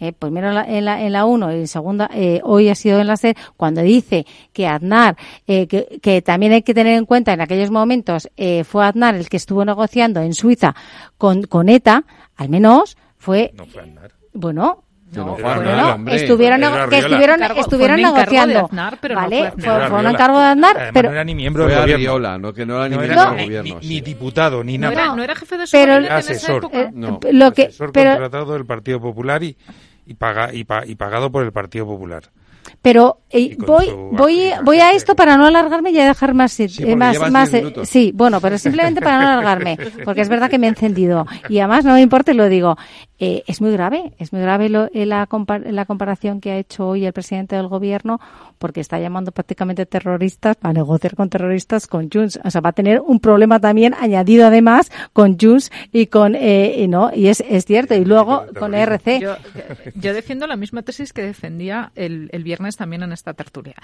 eh, 0.00 0.12
primero 0.12 0.48
en 0.48 0.54
la, 0.54 0.64
en 0.64 0.84
la, 0.84 1.02
en 1.02 1.12
la 1.12 1.24
1 1.24 1.52
y 1.52 1.60
en 1.60 1.68
segunda, 1.68 2.10
eh, 2.12 2.40
hoy 2.42 2.68
ha 2.68 2.74
sido 2.74 2.98
en 3.00 3.06
la 3.06 3.16
C, 3.16 3.36
cuando 3.56 3.82
dice 3.82 4.26
que 4.52 4.66
Aznar, 4.66 5.16
eh, 5.46 5.68
que, 5.68 6.00
que, 6.02 6.22
también 6.22 6.52
hay 6.52 6.62
que 6.62 6.74
tener 6.74 6.98
en 6.98 7.06
cuenta 7.06 7.32
en 7.32 7.40
aquellos 7.40 7.70
momentos, 7.70 8.28
eh, 8.36 8.64
fue 8.64 8.84
Aznar 8.84 9.14
el 9.14 9.28
que 9.28 9.36
estuvo 9.36 9.64
negociando 9.64 10.20
en 10.20 10.34
Suiza 10.34 10.74
con, 11.18 11.44
con 11.44 11.68
ETA, 11.68 12.04
al 12.34 12.48
menos 12.48 12.96
fue... 13.16 13.52
No 13.54 13.64
fue 13.64 13.82
Aznar. 13.82 14.21
Bueno, 14.32 14.84
No, 15.14 15.36
no, 15.36 15.94
hombre. 15.94 16.14
estuvieron, 16.16 16.60
que 16.88 16.98
estuvieron, 16.98 17.42
estuvieron 17.42 18.00
fue 18.00 18.10
negociando, 18.12 18.64
Aznar, 18.64 18.98
pero 19.00 19.14
no 19.14 19.20
¿vale? 19.20 19.52
fue 19.58 19.62
fue, 19.88 19.98
un 20.00 20.06
encargo 20.06 20.38
de 20.40 20.46
Aznar, 20.46 20.76
Además, 20.76 20.90
pero 20.94 21.08
no 21.10 21.14
era 21.14 21.24
ni 21.24 21.34
miembro 21.34 21.66
del 21.66 21.72
gobierno. 21.80 21.94
Arriola, 21.94 22.38
no, 22.38 22.52
que 22.54 22.64
no 22.64 22.76
era 22.76 22.88
ni 22.88 22.94
No 22.96 23.02
miembro 23.02 23.20
era 23.22 23.30
del 23.30 23.36
ni, 23.36 23.44
gobierno, 23.44 23.74
ni- 23.74 23.82
sí. 23.82 23.88
ni 23.94 24.00
diputado, 24.00 24.64
ni 24.64 24.78
No 24.78 24.90
nada. 24.90 25.02
era, 25.04 25.14
no 25.16 25.22
era 25.22 25.34
jefe 25.34 25.58
de 25.58 25.66
su 25.66 25.72
Pero- 25.72 25.96
en 25.96 26.04
esa 26.06 26.16
asesor. 26.16 26.56
época. 26.56 26.90
No, 26.94 27.20
lo 27.30 27.52
que, 27.52 27.62
asesor 27.64 27.92
pero, 27.92 28.10
contratado 28.12 28.54
del 28.54 28.64
Partido 28.64 29.00
Popular 29.00 29.42
y, 29.42 29.56
y, 30.06 30.14
paga, 30.14 30.52
y, 30.54 30.64
pa- 30.64 30.86
y 30.86 30.94
pagado 30.94 31.30
por 31.30 31.44
el 31.44 31.52
Partido 31.52 31.84
Popular. 31.86 32.22
Pero 32.82 33.18
eh, 33.30 33.56
voy, 33.58 33.86
voy, 34.10 34.50
voy 34.64 34.78
a 34.80 34.90
esto 34.92 35.14
para 35.14 35.36
no 35.36 35.46
alargarme 35.46 35.92
y 35.92 36.00
a 36.00 36.04
dejar 36.06 36.34
más, 36.34 36.58
eh, 36.58 36.68
porque 36.68 36.96
más, 36.96 37.16
más, 37.30 37.54
eh, 37.54 37.62
sí, 37.86 38.10
bueno, 38.12 38.40
pero 38.40 38.58
simplemente 38.58 39.00
para 39.00 39.20
no 39.20 39.28
alargarme, 39.28 39.78
porque 40.04 40.20
es 40.20 40.28
verdad 40.28 40.50
que 40.50 40.58
me 40.58 40.66
he 40.66 40.70
encendido 40.70 41.24
y 41.48 41.60
además 41.60 41.84
no 41.84 41.94
me 41.94 42.00
importa 42.00 42.34
lo 42.34 42.48
digo. 42.48 42.76
Eh, 43.20 43.44
es 43.46 43.60
muy 43.60 43.70
grave, 43.70 44.12
es 44.18 44.32
muy 44.32 44.42
grave 44.42 44.68
lo- 44.68 44.88
eh, 44.92 45.06
la, 45.06 45.28
compa- 45.28 45.62
la 45.64 45.84
comparación 45.84 46.40
que 46.40 46.50
ha 46.50 46.56
hecho 46.58 46.88
hoy 46.88 47.06
el 47.06 47.12
presidente 47.12 47.54
del 47.54 47.68
gobierno, 47.68 48.18
porque 48.62 48.80
está 48.80 49.00
llamando 49.00 49.32
prácticamente 49.32 49.86
terroristas 49.86 50.54
para 50.56 50.72
negociar 50.72 51.16
con 51.16 51.28
terroristas 51.28 51.88
con 51.88 52.08
Junts. 52.08 52.38
O 52.44 52.50
sea, 52.50 52.60
va 52.60 52.70
a 52.70 52.72
tener 52.72 53.00
un 53.00 53.18
problema 53.18 53.58
también 53.58 53.92
añadido 53.94 54.46
además 54.46 54.92
con 55.12 55.36
Junts 55.36 55.72
y 55.90 56.06
con, 56.06 56.36
eh, 56.36 56.76
y 56.78 56.86
no, 56.86 57.10
y 57.12 57.26
es, 57.26 57.42
es 57.48 57.64
cierto, 57.64 57.94
y 57.96 58.04
luego 58.04 58.46
con 58.56 58.72
RC. 58.74 59.18
Yo, 59.20 59.34
yo 59.96 60.14
defiendo 60.14 60.46
la 60.46 60.54
misma 60.54 60.82
tesis 60.82 61.12
que 61.12 61.22
defendía 61.22 61.90
el, 61.96 62.28
el 62.32 62.44
viernes 62.44 62.76
también 62.76 63.02
en 63.02 63.10
esta 63.12 63.34
tertulia. 63.34 63.74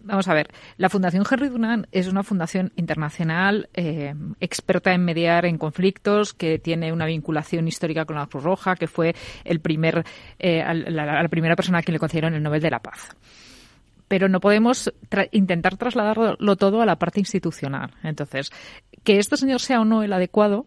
Vamos 0.00 0.28
a 0.28 0.32
ver, 0.32 0.48
la 0.76 0.88
Fundación 0.88 1.24
Henry 1.28 1.48
Dunant 1.48 1.86
es 1.90 2.06
una 2.06 2.22
fundación 2.22 2.72
internacional 2.76 3.68
eh, 3.74 4.14
experta 4.38 4.94
en 4.94 5.04
mediar 5.04 5.44
en 5.44 5.58
conflictos, 5.58 6.32
que 6.34 6.58
tiene 6.60 6.92
una 6.92 7.04
vinculación 7.04 7.66
histórica 7.66 8.04
con 8.04 8.14
la 8.16 8.26
Cruz 8.26 8.44
Roja, 8.44 8.76
que 8.76 8.86
fue 8.86 9.14
el 9.44 9.58
primer, 9.60 10.04
eh, 10.38 10.62
al- 10.62 10.86
la, 10.94 11.20
la 11.20 11.28
primera 11.28 11.56
persona 11.56 11.78
a 11.78 11.82
quien 11.82 11.94
le 11.94 11.98
concedieron 11.98 12.32
el 12.34 12.42
Nobel 12.44 12.62
de 12.62 12.70
la 12.70 12.78
Paz 12.78 13.10
pero 14.08 14.28
no 14.28 14.40
podemos 14.40 14.92
tra- 15.10 15.28
intentar 15.32 15.76
trasladarlo 15.76 16.56
todo 16.56 16.80
a 16.82 16.86
la 16.86 16.96
parte 16.96 17.20
institucional. 17.20 17.92
Entonces, 18.02 18.50
que 19.04 19.18
este 19.18 19.36
señor 19.36 19.60
sea 19.60 19.80
o 19.80 19.84
no 19.84 20.02
el 20.02 20.12
adecuado 20.12 20.66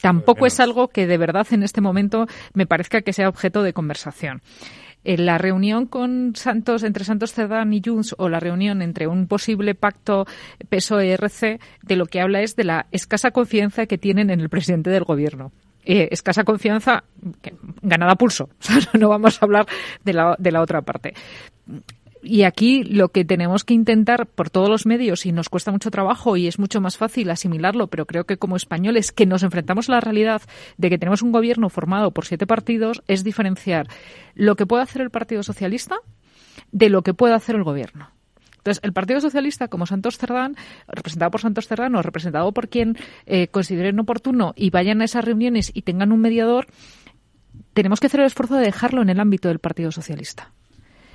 tampoco 0.00 0.46
es 0.46 0.60
algo 0.60 0.88
que 0.88 1.06
de 1.06 1.18
verdad 1.18 1.46
en 1.50 1.62
este 1.62 1.80
momento 1.80 2.26
me 2.54 2.66
parezca 2.66 3.02
que 3.02 3.12
sea 3.12 3.28
objeto 3.28 3.62
de 3.62 3.72
conversación. 3.72 4.40
En 5.04 5.26
la 5.26 5.38
reunión 5.38 5.86
con 5.86 6.32
Santos, 6.34 6.82
entre 6.82 7.04
Santos 7.04 7.32
Cerdán 7.32 7.72
y 7.72 7.80
Junts, 7.84 8.14
o 8.18 8.28
la 8.28 8.40
reunión 8.40 8.82
entre 8.82 9.06
un 9.06 9.26
posible 9.28 9.74
pacto 9.74 10.26
PSOE-RC, 10.68 11.60
de 11.82 11.96
lo 11.96 12.06
que 12.06 12.20
habla 12.20 12.40
es 12.42 12.56
de 12.56 12.64
la 12.64 12.86
escasa 12.90 13.30
confianza 13.30 13.86
que 13.86 13.96
tienen 13.98 14.30
en 14.30 14.40
el 14.40 14.48
presidente 14.48 14.90
del 14.90 15.04
gobierno. 15.04 15.52
Eh, 15.84 16.08
escasa 16.10 16.44
confianza 16.44 17.04
que- 17.40 17.54
ganada 17.82 18.16
pulso. 18.16 18.50
No 18.98 19.08
vamos 19.08 19.40
a 19.40 19.46
hablar 19.46 19.66
de 20.04 20.12
la, 20.12 20.34
de 20.38 20.52
la 20.52 20.62
otra 20.62 20.82
parte. 20.82 21.14
Y 22.22 22.42
aquí 22.42 22.84
lo 22.84 23.10
que 23.10 23.24
tenemos 23.24 23.64
que 23.64 23.74
intentar 23.74 24.26
por 24.26 24.50
todos 24.50 24.68
los 24.68 24.86
medios, 24.86 25.26
y 25.26 25.32
nos 25.32 25.48
cuesta 25.48 25.72
mucho 25.72 25.90
trabajo 25.90 26.36
y 26.36 26.46
es 26.46 26.58
mucho 26.58 26.80
más 26.80 26.96
fácil 26.96 27.30
asimilarlo, 27.30 27.88
pero 27.88 28.06
creo 28.06 28.24
que 28.24 28.36
como 28.36 28.56
españoles 28.56 29.12
que 29.12 29.26
nos 29.26 29.42
enfrentamos 29.42 29.88
a 29.88 29.92
la 29.92 30.00
realidad 30.00 30.42
de 30.76 30.90
que 30.90 30.98
tenemos 30.98 31.22
un 31.22 31.32
gobierno 31.32 31.68
formado 31.68 32.10
por 32.10 32.26
siete 32.26 32.46
partidos, 32.46 33.02
es 33.06 33.24
diferenciar 33.24 33.88
lo 34.34 34.56
que 34.56 34.66
puede 34.66 34.82
hacer 34.82 35.02
el 35.02 35.10
Partido 35.10 35.42
Socialista 35.42 35.96
de 36.72 36.90
lo 36.90 37.02
que 37.02 37.14
puede 37.14 37.34
hacer 37.34 37.56
el 37.56 37.64
gobierno. 37.64 38.10
Entonces, 38.58 38.80
el 38.82 38.92
Partido 38.92 39.20
Socialista, 39.20 39.68
como 39.68 39.86
Santos 39.86 40.18
Cerdán, 40.18 40.56
representado 40.88 41.30
por 41.30 41.40
Santos 41.40 41.68
Cerdán 41.68 41.94
o 41.94 42.02
representado 42.02 42.52
por 42.52 42.68
quien 42.68 42.96
eh, 43.26 43.48
consideren 43.48 43.98
oportuno 44.00 44.52
y 44.56 44.70
vayan 44.70 45.00
a 45.00 45.04
esas 45.04 45.24
reuniones 45.24 45.70
y 45.72 45.82
tengan 45.82 46.12
un 46.12 46.20
mediador, 46.20 46.66
tenemos 47.72 48.00
que 48.00 48.08
hacer 48.08 48.20
el 48.20 48.26
esfuerzo 48.26 48.56
de 48.56 48.66
dejarlo 48.66 49.02
en 49.02 49.08
el 49.08 49.20
ámbito 49.20 49.48
del 49.48 49.60
Partido 49.60 49.92
Socialista. 49.92 50.52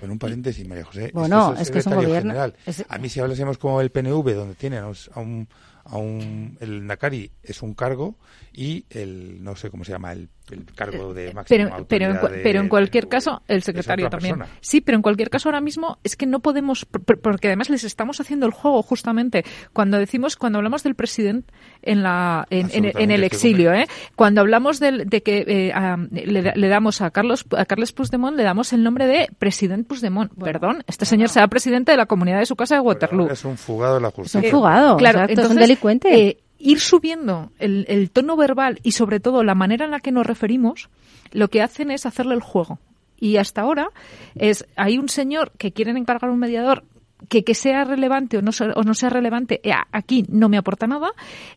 Con 0.03 0.11
un 0.11 0.19
paréntesis, 0.19 0.67
María 0.67 0.83
José. 0.83 1.11
Bueno, 1.13 1.53
es 1.53 1.71
que 1.71 1.79
es 1.79 1.85
un 1.85 1.91
secretario 1.93 2.09
gobierno- 2.09 2.31
general. 2.33 2.55
es- 2.65 2.83
A 2.89 2.97
mí 2.97 3.07
si 3.07 3.21
hablásemos 3.21 3.57
como 3.57 3.79
el 3.79 3.89
PNV, 3.89 4.33
donde 4.33 4.55
tienen 4.55 4.79
a 4.83 4.87
un, 4.89 4.95
a 5.13 5.19
un, 5.21 5.47
a 5.85 5.97
un- 5.97 6.57
el 6.59 6.85
Nakari 6.85 7.31
es 7.41 7.61
un 7.61 7.73
cargo 7.73 8.17
y 8.51 8.85
el, 8.89 9.41
no 9.41 9.55
sé 9.55 9.69
cómo 9.69 9.85
se 9.85 9.93
llama, 9.93 10.11
el, 10.11 10.27
el 10.51 10.65
cargo 10.75 11.13
de 11.13 11.33
máxima 11.33 11.63
Eh, 11.63 11.67
Pero, 11.69 11.85
pero, 11.87 12.05
en, 12.05 12.13
de- 12.33 12.39
pero 12.43 12.59
en 12.59 12.69
cualquier 12.69 13.07
caso, 13.07 13.41
el 13.47 13.63
secretario 13.63 14.09
también. 14.09 14.37
persona. 14.37 14.57
Sí, 14.61 14.81
pero 14.81 14.97
en 14.97 15.01
cualquier 15.01 15.29
caso 15.29 15.49
ahora 15.49 15.61
mismo 15.61 15.97
es 16.03 16.15
que 16.15 16.25
no 16.25 16.39
podemos, 16.41 16.85
por- 16.85 17.03
por- 17.03 17.19
porque 17.21 17.47
además 17.47 17.69
les 17.69 17.83
estamos 17.83 18.19
haciendo 18.19 18.45
el 18.45 18.51
juego 18.51 18.83
justamente 18.83 19.43
cuando 19.71 19.97
decimos, 19.97 20.35
cuando 20.35 20.57
hablamos 20.59 20.83
del 20.83 20.95
presidente 20.95 21.53
en 21.81 22.03
la 22.03 22.45
en, 22.49 22.69
en- 22.73 22.91
en 22.97 23.11
el 23.11 23.23
exilio, 23.23 23.73
¿eh? 23.73 23.87
cuando 24.15 24.41
hablamos 24.41 24.79
del- 24.79 25.09
de 25.09 25.23
que 25.23 25.45
eh, 25.47 25.71
a- 25.73 25.97
le, 26.11 26.53
le 26.55 26.67
damos 26.67 27.01
a 27.01 27.09
Carlos 27.11 27.45
a 27.57 27.65
Carles 27.65 27.91
Puigdemont 27.93 28.35
le 28.35 28.43
damos 28.43 28.73
el 28.73 28.83
nombre 28.83 29.07
de 29.07 29.29
presidente 29.39 29.87
Puigdemont. 29.87 30.31
Perdón, 30.33 30.83
este 30.87 31.05
señor 31.05 31.29
será 31.29 31.47
presidente 31.47 31.91
de 31.91 31.97
la 31.97 32.05
comunidad 32.05 32.39
de 32.39 32.45
su 32.45 32.55
casa 32.55 32.75
de 32.75 32.81
Waterloo. 32.81 33.29
Es 33.29 33.45
un 33.45 33.57
fugado 33.57 33.95
de 33.95 34.01
la 34.01 34.09
Es 34.09 34.13
justicia. 34.13 34.41
un 34.41 34.51
fugado, 34.51 34.97
Claro, 34.97 35.19
exacto, 35.19 35.31
es 35.33 35.37
un 35.37 35.43
entonces, 35.43 35.61
delincuente. 35.67 36.27
eh, 36.27 36.37
ir 36.63 36.79
subiendo 36.79 37.51
el, 37.59 37.85
el 37.89 38.09
tono 38.09 38.35
verbal 38.35 38.79
y 38.83 38.93
sobre 38.93 39.19
todo 39.19 39.43
la 39.43 39.55
manera 39.55 39.85
en 39.85 39.91
la 39.91 39.99
que 39.99 40.11
nos 40.11 40.25
referimos, 40.25 40.89
lo 41.31 41.49
que 41.49 41.61
hacen 41.61 41.91
es 41.91 42.05
hacerle 42.05 42.35
el 42.35 42.41
juego. 42.41 42.79
Y 43.19 43.37
hasta 43.37 43.61
ahora 43.61 43.89
es 44.35 44.65
hay 44.75 44.97
un 44.97 45.09
señor 45.09 45.51
que 45.57 45.71
quieren 45.71 45.97
encargar 45.97 46.29
un 46.31 46.39
mediador 46.39 46.83
que, 47.29 47.43
que 47.45 47.53
sea 47.55 47.85
relevante 47.85 48.37
o 48.37 48.41
no, 48.41 48.51
sea- 48.51 48.73
o 48.75 48.83
no 48.83 48.93
sea 48.93 49.09
relevante, 49.09 49.61
eh, 49.63 49.71
aquí 49.93 50.25
no 50.27 50.49
me 50.49 50.57
aporta 50.57 50.87
nada, 50.87 51.11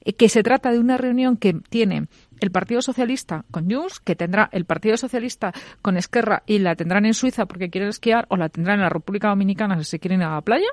eh, 0.05 0.12
que 0.12 0.28
se 0.28 0.45
trata 0.45 0.70
de 0.70 0.78
una 0.78 0.97
reunión 0.97 1.37
que 1.37 1.55
tiene 1.55 2.07
el 2.41 2.53
Partido 2.53 2.83
Socialista 2.83 3.45
con 3.51 3.69
Junts, 3.69 3.99
que 3.99 4.15
tendrá 4.15 4.49
el 4.53 4.65
Partido 4.65 4.97
Socialista 4.97 5.53
con 5.83 5.97
Esquerra 5.97 6.43
y 6.47 6.59
la 6.61 6.77
tendrán 6.77 7.05
en 7.05 7.15
Suiza 7.15 7.47
porque 7.47 7.69
quieren 7.70 7.89
esquiar 7.89 8.27
o 8.28 8.37
la 8.37 8.49
tendrán 8.49 8.77
en 8.77 8.83
la 8.83 8.91
República 8.91 9.28
Dominicana 9.28 9.77
si 9.78 9.85
se 9.85 9.99
quieren 9.99 10.20
ir 10.20 10.27
a 10.27 10.35
la 10.35 10.41
playa. 10.43 10.69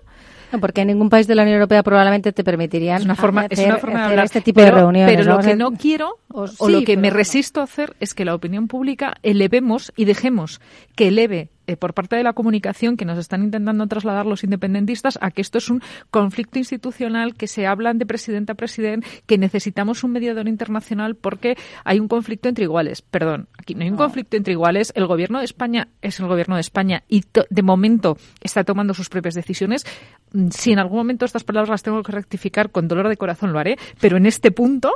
No, 0.53 0.59
porque 0.59 0.81
en 0.81 0.87
ningún 0.87 1.09
país 1.09 1.25
de 1.27 1.35
la 1.35 1.41
Unión 1.41 1.55
Europea 1.55 1.81
probablemente 1.83 2.31
te 2.31 2.43
permitirían 2.43 2.97
Es 2.99 3.05
una 3.05 3.15
forma, 3.15 3.47
es 3.49 3.59
hacer- 3.59 3.71
una 3.71 3.79
forma 3.79 3.99
de 3.99 4.05
hablar. 4.05 4.25
este 4.25 4.41
tipo 4.41 4.61
pero, 4.61 4.75
de 4.75 4.81
reuniones. 4.81 5.15
Pero 5.17 5.35
lo 5.35 5.39
que 5.41 5.55
no 5.55 5.71
quiero 5.71 6.19
o, 6.31 6.45
o 6.59 6.69
lo 6.69 6.83
que 6.83 6.95
me 6.95 7.09
resisto 7.09 7.59
a 7.59 7.63
hacer 7.63 7.95
es 7.99 8.13
que 8.13 8.23
la 8.23 8.35
opinión 8.35 8.67
pública 8.67 9.15
elevemos 9.23 9.91
y 9.95 10.05
dejemos 10.05 10.61
que 10.95 11.07
eleve 11.07 11.49
eh, 11.67 11.77
por 11.77 11.93
parte 11.93 12.15
de 12.15 12.23
la 12.23 12.33
comunicación 12.33 12.97
que 12.97 13.05
nos 13.05 13.17
están 13.17 13.43
intentando 13.43 13.87
trasladar 13.87 14.25
los 14.25 14.43
independentistas 14.43 15.17
a 15.21 15.31
que 15.31 15.41
esto 15.41 15.57
es 15.57 15.69
un 15.69 15.81
conflicto 16.11 16.59
institucional, 16.59 17.35
que 17.35 17.47
se 17.47 17.65
hablan 17.67 17.97
de 17.97 18.05
presidente 18.05 18.51
a 18.51 18.55
presidente, 18.55 19.07
que 19.25 19.37
necesitamos 19.37 20.03
un 20.03 20.11
mediador 20.11 20.47
internacional 20.47 21.15
porque 21.15 21.55
hay 21.83 21.99
un 21.99 22.07
conflicto 22.07 22.49
entre 22.49 22.65
iguales. 22.65 23.01
Perdón, 23.01 23.47
aquí 23.57 23.75
no 23.75 23.83
hay 23.83 23.89
un 23.89 23.97
conflicto 23.97 24.37
entre 24.37 24.53
iguales. 24.53 24.91
El 24.95 25.07
gobierno 25.07 25.39
de 25.39 25.45
España 25.45 25.87
es 26.01 26.19
el 26.19 26.27
gobierno 26.27 26.55
de 26.55 26.61
España 26.61 27.03
y 27.07 27.23
de 27.49 27.61
momento 27.61 28.17
está 28.41 28.63
tomando 28.63 28.93
sus 28.93 29.09
propias 29.09 29.35
decisiones. 29.35 29.85
Mm, 30.33 30.49
Si 30.49 30.71
en 30.71 30.79
algún 30.79 30.97
momento 30.97 31.25
estas 31.25 31.43
palabras 31.43 31.69
las 31.69 31.83
tengo 31.83 32.03
que 32.03 32.11
rectificar 32.11 32.71
con 32.71 32.87
dolor 32.87 33.09
de 33.09 33.17
corazón 33.17 33.53
lo 33.53 33.59
haré, 33.59 33.77
pero 33.99 34.17
en 34.17 34.25
este 34.25 34.51
punto 34.51 34.91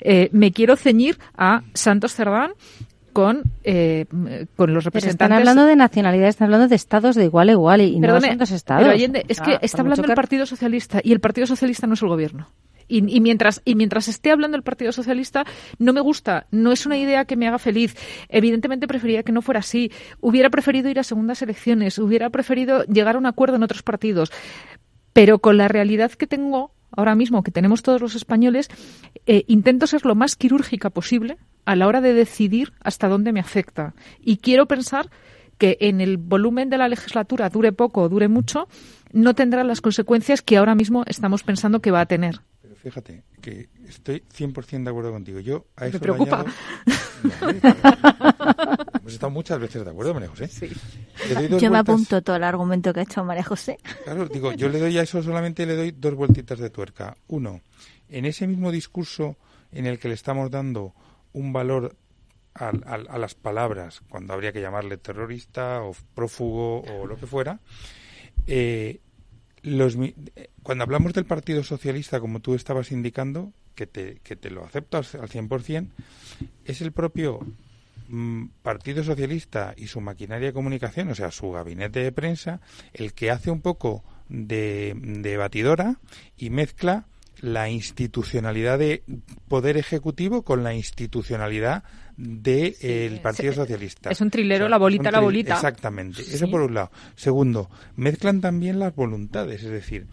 eh, 0.00 0.28
me 0.32 0.52
quiero 0.52 0.76
ceñir 0.76 1.18
a 1.36 1.62
Santos 1.74 2.14
Cerdán 2.14 2.52
con, 3.18 3.42
eh, 3.64 4.06
con 4.54 4.72
los 4.72 4.84
Pero 4.84 4.90
representantes. 4.92 5.08
están 5.10 5.32
hablando 5.32 5.64
de 5.66 5.74
nacionalidades, 5.74 6.36
están 6.36 6.44
hablando 6.46 6.68
de 6.68 6.76
estados 6.76 7.16
de 7.16 7.24
igual 7.24 7.48
a 7.48 7.52
igual 7.52 7.80
y 7.80 7.98
no 7.98 8.20
son 8.20 8.38
dos 8.38 8.52
estados. 8.52 8.82
Pero 8.84 8.94
Allende, 8.94 9.24
es 9.26 9.40
Ah, 9.40 9.44
que 9.44 9.58
está 9.66 9.82
hablando 9.82 10.04
que- 10.04 10.12
el 10.12 10.14
Partido 10.14 10.46
Socialista 10.46 11.00
y 11.02 11.10
el 11.10 11.18
Partido 11.18 11.44
Socialista 11.48 11.88
no 11.88 11.94
es 11.94 12.02
el 12.02 12.08
gobierno. 12.10 12.46
Y, 12.86 12.98
y 13.12 13.20
mientras 13.20 13.60
y 13.64 13.74
mientras 13.74 14.06
esté 14.06 14.30
hablando 14.30 14.56
el 14.56 14.62
Partido 14.62 14.92
Socialista 14.92 15.44
no 15.80 15.92
me 15.92 16.00
gusta, 16.00 16.46
no 16.52 16.70
es 16.70 16.86
una 16.86 16.96
idea 16.96 17.24
que 17.24 17.34
me 17.34 17.48
haga 17.48 17.58
feliz. 17.58 17.96
Evidentemente 18.28 18.86
preferiría 18.86 19.24
que 19.24 19.32
no 19.32 19.42
fuera 19.42 19.58
así. 19.58 19.90
Hubiera 20.20 20.48
preferido 20.48 20.88
ir 20.88 21.00
a 21.00 21.02
segundas 21.02 21.42
elecciones, 21.42 21.98
hubiera 21.98 22.30
preferido 22.30 22.84
llegar 22.84 23.16
a 23.16 23.18
un 23.18 23.26
acuerdo 23.26 23.56
en 23.56 23.64
otros 23.64 23.82
partidos. 23.82 24.30
Pero 25.12 25.40
con 25.40 25.56
la 25.56 25.66
realidad 25.66 26.12
que 26.12 26.28
tengo 26.28 26.70
ahora 26.96 27.16
mismo, 27.16 27.42
que 27.42 27.50
tenemos 27.50 27.82
todos 27.82 28.00
los 28.00 28.14
españoles, 28.14 28.68
eh, 29.26 29.42
intento 29.48 29.86
ser 29.88 30.06
lo 30.06 30.14
más 30.14 30.36
quirúrgica 30.36 30.88
posible 30.90 31.36
a 31.68 31.76
la 31.76 31.86
hora 31.86 32.00
de 32.00 32.14
decidir 32.14 32.72
hasta 32.80 33.08
dónde 33.08 33.32
me 33.32 33.40
afecta. 33.40 33.94
Y 34.20 34.38
quiero 34.38 34.66
pensar 34.66 35.10
que 35.58 35.76
en 35.80 36.00
el 36.00 36.16
volumen 36.16 36.70
de 36.70 36.78
la 36.78 36.88
legislatura, 36.88 37.50
dure 37.50 37.72
poco 37.72 38.02
o 38.02 38.08
dure 38.08 38.28
mucho, 38.28 38.68
no 39.12 39.34
tendrá 39.34 39.64
las 39.64 39.80
consecuencias 39.82 40.40
que 40.40 40.56
ahora 40.56 40.74
mismo 40.74 41.04
estamos 41.06 41.42
pensando 41.42 41.80
que 41.80 41.90
va 41.90 42.00
a 42.00 42.06
tener. 42.06 42.40
Pero 42.62 42.74
fíjate 42.76 43.22
que 43.42 43.68
estoy 43.86 44.22
100% 44.34 44.84
de 44.84 44.90
acuerdo 44.90 45.12
contigo. 45.12 45.40
Yo 45.40 45.66
a 45.76 45.82
Me 45.82 45.88
eso 45.88 45.96
le 45.96 46.00
preocupa. 46.00 46.40
añado- 46.40 46.54
No, 47.24 47.30
hombre, 47.46 47.60
claro. 47.60 48.76
Hemos 49.00 49.12
estado 49.12 49.30
muchas 49.30 49.58
veces 49.58 49.84
de 49.84 49.90
acuerdo, 49.90 50.14
María 50.14 50.28
José. 50.28 50.48
Le 51.28 51.34
doy 51.34 51.48
dos 51.48 51.60
Yo 51.62 51.70
me 51.70 51.78
apunto 51.78 52.22
todo 52.22 52.36
el 52.36 52.44
argumento 52.44 52.92
que 52.94 53.00
ha 53.00 53.02
hecho 53.02 53.24
María 53.24 53.44
José. 53.44 53.78
Claro, 54.04 54.26
digo, 54.28 54.52
yo 54.52 54.68
le 54.68 54.78
doy 54.78 54.96
a 54.98 55.02
eso 55.02 55.22
solamente 55.22 55.66
le 55.66 55.76
doy 55.76 55.90
dos 55.90 56.14
vueltitas 56.14 56.58
de 56.60 56.70
tuerca. 56.70 57.16
Uno, 57.26 57.60
en 58.08 58.24
ese 58.24 58.46
mismo 58.46 58.70
discurso 58.72 59.36
en 59.72 59.86
el 59.86 59.98
que 59.98 60.08
le 60.08 60.14
estamos 60.14 60.50
dando 60.50 60.94
un 61.32 61.52
valor 61.52 61.96
a, 62.54 62.68
a- 62.70 63.18
las 63.18 63.34
palabras, 63.34 64.00
cuando 64.08 64.34
habría 64.34 64.52
que 64.52 64.60
llamarle 64.60 64.96
terrorista 64.98 65.82
o 65.82 65.94
prófugo 66.14 66.80
o 66.82 67.06
lo 67.06 67.16
que 67.16 67.26
fuera, 67.26 67.60
eh, 68.46 69.00
eh, 69.62 70.50
cuando 70.62 70.84
hablamos 70.84 71.12
del 71.12 71.24
Partido 71.26 71.62
Socialista, 71.64 72.20
como 72.20 72.40
tú 72.40 72.54
estabas 72.54 72.92
indicando, 72.92 73.52
que 73.74 73.86
te, 73.86 74.18
que 74.22 74.36
te 74.36 74.50
lo 74.50 74.64
acepto 74.64 74.96
al, 74.96 75.04
al 75.20 75.28
100%, 75.28 75.88
es 76.64 76.80
el 76.80 76.92
propio 76.92 77.40
mm, 78.08 78.46
Partido 78.62 79.04
Socialista 79.04 79.74
y 79.76 79.86
su 79.88 80.00
maquinaria 80.00 80.48
de 80.48 80.52
comunicación, 80.52 81.10
o 81.10 81.14
sea, 81.14 81.30
su 81.30 81.50
gabinete 81.52 82.00
de 82.00 82.12
prensa, 82.12 82.60
el 82.92 83.12
que 83.14 83.30
hace 83.30 83.50
un 83.50 83.60
poco 83.60 84.02
de, 84.28 84.94
de 84.96 85.36
batidora 85.36 85.96
y 86.36 86.50
mezcla 86.50 87.06
la 87.40 87.68
institucionalidad 87.70 88.78
de 88.78 89.02
poder 89.48 89.76
ejecutivo 89.76 90.42
con 90.42 90.64
la 90.64 90.74
institucionalidad 90.74 91.84
del 92.16 93.20
Partido 93.22 93.50
es- 93.50 93.56
Socialista. 93.56 94.10
es 94.10 94.20
un 94.20 94.30
trilero, 94.30 94.68
la 94.68 94.76
bolita, 94.78 95.10
la 95.10 95.20
bolita. 95.20 95.54
Exactamente. 95.54 96.22
Sí. 96.22 96.34
Eso 96.34 96.50
por 96.50 96.62
un 96.62 96.74
lado. 96.74 96.90
Segundo, 97.14 97.70
mezclan 97.96 98.40
también 98.40 98.78
las 98.78 98.94
voluntades. 98.94 99.62
Es 99.62 99.70
decir, 99.70 100.06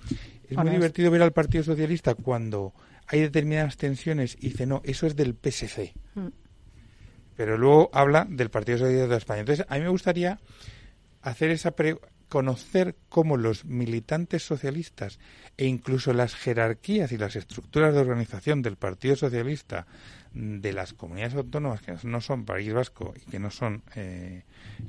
es 0.50 0.58
muy 0.58 0.70
divertido 0.70 1.10
ver 1.12 1.24
al 1.24 1.32
Partido 1.34 1.64
Socialista 1.64 2.14
cuando 2.14 2.74
hay 3.08 3.22
determinadas 3.22 3.78
tensiones 3.78 4.36
y 4.40 4.50
dice, 4.50 4.66
no, 4.66 4.82
eso 4.84 5.08
es 5.08 5.16
del 5.16 5.34
PSC. 5.36 5.94
Mm. 6.16 6.28
Pero 7.36 7.58
luego 7.58 7.90
habla 7.94 8.26
del 8.30 8.50
Partido 8.50 8.78
Socialista 8.78 9.08
de 9.08 9.18
España. 9.18 9.40
Entonces, 9.42 9.66
a 9.68 9.76
mí 9.76 9.82
me 9.82 9.90
gustaría 9.90 10.40
hacer 11.22 11.50
esa 11.52 11.72
pre- 11.72 11.98
conocer 12.30 12.96
cómo 13.10 13.38
los 13.38 13.66
militantes 13.66 14.44
socialistas 14.44 15.20
e 15.58 15.66
incluso 15.66 16.14
las 16.14 16.36
jerarquías 16.36 17.12
y 17.12 17.18
las 17.18 17.36
estructuras 17.36 17.94
de 17.94 18.00
organización 18.00 18.62
del 18.62 18.76
Partido 18.76 19.16
Socialista 19.16 19.88
de 20.34 20.74
las 20.74 20.94
comunidades 20.94 21.36
autónomas 21.36 21.82
que 21.82 21.96
no 22.04 22.22
son 22.22 22.46
País 22.46 22.74
Vasco 22.74 23.14
y 23.16 23.30
que 23.30 23.40
no 23.40 23.52
son 23.52 23.84
eh, 23.96 24.44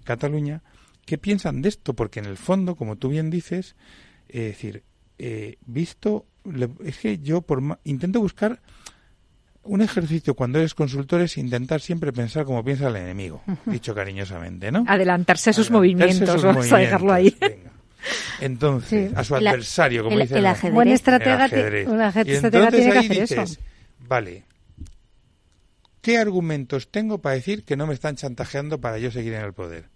Cataluña, 0.05 0.63
¿qué 1.05 1.19
piensan 1.19 1.63
de 1.63 1.69
esto? 1.69 1.95
Porque 1.95 2.19
en 2.19 2.27
el 2.27 2.37
fondo, 2.37 2.75
como 2.75 2.97
tú 2.97 3.11
bien 3.11 3.31
dices, 3.31 3.77
es 4.29 4.43
decir, 4.43 4.83
eh, 5.19 5.57
visto, 5.65 6.27
es 6.85 6.99
que 6.99 7.19
yo 7.19 7.43
por 7.43 7.63
intento 7.85 8.21
buscar 8.21 8.61
un 9.67 9.83
ejercicio 9.83 10.35
cuando 10.35 10.59
eres 10.59 10.75
consultor 10.75 11.21
es 11.21 11.37
intentar 11.39 11.81
siempre 11.81 12.13
pensar 12.13 12.45
como 12.45 12.65
piensa 12.65 12.89
el 12.89 12.97
enemigo, 12.97 13.43
dicho 13.67 13.95
cariñosamente, 13.95 14.71
¿no? 14.73 14.85
Adelantarse 14.87 15.51
a 15.51 15.53
sus 15.53 15.69
Adelantarse 15.71 15.73
movimientos, 15.73 16.31
sus 16.35 16.43
vamos 16.45 16.73
a 16.73 16.79
dejarlo 16.79 17.13
ahí. 17.13 17.37
Entonces, 18.41 19.11
Sí. 19.11 19.15
a 19.17 19.25
su 19.25 19.35
adversario, 19.35 20.05
como 20.05 20.17
el- 20.17 20.23
dice 20.23 20.39
el 20.39 20.47
ajedrez. 20.47 20.75
Buen 20.75 20.89
estratega 20.89 21.45
el 21.47 21.87
un 21.89 22.01
Y 22.29 22.33
estratega 22.33 22.71
tiene 22.71 22.93
que 22.93 22.99
hacer 22.99 23.11
dices, 23.21 23.51
eso. 23.53 23.61
Vale, 24.09 24.45
¿qué 26.03 26.19
argumentos 26.19 26.89
tengo 26.93 27.19
para 27.19 27.35
decir 27.35 27.65
que 27.65 27.77
no 27.77 27.87
me 27.89 27.95
están 27.95 28.15
chantajeando 28.17 28.81
para 28.81 28.99
yo 28.99 29.11
seguir 29.11 29.33
en 29.35 29.45
el 29.45 29.53
poder? 29.55 29.87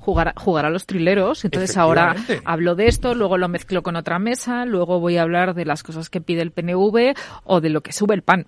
Jugar, 0.00 0.34
jugar 0.36 0.64
a 0.66 0.70
los 0.70 0.86
trileros. 0.86 1.44
Entonces 1.44 1.76
ahora 1.76 2.16
hablo 2.44 2.74
de 2.74 2.86
esto, 2.86 3.14
luego 3.14 3.38
lo 3.38 3.48
mezclo 3.48 3.82
con 3.82 3.96
otra 3.96 4.18
mesa, 4.18 4.64
luego 4.64 4.98
voy 5.00 5.16
a 5.18 5.22
hablar 5.22 5.54
de 5.54 5.64
las 5.64 5.82
cosas 5.82 6.10
que 6.10 6.20
pide 6.20 6.42
el 6.42 6.50
PNV 6.50 7.14
o 7.44 7.60
de 7.60 7.70
lo 7.70 7.82
que 7.82 7.92
sube 7.92 8.14
el 8.14 8.22
pan. 8.22 8.46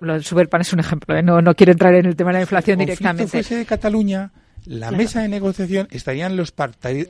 Lo 0.00 0.12
del 0.12 0.24
sube 0.24 0.42
el 0.42 0.48
pan 0.48 0.60
es 0.60 0.72
un 0.72 0.80
ejemplo, 0.80 1.16
¿eh? 1.16 1.22
no, 1.22 1.40
no 1.42 1.54
quiero 1.54 1.72
entrar 1.72 1.94
en 1.94 2.06
el 2.06 2.16
tema 2.16 2.30
de 2.30 2.34
la 2.34 2.40
inflación 2.42 2.76
Si 2.78 2.82
el 2.82 2.86
directamente. 2.86 3.28
fuese 3.30 3.56
de 3.56 3.66
Cataluña, 3.66 4.30
la 4.66 4.88
Claro. 4.88 4.96
mesa 4.98 5.22
de 5.22 5.28
negociación 5.28 5.88
estarían 5.90 6.36
los, 6.36 6.52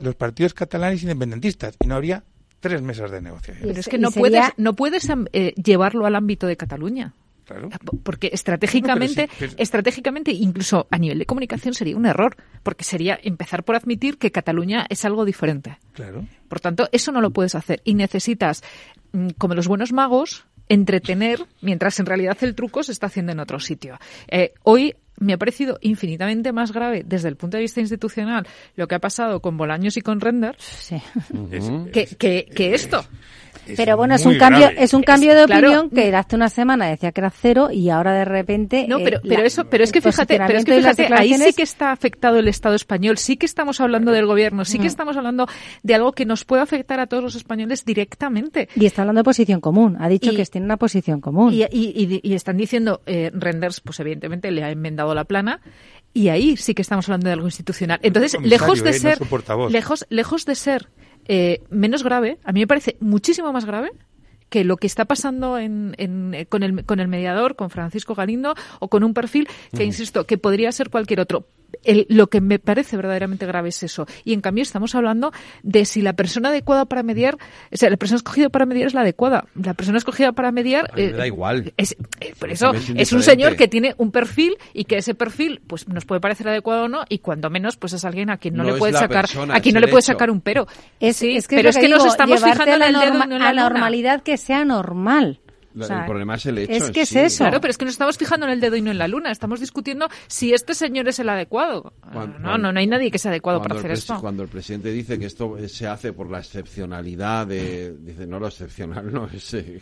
los 0.01 0.15
partidos 0.15 0.53
catalanes 0.53 1.01
independentistas 1.03 1.75
y 1.83 1.87
no 1.87 1.95
habría 1.95 2.23
tres 2.61 2.81
mesas 2.81 3.11
de 3.11 3.21
negociación. 3.21 3.67
Pero 3.67 3.79
es 3.79 3.87
que 3.87 3.97
no 3.97 4.11
puedes, 4.11 4.45
no 4.57 4.75
puedes 4.75 5.07
eh, 5.33 5.53
llevarlo 5.61 6.05
al 6.05 6.15
ámbito 6.15 6.47
de 6.47 6.57
Cataluña. 6.57 7.13
Claro. 7.49 7.69
Porque 8.03 8.29
estratégicamente, 8.31 9.23
No, 9.23 9.27
pero 9.27 9.49
sí, 9.49 9.55
pero- 9.55 9.63
estratégicamente, 9.63 10.31
incluso 10.31 10.87
a 10.91 10.97
nivel 10.97 11.17
de 11.19 11.25
comunicación 11.25 11.73
sería 11.73 11.97
un 11.97 12.05
error, 12.05 12.37
porque 12.63 12.83
sería 12.83 13.19
empezar 13.23 13.63
por 13.63 13.75
admitir 13.75 14.17
que 14.17 14.31
Cataluña 14.31 14.85
es 14.89 15.03
algo 15.03 15.25
diferente. 15.25 15.79
Claro. 15.93 16.25
Por 16.47 16.59
tanto, 16.59 16.87
eso 16.91 17.11
no 17.11 17.21
lo 17.21 17.31
puedes 17.31 17.55
hacer 17.55 17.81
y 17.83 17.95
necesitas, 17.95 18.63
mm, 19.13 19.29
como 19.37 19.55
los 19.55 19.67
buenos 19.67 19.91
magos, 19.91 20.45
entretener 20.67 21.39
mientras 21.61 21.99
en 21.99 22.05
realidad 22.05 22.37
el 22.41 22.53
truco 22.53 22.83
se 22.83 22.91
está 22.91 23.07
haciendo 23.07 23.31
en 23.31 23.39
otro 23.39 23.59
sitio. 23.59 23.97
Eh, 24.27 24.53
hoy 24.63 24.93
me 25.17 25.33
ha 25.33 25.37
parecido 25.37 25.77
infinitamente 25.81 26.53
más 26.53 26.71
grave 26.71 27.03
desde 27.05 27.27
el 27.27 27.35
punto 27.35 27.57
de 27.57 27.61
vista 27.63 27.81
institucional 27.81 28.47
lo 28.75 28.87
que 28.87 28.95
ha 28.95 28.99
pasado 28.99 29.41
con 29.41 29.57
Bolaños 29.57 29.97
y 29.97 30.01
con 30.01 30.21
Render 30.21 30.55
que, 31.91 32.05
que, 32.17 32.45
que 32.55 32.73
esto. 32.73 33.03
Pero 33.75 33.97
bueno, 33.97 34.15
es 34.15 34.25
un 34.25 34.37
cambio, 34.37 34.69
es 34.77 34.93
un 34.93 35.03
cambio 35.03 35.33
de 35.35 35.43
opinión 35.45 35.89
que 35.89 36.13
hace 36.15 36.35
una 36.35 36.49
semana 36.49 36.87
decía 36.87 37.11
que 37.11 37.21
era 37.21 37.29
cero 37.29 37.69
y 37.71 37.89
ahora 37.89 38.13
de 38.13 38.25
repente. 38.25 38.85
No, 38.87 38.99
eh, 38.99 39.01
pero, 39.03 39.19
pero 39.23 39.41
la- 39.41 39.47
eso, 39.47 39.65
pero 39.65 39.83
es 39.83 39.91
que 39.91 40.01
fíjate, 40.01 40.37
pero 40.45 40.59
es 40.59 40.65
que 40.65 40.75
fíjate, 40.75 41.07
ahí 41.13 41.33
sí 41.35 41.53
que 41.53 41.63
está 41.63 41.91
afectado 41.91 42.37
el 42.37 42.47
Estado 42.47 42.75
español, 42.75 43.17
sí 43.17 43.37
que 43.37 43.45
estamos 43.45 43.79
hablando 43.81 44.11
del 44.11 44.25
gobierno, 44.25 44.65
sí 44.65 44.77
que 44.77 44.85
Mm. 44.85 44.87
estamos 44.87 45.17
hablando 45.17 45.47
de 45.83 45.95
algo 45.95 46.11
que 46.13 46.25
nos 46.25 46.45
puede 46.45 46.61
afectar 46.61 46.99
a 46.99 47.07
todos 47.07 47.23
los 47.23 47.35
españoles 47.35 47.85
directamente. 47.85 48.69
Y 48.75 48.85
está 48.85 49.01
hablando 49.03 49.19
de 49.19 49.23
posición 49.25 49.61
común. 49.61 49.97
Ha 49.99 50.09
dicho 50.09 50.31
Y- 50.31 50.35
que 50.35 50.45
tiene 50.45 50.65
una 50.65 50.77
posición 50.77 51.21
común. 51.21 51.53
Y, 51.53 51.63
y- 51.63 51.67
y- 51.71 52.19
y 52.23 52.33
están 52.33 52.57
diciendo, 52.57 53.01
eh, 53.05 53.31
Renders, 53.33 53.81
pues 53.81 53.99
evidentemente 53.99 54.51
le 54.51 54.63
ha 54.63 54.71
enmendado 54.71 55.13
la 55.13 55.25
plana. 55.25 55.61
Y 56.13 56.29
ahí 56.29 56.57
sí 56.57 56.73
que 56.73 56.81
estamos 56.81 57.07
hablando 57.07 57.27
de 57.27 57.33
algo 57.33 57.45
institucional. 57.45 57.99
Entonces, 58.01 58.35
lejos 58.41 58.83
de 58.83 58.89
eh, 58.89 58.93
no 58.93 58.99
ser, 58.99 59.19
lejos, 59.71 60.05
lejos 60.09 60.45
de 60.45 60.55
ser 60.55 60.87
eh, 61.29 61.61
menos 61.69 62.03
grave, 62.03 62.39
a 62.43 62.51
mí 62.51 62.59
me 62.59 62.67
parece 62.67 62.97
muchísimo 62.99 63.53
más 63.53 63.65
grave 63.65 63.91
que 64.49 64.63
lo 64.63 64.77
que 64.77 64.87
está 64.87 65.05
pasando 65.05 65.57
en, 65.57 65.93
en- 65.97 66.33
eh, 66.33 66.45
con, 66.45 66.63
el, 66.63 66.85
con 66.85 66.99
el 66.99 67.07
mediador, 67.07 67.55
con 67.55 67.69
Francisco 67.69 68.15
Galindo, 68.15 68.55
o 68.79 68.87
con 68.87 69.03
un 69.03 69.13
perfil 69.13 69.47
que, 69.75 69.83
insisto, 69.83 70.25
que 70.25 70.37
podría 70.37 70.71
ser 70.71 70.89
cualquier 70.89 71.19
otro. 71.19 71.45
El- 71.83 72.07
lo 72.09 72.27
que 72.27 72.41
me 72.41 72.57
parece 72.57 72.97
verdaderamente 72.97 73.45
grave 73.45 73.69
es 73.69 73.83
eso. 73.83 74.07
Y 74.25 74.33
en 74.33 74.41
cambio 74.41 74.63
estamos 74.63 74.95
hablando 74.95 75.31
de 75.61 75.85
si 75.85 76.01
la 76.01 76.13
persona 76.13 76.49
adecuada 76.49 76.85
para 76.85 77.03
mediar, 77.03 77.35
o 77.71 77.77
sea, 77.77 77.91
la 77.91 77.95
persona 77.97 78.17
escogida 78.17 78.49
para 78.49 78.65
mediar 78.65 78.87
es 78.87 78.95
la 78.95 79.01
adecuada. 79.01 79.45
La 79.53 79.75
persona 79.75 79.99
escogida 79.99 80.31
para 80.31 80.51
mediar... 80.51 80.89
A 80.91 80.95
mí 80.95 81.03
me 81.03 81.09
eh, 81.09 81.13
da 81.13 81.27
igual. 81.27 81.71
es, 81.77 81.95
eh, 82.21 82.33
por 82.39 82.49
eso 82.49 82.73
Es 82.73 82.89
es 82.89 83.13
un 83.13 83.21
señor 83.21 83.55
que 83.55 83.67
tiene 83.67 83.93
un 83.97 84.11
perfil 84.11 84.55
y 84.73 84.85
que 84.85 84.97
ese 84.97 85.13
perfil 85.13 85.61
pues 85.67 85.87
nos 85.87 86.05
puede 86.05 86.19
parecer 86.21 86.47
adecuado 86.49 86.85
o 86.85 86.87
no 86.89 87.03
y 87.07 87.19
cuando 87.19 87.51
menos 87.51 87.77
pues 87.77 87.93
es 87.93 88.03
alguien 88.03 88.31
a 88.31 88.37
quien 88.37 88.55
no, 88.55 88.63
No 88.63 88.71
le 88.71 88.79
puede 88.79 88.93
sacar 88.93 89.25
persona, 89.25 89.55
a 89.55 89.61
quien 89.61 89.75
no 89.75 89.79
le 89.79 89.87
puede 89.89 89.99
hecho. 90.01 90.13
sacar 90.13 90.31
un 90.31 90.41
pero. 90.41 90.65
Es, 90.99 91.17
Sí, 91.17 91.37
es 91.37 91.47
que 91.47 91.55
pero 91.55 91.69
es, 91.69 91.77
que 91.77 91.87
nos 91.87 92.03
estamos 92.03 92.43
fijando 92.43 92.73
en 92.75 92.81
a 92.81 92.87
el 92.87 92.93
la, 92.93 93.05
norma- 93.05 93.23
en 93.25 93.39
la 93.39 93.49
a 93.49 93.53
la 93.53 93.63
normalidad 93.69 94.23
que 94.23 94.37
sea 94.39 94.65
normal. 94.65 95.39
La- 95.75 95.85
O 95.85 95.87
sea, 95.87 95.99
el 95.99 96.05
problema 96.07 96.33
es 96.33 96.45
el 96.47 96.57
hecho. 96.57 96.71
es 96.73 96.89
que 96.89 97.01
es 97.01 97.09
sí. 97.09 97.19
eso. 97.19 97.43
Claro, 97.43 97.61
pero 97.61 97.69
es 97.69 97.77
que 97.77 97.85
nos 97.85 97.93
estamos 97.93 98.17
fijando 98.17 98.47
en 98.47 98.53
el 98.53 98.59
dedo 98.59 98.75
y 98.75 98.81
no 98.81 98.89
en 98.89 98.97
la 98.97 99.07
luna. 99.07 99.29
Estamos 99.31 99.59
discutiendo 99.59 100.09
si 100.27 100.51
este 100.51 100.73
señor 100.73 101.07
es 101.07 101.19
el 101.19 101.29
adecuado. 101.29 101.93
Cuando- 102.11 102.39
no, 102.39 102.57
no, 102.57 102.71
no 102.73 102.79
hay 102.79 102.87
nadie 102.87 103.11
que 103.11 103.19
sea 103.19 103.29
adecuado 103.29 103.61
para 103.61 103.75
hacer 103.77 103.91
esto. 103.91 104.17
Cuando 104.19 104.41
el 104.41 104.49
presidente 104.49 104.91
dice 104.91 105.19
que 105.19 105.27
esto 105.27 105.55
se 105.67 105.85
hace 105.85 106.11
por 106.11 106.29
la 106.31 106.39
excepcionalidad 106.39 107.45
de... 107.45 107.95
Dice, 107.99 108.25
no, 108.25 108.39
lo 108.39 108.47
excepcional 108.47 109.11
no 109.13 109.27
es, 109.31 109.53
eh, 109.53 109.79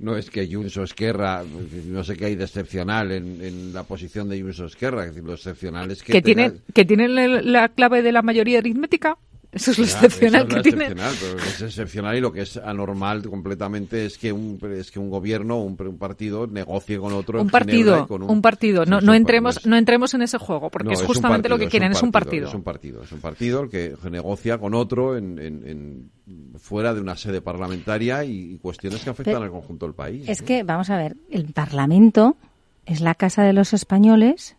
no 0.00 0.16
es 0.16 0.28
que 0.28 0.52
Junts 0.52 0.76
o 0.76 0.82
Esquerra, 0.82 1.44
no 1.86 2.02
sé 2.02 2.16
qué 2.16 2.26
hay 2.26 2.34
de 2.34 2.44
excepcional 2.44 3.12
en, 3.12 3.40
en 3.40 3.72
la 3.72 3.84
posición 3.84 4.28
de 4.28 4.42
Junts 4.42 4.58
o 4.58 4.66
Esquerra. 4.66 5.02
Es 5.04 5.10
decir, 5.10 5.22
lo 5.24 5.34
excepcional 5.34 5.88
es 5.92 6.02
que... 6.02 6.12
Que 6.14 6.18
tenga- 6.20 6.24
tienen, 6.50 6.62
que 6.74 6.84
tienen 6.84 7.52
la 7.52 7.68
clave 7.68 8.02
de 8.02 8.10
la 8.10 8.22
mayoría 8.22 8.58
aritmética. 8.58 9.16
Eso 9.50 9.70
es 9.70 9.78
lo 9.78 9.84
Ya, 9.86 9.92
excepcional 9.92 10.46
es 10.46 10.54
que 10.54 10.60
tiene. 10.60 10.84
excepcional, 10.88 11.14
es 11.46 11.62
excepcional 11.62 12.16
y 12.16 12.20
lo 12.20 12.30
que 12.32 12.42
es 12.42 12.58
anormal 12.58 13.22
completamente 13.22 14.04
es 14.04 14.18
que 14.18 14.30
un 14.30 14.58
es 14.76 14.90
que 14.90 14.98
un 14.98 15.08
gobierno 15.08 15.62
un, 15.62 15.74
un 15.80 15.96
partido 15.96 16.46
negocie 16.46 16.98
con 16.98 17.14
otro 17.14 17.40
un 17.40 17.48
partido, 17.48 18.06
con 18.06 18.22
un, 18.24 18.42
partido. 18.42 18.84
No, 18.84 19.00
no 19.00 19.12
un 19.12 19.16
entremos, 19.16 19.54
partido, 19.54 19.70
no 19.70 19.76
entremos 19.78 20.12
en 20.12 20.20
ese 20.20 20.36
juego, 20.36 20.68
porque 20.68 20.88
no, 20.88 20.92
es 20.92 21.00
un 21.00 21.06
justamente 21.06 21.48
lo 21.48 21.54
partido, 21.54 21.66
que 21.66 21.70
quieren, 21.70 21.92
es 21.92 22.02
un 22.02 22.12
partido. 22.12 22.48
Es 22.48 22.54
un 22.54 22.62
partido, 22.62 23.02
es 23.02 23.10
un 23.12 23.20
partido 23.20 23.62
el 23.62 23.70
que 23.70 23.94
negocia 24.10 24.58
con 24.58 24.74
otro 24.74 25.16
en, 25.16 25.38
en- 25.38 25.66
en- 25.66 26.10
fuera 26.58 26.92
de 26.92 27.00
una 27.00 27.16
sede 27.16 27.40
parlamentaria 27.40 28.22
y, 28.24 28.52
y 28.52 28.58
cuestiones 28.58 29.02
que 29.02 29.08
afectan 29.08 29.32
Pero- 29.36 29.44
al 29.44 29.50
conjunto 29.50 29.86
del 29.86 29.94
país. 29.94 30.28
Es 30.28 30.42
¿no? 30.42 30.46
que, 30.46 30.62
vamos 30.62 30.90
a 30.90 30.98
ver, 30.98 31.16
el 31.30 31.46
Parlamento 31.54 32.36
es 32.84 33.00
la 33.00 33.14
casa 33.14 33.44
de 33.44 33.54
los 33.54 33.72
españoles, 33.72 34.56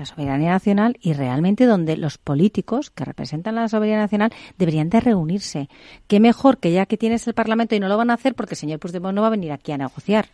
la 0.00 0.06
soberanía 0.06 0.50
nacional, 0.50 0.96
y 1.00 1.12
realmente 1.12 1.66
donde 1.66 1.96
los 1.96 2.18
políticos 2.18 2.90
que 2.90 3.04
representan 3.04 3.54
la 3.54 3.68
soberanía 3.68 3.98
nacional 3.98 4.32
deberían 4.58 4.90
de 4.90 5.00
reunirse. 5.00 5.68
Qué 6.08 6.20
mejor 6.20 6.58
que 6.58 6.72
ya 6.72 6.86
que 6.86 6.96
tienes 6.96 7.26
el 7.26 7.34
Parlamento 7.34 7.74
y 7.74 7.80
no 7.80 7.88
lo 7.88 7.96
van 7.96 8.10
a 8.10 8.14
hacer 8.14 8.34
porque 8.34 8.54
el 8.54 8.58
señor 8.58 8.80
Puigdemont 8.80 9.14
no 9.14 9.22
va 9.22 9.28
a 9.28 9.30
venir 9.30 9.52
aquí 9.52 9.72
a 9.72 9.78
negociar. 9.78 10.26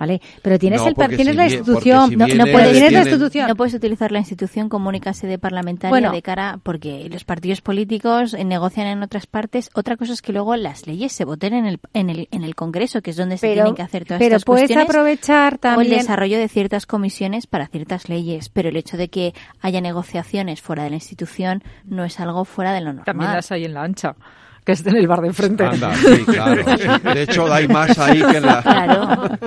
¿Vale? 0.00 0.20
Pero 0.42 0.58
tienes, 0.58 0.80
No, 0.80 0.88
el, 0.88 0.94
tienes 0.94 1.26
si 1.26 1.32
la 1.34 1.44
institución, 1.44 2.08
si 2.10 2.16
no, 2.16 2.24
puedes, 2.24 2.38
tienes 2.72 2.74
la 2.74 2.88
tienen- 2.88 2.98
institución. 3.02 3.48
No 3.48 3.54
puedes 3.54 3.74
utilizar 3.74 4.10
la 4.12 4.18
institución 4.18 4.68
como 4.70 4.88
única 4.88 5.12
sede 5.12 5.38
parlamentaria 5.38 5.90
Bueno. 5.90 6.10
de 6.10 6.22
cara, 6.22 6.58
porque 6.62 7.06
los 7.10 7.24
partidos 7.24 7.60
políticos 7.60 8.32
eh, 8.34 8.42
negocian 8.44 8.86
en 8.86 9.02
otras 9.02 9.26
partes. 9.26 9.68
Otra 9.74 9.96
cosa 9.98 10.14
es 10.14 10.22
que 10.22 10.32
luego 10.32 10.56
las 10.56 10.86
leyes 10.86 11.12
se 11.12 11.24
voten 11.26 11.52
en 11.52 11.66
el, 11.66 11.80
en 11.92 12.08
el, 12.08 12.28
en 12.30 12.44
el 12.44 12.54
Congreso, 12.54 13.02
que 13.02 13.10
es 13.10 13.16
donde 13.16 13.36
se 13.36 13.52
tienen 13.52 13.74
que 13.74 13.82
hacer 13.82 14.06
todas 14.06 14.18
pero 14.18 14.36
estas 14.36 14.44
puedes 14.46 14.62
cuestiones. 14.68 14.88
aprovechar 14.88 15.52
O 15.52 15.56
el 15.56 15.60
también- 15.60 15.98
desarrollo 15.98 16.38
de 16.38 16.48
ciertas 16.48 16.86
comisiones 16.86 17.46
para 17.46 17.66
ciertas 17.68 18.08
leyes. 18.08 18.48
Pero 18.48 18.70
el 18.70 18.76
hecho 18.78 18.96
de 18.96 19.08
que 19.08 19.34
haya 19.60 19.82
negociaciones 19.82 20.62
fuera 20.62 20.82
de 20.84 20.88
la 20.90 20.96
institución 20.96 21.62
no 21.84 22.04
es 22.06 22.18
algo 22.20 22.46
fuera 22.46 22.72
de 22.72 22.80
lo 22.80 22.86
normal. 22.86 23.04
También 23.04 23.32
las 23.32 23.52
hay 23.52 23.66
en 23.66 23.74
la 23.74 23.82
ancha. 23.82 24.16
Que 24.64 24.72
esté 24.72 24.90
en 24.90 24.96
el 24.96 25.06
bar 25.08 25.20
de 25.20 25.28
enfrente. 25.28 25.64
Anda, 25.64 25.94
sí, 25.94 26.24
claro. 26.24 26.62
De 27.14 27.22
hecho, 27.22 27.52
hay 27.52 27.66
más 27.68 27.98
ahí 27.98 28.20
que 28.22 28.36
en 28.36 28.46
la... 28.46 28.62
Claro. 28.62 29.38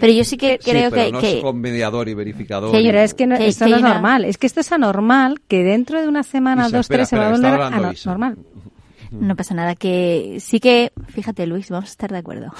Pero 0.00 0.12
yo 0.12 0.24
sí 0.24 0.36
que 0.36 0.58
creo 0.58 0.90
pero 0.90 1.04
que, 1.06 1.12
no 1.12 1.20
que- 1.20 1.36
es 1.38 1.42
con 1.42 1.60
mediador 1.60 2.08
y 2.08 2.14
verificador. 2.14 2.72
Pero 2.72 2.98
es 3.00 3.12
que 3.14 3.26
no- 3.26 3.36
que- 3.36 3.48
esto 3.48 3.66
no 3.68 3.76
es 3.76 3.82
una- 3.82 3.92
normal. 3.94 4.24
Es 4.24 4.38
que 4.38 4.46
esto 4.46 4.60
es 4.60 4.72
anormal, 4.72 5.40
que 5.46 5.62
dentro 5.62 6.00
de 6.00 6.08
una 6.08 6.22
semana, 6.22 6.62
Isa, 6.68 6.76
dos, 6.78 6.86
espera, 6.86 7.00
tres, 7.00 7.08
se 7.10 7.16
va 7.18 7.28
a 7.28 7.30
volver 7.32 7.52
hablando 7.52 7.76
ano- 7.78 7.92
Isa. 7.92 8.10
normal. 8.10 8.38
No 9.10 9.34
pasa 9.34 9.54
nada, 9.54 9.74
que 9.74 10.36
sí 10.40 10.60
que, 10.60 10.92
fíjate 11.08 11.44
Luis, 11.44 11.68
vamos 11.68 11.90
a 11.90 11.92
estar 11.92 12.12
de 12.12 12.18
acuerdo. 12.18 12.52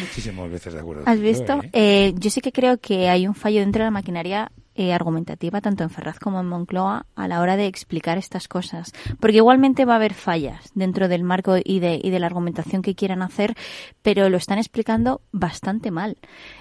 Muchísimas 0.00 0.50
veces 0.50 0.72
de 0.74 0.80
acuerdo. 0.80 1.02
¿Has 1.06 1.20
visto? 1.20 1.60
¿eh? 1.64 1.70
Eh, 1.72 2.14
yo 2.16 2.30
sí 2.30 2.40
que 2.40 2.52
creo 2.52 2.78
que 2.78 3.08
hay 3.08 3.26
un 3.26 3.34
fallo 3.34 3.60
dentro 3.60 3.80
de 3.80 3.86
la 3.86 3.90
maquinaria 3.90 4.50
eh, 4.78 4.92
argumentativa, 4.92 5.60
tanto 5.60 5.82
en 5.82 5.90
Ferraz 5.90 6.20
como 6.20 6.38
en 6.38 6.46
Moncloa, 6.46 7.04
a 7.16 7.26
la 7.26 7.40
hora 7.40 7.56
de 7.56 7.66
explicar 7.66 8.16
estas 8.16 8.46
cosas. 8.46 8.92
Porque 9.18 9.38
igualmente 9.38 9.84
va 9.84 9.94
a 9.94 9.96
haber 9.96 10.14
fallas 10.14 10.70
dentro 10.72 11.08
del 11.08 11.24
marco 11.24 11.56
y 11.62 11.80
de, 11.80 12.00
y 12.00 12.10
de 12.10 12.20
la 12.20 12.26
argumentación 12.26 12.80
que 12.80 12.94
quieran 12.94 13.20
hacer, 13.22 13.56
pero 14.02 14.28
lo 14.28 14.36
están 14.36 14.58
explicando 14.58 15.20
bastante 15.32 15.90
mal. 15.90 16.18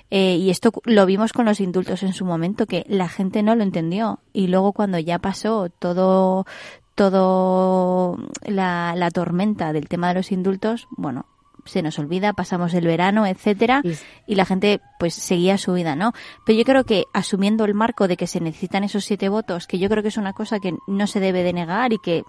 Eh, 0.09 0.35
y 0.37 0.49
esto 0.49 0.71
lo 0.85 1.05
vimos 1.05 1.31
con 1.31 1.45
los 1.45 1.59
indultos 1.59 2.01
en 2.01 2.13
su 2.13 2.25
momento, 2.25 2.65
que 2.65 2.87
la 2.89 3.07
gente 3.07 3.43
no 3.43 3.55
lo 3.55 3.61
entendió. 3.61 4.19
Y 4.33 4.47
luego 4.47 4.73
cuando 4.73 4.97
ya 4.97 5.19
pasó 5.19 5.69
todo, 5.69 6.47
todo 6.95 8.17
la, 8.41 8.95
la 8.95 9.11
tormenta 9.11 9.73
del 9.73 9.87
tema 9.87 10.07
de 10.07 10.15
los 10.15 10.31
indultos, 10.31 10.87
bueno, 10.89 11.27
se 11.67 11.81
nos 11.81 11.99
olvida, 11.99 12.33
pasamos 12.33 12.73
el 12.73 12.85
verano, 12.85 13.25
etcétera, 13.25 13.81
y 14.25 14.35
la 14.35 14.45
gente 14.45 14.81
pues 14.99 15.13
seguía 15.13 15.57
su 15.57 15.73
vida, 15.73 15.95
¿no? 15.95 16.13
Pero 16.45 16.57
yo 16.57 16.65
creo 16.65 16.83
que 16.83 17.05
asumiendo 17.13 17.65
el 17.65 17.73
marco 17.73 18.07
de 18.07 18.17
que 18.17 18.27
se 18.27 18.39
necesitan 18.39 18.83
esos 18.83 19.05
siete 19.05 19.29
votos, 19.29 19.67
que 19.67 19.79
yo 19.79 19.89
creo 19.89 20.01
que 20.01 20.09
es 20.09 20.17
una 20.17 20.33
cosa 20.33 20.59
que 20.59 20.75
no 20.87 21.07
se 21.07 21.19
debe 21.19 21.43
de 21.43 21.53
negar 21.53 21.93
y 21.93 21.99
que 21.99 22.23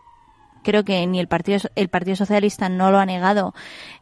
creo 0.62 0.84
que 0.84 1.06
ni 1.06 1.20
el 1.20 1.28
partido 1.28 1.58
el 1.76 1.88
partido 1.88 2.16
socialista 2.16 2.68
no 2.68 2.90
lo 2.90 2.98
ha 2.98 3.06
negado 3.06 3.54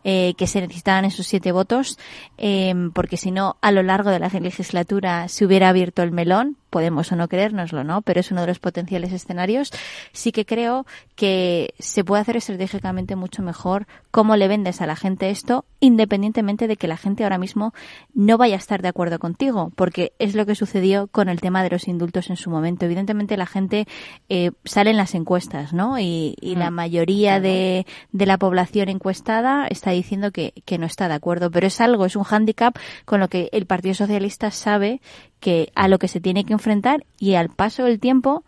eh, 0.04 0.34
que 0.36 0.46
se 0.46 0.60
necesitaban 0.60 1.04
esos 1.04 1.26
siete 1.26 1.52
votos 1.52 1.98
eh, 2.38 2.74
porque 2.94 3.16
si 3.16 3.30
no 3.30 3.56
a 3.60 3.72
lo 3.72 3.82
largo 3.82 4.10
de 4.10 4.18
la 4.18 4.28
legislatura 4.28 5.28
se 5.28 5.44
hubiera 5.44 5.68
abierto 5.68 6.02
el 6.02 6.12
melón 6.12 6.56
podemos 6.76 7.10
o 7.10 7.16
no 7.16 7.26
creérnoslo 7.26 7.84
no 7.84 8.02
pero 8.02 8.20
es 8.20 8.30
uno 8.30 8.42
de 8.42 8.48
los 8.48 8.58
potenciales 8.58 9.10
escenarios. 9.10 9.72
Sí 10.12 10.30
que 10.30 10.44
creo 10.44 10.84
que 11.14 11.72
se 11.78 12.04
puede 12.04 12.20
hacer 12.20 12.36
estratégicamente 12.36 13.16
mucho 13.16 13.42
mejor 13.42 13.86
cómo 14.10 14.36
le 14.36 14.46
vendes 14.46 14.82
a 14.82 14.86
la 14.86 14.94
gente 14.94 15.30
esto 15.30 15.64
independientemente 15.80 16.68
de 16.68 16.76
que 16.76 16.86
la 16.86 16.98
gente 16.98 17.24
ahora 17.24 17.38
mismo 17.38 17.72
no 18.12 18.36
vaya 18.36 18.56
a 18.56 18.58
estar 18.58 18.82
de 18.82 18.88
acuerdo 18.88 19.18
contigo 19.18 19.72
porque 19.74 20.12
es 20.18 20.34
lo 20.34 20.44
que 20.44 20.54
sucedió 20.54 21.06
con 21.06 21.30
el 21.30 21.40
tema 21.40 21.62
de 21.62 21.70
los 21.70 21.88
indultos 21.88 22.28
en 22.28 22.36
su 22.36 22.50
momento. 22.50 22.84
Evidentemente 22.84 23.38
la 23.38 23.46
gente 23.46 23.86
eh, 24.28 24.50
sale 24.66 24.90
en 24.90 24.98
las 24.98 25.14
encuestas 25.14 25.72
no 25.72 25.98
y, 25.98 26.36
y 26.42 26.56
la 26.56 26.70
mayoría 26.70 27.40
de, 27.40 27.86
de 28.12 28.26
la 28.26 28.36
población 28.36 28.90
encuestada 28.90 29.66
está 29.68 29.92
diciendo 29.92 30.30
que, 30.30 30.52
que 30.66 30.76
no 30.76 30.84
está 30.84 31.08
de 31.08 31.14
acuerdo. 31.14 31.50
Pero 31.50 31.68
es 31.68 31.80
algo, 31.80 32.04
es 32.04 32.16
un 32.16 32.24
hándicap 32.24 32.76
con 33.06 33.20
lo 33.20 33.28
que 33.28 33.48
el 33.52 33.64
Partido 33.64 33.94
Socialista 33.94 34.50
sabe 34.50 35.00
que 35.40 35.70
a 35.74 35.88
lo 35.88 35.98
que 35.98 36.08
se 36.08 36.20
tiene 36.20 36.44
que 36.44 36.52
enfrentar 36.52 37.04
y 37.18 37.34
al 37.34 37.48
paso 37.50 37.84
del 37.84 38.00
tiempo 38.00 38.44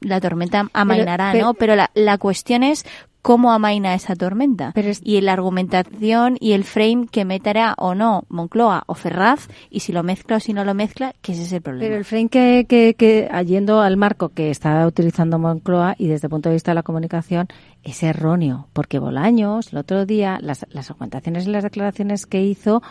la 0.00 0.20
tormenta 0.20 0.68
amainará, 0.72 1.32
pero- 1.32 1.46
¿no? 1.46 1.54
Pero 1.54 1.76
la, 1.76 1.90
la 1.94 2.18
cuestión 2.18 2.62
es 2.62 2.84
cómo 3.24 3.52
amaina 3.52 3.94
esa 3.94 4.14
tormenta 4.14 4.74
y 5.02 5.20
la 5.22 5.32
argumentación 5.32 6.36
y 6.40 6.52
el 6.52 6.62
frame 6.62 7.06
que 7.10 7.24
meterá 7.24 7.74
o 7.78 7.94
no 7.94 8.24
Moncloa 8.28 8.84
o 8.86 8.94
Ferraz 8.94 9.48
y 9.70 9.80
si 9.80 9.92
lo 9.92 10.02
mezcla 10.02 10.36
o 10.36 10.40
si 10.40 10.52
no 10.52 10.62
lo 10.62 10.74
mezcla, 10.74 11.14
que 11.22 11.32
ese 11.32 11.44
es 11.44 11.52
el 11.52 11.62
problema. 11.62 11.86
Pero 11.86 11.96
el 11.96 12.04
frame 12.04 12.28
que, 12.28 12.66
que, 12.68 12.92
que 12.92 13.30
yendo 13.46 13.80
al 13.80 13.96
marco 13.96 14.28
que 14.28 14.50
está 14.50 14.86
utilizando 14.86 15.38
Moncloa 15.38 15.94
y 15.96 16.06
desde 16.06 16.26
el 16.26 16.32
punto 16.32 16.50
de 16.50 16.56
vista 16.56 16.72
de 16.72 16.74
la 16.74 16.82
comunicación 16.82 17.48
es 17.82 18.02
erróneo, 18.02 18.68
porque 18.74 18.98
Bolaños 18.98 19.72
el 19.72 19.78
otro 19.78 20.04
día, 20.04 20.38
las, 20.42 20.66
las 20.68 20.90
argumentaciones 20.90 21.46
y 21.46 21.50
las 21.50 21.64
declaraciones 21.64 22.26
que 22.26 22.42
hizo 22.42 22.82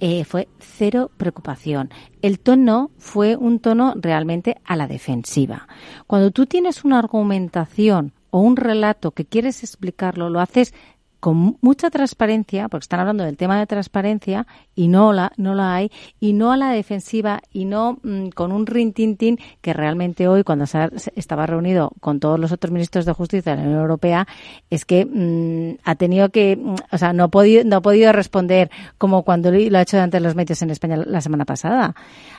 eh, 0.00 0.24
fue 0.24 0.48
cero 0.58 1.10
preocupación. 1.16 1.88
El 2.20 2.40
tono 2.40 2.90
fue 2.98 3.36
un 3.36 3.58
tono 3.58 3.94
realmente 3.96 4.58
a 4.66 4.76
la 4.76 4.86
defensiva. 4.86 5.66
Cuando 6.06 6.30
tú 6.30 6.44
tienes 6.44 6.84
una 6.84 6.98
argumentación 6.98 8.12
o 8.30 8.40
un 8.40 8.56
relato 8.56 9.12
que 9.12 9.24
quieres 9.24 9.62
explicarlo, 9.62 10.30
lo 10.30 10.40
haces 10.40 10.74
con 11.20 11.56
mucha 11.60 11.90
transparencia, 11.90 12.68
porque 12.68 12.84
están 12.84 13.00
hablando 13.00 13.24
del 13.24 13.36
tema 13.36 13.58
de 13.58 13.66
transparencia 13.66 14.46
y 14.74 14.88
no 14.88 15.12
la, 15.12 15.32
no 15.36 15.54
la 15.54 15.74
hay, 15.74 15.90
y 16.20 16.32
no 16.32 16.52
a 16.52 16.56
la 16.56 16.70
defensiva 16.70 17.42
y 17.52 17.64
no 17.64 17.98
mm, 18.02 18.28
con 18.28 18.52
un 18.52 18.66
rintintín 18.66 19.38
que 19.60 19.72
realmente 19.72 20.28
hoy, 20.28 20.44
cuando 20.44 20.66
se, 20.66 20.88
estaba 21.16 21.46
reunido 21.46 21.92
con 22.00 22.20
todos 22.20 22.38
los 22.38 22.52
otros 22.52 22.72
ministros 22.72 23.04
de 23.04 23.12
justicia 23.12 23.52
de 23.52 23.62
la 23.62 23.64
Unión 23.64 23.80
Europea, 23.80 24.28
es 24.70 24.84
que 24.84 25.04
mm, 25.06 25.78
ha 25.84 25.96
tenido 25.96 26.28
que, 26.28 26.56
mm, 26.56 26.74
o 26.92 26.98
sea, 26.98 27.12
no 27.12 27.24
ha 27.24 27.28
podido, 27.28 27.64
no 27.64 27.76
ha 27.76 27.82
podido 27.82 28.12
responder 28.12 28.70
como 28.96 29.24
cuando 29.24 29.50
lo 29.50 29.78
ha 29.78 29.82
hecho 29.82 29.98
ante 29.98 30.20
los 30.20 30.36
medios 30.36 30.62
en 30.62 30.70
España 30.70 30.96
la 30.96 31.20
semana 31.20 31.44
pasada. 31.44 31.96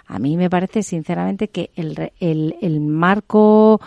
A 0.07 0.19
mí 0.19 0.37
me 0.37 0.49
parece, 0.49 0.83
sinceramente, 0.83 1.49
que 1.49 1.69
el, 1.75 2.11
el, 2.19 2.55
el 2.61 2.79
marco 2.79 3.81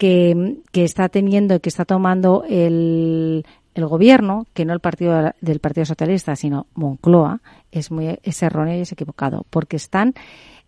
que, 0.00 0.56
que 0.72 0.84
está 0.84 1.10
teniendo, 1.10 1.60
que 1.60 1.68
está 1.68 1.84
tomando 1.84 2.42
el, 2.48 3.44
el 3.74 3.86
gobierno, 3.86 4.46
que 4.54 4.64
no 4.64 4.72
el 4.72 4.80
partido 4.80 5.34
del 5.42 5.60
Partido 5.60 5.84
Socialista, 5.84 6.36
sino 6.36 6.66
Moncloa, 6.74 7.42
es 7.70 7.90
muy 7.90 8.18
es 8.22 8.42
erróneo 8.42 8.78
y 8.78 8.80
es 8.80 8.92
equivocado, 8.92 9.44
porque 9.50 9.76
están 9.76 10.14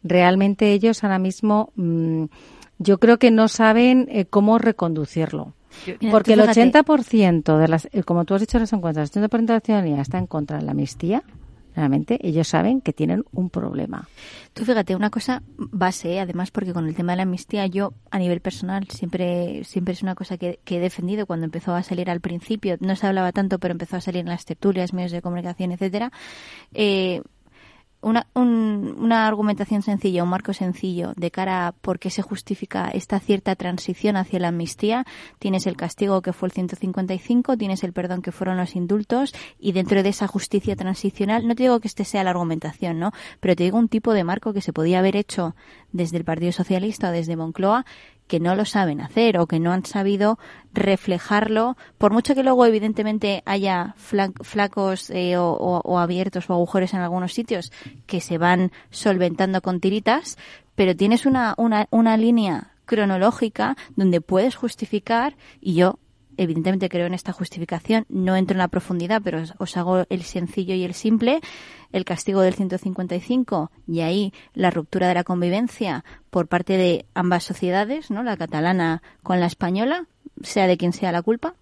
realmente 0.02 0.74
ellos 0.74 1.02
ahora 1.02 1.18
mismo, 1.18 1.72
mm, 1.76 2.24
yo 2.78 2.98
creo 2.98 3.18
que 3.18 3.30
no 3.30 3.48
saben 3.48 4.06
eh, 4.10 4.26
cómo 4.26 4.59
reconducirlo. 4.59 5.54
Mira, 5.86 6.12
Porque 6.12 6.34
el 6.34 6.42
fíjate. 6.42 6.70
80% 6.70 7.56
de 7.56 7.68
las, 7.68 7.88
eh, 7.90 8.02
como 8.02 8.26
tú 8.26 8.34
has 8.34 8.42
dicho 8.42 8.59
en 8.59 8.64
las 8.64 8.72
encuestas, 8.74 9.16
el 9.16 9.22
80% 9.22 9.46
de 9.46 9.54
la 9.54 9.60
ciudadanía 9.60 10.02
está 10.02 10.18
en 10.18 10.26
contra 10.26 10.59
de 10.59 10.64
la 10.64 10.72
amnistía. 10.72 11.22
Realmente 11.74 12.19
ellos 12.23 12.49
saben 12.49 12.81
que 12.81 12.93
tienen 12.93 13.24
un 13.32 13.49
problema. 13.51 14.09
Tú 14.53 14.65
fíjate, 14.65 14.94
una 14.94 15.11
cosa 15.11 15.43
base, 15.57 16.15
¿eh? 16.15 16.20
además, 16.20 16.51
porque 16.51 16.73
con 16.73 16.86
el 16.86 16.94
tema 16.94 17.12
de 17.12 17.16
la 17.19 17.23
amnistía, 17.23 17.66
yo 17.66 17.94
a 18.11 18.19
nivel 18.19 18.40
personal 18.40 18.86
siempre, 18.89 19.65
siempre 19.65 19.94
es 19.94 20.03
una 20.03 20.15
cosa 20.15 20.36
que, 20.36 20.61
he 20.66 20.81
defendido 20.81 21.27
cuando 21.27 21.44
empezó 21.44 21.74
a 21.74 21.82
salir 21.82 22.11
al 22.11 22.20
principio. 22.20 22.77
No 22.81 22.97
se 22.97 23.07
hablaba 23.07 23.32
tanto, 23.32 23.59
pero 23.59 23.73
empezó 23.73 23.97
a 23.97 24.01
salir 24.01 24.20
en 24.20 24.28
las 24.28 24.44
tertulias, 24.44 24.93
medios 24.93 25.12
de 25.12 25.23
comunicación, 25.23 25.73
etcétera. 25.73 26.12
Eh, 26.73 27.23
una, 28.03 28.27
un- 28.35 28.97
una 28.99 29.27
argumentación 29.27 29.83
sencilla, 29.83 30.23
un 30.24 30.29
marco 30.29 30.53
sencillo 30.53 31.12
de 31.16 31.31
cara 31.31 31.69
a 31.69 31.73
por 31.73 31.99
qué 31.99 32.11
se 32.11 32.20
justifica 32.23 32.89
esta 32.91 33.19
cierta 33.20 33.57
transición 33.57 34.16
hacia 34.16 34.39
la 34.41 34.49
amnistía. 34.49 35.07
Tienes 35.39 35.66
el 35.66 35.77
castigo 35.77 36.20
que 36.20 36.33
fue 36.33 36.49
el 36.49 36.53
155, 36.53 37.57
tienes 37.57 37.85
el 37.85 37.93
perdón 37.93 38.20
que 38.23 38.33
fueron 38.33 38.57
los 38.57 38.77
indultos 38.77 39.33
y 39.59 39.73
dentro 39.73 40.03
de 40.03 40.09
esa 40.09 40.27
justicia 40.27 40.77
transicional, 40.77 41.47
no 41.47 41.55
te 41.55 41.62
digo 41.62 41.81
que 41.81 41.89
este 41.89 42.05
sea 42.05 42.24
la 42.24 42.31
argumentación, 42.31 42.99
¿no? 42.99 43.12
Pero 43.41 43.57
te 43.57 43.65
digo 43.65 43.79
un 43.79 43.89
tipo 43.89 44.12
de 44.12 44.24
marco 44.24 44.53
que 44.53 44.61
se 44.61 44.73
podía 44.73 44.99
haber 44.99 45.16
hecho 45.16 45.55
desde 45.93 46.16
el 46.19 46.24
Partido 46.24 46.53
Socialista 46.53 47.09
o 47.09 47.12
desde 47.12 47.37
Moncloa 47.37 47.85
que 48.32 48.40
no 48.40 48.54
lo 48.54 48.64
saben 48.64 49.02
hacer 49.02 49.36
o 49.36 49.46
que 49.46 49.60
no 49.60 49.72
han 49.72 49.84
sabido 49.84 50.38
reflejarlo, 50.72 51.76
por 51.98 52.14
mucho 52.14 52.34
que 52.34 52.42
luego 52.42 52.64
evidentemente 52.64 53.42
haya 53.44 53.94
flacos 53.98 55.10
eh, 55.10 55.36
o, 55.36 55.50
o- 55.52 55.82
o 55.84 55.98
abiertos 55.98 56.48
o 56.48 56.54
agujeros 56.54 56.94
en 56.94 57.00
algunos 57.00 57.34
sitios 57.34 57.70
que 58.06 58.22
se 58.22 58.38
van 58.38 58.72
solventando 58.88 59.60
con 59.60 59.80
tiritas, 59.80 60.38
pero 60.74 60.96
tienes 60.96 61.26
una, 61.26 61.52
una, 61.59 61.88
una 61.90 62.16
línea 62.16 62.70
cronológica 62.86 63.76
donde 63.96 64.22
puedes 64.22 64.54
justificar 64.56 65.36
y 65.60 65.74
yo 65.74 65.98
evidentemente 66.36 66.88
creo 66.88 67.06
en 67.06 67.14
esta 67.14 67.32
justificación, 67.32 68.04
no 68.09 68.36
entro 68.36 68.54
en 68.54 68.59
la 68.59 68.68
profundidad, 68.68 69.22
pero 69.22 69.42
os, 69.59 69.76
hago 69.76 70.04
el 70.09 70.22
sencillo 70.22 70.74
y 70.74 70.84
el 70.84 70.94
simple, 70.94 71.40
el 71.92 72.04
castigo 72.04 72.40
del 72.40 72.54
155 72.54 73.70
y 73.86 74.00
ahí 74.00 74.32
la 74.54 74.70
ruptura 74.70 75.09
de 75.09 75.14
la 75.14 75.24
convivencia 75.24 76.04
por 76.30 76.48
parte 76.48 76.76
de 76.76 77.06
ambas 77.14 77.44
sociedades, 77.44 78.10
¿no? 78.10 78.22
La 78.22 78.36
catalana 78.36 79.02
con 79.22 79.40
la 79.40 79.46
española, 79.46 80.06
sea 80.42 80.66
de 80.66 80.76
quien 80.76 80.92
sea 80.92 81.12
la 81.12 81.22
culpa. 81.22 81.54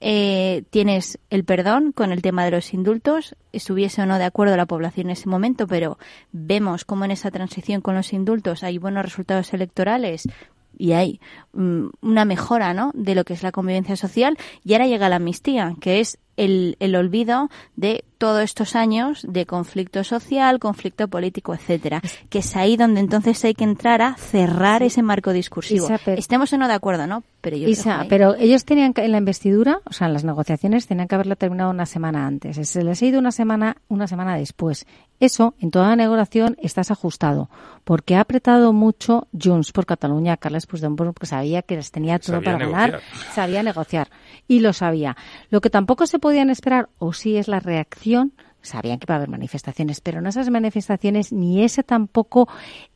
Eh, 0.00 0.64
tienes 0.70 1.18
el 1.30 1.44
perdón 1.44 1.92
con 1.92 2.12
el 2.12 2.22
tema 2.22 2.44
de 2.44 2.50
los 2.50 2.72
indultos, 2.74 3.36
estuviese 3.52 4.02
o 4.02 4.06
no 4.06 4.18
de 4.18 4.24
acuerdo 4.24 4.56
la 4.56 4.66
población 4.66 5.08
en 5.08 5.12
ese 5.12 5.28
momento, 5.28 5.66
pero 5.66 5.98
vemos 6.32 6.84
cómo 6.84 7.04
en 7.04 7.10
esa 7.10 7.30
transición 7.30 7.80
con 7.80 7.94
los 7.94 8.12
indultos 8.12 8.62
hay 8.62 8.78
buenos 8.78 9.04
resultados 9.04 9.52
electorales, 9.52 10.28
y 10.76 10.92
hay 10.92 11.20
mm, 11.52 11.86
una 12.02 12.24
mejora 12.24 12.74
¿no? 12.74 12.90
de 12.94 13.14
lo 13.14 13.24
que 13.24 13.34
es 13.34 13.42
la 13.42 13.52
convivencia 13.52 13.96
social 13.96 14.38
y 14.64 14.72
ahora 14.72 14.86
llega 14.86 15.08
la 15.08 15.16
amnistía 15.16 15.74
que 15.80 16.00
es 16.00 16.18
el, 16.36 16.76
el 16.80 16.96
olvido 16.96 17.50
de 17.76 18.04
todos 18.18 18.42
estos 18.42 18.74
años 18.76 19.26
de 19.28 19.46
conflicto 19.46 20.02
social, 20.04 20.58
conflicto 20.58 21.08
político, 21.08 21.54
etcétera, 21.54 22.00
que 22.30 22.38
es 22.38 22.56
ahí 22.56 22.76
donde 22.76 23.00
entonces 23.00 23.44
hay 23.44 23.54
que 23.54 23.64
entrar 23.64 24.02
a 24.02 24.14
cerrar 24.14 24.82
ese 24.82 25.02
marco 25.02 25.32
discursivo. 25.32 25.88
Estemos 26.06 26.52
o 26.52 26.58
no 26.58 26.68
de 26.68 26.74
acuerdo, 26.74 27.06
¿no? 27.06 27.22
Pero 27.40 27.56
yo 27.56 27.68
pero 28.08 28.34
ellos 28.34 28.64
tenían 28.64 28.92
que, 28.92 29.04
en 29.04 29.12
la 29.12 29.18
investidura, 29.18 29.80
o 29.84 29.92
sea, 29.92 30.08
en 30.08 30.14
las 30.14 30.24
negociaciones 30.24 30.86
tenían 30.86 31.06
que 31.06 31.14
haberlo 31.14 31.36
terminado 31.36 31.70
una 31.70 31.86
semana 31.86 32.26
antes. 32.26 32.68
Se 32.68 32.82
les 32.82 33.00
ha 33.02 33.06
ido 33.06 33.20
una 33.20 33.30
semana, 33.30 33.76
una 33.88 34.08
semana 34.08 34.36
después. 34.36 34.86
Eso, 35.20 35.54
en 35.60 35.70
toda 35.70 35.88
la 35.88 35.96
negociación, 35.96 36.56
estás 36.60 36.90
ajustado, 36.90 37.48
porque 37.84 38.16
ha 38.16 38.20
apretado 38.20 38.72
mucho 38.72 39.28
Junts 39.32 39.72
por 39.72 39.86
Cataluña, 39.86 40.36
Carles 40.36 40.66
Puigdemont, 40.66 41.14
porque 41.14 41.26
sabía 41.26 41.62
que 41.62 41.76
les 41.76 41.90
tenía 41.90 42.18
todo 42.18 42.42
para 42.42 42.58
ganar, 42.58 43.00
sabía 43.32 43.62
negociar, 43.62 44.10
y 44.48 44.60
lo 44.60 44.72
sabía. 44.72 45.16
Lo 45.48 45.60
que 45.60 45.70
tampoco 45.70 46.06
se 46.06 46.18
podían 46.26 46.50
esperar, 46.50 46.88
o 46.98 47.12
sí 47.12 47.36
es 47.36 47.46
la 47.46 47.60
reacción, 47.60 48.32
sabían 48.60 48.98
que 48.98 49.04
iba 49.06 49.14
a 49.14 49.18
haber 49.18 49.28
manifestaciones, 49.28 50.00
pero 50.00 50.18
en 50.18 50.26
esas 50.26 50.50
manifestaciones 50.50 51.32
ni 51.32 51.62
ese 51.62 51.84
tampoco 51.84 52.48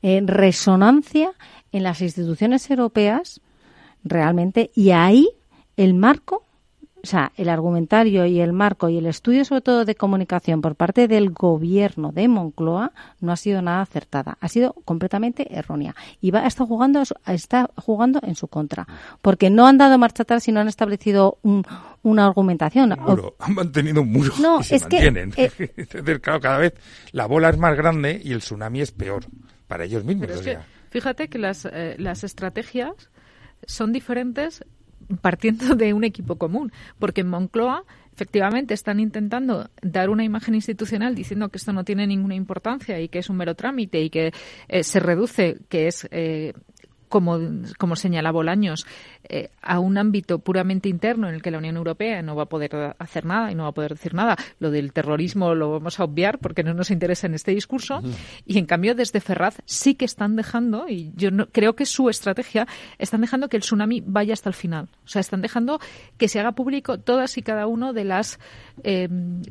eh, 0.02 0.20
resonancia 0.24 1.31
en 1.70 1.85
las 1.85 2.01
instituciones 2.01 2.69
europeas 2.69 3.40
realmente, 4.02 4.73
y 4.74 4.90
ahí 4.90 5.28
el 5.77 5.94
marco 5.94 6.44
o 7.02 7.06
sea, 7.06 7.32
el 7.36 7.48
argumentario 7.48 8.27
y 8.27 8.40
el 8.40 8.52
marco 8.52 8.89
y 8.89 8.98
el 8.98 9.06
estudio 9.06 9.44
sobre 9.44 9.62
todo 9.62 9.85
de 9.85 9.94
comunicación 9.94 10.60
por 10.60 10.74
parte 10.74 11.09
del 11.09 11.31
gobierno 11.31 12.12
de 12.12 12.28
Moncloa 12.28 12.93
no 13.20 13.32
ha 13.32 13.36
sido 13.36 13.62
nada 13.62 13.82
acertada, 13.82 14.36
ha 14.40 14.48
sido 14.48 14.74
completamente 14.85 15.56
errónea 15.56 15.94
y 16.20 16.31
va 16.31 16.47
está 16.47 16.64
jugando 16.66 17.02
está 17.27 17.70
jugando 17.77 18.20
en 18.22 18.35
su 18.35 18.48
contra, 18.48 18.86
porque 19.22 19.51
no 19.51 19.66
han 19.66 19.78
dado 19.78 19.98
marcha 19.98 20.24
atrás 20.24 20.47
y 20.48 20.52
no 20.52 20.60
han 20.60 20.68
establecido 20.68 21.39
una 22.02 22.27
argumentación. 22.27 22.93
han 22.93 23.55
mantenido 23.55 24.02
un 24.02 24.12
muro 24.12 24.32
no, 24.40 24.60
y 24.60 24.64
se 24.64 24.77
es 24.77 24.82
mantienen. 24.82 25.32
Que, 25.32 25.51
eh, 25.56 26.20
cada 26.20 26.59
vez 26.59 26.74
la 27.12 27.27
bola 27.27 27.51
es 27.51 27.59
más 27.59 27.77
grande 27.77 28.20
y 28.22 28.32
el 28.32 28.40
tsunami 28.40 28.81
es 28.81 28.93
peor 28.93 29.24
para 29.66 29.85
ellos 29.85 30.05
mismos. 30.05 30.31
fíjate 30.90 31.28
que 31.28 31.39
las, 31.39 31.64
eh, 31.64 31.97
las 31.98 32.24
estrategias 32.24 33.10
son 33.66 33.93
diferentes 33.93 34.64
partiendo 35.23 35.74
de 35.74 35.93
un 35.93 36.05
equipo 36.05 36.37
común, 36.37 36.73
porque 36.99 37.23
en 37.23 37.28
Moncloa 37.28 37.85
efectivamente 38.12 38.74
están 38.74 39.01
intentando 39.01 39.70
dar 39.81 40.11
una 40.11 40.24
imagen 40.24 40.55
institucional 40.55 41.15
diciendo 41.15 41.49
que 41.49 41.59
esto 41.59 41.73
no 41.73 41.85
tiene 41.85 42.07
ninguna 42.07 42.35
importancia 42.35 43.01
y 43.01 43.09
que 43.09 43.20
es 43.20 43.31
un 43.31 43.37
mero 43.37 43.55
trámite 43.55 44.01
y 44.01 44.11
que 44.11 44.32
eh, 44.69 44.82
se 44.85 45.01
reduce, 45.01 45.59
que 45.69 45.87
es 45.87 46.07
eh, 46.11 46.53
como, 47.11 47.39
como 47.77 47.97
señala 47.97 48.31
Bolaños, 48.31 48.87
eh, 49.28 49.51
a 49.61 49.81
un 49.81 49.99
ámbito 49.99 50.39
puramente 50.39 50.89
interno 50.89 51.28
en 51.28 51.35
el 51.35 51.43
que 51.43 51.51
la 51.51 51.59
Unión 51.59 51.77
Europea 51.77 52.23
no 52.23 52.35
va 52.35 52.45
a 52.45 52.47
poder 52.47 52.95
hacer 52.99 53.27
nada 53.27 53.53
y 53.53 53.55
no 53.55 53.65
va 53.65 53.70
a 53.70 53.73
poder 53.73 53.95
decir 53.95 54.15
nada. 54.15 54.37
Lo 54.61 54.70
del 54.70 54.95
terrorismo 54.95 55.55
lo 55.55 55.73
vamos 55.73 56.01
a 56.01 56.05
obviar 56.05 56.39
porque 56.39 56.62
no 56.62 56.73
nos 56.73 56.91
interesa 56.91 57.27
en 57.27 57.35
este 57.35 57.51
discurso. 57.51 58.01
Y 58.47 58.59
en 58.59 58.66
cambio, 58.66 58.95
desde 58.95 59.20
Ferraz 59.20 59.61
sí 59.66 59.97
que 59.97 60.05
están 60.05 60.37
dejando, 60.37 60.89
y 60.89 61.12
yo 61.16 61.31
no, 61.31 61.49
creo 61.49 61.74
que 61.74 61.85
su 61.85 62.09
estrategia, 62.09 62.66
están 62.99 63.20
dejando 63.20 63.49
que 63.49 63.57
el 63.57 63.62
tsunami 63.62 64.03
vaya 64.07 64.32
hasta 64.32 64.49
el 64.49 64.55
final. 64.55 64.89
O 65.05 65.09
sea, 65.09 65.20
están 65.20 65.43
dejando 65.43 65.81
que 66.16 66.28
se 66.28 66.39
haga 66.39 66.53
público 66.53 66.99
todas 66.99 67.37
y 67.37 67.43
cada 67.43 67.66
una 67.66 67.93
de 67.93 68.05
las 68.05 68.39
eh, 68.85 69.09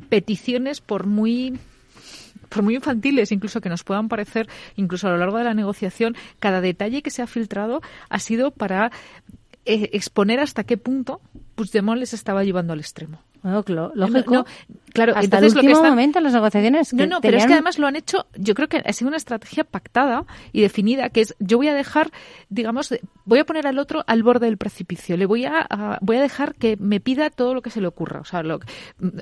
peticiones, 0.08 0.80
por 0.80 1.06
muy 1.06 1.58
por 2.50 2.62
muy 2.62 2.74
infantiles 2.74 3.32
incluso 3.32 3.62
que 3.62 3.70
nos 3.70 3.82
puedan 3.82 4.08
parecer, 4.08 4.46
incluso 4.76 5.08
a 5.08 5.10
lo 5.10 5.16
largo 5.16 5.38
de 5.38 5.44
la 5.44 5.54
negociación, 5.54 6.14
cada 6.38 6.60
detalle 6.60 7.00
que 7.00 7.10
se 7.10 7.22
ha 7.22 7.26
filtrado 7.26 7.80
ha 8.10 8.18
sido 8.18 8.50
para 8.50 8.92
eh, 9.64 9.88
exponer 9.92 10.40
hasta 10.40 10.64
qué 10.64 10.76
punto 10.76 11.22
Puigdemont 11.54 11.98
les 11.98 12.12
estaba 12.12 12.44
llevando 12.44 12.74
al 12.74 12.80
extremo. 12.80 13.22
Bueno, 13.42 13.92
lógico. 13.94 14.44
claro, 14.92 15.14
hasta 15.16 15.38
el 15.38 15.44
último 15.44 15.70
lo 15.70 15.82
que 15.82 15.88
momento 15.88 16.18
en 16.18 16.24
las 16.24 16.34
negociaciones. 16.34 16.92
no, 16.92 17.06
no, 17.06 17.20
pero 17.20 17.38
es 17.38 17.46
que 17.46 17.54
además 17.54 17.78
lo 17.78 17.86
han 17.86 17.96
hecho, 17.96 18.26
yo 18.36 18.54
creo 18.54 18.68
que 18.68 18.82
ha 18.84 18.92
sido 18.92 19.08
una 19.08 19.16
estrategia 19.16 19.64
pactada 19.64 20.24
y 20.52 20.60
definida, 20.60 21.08
que 21.08 21.22
es, 21.22 21.34
yo 21.38 21.56
voy 21.56 21.68
a 21.68 21.74
dejar, 21.74 22.10
digamos, 22.50 22.94
voy 23.24 23.38
a 23.38 23.44
poner 23.44 23.66
al 23.66 23.78
otro 23.78 24.04
al 24.06 24.22
borde 24.22 24.46
del 24.46 24.58
precipicio, 24.58 25.16
le 25.16 25.26
voy 25.26 25.46
a, 25.46 25.98
voy 26.02 26.16
a 26.16 26.20
dejar 26.20 26.54
que 26.54 26.76
me 26.76 27.00
pida 27.00 27.30
todo 27.30 27.54
lo 27.54 27.62
que 27.62 27.70
se 27.70 27.80
le 27.80 27.86
ocurra. 27.86 28.20
O 28.20 28.24
sea, 28.24 28.42
lo, 28.42 28.60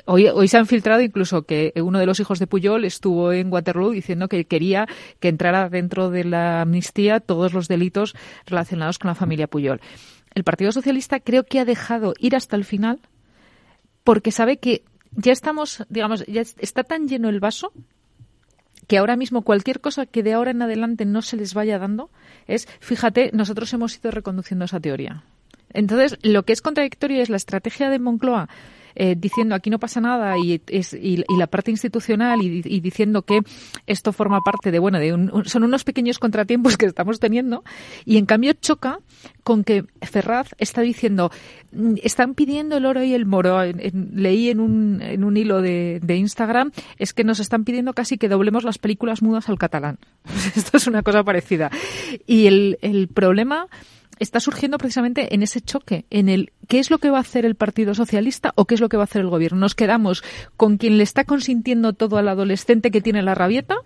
hoy, 0.07 0.27
hoy 0.27 0.49
se 0.49 0.59
han 0.59 0.67
filtrado 0.67 1.01
incluso 1.01 1.43
que 1.43 1.73
uno 1.77 1.99
de 1.99 2.07
los 2.07 2.19
hijos 2.19 2.39
de 2.39 2.47
Puyol 2.47 2.85
estuvo 2.85 3.33
en 3.33 3.53
Waterloo 3.53 3.91
diciendo 3.91 4.29
que 4.29 4.47
quería 4.47 4.87
que 5.21 5.29
entrara 5.29 5.69
dentro 5.69 6.11
de 6.11 6.25
la 6.25 6.63
amnistía 6.63 7.21
todos 7.21 7.53
los 7.53 7.69
delitos 7.69 8.17
relacionados 8.47 8.99
con 8.99 9.09
la 9.09 9.15
familia 9.15 9.47
Puyol. 9.47 9.81
El 10.35 10.45
Partido 10.45 10.73
Socialista 10.73 11.21
creo 11.21 11.45
que 11.45 11.61
ha 11.61 11.65
dejado 11.65 12.15
ir 12.19 12.37
hasta 12.37 12.57
el 12.57 12.65
final 12.65 13.01
porque 14.09 14.33
sabe 14.33 14.57
que 14.57 14.85
ya 15.13 15.33
estamos, 15.33 15.85
digamos, 15.91 16.25
ya 16.25 16.41
está 16.41 16.83
tan 16.83 17.09
lleno 17.09 17.29
el 17.29 17.41
vaso 17.41 17.75
que 18.87 18.97
ahora 18.97 19.17
mismo 19.17 19.43
cualquier 19.43 19.83
cosa 19.83 20.07
que 20.07 20.23
de 20.23 20.33
ahora 20.33 20.51
en 20.51 20.63
adelante 20.63 21.05
no 21.05 21.21
se 21.21 21.37
les 21.37 21.53
vaya 21.53 21.79
dando 21.79 22.09
es, 22.47 22.67
fíjate, 22.81 23.33
nosotros 23.35 23.71
hemos 23.75 23.95
ido 23.99 24.11
reconduciendo 24.11 24.65
esa 24.65 24.81
teoría. 24.81 25.25
Entonces, 25.75 26.19
lo 26.23 26.45
que 26.45 26.55
es 26.55 26.63
contradictorio 26.63 27.21
es 27.21 27.29
la 27.29 27.37
estrategia 27.37 27.91
de 27.91 27.99
Moncloa 27.99 28.49
eh, 29.01 29.15
diciendo 29.17 29.55
aquí 29.55 29.71
no 29.71 29.79
pasa 29.79 30.01
nada 30.01 30.37
y, 30.37 30.61
es, 30.67 30.93
y, 30.93 31.25
la 31.39 31.47
parte 31.47 31.71
institucional 31.71 32.43
y, 32.43 32.81
diciendo 32.81 33.23
que 33.23 33.43
esto 33.87 34.13
forma 34.13 34.41
parte 34.41 34.73
de, 34.73 34.81
bueno, 34.81 34.99
de 34.99 35.11
son 35.45 35.63
unos 35.63 35.85
pequeños 35.85 36.19
contratiempos 36.19 36.77
que 36.77 36.87
estamos 36.87 37.21
teniendo 37.21 37.63
y 38.05 38.17
en 38.17 38.27
cambio 38.27 38.53
choca 38.55 38.99
con 39.45 39.63
que 39.63 39.85
Ferraz 40.03 40.49
está 40.59 40.81
diciendo, 40.81 41.31
mm, 41.71 41.95
están 42.03 42.35
pidiendo 42.35 42.77
el 42.77 42.87
oro 42.87 43.05
y 43.05 43.15
el 43.15 43.25
moro. 43.25 43.61
leí 43.63 44.51
en 44.51 44.59
un, 44.59 45.01
en 45.01 45.23
un 45.23 45.37
hilo 45.37 45.63
de, 45.63 46.01
de, 46.03 46.17
Instagram, 46.17 46.73
es 46.99 47.15
que 47.15 47.23
nos 47.23 47.39
están 47.39 47.63
pidiendo 47.63 47.95
casi 47.95 48.19
que 48.19 48.29
doblemos 48.29 48.65
las 48.65 48.79
películas 48.79 49.23
mudas 49.23 49.49
al 49.49 49.59
catalán. 49.59 49.99
Esto 50.57 50.77
es 50.77 50.89
una 50.89 51.05
cosa 51.05 51.23
parecida. 51.23 51.71
Y 52.27 52.49
el, 52.49 52.79
el 52.83 53.07
problema 53.07 53.69
está 54.19 54.41
surgiendo 54.41 54.79
precisamente 54.79 55.35
en 55.35 55.43
ese 55.43 55.61
choque, 55.61 56.05
en 56.11 56.29
el 56.29 56.53
qué 56.69 56.79
es 56.79 56.91
lo 56.91 56.99
que 56.99 57.11
va 57.11 57.19
a 57.19 57.23
hacer 57.23 57.45
el 57.45 57.55
Partido 57.55 57.95
Socialista 57.95 58.53
o 58.57 58.65
qué 58.65 58.75
es 58.75 58.81
lo 58.81 58.89
que 58.89 58.97
va 58.97 59.05
a 59.05 59.05
hacer 59.05 59.23
el 59.23 59.29
Gobierno. 59.29 59.59
¿Nos 59.59 59.75
quedamos 59.75 60.23
con 60.57 60.77
quien 60.77 60.99
le 60.99 61.03
está 61.03 61.25
consintiendo 61.25 61.93
todo 61.93 62.19
al 62.19 62.29
adolescente 62.29 62.91
que 62.91 63.01
tiene 63.01 63.23
la 63.23 63.35
rabieta 63.35 63.77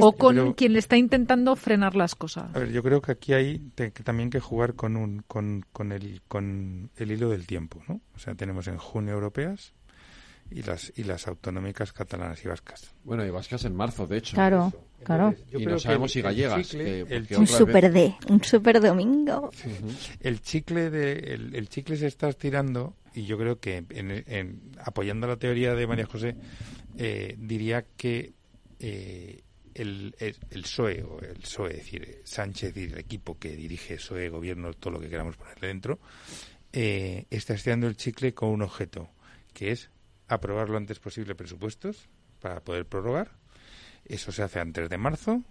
o 0.00 0.12
con 0.12 0.54
quien 0.54 0.72
le 0.72 0.78
está 0.78 0.96
intentando 0.96 1.56
frenar 1.56 1.96
las 1.96 2.14
cosas? 2.14 2.54
A 2.54 2.58
ver, 2.58 2.72
yo 2.72 2.82
creo 2.82 3.00
que 3.02 3.12
aquí 3.12 3.32
hay 3.32 3.58
también 4.04 4.30
que 4.30 4.40
jugar 4.40 4.74
con, 4.74 4.96
un, 4.96 5.22
con, 5.26 5.64
con, 5.72 5.92
el, 5.92 6.22
con 6.28 6.90
el 6.96 7.12
hilo 7.12 7.30
del 7.30 7.46
tiempo, 7.46 7.82
¿no? 7.88 8.00
O 8.14 8.18
sea, 8.18 8.34
tenemos 8.34 8.68
en 8.68 8.78
junio 8.78 9.14
europeas, 9.14 9.72
y 10.50 10.62
las 10.62 10.92
y 10.96 11.04
las 11.04 11.26
autonómicas 11.26 11.92
catalanas 11.92 12.44
y 12.44 12.48
vascas. 12.48 12.94
Bueno, 13.04 13.24
y 13.24 13.30
vascas 13.30 13.64
en 13.64 13.74
marzo, 13.74 14.06
de 14.06 14.18
hecho. 14.18 14.34
Claro, 14.34 14.72
claro. 15.04 15.34
y 15.52 15.64
no 15.64 15.78
sabemos 15.78 16.12
si 16.12 16.22
gallegas. 16.22 16.74
un 17.36 17.46
super 17.46 17.92
D, 17.92 18.14
un 18.28 18.42
super 18.42 18.80
domingo. 18.80 19.50
El 20.20 20.40
chicle 20.40 20.90
de 20.90 21.34
el, 21.34 21.68
chicle 21.68 21.96
se 21.96 22.06
está 22.06 22.28
estirando 22.28 22.94
y 23.14 23.24
yo 23.24 23.38
creo 23.38 23.60
que 23.60 23.84
en, 23.90 24.72
apoyando 24.84 25.26
la 25.26 25.36
teoría 25.36 25.74
de 25.74 25.86
María 25.86 26.06
José 26.06 26.36
eh, 26.96 27.36
diría 27.38 27.84
que 27.96 28.32
eh, 28.78 29.42
el, 29.74 30.14
el, 30.18 30.36
el, 30.50 30.62
PSOE 30.62 31.02
o 31.02 31.20
el 31.20 31.36
PSOE, 31.38 31.70
es 31.70 31.76
decir, 31.78 32.20
Sánchez 32.24 32.76
y 32.76 32.84
el 32.84 32.98
equipo 32.98 33.38
que 33.38 33.56
dirige 33.56 33.96
PSOE, 33.96 34.28
gobierno, 34.28 34.72
todo 34.74 34.94
lo 34.94 35.00
que 35.00 35.08
queramos 35.08 35.36
ponerle 35.36 35.68
dentro, 35.68 35.98
eh, 36.72 37.26
está 37.30 37.54
estirando 37.54 37.86
el 37.86 37.96
chicle 37.96 38.32
con 38.32 38.50
un 38.50 38.62
objeto, 38.62 39.10
que 39.52 39.72
es 39.72 39.90
aprobar 40.34 40.68
lo 40.68 40.76
antes 40.76 40.98
posible 40.98 41.34
presupuestos 41.34 42.08
para 42.40 42.60
poder 42.60 42.86
prorrogar. 42.86 43.32
Eso 44.04 44.32
se 44.32 44.42
hace 44.42 44.60
antes 44.60 44.88
de 44.88 44.98
marzo, 44.98 45.42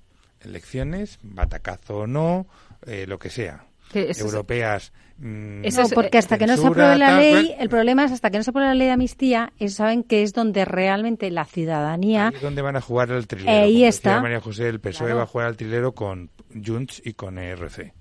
elecciones, 0.42 1.20
batacazo 1.22 2.00
o 2.00 2.08
no, 2.08 2.48
eh, 2.86 3.06
lo 3.08 3.20
que 3.20 3.30
sea. 3.30 3.66
Europeas. 3.94 4.92
Mm, 5.18 5.66
eso 5.66 5.84
porque 5.94 6.18
hasta 6.18 6.38
que 6.38 6.46
no 6.46 6.56
se 6.56 6.66
apruebe 6.66 6.96
la 6.98 7.20
ley, 7.20 7.56
el 7.60 7.70
problema 7.70 8.06
es 8.06 8.12
hasta 8.12 8.30
que 8.30 8.38
no 8.38 8.44
se 8.44 8.52
apruebe 8.52 8.70
la 8.70 8.76
ley 8.76 8.88
de 8.88 8.94
amnistía, 8.94 9.52
saben 9.68 10.04
que 10.04 10.24
es 10.24 10.34
donde 10.34 10.64
realmente 10.64 11.30
la 11.32 11.46
ciudadanía. 11.46 12.28
Ahí 12.28 12.36
es 12.36 12.42
donde 12.42 12.62
van 12.62 12.76
a 12.76 12.82
jugar 12.82 13.12
al 13.12 13.28
trilero. 13.28 13.52
ahí 13.52 13.84
está. 13.84 14.22
María 14.22 14.40
José, 14.40 14.70
el 14.70 14.80
PSOE 14.80 15.14
va 15.14 15.24
a 15.24 15.26
jugar 15.26 15.48
al 15.48 15.58
trilero 15.58 15.94
con 15.94 16.30
Junts 16.54 17.02
y 17.04 17.14
con 17.14 17.38
ERC. 17.38 17.94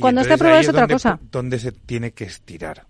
cuando 0.00 0.20
esté 0.20 0.34
aprobado 0.34 0.60
es 0.60 0.68
otra 0.68 0.86
cosa. 0.86 1.18
Donde 1.32 1.58
se 1.58 1.72
tiene 1.72 2.12
que 2.12 2.24
estirar. 2.24 2.86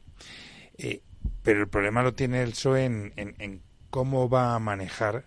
Eh, 0.79 1.01
pero 1.47 1.61
el 1.61 1.69
problema 1.69 2.03
lo 2.03 2.13
tiene 2.13 2.43
el 2.43 2.51
PSOE 2.51 2.87
en, 2.87 3.63
cómo 3.91 4.29
va 4.29 4.57
a 4.57 4.59
manejar 4.59 5.27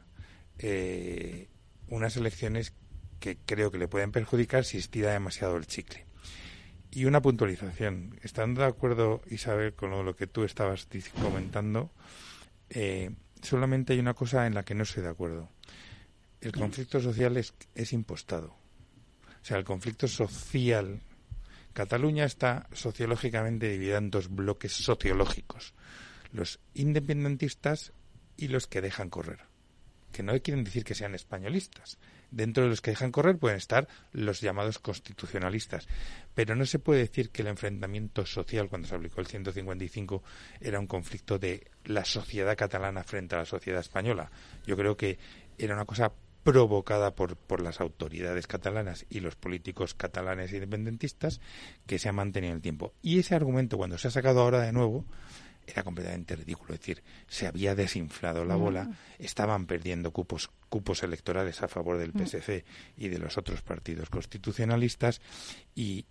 eh, 0.58 1.48
unas 1.88 2.18
elecciones 2.18 2.74
que 3.22 3.38
creo 3.46 3.72
que 3.72 3.78
le 3.78 3.88
pueden 3.88 4.12
perjudicar 4.12 4.66
si 4.66 4.80
estira 4.80 5.14
demasiado 5.14 5.56
el 5.56 5.66
chicle. 5.66 6.06
Y 6.92 7.06
una 7.06 7.22
puntualización. 7.22 8.20
Estando 8.22 8.64
de 8.64 8.68
acuerdo, 8.68 9.22
Isabel, 9.30 9.76
con 9.76 9.92
lo, 9.92 10.14
que 10.14 10.28
tú 10.28 10.44
estabas 10.44 10.90
comentando, 11.22 11.90
eh, 12.70 13.12
solamente 13.42 13.94
hay 13.94 14.00
una 14.00 14.14
cosa 14.14 14.46
en 14.46 14.56
la 14.56 14.64
que 14.64 14.76
no 14.76 14.84
estoy 14.84 15.04
de 15.04 15.10
acuerdo. 15.10 15.50
El 16.42 16.52
conflicto 16.52 17.00
social 17.00 17.38
es, 17.38 17.54
es 17.76 17.94
impostado. 17.94 18.58
O 19.42 19.46
sea, 19.46 19.56
el 19.56 19.64
conflicto 19.64 20.06
social. 20.10 21.00
Cataluña 21.72 22.26
está 22.26 22.68
sociológicamente 22.74 23.70
dividida 23.70 24.00
en 24.00 24.12
dos 24.12 24.28
bloques 24.28 24.74
sociológicos 24.74 25.74
los 26.32 26.60
independentistas 26.74 27.94
y 28.38 28.48
los 28.48 28.68
que 28.68 28.82
dejan 28.82 29.10
correr. 29.10 29.40
Que 30.12 30.24
no 30.24 30.34
quieren 30.42 30.64
decir 30.64 30.84
que 30.84 30.96
sean 30.96 31.14
españolistas. 31.14 32.00
Dentro 32.32 32.64
de 32.64 32.70
los 32.70 32.82
que 32.82 32.92
dejan 32.92 33.12
correr 33.12 33.38
pueden 33.38 33.58
estar 33.58 33.88
los 34.12 34.42
llamados 34.42 34.80
constitucionalistas. 34.80 35.88
Pero 36.34 36.56
no 36.56 36.66
se 36.66 36.80
puede 36.80 37.02
decir 37.02 37.30
que 37.30 37.42
el 37.42 37.48
enfrentamiento 37.48 38.26
social 38.26 38.70
cuando 38.70 38.88
se 38.88 38.96
aplicó 38.96 39.22
el 39.22 39.28
155 39.28 40.24
era 40.62 40.80
un 40.80 40.88
conflicto 40.88 41.38
de 41.38 41.70
la 41.86 42.06
sociedad 42.06 42.58
catalana 42.58 43.04
frente 43.04 43.36
a 43.36 43.40
la 43.40 43.46
sociedad 43.46 43.82
española. 43.82 44.32
Yo 44.66 44.76
creo 44.78 44.98
que 44.98 45.20
era 45.58 45.76
una 45.76 45.86
cosa 45.86 46.12
provocada 46.44 47.16
por, 47.16 47.36
por 47.36 47.62
las 47.62 47.82
autoridades 47.82 48.48
catalanas 48.48 49.06
y 49.10 49.20
los 49.20 49.36
políticos 49.36 49.94
catalanes 49.94 50.54
independentistas 50.54 51.42
que 51.86 52.00
se 52.00 52.10
ha 52.10 52.14
mantenido 52.14 52.52
en 52.52 52.58
el 52.58 52.62
tiempo. 52.62 52.94
Y 53.02 53.20
ese 53.20 53.36
argumento, 53.36 53.78
cuando 53.78 53.98
se 53.98 54.08
ha 54.08 54.12
sacado 54.12 54.42
ahora 54.42 54.62
de 54.62 54.72
nuevo, 54.72 55.06
era 55.70 55.84
completamente 55.84 56.36
ridículo. 56.36 56.74
Es 56.74 56.80
decir, 56.80 57.04
se 57.28 57.48
había 57.48 57.76
desinflado 57.76 58.46
la 58.46 58.56
bola, 58.56 58.90
estaban 59.18 59.66
perdiendo 59.66 60.12
cupos, 60.12 60.50
cupos 60.70 61.04
electorales 61.04 61.62
a 61.62 61.68
favor 61.68 61.98
del 61.98 62.12
PSC 62.12 62.64
y 62.98 63.08
de 63.08 63.20
los 63.20 63.38
otros 63.38 63.62
partidos 63.62 64.10
constitucionalistas 64.10 65.22
y 65.76 66.06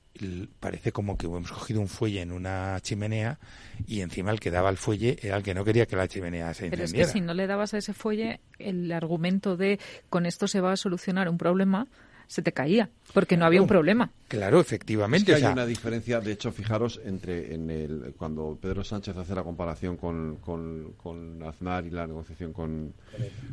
parece 0.61 0.93
como 0.93 1.17
que 1.17 1.27
hemos 1.27 1.51
cogido 1.51 1.81
un 1.81 1.89
fuelle 1.89 2.23
en 2.23 2.33
una 2.33 2.79
chimenea 2.81 3.39
y 3.87 4.01
encima 4.01 4.33
el 4.33 4.41
que 4.41 4.51
daba 4.51 4.69
el 4.71 4.77
fuelle 4.77 5.17
era 5.23 5.37
el 5.37 5.43
que 5.43 5.55
no 5.55 5.65
quería 5.65 5.87
que 5.87 5.97
la 5.97 6.09
chimenea 6.09 6.53
se 6.55 6.71
Pero 6.71 6.85
es 6.85 6.93
que 6.93 7.05
si 7.05 7.21
no 7.21 7.35
le 7.35 7.47
dabas 7.47 7.75
a 7.75 7.79
ese 7.79 7.95
fuelle 7.95 8.41
el 8.59 8.91
argumento 8.91 9.57
de 9.57 9.79
con 10.11 10.27
esto 10.27 10.49
se 10.49 10.61
va 10.61 10.73
a 10.73 10.77
solucionar 10.77 11.29
un 11.29 11.39
problema, 11.39 11.87
se 12.29 12.43
te 12.43 12.53
caía, 12.53 12.91
porque 13.15 13.37
no 13.37 13.45
había 13.47 13.61
un 13.61 13.67
problema. 13.67 14.13
Claro, 14.29 14.61
Es 14.61 14.67
efectivamente. 14.67 15.27
que 15.27 15.33
o 15.33 15.35
hay 15.37 15.41
sea, 15.41 15.53
una 15.53 15.65
diferencia, 15.67 16.21
de 16.21 16.31
hecho, 16.33 16.53
fijaros, 16.53 17.01
entre 17.05 17.55
en 17.55 17.69
el, 17.71 18.15
cuando 18.17 18.57
Pedro 18.61 18.85
Sánchez 18.85 19.17
hace 19.17 19.35
la 19.35 19.43
comparación 19.43 19.97
con, 19.97 20.37
con, 20.37 20.93
con 20.99 21.43
Aznar 21.43 21.87
y 21.87 21.91
la 21.91 22.07
negociación 22.07 22.53
con, 22.53 22.93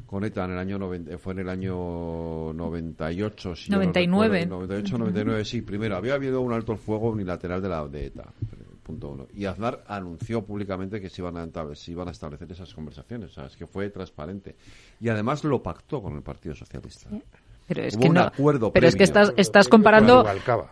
con 0.05 0.23
ETA 0.25 0.45
en 0.45 0.51
el 0.51 0.57
año 0.59 0.77
noven- 0.77 1.07
eh, 1.09 1.17
fue 1.17 1.33
en 1.33 1.39
el 1.39 1.49
año 1.49 2.53
98, 2.53 3.55
si 3.55 3.65
yo 3.69 3.71
no 3.71 3.77
99. 3.77 4.39
recuerdo, 4.41 4.55
98, 4.67 4.97
99, 4.97 5.45
sí, 5.45 5.61
primero, 5.61 5.95
había 5.95 6.13
habido 6.15 6.41
un 6.41 6.53
alto 6.53 6.73
el 6.73 6.77
fuego 6.77 7.09
unilateral 7.09 7.61
de 7.61 7.69
la 7.69 7.87
de 7.87 8.05
ETA, 8.07 8.25
punto 8.83 9.09
uno. 9.09 9.27
Y 9.33 9.45
Aznar 9.45 9.83
anunció 9.87 10.43
públicamente 10.43 10.99
que 11.01 11.09
se 11.09 11.21
iban 11.21 11.37
a, 11.37 11.75
se 11.75 11.91
iban 11.91 12.07
a 12.07 12.11
establecer 12.11 12.51
esas 12.51 12.73
conversaciones, 12.73 13.31
o 13.31 13.33
sea, 13.33 13.45
es 13.45 13.55
que 13.55 13.65
fue 13.67 13.89
transparente. 13.89 14.55
Y 14.99 15.09
además 15.09 15.43
lo 15.43 15.63
pactó 15.63 16.01
con 16.01 16.15
el 16.15 16.21
Partido 16.21 16.53
Socialista. 16.55 17.09
Pero 17.67 17.81
es 17.83 17.95
Hubo 17.95 18.01
que 18.01 18.07
un 18.09 18.13
no, 18.13 18.21
acuerdo 18.21 18.71
pero 18.71 18.87
es 18.87 18.95
que 18.95 19.03
estás, 19.03 19.33
estás 19.37 19.67
comparando, 19.67 20.23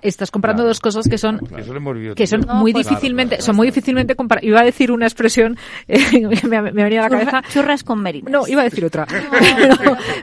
estás 0.04 0.30
comparando 0.30 0.64
dos 0.64 0.80
cosas 0.80 1.08
que 1.08 1.18
son, 1.18 1.40
vivido 1.40 2.14
que 2.14 2.28
son 2.28 2.42
todos. 2.44 2.56
muy 2.56 2.72
pues, 2.72 2.88
difícilmente, 2.88 3.42
son 3.42 3.56
muy 3.56 3.68
difícilmente 3.68 4.16
comparables. 4.16 4.48
Iba 4.48 4.62
a 4.62 4.64
decir 4.64 4.92
una 4.92 5.06
expresión 5.08 5.58
eh, 5.88 5.98
que 6.12 6.48
me, 6.48 6.62
me 6.62 6.84
venía 6.84 7.00
a 7.00 7.04
la 7.04 7.10
cabeza. 7.10 7.42
Churras 7.52 7.84
con 7.84 8.00
merinas. 8.00 8.32
No, 8.32 8.48
iba 8.48 8.62
a 8.62 8.66
decir 8.66 8.86
otra. 8.86 9.08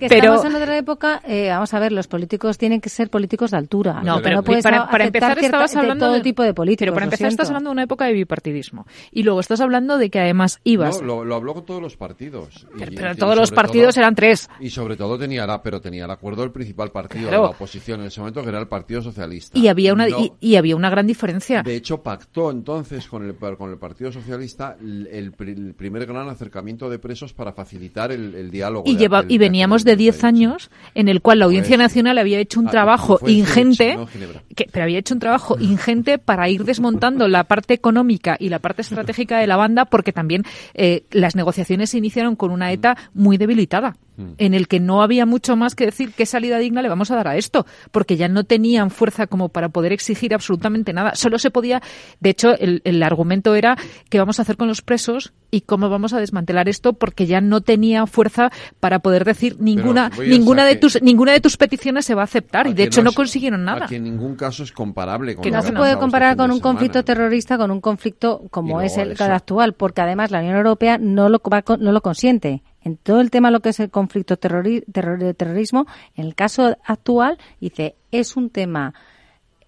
Que 0.01 0.09
pero 0.09 0.35
estamos 0.35 0.45
en 0.45 0.63
otra 0.63 0.79
época, 0.79 1.21
eh, 1.27 1.49
vamos 1.51 1.75
a 1.75 1.79
ver, 1.79 1.93
los 1.93 2.07
políticos 2.09 2.57
tienen 2.59 2.81
que 2.81 2.89
ser 2.89 3.11
políticos 3.11 3.51
de 3.51 3.57
altura. 3.59 4.01
No, 4.03 4.21
pero 4.23 4.43
puedes 4.43 4.63
para, 4.63 4.89
para 4.89 5.05
empezar 5.05 5.33
cierta- 5.39 5.47
estabas 5.47 5.73
de 5.73 5.79
hablando 5.81 6.07
todo 6.07 6.15
de- 6.15 6.21
tipo 6.23 6.43
de 6.43 6.55
políticos. 6.55 6.81
Pero 6.87 6.95
para 6.95 7.05
empezar 7.05 7.29
estás 7.29 7.49
hablando 7.49 7.71
de 7.71 7.73
una 7.73 7.83
época 7.83 8.07
de 8.07 8.13
bipartidismo. 8.13 8.87
Y 9.11 9.23
luego 9.25 9.41
estás 9.41 9.61
hablando 9.61 9.99
de 9.99 10.09
que 10.11 10.21
además 10.21 10.61
ibas. 10.65 11.01
No, 11.01 11.07
lo, 11.07 11.25
lo 11.25 11.35
habló 11.35 11.55
con 11.55 11.65
todos 11.67 11.83
los 11.83 11.97
partidos. 11.97 12.67
Pero- 12.79 12.93
y- 12.93 12.97
pero 12.97 13.13
y 13.13 13.17
todos 13.17 13.37
los 13.37 13.51
partidos 13.51 13.97
eran 13.97 14.15
tres. 14.15 14.49
Y 14.61 14.71
sobre 14.71 14.97
todo 14.97 15.19
tenía 15.19 15.47
la, 15.47 15.63
pero 15.63 15.81
tenía 15.81 16.05
el 16.05 16.11
acuerdo 16.11 16.43
del 16.43 16.53
principal 16.61 16.91
partido 16.91 17.29
Claro. 17.29 17.43
de 17.43 17.49
la 17.49 17.51
oposición 17.57 18.01
en 18.01 18.07
ese 18.07 18.21
momento, 18.21 18.43
que 18.43 18.49
era 18.51 18.59
el 18.61 18.69
Partido 18.69 19.03
Socialista. 19.03 19.59
y 19.59 19.69
había 19.69 19.93
una 19.93 20.07
No, 20.09 20.19
y, 20.21 20.33
y 20.41 20.57
había 20.57 20.77
una 20.77 20.91
gran 20.91 21.07
diferencia. 21.07 21.63
de 21.63 21.75
hecho, 21.77 22.03
pactó 22.03 22.51
entonces 22.51 23.07
con 23.07 23.25
el, 23.25 23.35
con 23.57 23.71
el 23.71 23.79
Partido 23.79 24.13
Socialista 24.13 24.77
el, 24.81 25.07
el 25.11 25.33
pri- 25.33 25.53
el 25.53 25.75
primer 25.75 26.07
gran 26.07 26.29
acercamiento 26.29 26.89
de 26.91 26.99
presos 26.99 27.33
para 27.33 27.53
facilitar 27.53 28.13
el, 28.13 28.35
el 28.35 28.51
diálogo. 28.51 28.85
Y, 28.87 28.95
de 28.95 28.99
lleva, 29.01 29.21
aquel- 29.23 29.31
y 29.33 29.39
veníamos 29.39 29.85
de 29.85 29.97
10 29.97 30.25
años 30.25 30.71
en 30.95 31.09
el 31.09 31.21
cual 31.23 31.39
la 31.39 31.47
Audiencia 31.47 31.77
Pues, 31.77 31.89
Nacional 31.89 32.19
había 32.19 32.39
hecho 32.39 32.61
un 32.61 32.69
ah, 32.69 32.71
trabajo 32.71 33.19
ingente, 33.27 33.97
no 33.97 34.07
que, 34.55 34.67
pero 34.71 34.85
había 34.85 34.99
hecho 34.99 35.15
un 35.15 35.21
trabajo 35.21 35.57
ingente 35.59 36.19
para 36.19 36.49
ir 36.49 36.65
desmontando 36.65 37.27
la 37.29 37.45
parte 37.45 37.75
económica 37.75 38.37
y 38.39 38.49
la 38.51 38.59
parte 38.59 38.83
estratégica 38.83 39.39
de 39.39 39.47
la 39.47 39.57
banda, 39.57 39.85
porque 39.87 40.13
también 40.13 40.43
eh, 40.75 41.05
las 41.11 41.37
negociaciones 41.37 41.91
se 41.91 41.99
iniciaron 41.99 42.37
con 42.37 42.51
una 42.51 42.71
ETA 42.73 42.97
muy 43.15 43.39
debilitada, 43.39 43.97
en 44.39 44.55
el 44.55 44.69
que 44.69 44.81
no 44.81 45.03
había 45.03 45.27
mucho 45.27 45.57
más 45.57 45.75
que 45.75 45.87
decir 45.87 46.13
qué 46.17 46.27
salida 46.27 46.59
digna 46.59 46.83
le 46.83 46.89
vamos 46.89 47.11
a 47.11 47.17
dar 47.17 47.29
a 47.29 47.37
esto, 47.37 47.67
porque 47.91 48.17
ya 48.17 48.29
no 48.29 48.45
tenían 48.45 48.91
fuerza 48.91 49.27
como 49.27 49.49
para 49.49 49.69
poder 49.69 49.93
exigir 49.93 50.35
absolutamente 50.35 50.93
nada. 50.93 51.15
Solo 51.15 51.39
se 51.39 51.51
podía, 51.51 51.83
de 52.21 52.31
hecho, 52.31 52.57
el, 52.59 52.83
el 52.85 53.03
argumento 53.03 53.55
era 53.55 53.77
qué 54.09 54.19
vamos 54.19 54.39
a 54.39 54.43
hacer 54.43 54.57
con 54.57 54.69
los 54.69 54.83
presos 54.83 55.33
y 55.51 55.63
cómo 55.63 55.89
vamos 55.89 56.13
a 56.13 56.19
desmantelar 56.21 56.69
esto, 56.69 56.93
porque 56.93 57.27
ya 57.27 57.41
no 57.41 57.61
tenía 57.61 58.07
fuerza 58.07 58.51
para 58.79 59.01
poder 59.01 59.25
decir 59.25 59.57
ninguna 59.59 60.11
ninguna 60.39 60.65
de 60.65 60.77
tus 60.77 61.03
ninguna 61.03 61.33
de 61.33 61.41
tus 61.41 61.57
peticiones 61.57 62.05
se 62.05 62.15
va 62.15 62.23
a 62.23 62.25
aceptar 62.25 62.67
y 62.67 62.73
de 62.75 62.85
hecho 62.85 63.03
no 63.03 63.11
es- 63.11 63.17
consiguieron 63.17 63.65
nada. 63.65 63.87
que 63.87 63.97
en 63.97 64.05
ningún 64.05 64.37
caso 64.37 64.63
es 64.63 64.71
comparable 64.73 65.35
con 65.35 65.43
Que 65.43 65.51
no 65.51 65.61
que 65.61 65.67
se 65.67 65.73
puede 65.73 65.97
comparar 65.99 66.31
este 66.33 66.43
con 66.43 66.51
un 66.53 66.61
conflicto 66.61 67.05
terrorista 67.05 67.59
con 67.59 67.71
un 67.71 67.81
conflicto 67.81 68.43
como 68.51 68.81
es 68.81 68.97
el 68.97 69.17
actual, 69.21 69.75
porque 69.75 70.01
además 70.03 70.31
la 70.31 70.39
Unión 70.41 70.57
Europea 70.57 70.99
no 70.99 71.29
lo, 71.29 71.41
va 71.53 71.59
a 71.59 71.63
con- 71.63 71.81
no 71.83 71.93
lo 71.93 72.01
consiente. 72.01 72.63
En 72.83 72.97
todo 72.97 73.21
el 73.21 73.31
tema 73.31 73.51
lo 73.51 73.61
que 73.61 73.69
es 73.71 73.81
el 73.81 73.91
conflicto 73.91 74.39
terrori- 74.39 74.85
terror- 74.91 75.19
de 75.19 75.35
terrorismo, 75.35 75.87
en 76.17 76.27
el 76.27 76.35
caso 76.35 76.77
actual, 76.85 77.39
dice, 77.61 77.95
es 78.11 78.37
un 78.37 78.51
tema 78.51 78.95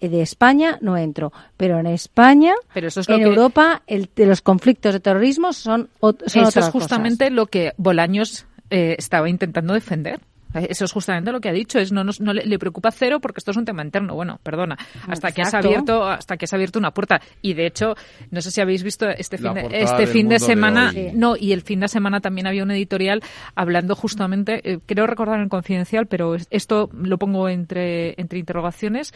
eh, 0.01 0.09
de 0.09 0.23
España, 0.23 0.79
no 0.81 0.97
entro. 0.97 1.33
Pero 1.57 1.79
en 1.79 1.87
España, 1.87 2.55
Pero 2.75 2.89
eso 2.89 3.01
es 3.01 3.09
lo 3.09 3.15
en 3.17 3.21
que- 3.23 3.29
Europa, 3.29 3.83
el, 3.87 4.09
de 4.17 4.27
los 4.27 4.41
conflictos 4.43 4.93
de 4.95 5.01
terrorismo 5.01 5.53
son, 5.53 5.91
son 6.01 6.17
Eso 6.25 6.41
otras 6.49 6.67
es 6.67 6.73
justamente 6.73 7.31
lo 7.31 7.47
que 7.47 7.73
Bolaños 7.77 8.47
eh, 8.71 8.97
estaba 8.99 9.29
intentando 9.29 9.75
defender. 9.75 10.19
Eso 10.55 10.85
es 10.85 10.93
justamente 10.93 11.33
lo 11.33 11.41
que 11.41 11.49
ha 11.49 11.53
dicho, 11.53 11.79
es 11.79 11.93
no, 11.93 12.05
nos- 12.05 12.21
no 12.21 12.33
le, 12.33 12.45
le 12.45 12.59
preocupa 12.59 12.91
cero 12.91 13.21
porque 13.21 13.39
esto 13.39 13.51
es 13.53 13.57
un 13.57 13.65
tema 13.65 13.83
interno. 13.83 14.15
Bueno, 14.15 14.39
perdona, 14.43 14.77
hasta 15.09 15.33
que 15.33 15.43
has 15.43 15.51
abierto, 15.67 16.05
hasta 16.07 16.37
que 16.37 16.45
has 16.45 16.53
abierto 16.53 16.79
una 16.79 16.93
puerta. 16.93 17.21
Y 17.41 17.55
de 17.55 17.67
hecho, 17.67 17.95
no 18.31 18.41
sé 18.41 18.51
si 18.51 18.61
habéis 18.61 18.83
visto 18.83 19.09
este 19.09 19.39
fin 19.39 19.47
de, 19.55 19.61
este 19.83 20.07
fin 20.13 20.29
de 20.29 20.35
semana, 20.47 20.91
no, 21.15 21.37
y 21.37 21.53
el 21.53 21.63
fin 21.63 21.81
de 21.81 21.89
semana 21.89 22.21
también 22.21 22.47
había 22.47 22.63
un 22.63 22.71
editorial 22.71 23.23
hablando 23.55 23.95
justamente, 23.95 24.61
eh, 24.73 24.79
creo 24.87 25.07
recordar 25.07 25.41
en 25.41 25.49
confidencial, 25.49 26.07
pero 26.07 26.35
es- 26.35 26.47
esto 26.51 26.91
lo 26.93 27.19
pongo 27.19 27.49
entre, 27.49 28.21
entre 28.21 28.39
interrogaciones, 28.39 29.15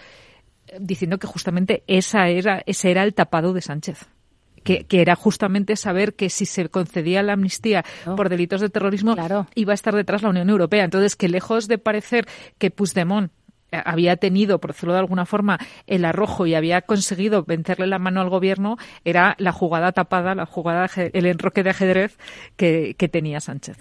eh, 0.68 0.78
diciendo 0.80 1.18
que 1.18 1.26
justamente 1.26 1.82
esa 1.86 2.28
era, 2.28 2.62
ese 2.66 2.90
era 2.90 3.02
el 3.04 3.14
tapado 3.14 3.52
de 3.52 3.60
Sánchez. 3.60 4.06
Que, 4.66 4.84
que 4.84 5.00
era 5.00 5.14
justamente 5.16 5.76
saber 5.76 6.14
que 6.14 6.28
si 6.28 6.44
se 6.44 6.68
concedía 6.68 7.22
la 7.22 7.32
amnistía 7.34 7.84
por 8.16 8.28
delitos 8.28 8.60
de 8.60 8.68
terrorismo 8.68 9.14
iba 9.54 9.72
a 9.72 9.74
estar 9.74 9.94
detrás 9.94 10.22
la 10.22 10.28
Unión 10.30 10.50
Europea. 10.50 10.84
Entonces, 10.84 11.16
que 11.16 11.28
lejos 11.28 11.68
de 11.68 11.78
parecer 11.78 12.26
que 12.58 12.70
Puigdemont 12.70 13.30
eh, 13.72 13.80
había 13.84 14.16
tenido, 14.16 14.58
por 14.60 14.72
decirlo 14.72 14.92
de 14.92 15.00
alguna 15.00 15.26
forma, 15.26 15.58
el 15.86 16.04
arrojo 16.04 16.46
y 16.46 16.54
había 16.54 16.82
conseguido 16.82 17.42
vencerle 17.44 17.86
la 17.86 17.98
mano 17.98 18.20
al 18.20 18.28
gobierno, 18.28 18.76
era 19.04 19.34
la 19.38 19.50
jugada 19.52 19.90
tapada, 19.92 20.34
la 20.34 20.46
jugada, 20.46 20.88
el 20.96 21.26
enroque 21.26 21.62
de 21.62 21.70
ajedrez 21.70 22.16
que, 22.56 22.94
que 22.98 23.08
tenía 23.08 23.40
Sánchez. 23.40 23.76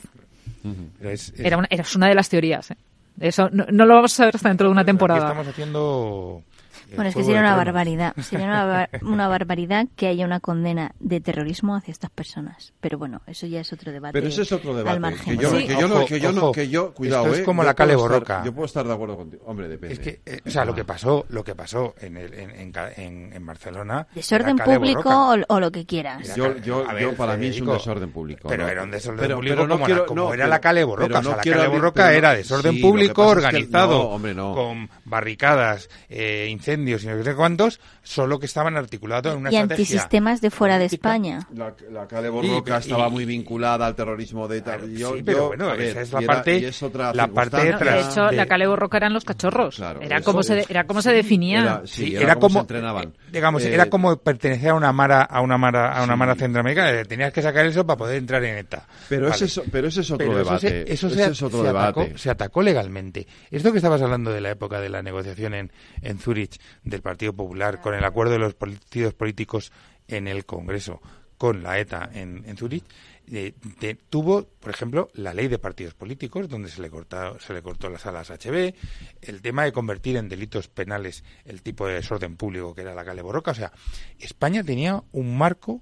Pero 0.97 1.09
es- 1.11 1.29
es- 1.33 1.39
Era 1.39 1.57
una, 1.57 1.67
era 1.69 1.83
una 1.95 2.07
de 2.07 2.15
las 2.15 2.29
teorías. 2.29 2.71
¿eh? 2.71 2.77
Eso 3.19 3.49
no, 3.51 3.65
no 3.71 3.85
lo 3.85 3.95
vamos 3.95 4.13
a 4.13 4.17
saber 4.17 4.35
hasta 4.35 4.49
dentro 4.49 4.67
de 4.67 4.71
una 4.71 4.81
Aquí 4.81 4.87
temporada. 4.87 5.21
estamos 5.27 5.47
haciendo. 5.47 6.41
Eh, 6.89 6.93
Bueno, 6.95 7.09
es 7.09 7.15
que 7.15 7.23
sería 7.23 7.39
una 7.41 7.55
barbaridad. 7.55 8.13
Sería 8.21 8.45
una, 8.47 8.65
bar- 8.65 8.89
una 9.03 9.27
barbaridad 9.27 9.87
que 9.95 10.07
haya 10.07 10.25
una 10.25 10.39
condena 10.39 10.93
de 10.99 11.21
terrorismo 11.21 11.75
hacia 11.75 11.91
estas 11.91 12.09
personas. 12.11 12.73
Pero 12.81 12.97
bueno, 12.97 13.21
eso 13.27 13.47
ya 13.47 13.61
es 13.61 13.71
otro 13.73 13.91
debate. 13.91 14.13
Pero 14.13 14.27
ese 14.27 14.41
es 14.43 14.51
otro 14.51 14.71
Al 14.71 14.77
debate. 14.77 14.99
margen. 14.99 15.37
Que 15.37 15.43
yo, 15.43 15.49
Sí, 15.51 15.67
que 15.67 15.73
yo 15.79 15.87
no, 15.87 15.95
ojo, 15.97 16.05
que 16.05 16.19
yo 16.19 16.29
ojo. 16.29 16.51
que 16.51 16.69
yo, 16.69 16.93
cuidado, 16.93 17.23
Esto 17.25 17.35
es 17.35 17.41
eh, 17.41 17.45
como 17.45 17.61
yo 17.63 17.67
la 17.67 17.73
Cale 17.73 17.93
estar- 17.93 18.01
Borroca. 18.09 18.43
Yo 18.43 18.53
puedo 18.53 18.65
estar 18.65 18.85
de 18.87 18.93
acuerdo 18.93 19.17
contigo. 19.17 19.43
Hombre, 19.45 19.67
depende. 19.67 19.93
Es 19.93 19.99
que, 19.99 20.21
eh, 20.25 20.41
o 20.45 20.49
sea, 20.49 20.65
lo 20.65 20.73
que 20.75 20.83
pasó, 20.83 21.25
lo 21.29 21.43
que 21.43 21.55
pasó 21.55 21.95
en, 22.01 22.17
el, 22.17 22.33
en, 22.33 22.49
en, 22.51 22.73
en- 22.97 23.33
en 23.33 23.45
Barcelona. 23.45 24.07
Desorden 24.13 24.57
público 24.57 25.09
o, 25.09 25.35
o 25.55 25.59
lo 25.59 25.71
que 25.71 25.85
quieras. 25.85 26.23
Era 26.25 26.35
Yo, 26.35 26.57
yo, 26.57 26.89
a 26.89 26.99
yo 26.99 27.07
ver, 27.09 27.15
para 27.17 27.37
mí 27.37 27.47
es 27.47 27.53
un 27.61 27.65
Federico, 27.67 27.73
desorden 27.73 28.11
público. 28.11 28.47
Pero 28.49 28.63
¿no? 28.63 28.69
era 28.69 28.83
un 28.83 28.91
desorden 28.91 29.19
Pero- 29.21 29.35
público 29.37 29.55
pero 29.55 29.67
no 29.67 29.73
como, 29.75 29.85
quiero- 29.85 30.01
la, 30.01 30.05
como 30.07 30.21
no, 30.21 30.27
era 30.33 30.43
pero- 30.43 30.49
la 30.49 30.59
Cale 30.61 30.83
Borroca. 30.83 31.19
o 31.19 31.23
sea, 31.23 31.35
la 31.37 31.41
Cale 31.43 31.67
Borroca 31.67 32.13
era 32.13 32.33
desorden 32.35 32.81
público 32.81 33.27
organizado, 33.27 33.91
no, 34.03 34.09
hombre, 34.09 34.33
no. 34.33 34.53
con 34.53 34.89
barricadas, 35.05 35.89
eh, 36.09 36.47
incendios 36.75 37.03
y 37.03 37.07
no 37.07 37.23
sé 37.23 37.35
cuántos, 37.35 37.79
solo 38.03 38.39
que 38.39 38.45
estaban 38.45 38.75
articulados 38.77 39.33
en 39.33 39.39
una 39.39 39.51
Y 39.51 39.55
estrategia. 39.55 39.83
antisistemas 39.83 40.41
de 40.41 40.51
fuera 40.51 40.77
de 40.77 40.85
España. 40.85 41.47
La, 41.53 41.73
la 41.91 42.07
Cale 42.07 42.29
Borroca 42.29 42.75
Y- 42.77 42.81
estaba 42.81 43.07
y- 43.07 43.11
muy 43.11 43.25
vinculada 43.25 43.85
al 43.87 43.95
terrorismo 43.95 44.47
de 44.47 44.57
ETA. 44.57 44.77
Yo- 44.95 45.15
sí, 45.15 45.23
pero 45.23 45.37
yo- 45.37 45.47
bueno, 45.47 45.67
ver, 45.71 45.81
esa 45.81 46.01
es 46.01 46.11
la 46.13 46.19
era- 46.19 46.33
parte- 46.33 46.57
y 46.59 46.65
es 46.65 46.83
otra 46.83 47.13
la 47.13 47.27
parte 47.27 47.61
circunstancia. 47.61 47.95
de 47.95 48.01
hecho, 48.11 48.25
de- 48.29 48.35
la 48.35 48.45
Cale 48.45 48.67
Borroca 48.67 48.97
eran 48.97 49.13
los 49.13 49.23
cachorros. 49.25 49.79
era, 49.79 50.17
eso 50.17 50.25
como 50.25 50.43
se, 50.43 50.59
es. 50.59 50.69
era 50.69 50.85
como 50.85 51.01
se 51.01 51.11
definía. 51.11 51.59
Era- 51.61 51.81
sí, 51.85 52.05
Sí, 52.07 52.15
era, 52.15 52.23
era 52.25 52.35
como, 52.35 52.49
se 52.49 52.53
como- 52.53 52.61
entrenaban. 52.61 53.13
digamos, 53.31 53.63
Eh, 53.63 53.73
era 53.73 53.89
como 53.89 54.17
pertenecer 54.17 54.69
a 54.69 54.73
una 54.75 54.91
mara, 54.91 55.21
a 55.23 55.41
una 55.41 55.57
mara, 55.57 55.91
a 55.97 56.03
una 56.03 56.13
Sí. 56.13 56.19
mara 56.19 56.35
centroamericana. 56.35 56.91
eh, 56.91 57.05
Tenías 57.05 57.31
que 57.31 57.41
sacar 57.41 57.65
eso 57.65 57.85
para 57.85 57.97
poder 57.97 58.17
entrar 58.17 58.43
en 58.43 58.57
ETA. 58.57 58.85
Pero, 59.09 59.23
Vale. 59.29 59.35
ese 59.35 59.45
es, 59.45 59.61
pero 59.71 59.87
ese 59.87 60.01
es 60.01 60.11
otro 60.11 60.25
Pero 60.27 60.39
eso 60.41 60.49
debate. 60.49 60.69
se- 60.85 60.93
Eso 60.93 61.09
se, 61.09 61.21
ese 61.21 61.31
es 61.31 61.41
otro 61.43 61.59
se 61.61 61.67
debate. 61.67 62.01
Atacó, 62.01 62.17
se 62.17 62.29
atacó 62.29 62.61
legalmente. 62.61 63.27
Esto 63.51 63.71
que 63.71 63.77
estabas 63.77 64.01
hablando 64.01 64.31
de 64.31 64.41
la 64.41 64.51
época 64.51 64.79
de 64.79 64.89
la 64.89 65.01
negociación 65.01 65.53
en, 65.53 65.71
en 66.01 66.17
Zúrich 66.19 66.57
del 66.83 67.01
Partido 67.01 67.33
Popular 67.33 67.81
con 67.81 67.93
el 67.95 68.03
acuerdo 68.03 68.33
de 68.33 68.39
los 68.39 68.53
partidos 68.53 69.13
políticos 69.13 69.71
en 70.07 70.27
el 70.27 70.45
Congreso. 70.45 71.01
con 71.37 71.63
la 71.63 71.77
ETA 71.79 72.09
en, 72.13 72.43
en 72.47 72.55
Zurich, 72.55 72.85
eh, 73.27 73.53
de- 73.81 73.95
tuvo, 73.95 74.43
por 74.61 74.71
ejemplo, 74.71 75.09
la 75.15 75.33
ley 75.33 75.49
de 75.49 75.59
partidos 75.59 75.93
políticos, 75.93 76.47
donde 76.47 76.69
se 76.69 76.81
le, 76.81 76.89
cortó, 76.89 77.37
se 77.41 77.53
le 77.53 77.61
cortó 77.61 77.89
las 77.89 78.05
alas 78.05 78.31
a 78.31 78.35
HB, 78.37 78.73
el 79.21 79.41
tema 79.41 79.65
de 79.65 79.73
convertir 79.73 80.15
en 80.15 80.29
delitos 80.29 80.69
penales 80.69 81.25
el 81.43 81.61
tipo 81.61 81.87
de 81.87 81.95
desorden 81.95 82.37
público 82.37 82.73
que 82.73 82.83
era 82.83 82.95
la 82.95 83.03
calle 83.03 83.21
Borroca. 83.21 83.51
O 83.51 83.53
sea, 83.53 83.73
España 84.17 84.63
tenía 84.63 85.03
un 85.11 85.37
marco 85.37 85.81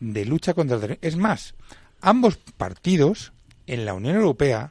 de 0.00 0.26
lucha 0.26 0.52
contra 0.52 0.74
el 0.76 0.82
terrorismo. 0.82 1.08
Es 1.08 1.16
más, 1.16 1.54
ambos 2.02 2.36
partidos 2.58 3.32
en 3.66 3.86
la 3.86 3.94
Unión 3.94 4.16
Europea 4.16 4.70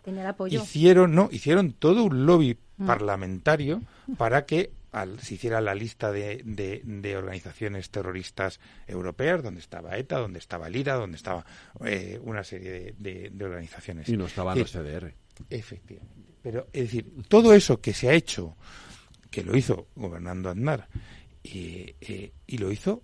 hicieron, 0.61 1.15
no, 1.15 1.29
hicieron 1.31 1.73
todo 1.73 2.03
un 2.03 2.27
lobby 2.27 2.55
Mm. 2.77 2.85
parlamentario 2.85 3.81
para 4.17 4.45
que 4.45 4.71
al- 4.91 5.19
se 5.19 5.35
hiciera 5.35 5.61
la 5.61 5.75
lista 5.75 6.11
de, 6.11 6.41
de- 6.45 6.81
de 6.83 7.17
organizaciones 7.17 7.89
terroristas 7.89 8.59
europeas, 8.87 9.43
donde 9.43 9.59
estaba 9.59 9.97
ETA, 9.97 10.17
donde 10.17 10.39
estaba 10.39 10.67
el 10.67 10.75
IRA, 10.75 10.95
donde 10.95 11.17
estaba 11.17 11.45
eh, 11.85 12.19
una 12.23 12.43
serie 12.43 12.95
de, 12.97 13.31
organizaciones. 13.45 14.09
Y 14.09 14.17
no 14.17 14.25
estaban 14.25 14.57
Es 14.57 14.73
los 14.73 14.83
CDR. 14.83 15.13
Efectivamente. 15.49 16.15
Pero, 16.41 16.67
es 16.73 16.83
decir, 16.83 17.11
todo 17.27 17.53
eso 17.53 17.81
que 17.81 17.93
se 17.93 18.09
ha 18.09 18.13
hecho, 18.13 18.55
que 19.29 19.43
lo 19.43 19.55
hizo 19.57 19.87
gobernando 19.95 20.49
Aznar, 20.49 20.87
y, 21.43 21.93
eh, 22.01 22.31
y 22.47 22.57
lo 22.57 22.71
hizo 22.71 23.03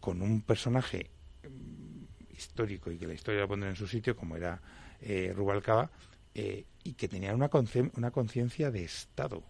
con 0.00 0.20
un 0.22 0.42
personaje 0.42 1.10
mm, 1.42 2.34
histórico 2.36 2.90
y 2.90 2.98
que 2.98 3.06
la 3.06 3.14
historia 3.14 3.40
lo 3.40 3.48
pondrá 3.48 3.70
en 3.70 3.76
su 3.76 3.86
sitio, 3.86 4.14
como 4.16 4.36
era 4.36 4.60
eh, 5.00 5.32
Rubalcaba, 5.34 5.90
eh, 6.34 6.64
y 6.82 6.92
que 6.94 7.08
tenía 7.08 7.34
una 7.34 7.48
conciencia 8.10 8.70
de 8.70 8.84
Estado. 8.84 9.42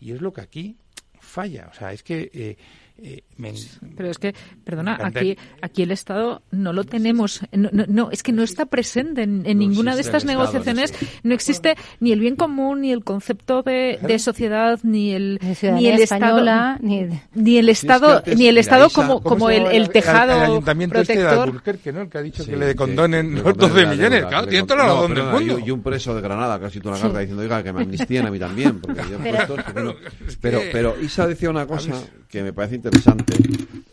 Y 0.00 0.12
es 0.12 0.20
lo 0.20 0.32
que 0.32 0.40
aquí 0.40 0.76
falla. 1.24 1.68
O 1.72 1.74
sea, 1.74 1.92
es 1.92 2.02
que... 2.02 2.30
eh, 2.32 2.56
eh, 3.02 3.22
me- 3.36 3.52
Pero 3.96 4.10
es 4.10 4.18
que, 4.18 4.34
perdona, 4.64 4.98
aquí, 5.02 5.36
aquí 5.60 5.82
el 5.82 5.90
Estado 5.90 6.42
no 6.52 6.72
lo 6.72 6.84
tenemos, 6.84 7.40
no, 7.52 7.68
no, 7.72 7.84
no, 7.88 8.10
es 8.12 8.22
que 8.22 8.32
no 8.32 8.42
está 8.42 8.66
presente 8.66 9.22
en, 9.22 9.42
en 9.46 9.58
ninguna 9.58 9.94
de 9.94 10.00
estas 10.02 10.22
Estado, 10.22 10.38
negociaciones, 10.38 10.94
no 11.24 11.34
existe 11.34 11.74
ni 12.00 12.12
el 12.12 12.20
bien 12.20 12.36
común, 12.36 12.82
ni 12.82 12.92
el 12.92 13.02
concepto 13.04 13.62
de, 13.62 13.98
de 14.00 14.18
sociedad, 14.18 14.78
ni 14.84 15.12
el, 15.12 15.40
ni 15.74 15.86
el 15.88 16.00
española, 16.00 16.78
Estado, 16.80 16.88
ni- 16.88 17.20
ni 17.34 17.58
el 17.58 17.68
Estado, 17.68 18.16
antes- 18.18 18.38
ni 18.38 18.46
el 18.46 18.58
Estado 18.58 18.88
como, 18.90 19.20
¿cómo 19.20 19.28
como 19.34 19.50
el, 19.50 19.58
llama 19.64 19.70
el 19.74 19.82
el- 19.82 19.90
tejado 19.90 20.32
el 20.36 20.42
ayuntamiento 20.50 21.00
este 21.00 21.14
de 21.14 21.18
protector. 21.20 21.48
Albuquerque, 21.48 21.92
¿no? 21.92 22.00
El 22.02 22.08
que 22.08 22.18
ha 22.18 22.22
dicho 22.22 22.44
Sí, 22.44 22.50
que 22.50 22.56
le 22.56 22.74
condonen 22.76 23.34
los 23.34 23.42
12 23.44 23.58
condonen 23.58 23.84
la 23.84 23.90
millones. 23.90 24.24
Claro, 24.26 24.46
tiene 24.46 24.66
toda 24.66 24.76
la 24.86 24.92
razón 24.94 25.14
del 25.14 25.24
mundo. 25.24 25.58
Y, 25.58 25.70
un 25.70 25.82
preso 25.82 26.14
de 26.14 26.20
Granada 26.20 26.58
que 26.58 26.64
ha 26.64 26.68
escrito 26.68 26.88
una 26.88 26.96
Sí. 26.98 27.02
carta 27.02 27.18
diciendo, 27.18 27.42
oiga, 27.42 27.62
que 27.62 27.72
me 27.72 27.82
amnistíen 27.82 28.26
a 28.26 28.30
mí 28.30 28.38
también. 28.38 28.80
Porque 28.80 29.02
yo 29.10 29.18
Pero- 30.40 30.60
pero 30.72 30.94
Isa 31.02 31.26
decía 31.26 31.50
una 31.50 31.66
cosa 31.66 31.92
que 32.34 32.42
me 32.42 32.52
parece 32.52 32.74
interesante. 32.74 33.32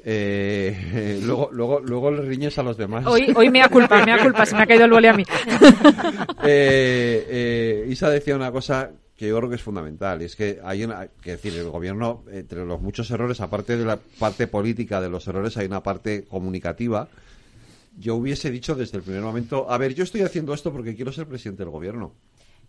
Eh, 0.03 1.21
luego, 1.23 1.49
luego, 1.51 1.79
luego 1.79 2.09
le 2.09 2.23
riñes 2.23 2.57
a 2.57 2.63
los 2.63 2.75
demás. 2.75 3.05
Hoy, 3.05 3.31
hoy 3.35 3.51
me 3.51 3.59
da 3.59 3.69
culpa, 3.69 4.03
me 4.03 4.11
da 4.11 4.23
culpa, 4.23 4.47
se 4.47 4.55
me 4.55 4.63
ha 4.63 4.65
caído 4.65 4.85
el 4.85 4.91
vole 4.91 5.09
a 5.09 5.13
mí. 5.13 5.23
eh, 6.43 7.27
eh, 7.29 7.87
Isa 7.87 8.09
decía 8.09 8.35
una 8.35 8.51
cosa 8.51 8.89
que 9.15 9.27
yo 9.27 9.37
creo 9.37 9.47
que 9.47 9.57
es 9.57 9.61
fundamental, 9.61 10.23
y 10.23 10.25
es 10.25 10.35
que 10.35 10.59
hay 10.63 10.83
una, 10.83 11.07
que 11.21 11.31
decir, 11.31 11.53
el 11.55 11.69
gobierno, 11.69 12.23
entre 12.31 12.65
los 12.65 12.81
muchos 12.81 13.11
errores, 13.11 13.39
aparte 13.41 13.77
de 13.77 13.85
la 13.85 13.99
parte 14.17 14.47
política 14.47 14.99
de 14.99 15.09
los 15.09 15.27
errores, 15.27 15.55
hay 15.57 15.67
una 15.67 15.83
parte 15.83 16.23
comunicativa. 16.23 17.07
Yo 17.95 18.15
hubiese 18.15 18.49
dicho 18.49 18.73
desde 18.73 18.97
el 18.97 19.03
primer 19.03 19.21
momento, 19.21 19.69
a 19.69 19.77
ver, 19.77 19.93
yo 19.93 20.03
estoy 20.03 20.21
haciendo 20.21 20.55
esto 20.55 20.71
porque 20.71 20.95
quiero 20.95 21.11
ser 21.11 21.27
presidente 21.27 21.61
del 21.61 21.69
gobierno. 21.69 22.15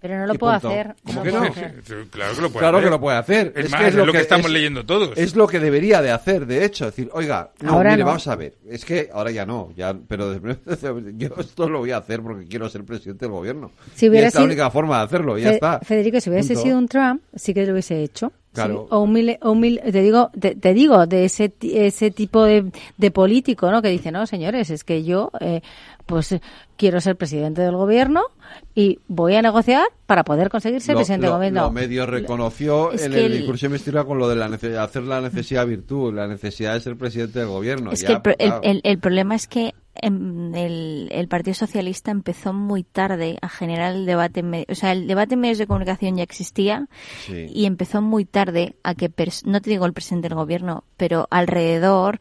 Pero 0.03 0.19
no 0.19 0.27
lo 0.27 0.35
Y 0.35 0.39
puedo 0.39 0.53
punto. 0.55 0.69
hacer. 0.69 0.95
¿Cómo 1.05 1.15
no 1.19 1.23
que 1.23 1.31
lo 1.31 1.41
no? 1.41 1.47
hacer. 1.47 1.75
Claro 2.11 2.35
que 2.35 2.41
lo 2.43 2.51
puede 2.51 2.59
Claro 2.61 2.77
hacer. 2.79 2.85
que 2.87 2.91
lo 2.91 3.01
puede 3.01 3.17
hacer. 3.19 3.53
Es, 3.57 3.65
Es 3.67 3.71
más, 3.71 3.81
que 3.81 3.87
es 3.87 3.95
lo 3.95 4.13
que, 4.13 4.19
estamos 4.19 4.47
es- 4.47 4.53
leyendo 4.53 4.85
todos. 4.85 5.17
Es 5.17 5.37
lo 5.37 5.47
que 5.47 5.61
debería 5.61 6.03
de 6.03 6.11
hacer, 6.11 6.45
de 6.47 6.65
hecho. 6.65 6.87
decir, 6.87 7.09
oiga, 7.13 7.53
no, 7.61 7.75
Ahora 7.75 7.91
mire, 7.93 8.01
no. 8.03 8.07
vamos 8.09 8.27
a 8.27 8.35
ver. 8.35 8.55
Es 8.69 8.85
que 8.85 9.09
ahora 9.13 9.31
ya 9.31 9.47
no, 9.47 9.73
ya, 9.77 9.95
pero 10.09 10.31
de- 10.31 10.57
yo 11.17 11.29
esto 11.39 11.69
lo 11.69 11.79
voy 11.79 11.93
a 11.93 11.99
hacer 11.99 12.21
porque 12.21 12.47
quiero 12.49 12.69
ser 12.69 12.85
presidente 12.85 13.27
del 13.27 13.33
gobierno. 13.33 13.71
Si 13.95 14.07
y 14.07 14.09
hubiera 14.09 14.27
es 14.27 14.35
la 14.35 14.41
sido- 14.41 14.47
única 14.51 14.71
forma 14.71 14.99
de 14.99 15.05
hacerlo, 15.05 15.39
ya 15.39 15.49
Fe- 15.51 15.55
está. 15.55 15.79
Federico, 15.81 16.21
si 16.21 16.31
hubiese 16.31 16.55
Punto. 16.55 16.63
sido 16.67 16.79
un 16.79 16.89
Trump, 16.89 17.23
sí 17.37 17.55
que 17.55 17.65
lo 17.65 17.73
hubiese 17.73 18.03
hecho. 18.03 18.33
Claro. 18.53 18.83
Sí, 18.83 18.87
O 18.91 19.01
un, 19.01 19.13
mil- 19.13 19.39
o 19.41 19.53
un 19.53 19.61
mil- 19.61 19.81
te 19.81 20.03
digo, 20.03 20.31
te, 20.39 20.55
te 20.57 20.75
digo, 20.75 21.07
de 21.07 21.25
ese, 21.25 21.53
ese 21.63 22.11
tipo 22.11 22.45
de, 22.45 22.71
de 22.99 23.11
político, 23.11 23.71
¿no? 23.71 23.81
Que 23.81 23.89
dice, 23.89 24.11
no, 24.13 24.27
señores, 24.27 24.69
es 24.69 24.85
que 24.85 25.05
yo, 25.05 25.31
eh, 25.41 25.63
pues, 26.05 26.35
quiero 26.77 27.01
ser 27.01 27.17
presidente 27.17 27.63
del 27.63 27.77
gobierno 27.77 28.23
y 28.75 28.99
voy 29.09 29.35
a 29.37 29.43
negociar 29.43 29.85
para 30.07 30.25
poder 30.25 30.49
conseguir 30.51 30.81
ser 30.81 30.95
Lo- 30.95 31.01
presidente 31.01 31.27
lo- 31.27 31.33
del 31.33 31.39
gobierno. 31.39 31.63
lo 31.63 31.71
medio 31.71 32.07
reconoció 32.07 32.93
Es 32.93 33.03
en 33.05 33.13
el 33.15 33.19
el- 33.27 33.33
discurso 33.39 33.63
de 33.63 33.67
investidura 33.69 34.05
con 34.05 34.19
lo 34.19 34.29
de 34.29 34.37
la 34.37 34.47
hacer 34.83 35.03
la 35.05 35.21
necesidad 35.21 35.67
virtud, 35.67 36.15
la 36.15 36.27
necesidad 36.27 36.75
de 36.75 36.81
ser 36.81 36.97
presidente 36.97 37.39
del 37.39 37.49
gobierno. 37.49 37.93
Es 37.93 38.01
Ya, 38.03 38.07
que 38.21 38.31
el, 38.31 38.37
claro. 38.39 38.61
el- 38.63 38.81
el 38.85 38.99
problema 38.99 39.35
es 39.35 39.47
que 39.47 39.75
em, 39.95 40.55
el, 40.55 41.09
el 41.13 41.29
Partido 41.29 41.53
Socialista 41.53 42.11
empezó 42.11 42.55
muy 42.55 42.83
tarde 42.83 43.37
a 43.43 43.49
generar 43.51 43.93
el 43.95 44.07
debate. 44.07 44.43
o 44.71 44.75
sea, 44.75 44.93
el 44.93 45.07
debate 45.07 45.35
en 45.35 45.41
medios 45.41 45.59
de 45.59 45.67
comunicación 45.67 46.17
ya 46.17 46.23
existía 46.23 46.89
Sí. 47.27 47.47
y 47.53 47.67
empezó 47.67 48.01
muy 48.01 48.25
tarde 48.25 48.75
a 48.85 48.95
que, 48.95 49.11
pers- 49.11 49.45
no 49.45 49.61
te 49.61 49.69
digo 49.69 49.85
el 49.85 49.93
presidente 49.93 50.31
del 50.31 50.37
gobierno, 50.39 50.85
pero 50.97 51.29
alrededor, 51.31 52.21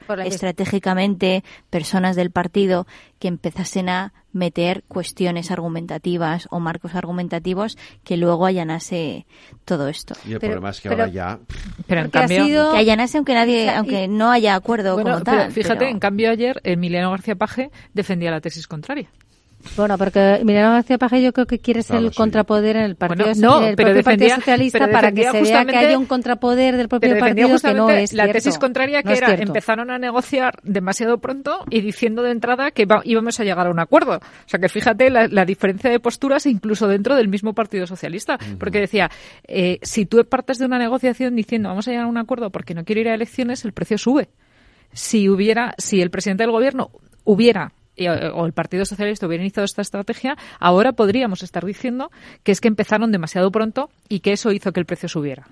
estratégicamente, 0.55 1.43
personas 1.69 2.15
del 2.15 2.31
partido 2.31 2.87
que 3.19 3.27
empezasen 3.29 3.87
a 3.89 4.13
meter 4.33 4.83
cuestiones 4.87 5.51
argumentativas 5.51 6.47
o 6.51 6.59
marcos 6.59 6.95
argumentativos 6.95 7.77
que 8.03 8.17
luego 8.17 8.45
allanase 8.45 9.25
todo 9.65 9.87
esto. 9.87 10.15
Y 10.25 10.33
el 10.33 10.39
Pero- 10.39 10.53
problema 10.53 10.69
es 10.71 10.81
que 10.81 10.89
pero- 10.89 11.03
ahora 11.03 11.13
ya... 11.13 11.39
Pero 11.87 12.01
en 12.01 12.07
Porque 12.07 12.17
ha 12.17 12.21
cambio, 12.21 12.45
sido- 12.45 12.71
Que 12.71 12.77
allanase 12.79 13.17
aunque 13.17 13.33
nadie, 13.33 13.61
O 13.61 13.65
sea, 13.65 13.73
y- 13.73 13.77
aunque 13.77 14.07
no 14.07 14.31
haya 14.31 14.55
acuerdo 14.55 14.93
bueno, 14.95 15.11
como 15.11 15.23
pero 15.25 15.37
tal. 15.43 15.51
fíjate, 15.51 15.75
pero- 15.79 15.91
en 15.91 15.99
cambio 15.99 16.31
ayer 16.31 16.59
Emiliano 16.63 17.11
García 17.11 17.35
Paje 17.35 17.71
defendía 17.93 18.31
la 18.31 18.41
tesis 18.41 18.67
contraria. 18.67 19.09
Bueno, 19.77 19.97
porque 19.97 20.35
Emiliano 20.35 20.71
García 20.71 20.97
Paje 20.97 21.21
yo 21.21 21.33
creo 21.33 21.45
que 21.47 21.59
quiere 21.59 21.81
ser 21.83 21.91
Claro, 21.97 22.05
el 22.07 22.11
sí. 22.13 22.17
contrapoder 22.17 22.75
en 22.77 22.83
el 22.83 22.95
Partido, 22.95 23.25
Bueno, 23.27 23.41
no, 23.49 23.61
en 23.61 23.69
el 23.69 23.75
pero 23.75 24.03
Partido 24.03 24.35
Socialista 24.35 24.79
pero 24.79 24.91
para 24.91 25.11
que 25.11 25.23
se 25.29 25.41
vea 25.41 25.65
que 25.65 25.77
haya 25.77 25.97
un 25.97 26.05
contrapoder 26.05 26.77
del 26.77 26.87
propio 26.89 27.17
partido 27.19 27.47
que 27.59 27.73
no 27.73 27.89
es 27.89 28.13
la 28.13 28.23
cierto. 28.23 28.37
tesis 28.37 28.57
contraria 28.57 29.03
que 29.03 29.13
era 29.13 29.27
cierto. 29.27 29.43
empezaron 29.47 29.91
a 29.91 29.97
negociar 29.97 30.55
demasiado 30.63 31.19
pronto 31.19 31.59
y 31.69 31.81
diciendo 31.81 32.23
de 32.23 32.31
entrada 32.31 32.71
que 32.71 32.83
iba- 32.83 33.01
íbamos 33.03 33.39
a 33.39 33.43
llegar 33.43 33.67
a 33.67 33.71
un 33.71 33.79
acuerdo. 33.79 34.17
O 34.17 34.19
sea 34.49 34.59
que 34.59 34.69
fíjate 34.69 35.09
la, 35.09 35.27
la 35.27 35.45
diferencia 35.45 35.89
de 35.89 35.99
posturas 35.99 36.45
incluso 36.45 36.87
dentro 36.87 37.15
del 37.15 37.27
mismo 37.27 37.53
Partido 37.53 37.85
Socialista. 37.87 38.37
Porque 38.59 38.79
decía, 38.79 39.09
eh, 39.47 39.79
si 39.81 40.05
tú 40.05 40.23
partes 40.25 40.57
de 40.57 40.65
una 40.65 40.77
negociación 40.79 41.35
diciendo 41.35 41.69
vamos 41.69 41.87
a 41.87 41.91
llegar 41.91 42.05
a 42.05 42.09
un 42.09 42.17
acuerdo 42.17 42.49
porque 42.49 42.73
no 42.73 42.83
quiero 42.83 43.01
ir 43.01 43.09
a 43.09 43.13
elecciones, 43.13 43.63
el 43.65 43.73
precio 43.73 43.97
sube. 43.97 44.29
Si 44.93 45.29
hubiera, 45.29 45.73
si 45.77 46.01
el 46.01 46.09
presidente 46.11 46.43
del 46.43 46.51
gobierno 46.51 46.91
hubiera 47.23 47.71
o 47.97 48.45
el 48.45 48.53
Partido 48.53 48.85
Socialista 48.85 49.27
hubiera 49.27 49.43
iniciado 49.43 49.65
esta 49.65 49.81
estrategia, 49.81 50.37
ahora 50.59 50.93
podríamos 50.93 51.43
estar 51.43 51.65
diciendo 51.65 52.11
que 52.43 52.51
es 52.51 52.61
que 52.61 52.67
empezaron 52.67 53.11
demasiado 53.11 53.51
pronto 53.51 53.89
y 54.09 54.21
que 54.21 54.33
eso 54.33 54.51
hizo 54.51 54.71
que 54.71 54.79
el 54.79 54.85
precio 54.85 55.09
subiera. 55.09 55.47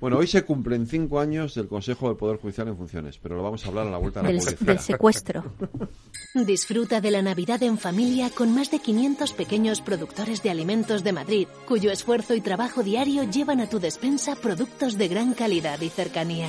Bueno, 0.00 0.16
hoy 0.16 0.26
se 0.26 0.42
cumplen 0.44 0.86
cinco 0.86 1.20
años 1.20 1.54
del 1.54 1.68
Consejo 1.68 2.08
del 2.08 2.16
Poder 2.16 2.38
Judicial 2.38 2.68
en 2.68 2.76
funciones, 2.76 3.18
pero 3.18 3.36
lo 3.36 3.42
vamos 3.42 3.64
a 3.64 3.68
hablar 3.68 3.86
a 3.86 3.90
la 3.90 3.98
vuelta 3.98 4.20
de 4.20 4.24
la 4.24 4.32
del, 4.32 4.38
publicidad. 4.40 4.66
del 4.66 4.78
secuestro. 4.78 5.44
Disfruta 6.34 7.02
de 7.02 7.10
la 7.10 7.20
Navidad 7.20 7.62
en 7.62 7.76
familia 7.76 8.30
con 8.30 8.54
más 8.54 8.70
de 8.70 8.78
500 8.78 9.34
pequeños 9.34 9.82
productores 9.82 10.42
de 10.42 10.50
alimentos 10.50 11.04
de 11.04 11.12
Madrid, 11.12 11.48
cuyo 11.68 11.90
esfuerzo 11.90 12.34
y 12.34 12.40
trabajo 12.40 12.82
diario 12.82 13.24
llevan 13.24 13.60
a 13.60 13.68
tu 13.68 13.78
despensa 13.78 14.36
productos 14.36 14.96
de 14.96 15.08
gran 15.08 15.34
calidad 15.34 15.78
y 15.82 15.90
cercanía. 15.90 16.48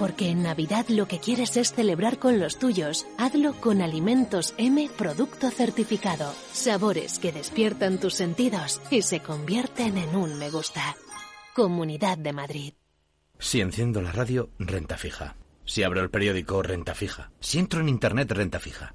Porque 0.00 0.30
en 0.30 0.42
Navidad 0.42 0.86
lo 0.88 1.06
que 1.06 1.18
quieres 1.18 1.58
es 1.58 1.74
celebrar 1.74 2.18
con 2.18 2.40
los 2.40 2.58
tuyos. 2.58 3.06
Hazlo 3.18 3.52
con 3.60 3.82
Alimentos 3.82 4.54
M 4.56 4.88
Producto 4.96 5.50
Certificado. 5.50 6.32
Sabores 6.52 7.18
que 7.18 7.32
despiertan 7.32 8.00
tus 8.00 8.14
sentidos 8.14 8.80
y 8.90 9.02
se 9.02 9.20
convierten 9.20 9.98
en 9.98 10.16
un 10.16 10.38
me 10.38 10.48
gusta. 10.48 10.96
Comunidad 11.54 12.16
de 12.16 12.32
Madrid. 12.32 12.72
Si 13.38 13.60
enciendo 13.60 14.00
la 14.00 14.10
radio, 14.10 14.48
renta 14.58 14.96
fija. 14.96 15.36
Si 15.66 15.82
abro 15.82 16.00
el 16.00 16.08
periódico, 16.08 16.62
renta 16.62 16.94
fija. 16.94 17.30
Si 17.38 17.58
entro 17.58 17.80
en 17.80 17.90
internet, 17.90 18.32
renta 18.32 18.58
fija. 18.58 18.94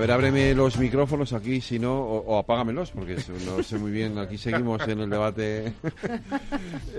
ver, 0.00 0.10
ábreme 0.10 0.54
los 0.54 0.78
micrófonos 0.78 1.32
aquí, 1.32 1.60
si 1.60 1.78
no, 1.78 2.00
o, 2.00 2.38
apágamelos, 2.38 2.90
porque 2.90 3.16
no 3.44 3.62
sé 3.62 3.78
muy 3.78 3.90
bien, 3.90 4.18
aquí 4.18 4.38
seguimos 4.38 4.86
en 4.88 5.00
el 5.00 5.10
debate. 5.10 5.72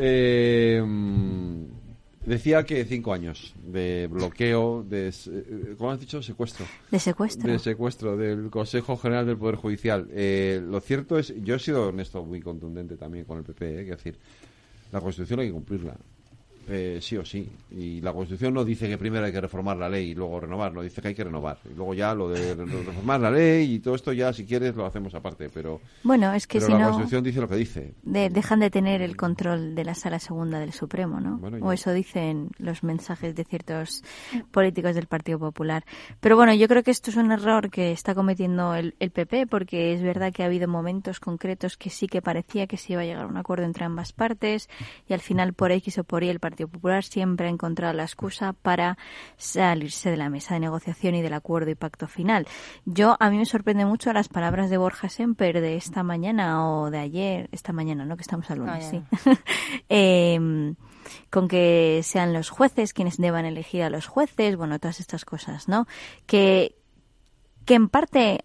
Eh, 0.03 0.81
decía 2.25 2.63
que 2.63 2.85
cinco 2.85 3.13
años 3.13 3.53
de 3.63 4.07
bloqueo, 4.07 4.83
de, 4.83 5.09
eh, 5.09 5.75
¿cómo 5.77 5.91
has 5.91 5.99
dicho? 5.99 6.21
Secuestro. 6.21 6.65
De 6.89 6.99
secuestro. 6.99 7.51
De 7.51 7.59
secuestro 7.59 8.17
del 8.17 8.49
Consejo 8.49 8.97
General 8.97 9.25
del 9.25 9.37
Poder 9.37 9.55
Judicial. 9.55 10.07
Eh, 10.11 10.61
lo 10.63 10.79
cierto 10.79 11.17
es, 11.17 11.33
yo 11.43 11.55
he 11.55 11.59
sido 11.59 11.89
honesto, 11.89 12.23
muy 12.23 12.41
contundente 12.41 12.97
también 12.97 13.25
con 13.25 13.37
el 13.39 13.43
PP, 13.43 13.85
que 13.85 13.91
decir, 13.91 14.17
la 14.91 15.01
Constitución 15.01 15.41
hay 15.41 15.47
que 15.47 15.53
cumplirla. 15.53 15.97
Eh, 16.73 16.99
sí 17.01 17.17
o 17.17 17.25
sí. 17.25 17.51
Y 17.69 17.99
la 17.99 18.13
Constitución 18.13 18.53
no 18.53 18.63
dice 18.63 18.87
que 18.87 18.97
primero 18.97 19.25
hay 19.25 19.33
que 19.33 19.41
reformar 19.41 19.75
la 19.75 19.89
ley 19.89 20.11
y 20.11 20.15
luego 20.15 20.39
renovar, 20.39 20.73
no 20.73 20.81
dice 20.81 21.01
que 21.01 21.09
hay 21.09 21.13
que 21.13 21.25
renovar. 21.25 21.57
Y 21.69 21.73
luego 21.75 21.93
ya 21.93 22.15
lo 22.15 22.29
de 22.29 22.55
reformar 22.55 23.19
la 23.19 23.29
ley 23.29 23.75
y 23.75 23.79
todo 23.79 23.93
esto 23.93 24.13
ya, 24.13 24.31
si 24.31 24.45
quieres, 24.45 24.73
lo 24.75 24.85
hacemos 24.85 25.13
aparte. 25.13 25.49
Pero, 25.53 25.81
bueno, 26.03 26.33
es 26.33 26.47
que 26.47 26.61
la 26.61 26.87
Constitución 26.87 27.23
dice 27.25 27.41
lo 27.41 27.49
que 27.49 27.55
dice. 27.55 27.93
dejan 28.03 28.61
de 28.61 28.69
tener 28.69 29.01
el 29.01 29.17
control 29.17 29.75
de 29.75 29.83
la 29.83 29.95
Sala 29.95 30.19
Segunda 30.19 30.59
del 30.59 30.71
Supremo, 30.71 31.19
¿no? 31.19 31.41
o 31.61 31.73
eso 31.73 31.91
dicen 31.91 32.49
los 32.57 32.83
mensajes 32.83 33.35
de 33.35 33.43
ciertos 33.43 34.01
políticos 34.51 34.95
del 34.95 35.07
Partido 35.07 35.39
Popular. 35.39 35.83
Pero 36.21 36.37
bueno, 36.37 36.53
yo 36.53 36.69
creo 36.69 36.83
que 36.83 36.91
esto 36.91 37.09
es 37.09 37.17
un 37.17 37.33
error 37.33 37.69
que 37.69 37.91
está 37.91 38.15
cometiendo 38.15 38.75
el, 38.75 38.95
el 38.99 39.11
PP 39.11 39.47
porque 39.47 39.93
es 39.93 40.01
verdad 40.01 40.31
que 40.31 40.43
ha 40.43 40.45
habido 40.45 40.69
momentos 40.69 41.19
concretos 41.19 41.75
que 41.75 41.89
sí 41.89 42.07
que 42.07 42.21
parecía 42.21 42.67
que 42.67 42.77
se 42.77 42.93
iba 42.93 43.01
a 43.01 43.05
llegar 43.05 43.25
a 43.25 43.27
un 43.27 43.35
acuerdo 43.35 43.65
entre 43.65 43.83
ambas 43.83 44.13
partes 44.13 44.69
y 45.09 45.13
al 45.13 45.19
final 45.19 45.53
por 45.53 45.71
X 45.73 45.97
o 45.97 46.05
por 46.05 46.23
Y 46.23 46.29
el 46.29 46.39
Partido 46.39 46.60
Popular 46.67 47.03
siempre 47.03 47.47
ha 47.47 47.49
encontrado 47.49 47.93
la 47.93 48.03
excusa 48.03 48.53
para 48.53 48.97
salirse 49.37 50.09
de 50.09 50.17
la 50.17 50.29
mesa 50.29 50.53
de 50.53 50.61
negociación 50.61 51.15
y 51.15 51.21
del 51.21 51.33
acuerdo 51.33 51.71
y 51.71 51.75
pacto 51.75 52.07
final. 52.07 52.47
Yo, 52.85 53.17
a 53.19 53.29
mí 53.29 53.37
me 53.37 53.45
sorprende 53.45 53.85
mucho 53.85 54.13
las 54.13 54.29
palabras 54.29 54.69
de 54.69 54.77
Borja 54.77 55.09
Semper 55.09 55.61
de 55.61 55.75
esta 55.75 56.03
mañana 56.03 56.69
o 56.69 56.91
de 56.91 56.99
ayer, 56.99 57.49
esta 57.51 57.73
mañana, 57.73 58.05
¿no? 58.05 58.15
Que 58.15 58.23
estamos 58.23 58.49
al 58.51 58.59
lunes, 58.59 58.85
sí. 58.85 59.03
Em, 59.89 60.75
con 61.29 61.47
que 61.47 62.01
sean 62.03 62.33
los 62.33 62.49
jueces 62.49 62.93
quienes 62.93 63.17
deban 63.17 63.45
elegir 63.45 63.83
a 63.83 63.89
los 63.89 64.07
jueces, 64.07 64.55
bueno, 64.55 64.79
todas 64.79 64.99
estas 64.99 65.25
cosas, 65.25 65.67
¿no? 65.67 65.87
Que, 66.25 66.75
que 67.65 67.73
en 67.73 67.89
parte 67.89 68.43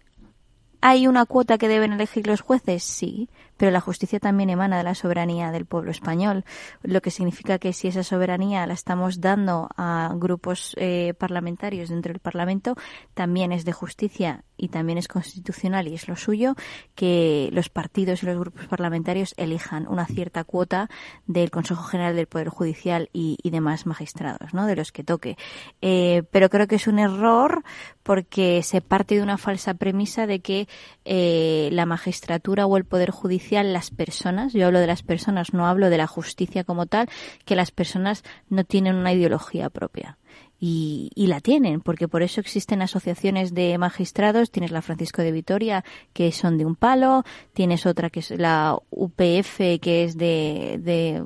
hay 0.81 1.07
una 1.07 1.25
cuota 1.25 1.57
que 1.57 1.67
deben 1.67 1.93
elegir 1.93 2.27
los 2.27 2.41
jueces, 2.41 2.83
sí, 2.83 3.29
pero 3.57 3.71
la 3.71 3.81
justicia 3.81 4.19
también 4.19 4.49
emana 4.49 4.77
de 4.77 4.83
la 4.83 4.95
soberanía 4.95 5.51
del 5.51 5.65
pueblo 5.65 5.91
español, 5.91 6.45
lo 6.83 7.01
que 7.01 7.11
significa 7.11 7.59
que 7.59 7.73
si 7.73 7.87
esa 7.87 8.03
soberanía 8.03 8.65
la 8.67 8.73
estamos 8.73 9.19
dando 9.19 9.69
a 9.75 10.13
grupos 10.15 10.73
eh, 10.77 11.13
parlamentarios 11.17 11.89
dentro 11.89 12.13
del 12.13 12.21
Parlamento, 12.21 12.75
también 13.13 13.51
es 13.51 13.65
de 13.65 13.73
justicia 13.73 14.43
y 14.57 14.69
también 14.69 14.97
es 14.97 15.07
constitucional 15.07 15.87
y 15.87 15.93
es 15.93 16.07
lo 16.07 16.15
suyo 16.15 16.55
que 16.95 17.49
los 17.53 17.69
partidos 17.69 18.23
y 18.23 18.25
los 18.25 18.39
grupos 18.39 18.65
parlamentarios 18.67 19.33
elijan 19.37 19.87
una 19.87 20.05
cierta 20.05 20.43
cuota 20.43 20.89
del 21.27 21.51
Consejo 21.51 21.83
General 21.83 22.15
del 22.15 22.27
Poder 22.27 22.49
Judicial 22.49 23.09
y, 23.13 23.37
demás 23.47 23.85
magistrados, 23.85 24.53
¿no? 24.53 24.67
De 24.67 24.75
los 24.75 24.91
que 24.91 25.03
toque. 25.03 25.37
Eh, 25.81 26.23
pero 26.31 26.49
creo 26.49 26.67
que 26.67 26.75
es 26.75 26.87
un 26.87 26.99
error 26.99 27.63
porque 28.03 28.61
se 28.61 28.81
parte 28.81 29.15
de 29.15 29.21
una 29.21 29.37
falsa 29.37 29.73
premisa 29.73 30.27
de 30.27 30.41
que 30.41 30.67
eh, 31.05 31.69
la 31.71 31.85
magistratura 31.85 32.65
o 32.65 32.77
el 32.77 32.85
Poder 32.85 33.11
Judicial, 33.11 33.37
las 33.51 33.91
personas, 33.91 34.53
yo 34.53 34.67
hablo 34.67 34.79
de 34.79 34.87
las 34.87 35.03
personas, 35.03 35.53
no 35.53 35.67
hablo 35.67 35.89
de 35.89 35.97
la 35.97 36.07
justicia 36.07 36.63
como 36.63 36.85
tal, 36.85 37.09
que 37.45 37.55
las 37.55 37.71
personas 37.71 38.23
no 38.49 38.63
tienen 38.63 38.95
una 38.95 39.13
ideología 39.13 39.69
propia 39.69 40.17
y, 40.59 41.11
y, 41.13 41.27
la 41.27 41.39
tienen, 41.39 41.81
porque 41.81 42.07
por 42.07 42.23
eso 42.23 42.41
existen 42.41 42.81
asociaciones 42.81 43.53
de 43.53 43.77
magistrados. 43.77 44.51
Tienes 44.51 44.71
la 44.71 44.81
Francisco 44.81 45.21
de 45.21 45.31
Vitoria, 45.31 45.83
que 46.13 46.31
son 46.31 46.57
de 46.57 46.65
un 46.65 46.75
palo, 46.75 47.23
tienes 47.53 47.85
otra 47.85 48.09
que 48.09 48.21
es 48.21 48.31
la 48.31 48.77
UPF, 48.89 49.79
que 49.79 50.03
es 50.03 50.17
de, 50.17 51.23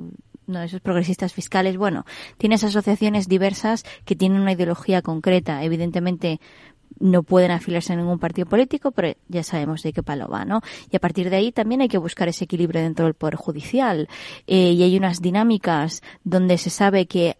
esos 0.59 0.81
progresistas 0.81 1.33
fiscales. 1.33 1.77
Bueno, 1.77 2.05
tienes 2.37 2.63
asociaciones 2.63 3.29
diversas 3.29 3.85
que 4.03 4.15
tienen 4.17 4.41
una 4.41 4.51
ideología 4.51 5.01
concreta. 5.01 5.63
Evidentemente, 5.63 6.41
no 6.99 7.23
pueden 7.23 7.51
afiliarse 7.51 7.93
a 7.93 7.95
ningún 7.95 8.19
partido 8.19 8.47
político, 8.47 8.91
pero 8.91 9.13
ya 9.27 9.43
sabemos 9.43 9.83
de 9.83 9.93
qué 9.93 10.03
palo 10.03 10.27
va, 10.27 10.45
¿no? 10.45 10.61
Y 10.89 10.95
a 10.95 10.99
partir 10.99 11.29
de 11.29 11.37
ahí 11.37 11.51
también 11.51 11.81
hay 11.81 11.87
que 11.87 11.97
buscar 11.97 12.27
ese 12.27 12.45
equilibrio 12.45 12.81
dentro 12.81 13.05
del 13.05 13.13
Poder 13.13 13.35
Judicial. 13.35 14.07
Eh, 14.47 14.71
y 14.71 14.83
hay 14.83 14.97
unas 14.97 15.21
dinámicas 15.21 16.01
donde 16.23 16.57
se 16.57 16.69
sabe 16.69 17.07
que 17.07 17.37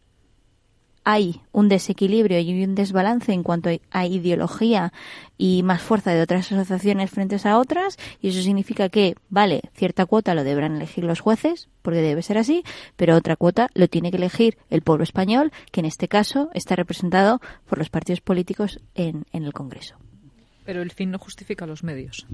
hay 1.03 1.41
un 1.51 1.69
desequilibrio 1.69 2.39
y 2.39 2.63
un 2.63 2.75
desbalance 2.75 3.33
en 3.33 3.43
cuanto 3.43 3.69
a 3.91 4.05
ideología 4.05 4.93
y 5.37 5.63
más 5.63 5.81
fuerza 5.81 6.13
de 6.13 6.21
otras 6.21 6.51
asociaciones 6.51 7.09
frente 7.09 7.37
a 7.43 7.57
otras, 7.57 7.97
y 8.21 8.29
eso 8.29 8.41
significa 8.41 8.89
que, 8.89 9.15
vale, 9.29 9.61
cierta 9.73 10.05
cuota 10.05 10.35
lo 10.35 10.43
deberán 10.43 10.75
elegir 10.75 11.03
los 11.03 11.19
jueces, 11.19 11.69
porque 11.81 12.01
debe 12.01 12.21
ser 12.21 12.37
así, 12.37 12.63
pero 12.95 13.15
otra 13.15 13.35
cuota 13.35 13.69
lo 13.73 13.87
tiene 13.87 14.11
que 14.11 14.17
elegir 14.17 14.57
el 14.69 14.81
pueblo 14.81 15.03
español, 15.03 15.51
que 15.71 15.79
en 15.79 15.87
este 15.87 16.07
caso 16.07 16.49
está 16.53 16.75
representado 16.75 17.41
por 17.67 17.79
los 17.79 17.89
partidos 17.89 18.21
políticos 18.21 18.79
en, 18.93 19.25
el 19.33 19.53
Congreso. 19.53 19.95
Pero 20.65 20.83
el 20.83 20.91
fin 20.91 21.09
no 21.09 21.17
justifica 21.17 21.65
los 21.65 21.83
medios. 21.83 22.27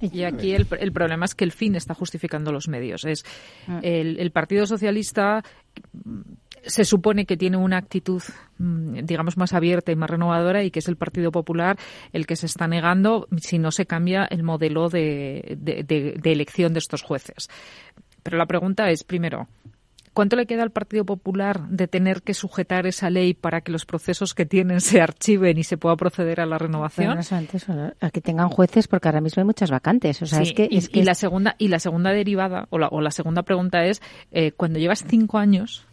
Y 0.00 0.24
aquí 0.24 0.52
el, 0.52 0.66
problema 0.66 1.24
es 1.24 1.34
que 1.34 1.44
el 1.44 1.52
fin 1.52 1.74
está 1.74 1.94
justificando 1.94 2.52
los 2.52 2.68
medios. 2.68 3.04
Es 3.04 3.24
mm. 3.66 3.78
el 3.82 4.30
Partido 4.32 4.66
Socialista 4.66 5.42
se 6.64 6.84
supone 6.84 7.26
que 7.26 7.36
tiene 7.36 7.56
una 7.56 7.78
actitud, 7.78 8.22
mm, 8.58 9.04
digamos, 9.04 9.36
más 9.36 9.52
abierta 9.52 9.92
y 9.92 9.96
más 9.96 10.10
renovadora 10.10 10.62
y 10.64 10.70
que 10.70 10.78
es 10.78 10.88
el 10.88 10.96
Partido 10.96 11.30
Popular 11.30 11.78
el 12.12 12.26
que 12.26 12.36
se 12.36 12.46
está 12.46 12.66
negando 12.68 13.28
si 13.38 13.58
no 13.58 13.70
se 13.70 13.86
cambia 13.86 14.24
el 14.24 14.42
modelo 14.42 14.88
de, 14.88 15.56
de, 15.58 16.32
elección 16.32 16.72
de 16.72 16.78
estos 16.78 17.02
jueces. 17.02 17.48
Pero 18.22 18.36
la 18.36 18.46
pregunta 18.46 18.90
es, 18.90 19.04
primero, 19.04 19.46
¿Cuánto 20.18 20.34
le 20.34 20.46
queda 20.46 20.64
al 20.64 20.72
Partido 20.72 21.04
Popular 21.04 21.68
de 21.68 21.86
tener 21.86 22.22
que 22.22 22.34
sujetar 22.34 22.88
esa 22.88 23.08
ley 23.08 23.34
para 23.34 23.60
que 23.60 23.70
los 23.70 23.86
procesos 23.86 24.34
que 24.34 24.46
tienen 24.46 24.80
se 24.80 25.00
archiven 25.00 25.58
y 25.58 25.62
se 25.62 25.76
pueda 25.76 25.94
proceder 25.94 26.40
a 26.40 26.46
la 26.46 26.58
renovación? 26.58 27.16
no 27.16 27.92
a 28.00 28.10
que 28.10 28.20
tengan 28.20 28.48
jueces, 28.48 28.88
porque 28.88 29.06
ahora 29.06 29.20
mismo 29.20 29.40
hay 29.42 29.44
muchas 29.44 29.70
vacantes. 29.70 30.20
O 30.20 30.26
sea, 30.26 30.42
es 30.42 30.54
que, 30.54 30.68
y, 30.68 31.02
la 31.04 31.14
segunda 31.14 31.54
y 31.56 31.68
la 31.68 31.78
segunda 31.78 32.10
derivada 32.10 32.66
o 32.70 32.78
la, 32.78 32.88
o 32.88 33.00
la 33.00 33.12
segunda 33.12 33.44
pregunta 33.44 33.84
es 33.84 34.02
eh, 34.32 34.50
cuando 34.50 34.80
llevas 34.80 35.04
cinco 35.06 35.38
años 35.38 35.86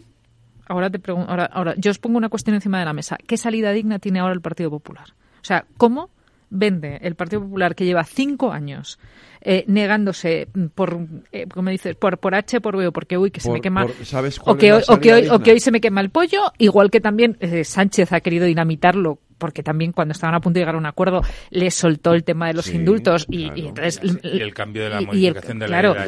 ahora 0.66 0.90
te 0.90 1.00
ahora, 1.12 1.46
ahora 1.46 1.76
yo 1.78 1.92
os 1.92 2.00
pongo 2.00 2.18
una 2.18 2.30
cuestión 2.30 2.56
encima 2.56 2.80
de 2.80 2.86
la 2.86 2.94
mesa. 2.94 3.18
¿Qué 3.28 3.38
salida 3.38 3.72
digna 3.72 4.00
tiene 4.00 4.20
ahora 4.20 4.34
el 4.34 4.42
Partido 4.42 4.70
Popular? 4.70 5.08
O 5.42 5.44
sea, 5.46 5.66
¿cómo 5.78 6.10
vende 6.50 7.00
el 7.02 7.16
Partido 7.16 7.42
Popular, 7.42 7.76
que 7.76 7.86
lleva 7.86 8.04
cinco 8.04 8.52
años 8.52 9.00
eh, 9.42 9.64
negándose 9.68 10.48
por, 10.74 11.00
eh, 11.32 11.48
como 11.48 11.70
dices, 11.70 11.96
por, 11.96 12.18
por 12.20 12.34
H, 12.36 12.62
por 12.62 12.78
B 12.78 12.88
o 12.88 12.92
porque 12.92 13.18
uy, 13.18 13.32
que 13.32 13.40
se 13.42 13.50
Por- 13.50 13.54
me 13.58 13.62
quema, 13.62 13.86
por- 13.86 14.06
¿sabes 14.06 14.40
o 14.44 14.56
que, 14.58 14.72
hoy, 14.74 14.82
o, 14.88 15.00
que 15.00 15.14
hoy, 15.14 15.22
o 15.28 15.40
que 15.40 15.52
digna? 15.52 15.54
hoy 15.54 15.60
se 15.60 15.72
me 15.72 15.82
quema 15.82 16.02
el 16.02 16.10
pollo, 16.12 16.52
igual 16.58 16.90
que 16.92 17.02
también 17.02 17.38
eh, 17.42 17.64
Sánchez 17.64 18.12
ha 18.14 18.22
querido 18.22 18.46
dinamitarlo 18.46 19.20
porque 19.38 19.64
también 19.64 19.92
cuando 19.92 20.14
estaban 20.14 20.34
a 20.34 20.40
punto 20.40 20.56
de 20.56 20.62
llegar 20.62 20.76
a 20.76 20.78
un 20.78 20.86
acuerdo 20.86 21.22
le 21.50 21.70
soltó 21.70 22.14
el 22.14 22.24
tema 22.24 22.48
de 22.48 22.54
los 22.54 22.66
Sí, 22.68 22.78
indultos 22.78 23.28
y, 23.30 23.46
claro. 23.48 23.58
y 23.62 23.68
entonces 23.68 24.00
Y 24.24 24.42
el 24.42 24.54
cambio 24.54 24.84
de 24.84 24.90
la 24.90 25.02
y- 25.02 25.26
el- 25.28 25.34
de 25.34 25.42
la 25.60 25.68
claro, 25.68 25.94
la 25.94 26.06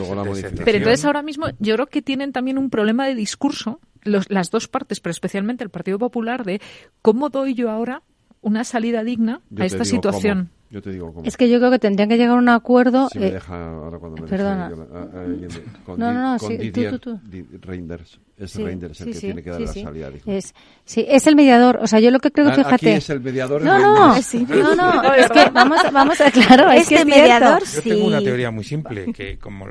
pero 0.63 0.77
entonces 0.77 1.03
ahora 1.03 1.21
mismo 1.23 1.47
yo 1.59 1.75
creo 1.75 1.87
que 1.87 2.01
tienen 2.01 2.31
también 2.31 2.57
un 2.57 2.69
problema 2.69 3.05
de 3.05 3.15
discurso 3.15 3.81
los- 4.07 4.29
las 4.29 4.49
dos 4.51 4.67
partes 4.67 4.99
pero 4.99 5.11
especialmente 5.11 5.63
el 5.63 5.69
Partido 5.69 5.99
Popular 5.99 6.43
de 6.43 6.61
cómo 7.01 7.29
doy 7.29 7.53
yo 7.53 7.69
ahora 7.69 8.01
una 8.41 8.63
salida 8.63 9.03
digna 9.03 9.41
Yo 9.49 9.63
a 9.63 9.65
esta 9.65 9.83
situación 9.85 10.37
cómo. 10.45 10.57
Yo 10.69 10.81
te 10.81 10.91
digo 10.91 11.13
cómo. 11.13 11.25
Es 11.25 11.37
que 11.37 11.47
yo 11.49 11.59
creo 11.59 11.71
que 11.71 11.79
tendrían 11.79 12.09
que 12.09 12.17
llegar 12.17 12.35
a 12.35 12.39
un 12.39 12.49
acuerdo. 12.49 13.07
Si 13.09 13.19
me 13.19 13.27
eh, 13.27 13.31
deja 13.31 13.69
ahora 13.69 13.99
cuando 13.99 14.21
me 14.21 14.27
perdona. 14.27 14.67
deje, 14.69 14.81
yo- 14.81 14.95
a- 14.97 14.99
a- 14.99 15.21
alguien 15.23 15.47
de- 15.49 15.63
con 15.85 15.97
No, 15.97 16.13
no, 16.13 16.33
no, 16.33 16.37
con 16.37 16.49
sí, 16.49 16.57
tú, 16.57 16.61
Didier 16.63 16.91
tú, 16.91 16.99
tú. 16.99 17.19
Di- 17.23 17.45
Reinders. 17.61 18.19
Es 18.37 18.51
Sí, 18.51 18.63
Reinders 18.65 18.99
el 18.99 19.05
sí, 19.05 19.11
que 19.13 19.17
sí, 19.17 19.25
tiene 19.27 19.43
que 19.43 19.49
dar 19.49 19.59
sí, 19.61 19.65
la 19.65 19.71
sí. 19.71 19.83
salida. 19.83 20.09
digna. 20.11 20.33
Es, 20.33 20.53
sí, 20.83 21.05
es 21.07 21.25
el 21.25 21.37
mediador. 21.37 21.79
O 21.81 21.87
sea, 21.87 22.01
yo 22.01 22.11
lo 22.11 22.19
que 22.19 22.31
creo, 22.31 22.47
Ah, 22.47 22.51
aquí 22.51 22.63
fíjate. 22.65 22.95
es 22.97 23.09
el 23.09 23.21
mediador, 23.21 23.61
No, 23.61 23.75
el 23.77 23.81
no, 23.81 23.95
no, 23.95 24.07
no, 25.03 25.13
es 25.13 25.29
que 25.31 25.49
vamos, 25.51 25.79
vamos 25.93 26.19
a, 26.19 26.31
claro, 26.31 26.69
es 26.69 26.89
que 26.89 26.95
Este 26.95 27.09
es 27.11 27.17
mediador, 27.17 27.63
Yo 27.63 27.81
tengo 27.83 28.07
una 28.07 28.19
teoría 28.19 28.51
muy 28.51 28.65
simple, 28.65 29.13
que 29.13 29.39
como 29.39 29.67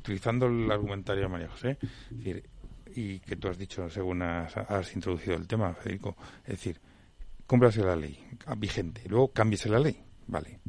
utilizando 0.00 0.46
el 0.46 0.70
argumentario 0.70 1.22
de 1.24 1.28
María 1.28 1.48
José, 1.48 1.78
es 1.82 2.16
decir, 2.18 2.44
y 2.94 3.20
que 3.20 3.36
tú 3.36 3.48
has 3.48 3.58
dicho 3.58 3.88
según 3.90 4.22
has, 4.22 4.56
has 4.56 4.94
introducido 4.94 5.36
el 5.36 5.46
tema, 5.46 5.74
Federico, 5.74 6.16
es 6.44 6.50
decir, 6.50 6.80
cúmplase 7.46 7.82
la 7.82 7.96
ley 7.96 8.18
ah, 8.46 8.54
vigente, 8.54 9.02
luego 9.08 9.32
cámbiese 9.32 9.68
la 9.68 9.78
ley. 9.78 10.00
Vale, 10.26 10.60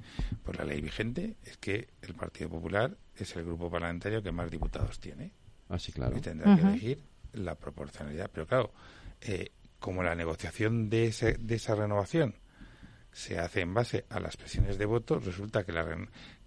pues 0.44 0.58
la 0.58 0.66
ley 0.66 0.82
vigente 0.82 1.38
es 1.44 1.58
que 1.58 1.90
el 2.02 2.16
Partido 2.16 2.50
Popular 2.50 2.98
es 3.16 3.36
el 3.36 3.46
grupo 3.46 3.70
parlamentario 3.70 4.22
que 4.24 4.32
más 4.32 4.50
diputados 4.50 5.00
tiene. 5.00 5.32
Así, 5.70 5.92
claro. 5.92 6.18
Y 6.18 6.22
tendrá 6.22 6.56
que 6.56 6.62
elegir 6.72 7.04
la 7.34 7.56
proporcionalidad. 7.56 8.30
Pero 8.34 8.48
claro, 8.48 8.74
eh, 9.22 9.52
como 9.80 10.02
la 10.04 10.16
negociación 10.16 10.90
de, 10.90 11.06
ese- 11.06 11.38
de 11.40 11.56
esa 11.56 11.76
renovación 11.76 12.36
se 13.14 13.40
hace 13.40 13.62
en 13.62 13.74
base 13.74 14.06
a 14.10 14.20
las 14.20 14.38
presiones 14.38 14.78
de 14.78 14.86
votos, 14.86 15.24
resulta 15.26 15.64
que, 15.64 15.72
la, 15.72 15.86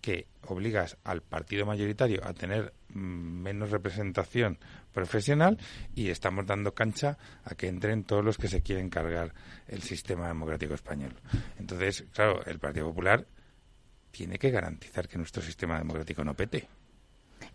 que 0.00 0.26
obligas 0.42 0.98
al 1.04 1.22
partido 1.22 1.64
mayoritario 1.64 2.20
a 2.24 2.34
tener 2.34 2.74
mm, 2.88 2.98
menos 2.98 3.70
representación 3.70 4.58
profesional 4.92 5.58
y 5.94 6.10
estamos 6.10 6.46
dando 6.46 6.74
cancha 6.74 7.18
a 7.44 7.54
que 7.54 7.68
entren 7.68 8.04
todos 8.04 8.24
los 8.24 8.36
que 8.36 8.48
se 8.48 8.62
quieren 8.62 8.90
cargar 8.90 9.32
el 9.68 9.82
sistema 9.82 10.28
democrático 10.28 10.74
español. 10.74 11.14
Entonces, 11.58 12.04
claro, 12.12 12.44
el 12.44 12.58
Partido 12.58 12.86
Popular 12.86 13.26
tiene 14.10 14.38
que 14.38 14.50
garantizar 14.50 15.08
que 15.08 15.18
nuestro 15.18 15.42
sistema 15.42 15.78
democrático 15.78 16.24
no 16.24 16.34
pete. 16.34 16.68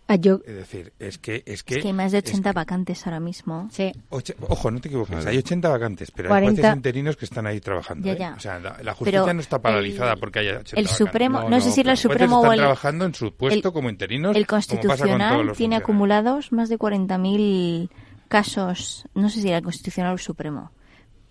Ah, 0.08 0.16
yo, 0.16 0.42
Es 0.46 0.56
decir, 0.56 0.92
es 1.00 1.18
que 1.18 1.42
es 1.46 1.64
que, 1.64 1.76
Es 1.76 1.82
que 1.84 1.88
hay 1.88 1.94
más 1.94 2.12
de 2.12 2.18
es 2.18 2.26
80 2.26 2.52
vacantes 2.52 3.08
ahora 3.08 3.22
mismo. 3.22 3.70
Sí. 3.72 3.94
Oche- 4.10 4.36
Ojo, 4.50 4.70
no 4.70 4.82
te 4.82 4.90
equivoques, 4.90 5.26
hay 5.26 5.38
80 5.38 5.70
vacantes, 5.70 6.12
pero 6.12 6.28
40. 6.28 6.50
hay 6.50 6.56
jueces 6.58 6.76
interinos 6.76 7.16
que 7.16 7.24
están 7.26 7.48
ahí 7.48 7.62
trabajando. 7.62 8.06
Ya, 8.08 8.14
¿eh? 8.14 8.18
ya. 8.20 8.34
O 8.36 8.40
sea, 8.42 8.60
la, 8.60 8.78
la 8.84 8.94
justicia 8.94 9.22
Pero 9.24 9.34
no 9.34 9.40
está 9.40 9.62
paralizada 9.62 10.14
el- 10.14 10.20
porque 10.20 10.40
haya 10.40 10.52
80 10.60 10.78
el 10.80 10.84
vacantes. 10.86 10.98
Supremo- 10.98 11.50
no 11.50 11.62
sé 11.62 11.72
si 11.72 11.82
el 11.82 11.96
Supremo 11.98 12.40
o 12.40 12.44
están 12.44 12.54
el- 12.54 12.60
trabajando 12.60 13.06
en 13.06 13.14
su 13.16 13.34
puesto 13.34 13.70
el- 13.70 13.74
como 13.74 13.90
interinos, 13.90 14.36
El 14.36 14.46
como 14.48 14.58
pasa 14.60 14.68
con 14.76 14.82
todos 14.82 14.98
Constitucional 15.00 15.52
tiene 15.56 15.76
acumulados 15.78 16.52
más 16.52 16.68
de 16.68 16.78
40.000 16.78 17.90
casos, 18.28 19.06
no 19.14 19.30
sé 19.30 19.42
si 19.42 19.48
era 19.48 19.58
el 19.58 19.64
Constitucional 19.64 20.12
o 20.12 20.14
el 20.16 20.20
Supremo, 20.20 20.72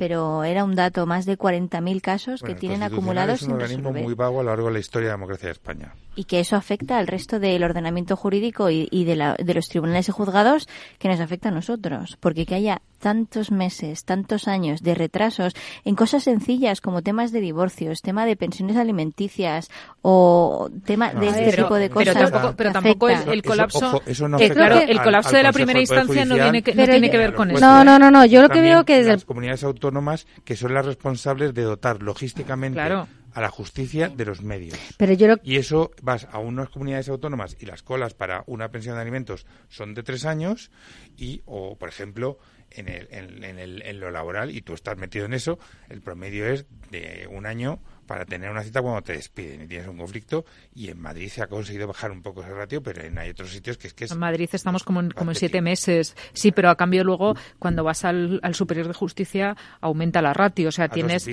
pero 0.01 0.45
era 0.45 0.65
un 0.65 0.75
dato, 0.75 1.05
más 1.05 1.27
de 1.27 1.37
40.000 1.37 2.01
casos 2.01 2.41
Bueno, 2.41 2.55
que 2.55 2.59
tienen 2.59 2.83
acumulados 2.83 3.43
es 3.43 3.47
un 3.49 3.53
organismo 3.53 3.91
resolver. 3.91 4.03
muy 4.05 4.15
vago 4.15 4.41
a 4.41 4.43
lo 4.43 4.49
largo 4.49 4.69
de 4.69 4.73
la 4.73 4.79
historia 4.79 5.09
de 5.09 5.13
la 5.13 5.17
democracia 5.19 5.47
de 5.49 5.53
España. 5.53 5.95
Y 6.17 6.25
que 6.25 6.41
eso 6.41 6.57
afecta 6.57 6.97
al 6.99 7.07
resto 7.07 7.39
del 7.39 7.63
ordenamiento 7.63 8.17
jurídico 8.17 8.71
y, 8.71 8.89
y 8.91 9.05
de, 9.05 9.15
la- 9.17 9.35
de 9.39 9.53
los 9.55 9.69
tribunales 9.69 10.09
y 10.09 10.13
juzgados 10.13 10.69
que 10.99 11.09
nos 11.09 11.21
afecta 11.21 11.51
a 11.51 11.53
nosotros. 11.53 12.17
Porque 12.19 12.47
que 12.47 12.55
haya 12.55 12.81
tantos 13.01 13.51
meses, 13.51 14.05
tantos 14.05 14.47
años 14.47 14.83
de 14.83 14.95
retrasos 14.95 15.55
en 15.85 15.97
cosas 15.97 16.23
sencillas 16.23 16.81
como 16.81 17.03
temas 17.03 17.33
de 17.33 17.41
divorcios, 17.41 18.03
tema 18.03 18.27
de 18.27 18.37
pensiones 18.37 18.77
alimenticias 18.77 19.71
o 20.03 20.71
tema 20.85 21.09
de 21.13 21.15
No, 21.15 21.23
este 21.33 21.51
pero- 21.51 21.63
tipo 21.65 21.75
de 21.77 21.89
pero 21.91 21.95
cosas. 22.13 22.31
tampoco, 22.31 22.55
pero 22.57 22.73
tampoco 22.73 23.09
el, 23.09 23.43
colapso, 23.43 23.79
ojo, 23.87 24.03
eso 24.07 24.29
no 24.29 24.39
eh, 24.39 24.53
al- 24.57 24.89
el 24.91 25.03
colapso 25.03 25.31
al 25.31 25.37
de 25.37 25.43
la 25.43 25.53
primera 25.53 25.81
instancia 25.81 26.25
no 26.25 26.35
tiene 26.37 26.63
que, 26.63 26.73
no 26.73 26.77
Pero 26.83 26.93
tiene 26.93 27.07
yo- 27.09 27.11
que 27.13 27.19
ver 27.19 27.35
con 27.35 27.49
Pues 27.49 27.63
eso. 27.63 27.67
No, 27.71 27.85
no, 27.85 27.99
no, 27.99 28.11
no, 28.11 28.25
yo 28.27 28.43
lo 28.43 28.49
que 28.49 28.61
veo 28.61 28.85
que 28.85 28.97
desde 28.99 29.11
el- 29.11 29.17
las 29.17 29.25
comunidades 29.25 29.65
autónomas 29.65 30.27
que 30.45 30.55
son 30.57 30.75
las 30.75 30.87
responsables 30.87 31.55
de 31.55 31.63
dotar 31.63 32.03
logísticamente 32.03 32.77
Claro. 32.77 33.09
a 33.33 33.41
la 33.41 33.49
justicia 33.49 34.09
de 34.09 34.25
los 34.25 34.43
medios. 34.43 34.79
Pero 34.97 35.13
yo 35.15 35.29
lo- 35.29 35.37
Y 35.43 35.57
eso 35.57 35.91
vas 36.03 36.27
a 36.31 36.39
unas 36.39 36.69
comunidades 36.69 37.09
autónomas 37.09 37.57
y 37.61 37.67
las 37.67 37.83
colas 37.83 38.15
para 38.15 38.45
una 38.47 38.69
pensión 38.71 38.97
de 38.97 39.03
alimentos 39.03 39.47
son 39.69 39.95
de 39.95 40.03
tres 40.03 40.25
años 40.27 40.71
y, 41.17 41.43
o 41.47 41.77
por 41.77 41.89
ejemplo, 41.89 42.39
en, 42.73 42.89
el, 42.89 43.09
en, 43.11 43.45
en 43.45 43.59
el, 43.59 43.83
en 43.83 44.01
lo 44.01 44.11
laboral, 44.11 44.51
y 44.55 44.63
tú 44.63 44.75
estás 44.75 44.97
metido 44.97 45.27
en 45.27 45.35
eso, 45.35 45.59
el 45.89 46.01
promedio 46.01 46.47
es 46.47 46.67
de 46.91 47.29
un 47.31 47.47
año 47.47 47.81
para 48.07 48.25
tener 48.25 48.51
una 48.51 48.65
cita 48.65 48.83
cuando 48.83 49.03
te 49.03 49.13
despiden 49.13 49.63
y 49.63 49.67
tienes 49.69 49.87
un 49.87 49.97
conflicto 49.97 50.45
y 50.75 50.89
en 50.89 51.01
Madrid 51.01 51.29
se 51.29 51.43
ha 51.43 51.47
conseguido 51.47 51.87
bajar 51.87 52.11
un 52.11 52.23
poco 52.23 52.43
ese 52.43 52.53
ratio, 52.53 52.83
pero 52.83 53.03
en 53.05 53.17
hay 53.19 53.31
otros 53.31 53.51
sitios 53.51 53.79
que 53.79 53.87
es 53.87 53.95
que 53.95 54.05
es 54.07 54.11
En 54.11 54.19
Madrid 54.19 54.49
estamos 54.53 54.83
como 54.83 54.99
en, 54.99 55.13
como 55.13 55.31
en 55.31 55.37
siete 55.37 55.61
meses. 55.63 56.17
Sí, 56.33 56.51
pero 56.51 56.71
a 56.71 56.77
cambio 56.77 57.05
luego, 57.05 57.37
cuando 57.61 57.85
vas 57.85 58.05
al, 58.05 58.41
al 58.43 58.57
Superior 58.57 58.89
de 58.89 58.95
Justicia, 58.95 59.57
aumenta 59.81 60.21
la 60.23 60.33
ratio. 60.35 60.71
O 60.71 60.73
sea, 60.73 60.89
tienes... 60.89 61.25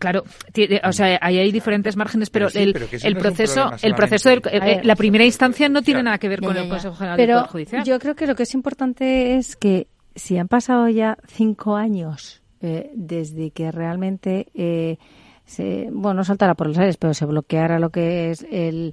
claro, 0.00 0.24
tiene- 0.52 0.80
o 0.84 0.92
sea, 0.92 1.16
ahí 1.22 1.38
hay 1.38 1.52
diferentes 1.52 1.94
márgenes, 1.96 2.28
pero, 2.28 2.48
Pero 2.48 2.50
sí, 2.58 2.58
el, 2.64 2.72
pero 2.72 2.86
el 2.90 3.14
no 3.14 3.20
proceso, 3.20 3.70
el 3.80 3.94
proceso 3.94 4.28
del, 4.30 4.42
solamente- 4.42 4.70
eh, 4.72 4.76
eh, 4.78 4.80
la 4.82 4.96
primera 4.96 5.24
instancia 5.24 5.68
no 5.68 5.80
tiene 5.82 6.02
nada 6.02 6.18
que 6.18 6.28
ver 6.28 6.40
Ya, 6.40 6.46
con 6.48 6.56
ya, 6.56 6.62
el. 6.62 6.68
Consejo 6.70 6.96
General 6.96 7.16
del 7.16 7.26
Pero 7.26 7.38
Poder 7.38 7.50
Judicial. 7.52 7.84
yo 7.84 7.98
creo 8.00 8.16
que 8.16 8.26
lo 8.26 8.34
que 8.34 8.42
es 8.42 8.54
importante 8.54 9.36
es 9.36 9.54
que 9.54 9.86
si 10.14 10.36
han 10.38 10.48
pasado 10.48 10.88
ya 10.88 11.18
cinco 11.26 11.76
años 11.76 12.42
eh, 12.60 12.90
desde 12.94 13.50
que 13.52 13.70
realmente 13.72 14.48
eh, 14.54 14.98
se, 15.46 15.88
bueno, 15.92 16.14
no 16.14 16.24
saltara 16.24 16.54
por 16.54 16.66
los 16.66 16.78
aires, 16.78 16.96
pero 16.96 17.14
se 17.14 17.24
bloqueara 17.26 17.78
lo 17.78 17.90
que 17.90 18.30
es 18.30 18.46
el 18.50 18.92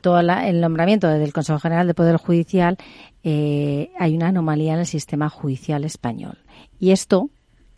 todo 0.00 0.20
la- 0.22 0.48
el 0.48 0.60
nombramiento 0.60 1.08
del 1.08 1.32
Consejo 1.32 1.58
General 1.60 1.86
de 1.86 1.94
Poder 1.94 2.16
Judicial, 2.16 2.76
eh, 3.22 3.90
hay 3.98 4.14
una 4.16 4.28
anomalía 4.28 4.74
en 4.74 4.80
el 4.80 4.86
sistema 4.86 5.28
judicial 5.30 5.84
español. 5.84 6.36
Y 6.78 6.90
esto 6.90 7.30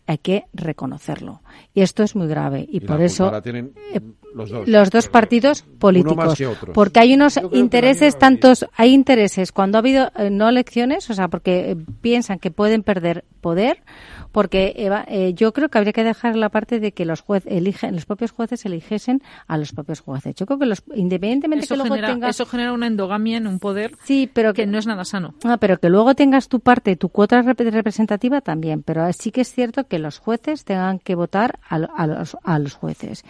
hay 0.07 0.17
que 0.17 0.43
reconocerlo. 0.51 1.41
Y 1.73 1.81
esto 1.81 2.03
es 2.03 2.15
muy 2.15 2.27
grave. 2.27 2.65
Y, 2.69 2.77
Y 2.77 2.79
por 2.81 3.01
eso 3.01 3.31
tienen 3.41 3.73
los 4.33 4.49
dos. 4.49 4.67
los 4.67 4.89
dos 4.89 5.07
partidos 5.07 5.63
políticos. 5.79 6.41
Porque 6.73 6.99
hay 6.99 7.13
unos 7.13 7.39
intereses 7.51 8.17
tantos, 8.17 8.65
hay 8.75 8.93
intereses 8.93 9.51
cuando 9.51 9.77
ha 9.77 9.79
habido 9.79 10.11
eh, 10.17 10.29
no 10.29 10.49
elecciones, 10.49 11.09
o 11.09 11.13
sea, 11.13 11.27
porque 11.27 11.71
eh, 11.71 11.77
piensan 12.01 12.39
que 12.39 12.51
pueden 12.51 12.83
perder 12.83 13.23
poder, 13.41 13.83
porque 14.31 14.73
Eva, 14.77 15.05
eh, 15.07 15.33
yo 15.33 15.53
creo 15.53 15.69
que 15.69 15.77
habría 15.77 15.93
que 15.93 16.03
dejar 16.03 16.35
la 16.35 16.49
parte 16.49 16.79
de 16.79 16.91
que 16.93 17.05
los 17.05 17.21
jueces 17.21 17.51
eligen, 17.51 17.95
los 17.95 18.05
propios 18.05 18.31
jueces 18.31 18.65
eligiesen 18.65 19.21
a 19.47 19.57
los 19.57 19.73
propios 19.73 19.99
jueces. 19.99 20.35
Yo 20.35 20.45
creo 20.45 20.59
que 20.59 20.65
los, 20.65 20.83
independientemente 20.95 21.65
Eso 21.65 21.73
que 21.75 21.77
luego 21.79 21.95
genera, 21.95 22.13
tengas 22.13 22.29
eso 22.35 22.45
genera 22.45 22.73
una 22.73 22.87
endogamia 22.87 23.37
en 23.37 23.47
un 23.47 23.59
poder 23.59 23.91
sí, 24.03 24.29
pero 24.31 24.53
que 24.53 24.65
no 24.65 24.77
es 24.77 24.87
nada 24.87 25.05
sano. 25.05 25.33
Ah, 25.43 25.57
pero 25.57 25.77
que 25.79 25.89
luego 25.89 26.15
tengas 26.15 26.47
tu 26.47 26.59
parte, 26.59 26.95
tu 26.95 27.09
cuota 27.09 27.41
rep- 27.41 27.69
representativa 27.71 28.41
también. 28.41 28.83
Pero 28.83 29.11
sí 29.13 29.31
que 29.31 29.41
es 29.41 29.51
cierto 29.53 29.87
que 29.87 29.99
los 29.99 30.19
jueces 30.19 30.63
tengan 30.65 30.99
que 30.99 31.15
votar 31.15 31.59
a, 31.69 31.75
a 31.75 32.07
los, 32.07 32.37
a 32.43 32.59
los 32.59 32.73
jueces. 32.73 33.23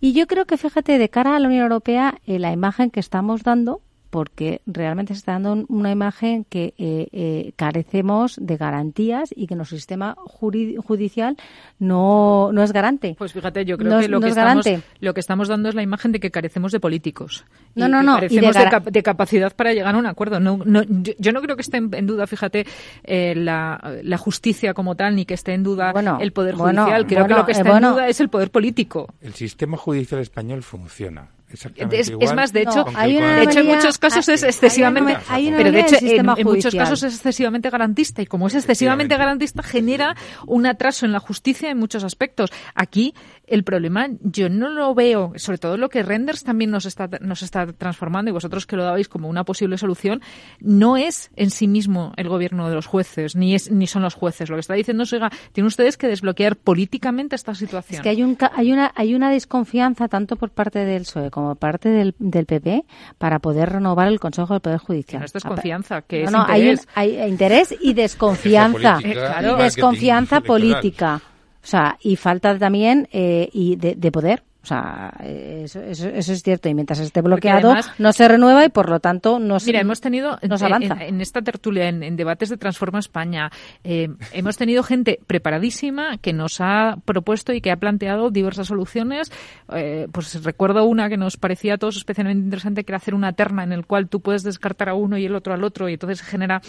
Y 0.00 0.12
yo 0.14 0.26
creo 0.26 0.46
que, 0.46 0.56
fíjate, 0.56 0.96
de 0.98 1.08
cara 1.10 1.36
a 1.36 1.38
la 1.38 1.48
Unión 1.48 1.62
Europea, 1.64 2.14
eh, 2.26 2.38
la 2.38 2.52
imagen 2.52 2.90
que 2.90 3.00
estamos 3.00 3.42
dando, 3.42 3.82
porque 4.10 4.60
realmente 4.66 5.14
se 5.14 5.18
está 5.18 5.32
dando 5.32 5.52
un- 5.52 5.66
una 5.68 5.90
imagen 5.92 6.44
que 6.44 6.74
eh, 6.78 7.08
eh, 7.12 7.52
carecemos 7.56 8.36
de 8.40 8.56
garantías 8.56 9.30
y 9.34 9.46
que 9.46 9.54
nuestro 9.54 9.78
sistema 9.78 10.16
judicial 10.18 11.36
no, 11.78 12.50
no 12.52 12.62
es 12.62 12.72
garante. 12.72 13.14
Pues 13.18 13.32
fíjate, 13.32 13.64
yo 13.64 13.78
creo 13.78 13.90
No 13.94 14.00
que 14.00 14.08
lo 14.08 14.16
no 14.18 14.20
que, 14.20 14.26
es 14.28 14.36
estamos, 14.36 14.64
garante. 14.64 14.86
lo 15.00 15.14
que 15.14 15.20
estamos 15.20 15.48
dando 15.48 15.68
es 15.68 15.74
la 15.74 15.82
imagen 15.82 16.12
de 16.12 16.20
que 16.20 16.30
carecemos 16.30 16.72
de 16.72 16.80
políticos. 16.80 17.44
No, 17.74 17.86
Y 17.86 17.90
no, 17.90 18.02
no, 18.02 18.12
y 18.12 18.14
de 18.14 18.20
Carecemos 18.28 18.54
de, 18.54 18.60
gara- 18.60 18.70
cap- 18.70 18.88
de 18.90 19.02
capacidad 19.02 19.54
para 19.54 19.72
llegar 19.72 19.94
a 19.94 19.98
un 19.98 20.06
acuerdo. 20.06 20.40
No, 20.40 20.58
no, 20.64 20.82
yo, 20.82 21.12
yo 21.18 21.32
no 21.32 21.40
creo 21.40 21.56
que 21.56 21.62
esté 21.62 21.76
en, 21.78 21.94
en 21.94 22.06
duda, 22.06 22.26
fíjate, 22.26 22.66
eh, 23.04 23.34
la, 23.36 23.80
la 24.02 24.18
justicia 24.18 24.74
como 24.74 24.96
tal, 24.96 25.14
ni 25.16 25.24
que 25.24 25.34
esté 25.34 25.54
en 25.54 25.62
duda 25.62 25.92
el 26.20 26.32
Poder 26.32 26.56
bueno, 26.56 26.82
Judicial. 26.82 27.06
Creo 27.06 27.26
que 27.26 27.34
lo 27.34 27.46
que 27.46 27.52
eh, 27.52 27.56
está 27.56 27.70
bueno. 27.70 27.88
en 27.88 27.94
duda 27.94 28.08
es 28.08 28.20
el 28.20 28.28
Poder 28.28 28.50
político. 28.50 29.08
El 29.20 29.34
sistema 29.34 29.76
judicial 29.76 30.20
español 30.20 30.62
funciona. 30.62 31.28
Exactamente 31.52 32.00
Es, 32.00 32.08
igual. 32.10 32.28
es 32.28 32.34
más, 32.34 32.52
de 32.52 32.64
No, 32.64 32.70
hecho, 32.70 32.84
hay 32.94 33.16
una 33.16 33.36
de 33.36 33.42
hecho 33.44 33.60
en 33.60 33.66
muchos 33.66 33.98
casos 33.98 34.28
hay- 34.28 34.34
es 34.34 34.42
hay 34.42 34.48
excesivamente, 34.50 35.12
una- 35.12 35.22
hay 35.28 35.48
una 35.48 35.56
pero 35.56 35.72
de 35.72 35.80
hecho 35.80 35.96
en, 36.00 36.28
en 36.38 36.44
muchos 36.46 36.74
casos 36.74 37.02
es 37.02 37.14
excesivamente 37.14 37.70
garantista 37.70 38.22
y 38.22 38.26
como 38.26 38.46
es 38.46 38.54
excesivamente 38.54 39.16
garantista 39.16 39.62
genera 39.62 40.16
un 40.46 40.66
atraso 40.66 41.06
en 41.06 41.12
la 41.12 41.20
justicia 41.20 41.70
en 41.70 41.78
muchos 41.78 42.04
aspectos. 42.04 42.50
Aquí 42.74 43.14
el 43.46 43.64
problema 43.64 44.08
yo 44.22 44.48
no 44.48 44.68
lo 44.68 44.94
veo, 44.94 45.32
sobre 45.36 45.58
todo 45.58 45.76
lo 45.76 45.88
que 45.88 46.02
Renders 46.02 46.44
también 46.44 46.70
nos 46.70 46.86
está 46.86 47.08
nos 47.20 47.42
está 47.42 47.66
transformando 47.72 48.30
y 48.30 48.32
vosotros 48.32 48.66
que 48.66 48.76
lo 48.76 48.84
dabais 48.84 49.08
como 49.08 49.28
una 49.28 49.44
posible 49.44 49.76
solución, 49.78 50.22
no 50.60 50.96
es 50.96 51.30
en 51.36 51.50
sí 51.50 51.66
mismo 51.66 52.12
el 52.16 52.28
gobierno 52.28 52.68
de 52.68 52.74
los 52.74 52.86
jueces 52.86 53.34
ni 53.36 53.54
es 53.54 53.70
ni 53.70 53.86
son 53.86 54.02
los 54.02 54.14
jueces. 54.14 54.48
Lo 54.50 54.56
que 54.56 54.60
está 54.60 54.74
diciendo 54.74 55.02
es, 55.02 55.12
oiga, 55.12 55.30
tienen 55.52 55.66
ustedes 55.66 55.96
que 55.96 56.06
desbloquear 56.06 56.56
políticamente 56.56 57.34
esta 57.36 57.54
situación. 57.54 57.96
Es 57.98 58.02
que 58.02 58.08
hay, 58.08 58.22
un, 58.22 58.34
ca- 58.36 58.52
hay, 58.54 58.72
una, 58.72 58.92
hay 58.94 59.14
una 59.14 59.30
desconfianza 59.30 60.08
tanto 60.08 60.36
por 60.36 60.50
parte 60.50 60.78
del 60.84 61.02
PSOE 61.02 61.30
como 61.40 61.54
parte 61.56 61.88
del, 61.88 62.14
del 62.18 62.46
PP 62.46 62.84
para 63.18 63.38
poder 63.38 63.70
renovar 63.70 64.08
el 64.08 64.20
Consejo 64.20 64.54
del 64.54 64.60
Poder 64.60 64.78
Judicial. 64.78 65.20
no 65.20 65.26
es 65.26 65.32
desconfianza, 65.32 66.02
que 66.02 66.20
No, 66.20 66.24
es 66.26 66.32
no, 66.32 66.44
hay, 66.46 66.68
un- 66.70 66.78
hay 66.94 67.20
interés 67.28 67.74
y 67.80 67.94
desconfianza. 67.94 68.94
política, 68.96 69.08
Y 69.08 69.12
claro. 69.14 69.56
desconfianza 69.56 70.40
política. 70.40 71.20
O 71.62 71.66
sea, 71.66 71.96
y 72.00 72.16
falta 72.16 72.58
también 72.58 73.08
eh, 73.12 73.48
y 73.52 73.76
de, 73.76 73.94
de 73.94 74.12
poder. 74.12 74.42
O 74.62 74.66
sea, 74.66 75.14
eso, 75.24 75.80
eso, 75.80 76.08
eso 76.08 76.32
es 76.34 76.42
cierto. 76.42 76.68
Y 76.68 76.74
mientras 76.74 76.98
esté 77.00 77.22
bloqueado, 77.22 77.68
además- 77.72 77.92
no 77.98 78.12
se 78.12 78.28
renueva 78.28 78.64
y 78.64 78.68
por 78.68 78.90
lo 78.90 79.00
tanto 79.00 79.38
no 79.38 79.58
se, 79.58 79.66
Mira, 79.70 79.80
hemos 79.80 80.02
tenido 80.02 80.38
no 80.46 80.58
se 80.58 80.64
eh, 80.64 80.68
avanza. 80.68 80.94
En, 81.02 81.14
en 81.14 81.20
esta 81.22 81.40
tertulia, 81.40 81.88
en, 81.88 82.02
en 82.02 82.14
debates 82.16 82.50
de 82.50 82.58
Transforma 82.58 82.98
España, 82.98 83.50
eh, 83.84 84.08
hemos 84.32 84.58
tenido 84.58 84.82
gente 84.82 85.18
preparadísima 85.26 86.18
que 86.18 86.32
nos 86.34 86.60
ha 86.60 86.96
propuesto 87.06 87.52
y 87.54 87.60
que 87.62 87.70
ha 87.70 87.76
planteado 87.76 88.30
diversas 88.30 88.66
soluciones. 88.66 89.32
Eh, 89.74 90.08
pues 90.12 90.42
recuerdo 90.44 90.84
una 90.84 91.08
que 91.08 91.16
nos 91.16 91.36
parecía 91.38 91.74
a 91.74 91.78
todos 91.78 91.96
especialmente 91.96 92.44
interesante, 92.44 92.84
que 92.84 92.92
era 92.92 92.98
hacer 92.98 93.14
una 93.14 93.32
terna 93.32 93.64
en 93.64 93.72
el 93.72 93.86
cual 93.86 94.08
tú 94.08 94.20
puedes 94.20 94.42
descartar 94.42 94.90
a 94.90 94.94
uno 94.94 95.16
y 95.16 95.24
el 95.24 95.34
otro 95.34 95.54
al 95.54 95.64
otro 95.64 95.88
y 95.88 95.94
entonces 95.94 96.18
se 96.18 96.24
genera 96.26 96.60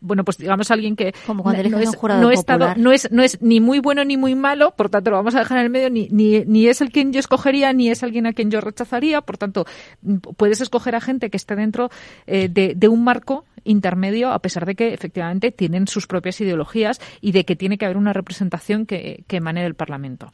bueno, 0.00 0.22
pues 0.24 0.38
digamos 0.38 0.70
alguien 0.70 0.94
que 0.94 1.12
Como 1.26 1.42
cuando 1.42 1.60
no, 1.68 1.78
es, 1.80 1.88
un 1.88 1.94
jurado 1.94 2.20
no, 2.22 2.30
estado- 2.30 2.72
es 2.92 3.10
no 3.10 3.20
es 3.22 3.42
ni 3.42 3.58
muy 3.58 3.80
bueno 3.80 4.04
ni 4.04 4.16
muy 4.16 4.36
malo, 4.36 4.70
por 4.76 4.90
tanto 4.90 5.10
lo 5.10 5.16
vamos 5.16 5.34
a 5.34 5.40
dejar 5.40 5.58
en 5.58 5.64
el 5.64 5.70
medio, 5.70 5.90
ni, 5.90 6.06
ni, 6.12 6.44
ni 6.44 6.68
es 6.68 6.80
el 6.80 6.92
quien 6.92 7.12
yo 7.12 7.18
ni 7.74 7.90
es 7.90 8.02
alguien 8.02 8.26
a 8.26 8.32
quien 8.32 8.50
yo 8.50 8.60
rechazaría, 8.60 9.20
por 9.20 9.38
tanto 9.38 9.66
puedes 10.36 10.60
escoger 10.60 10.94
a 10.94 11.00
gente 11.00 11.30
que 11.30 11.36
esté 11.36 11.56
dentro 11.56 11.90
eh, 12.26 12.48
de, 12.48 12.74
de 12.74 12.88
un 12.88 13.04
marco 13.04 13.44
intermedio, 13.64 14.30
a 14.30 14.38
pesar 14.40 14.66
de 14.66 14.74
que 14.74 14.94
efectivamente 14.94 15.52
tienen 15.52 15.86
sus 15.86 16.06
propias 16.06 16.40
ideologías 16.40 17.00
y 17.20 17.32
de 17.32 17.44
que 17.44 17.56
tiene 17.56 17.78
que 17.78 17.84
haber 17.84 17.96
una 17.96 18.12
representación 18.12 18.86
que, 18.86 19.24
que 19.26 19.36
emane 19.36 19.62
del 19.62 19.74
Parlamento 19.74 20.30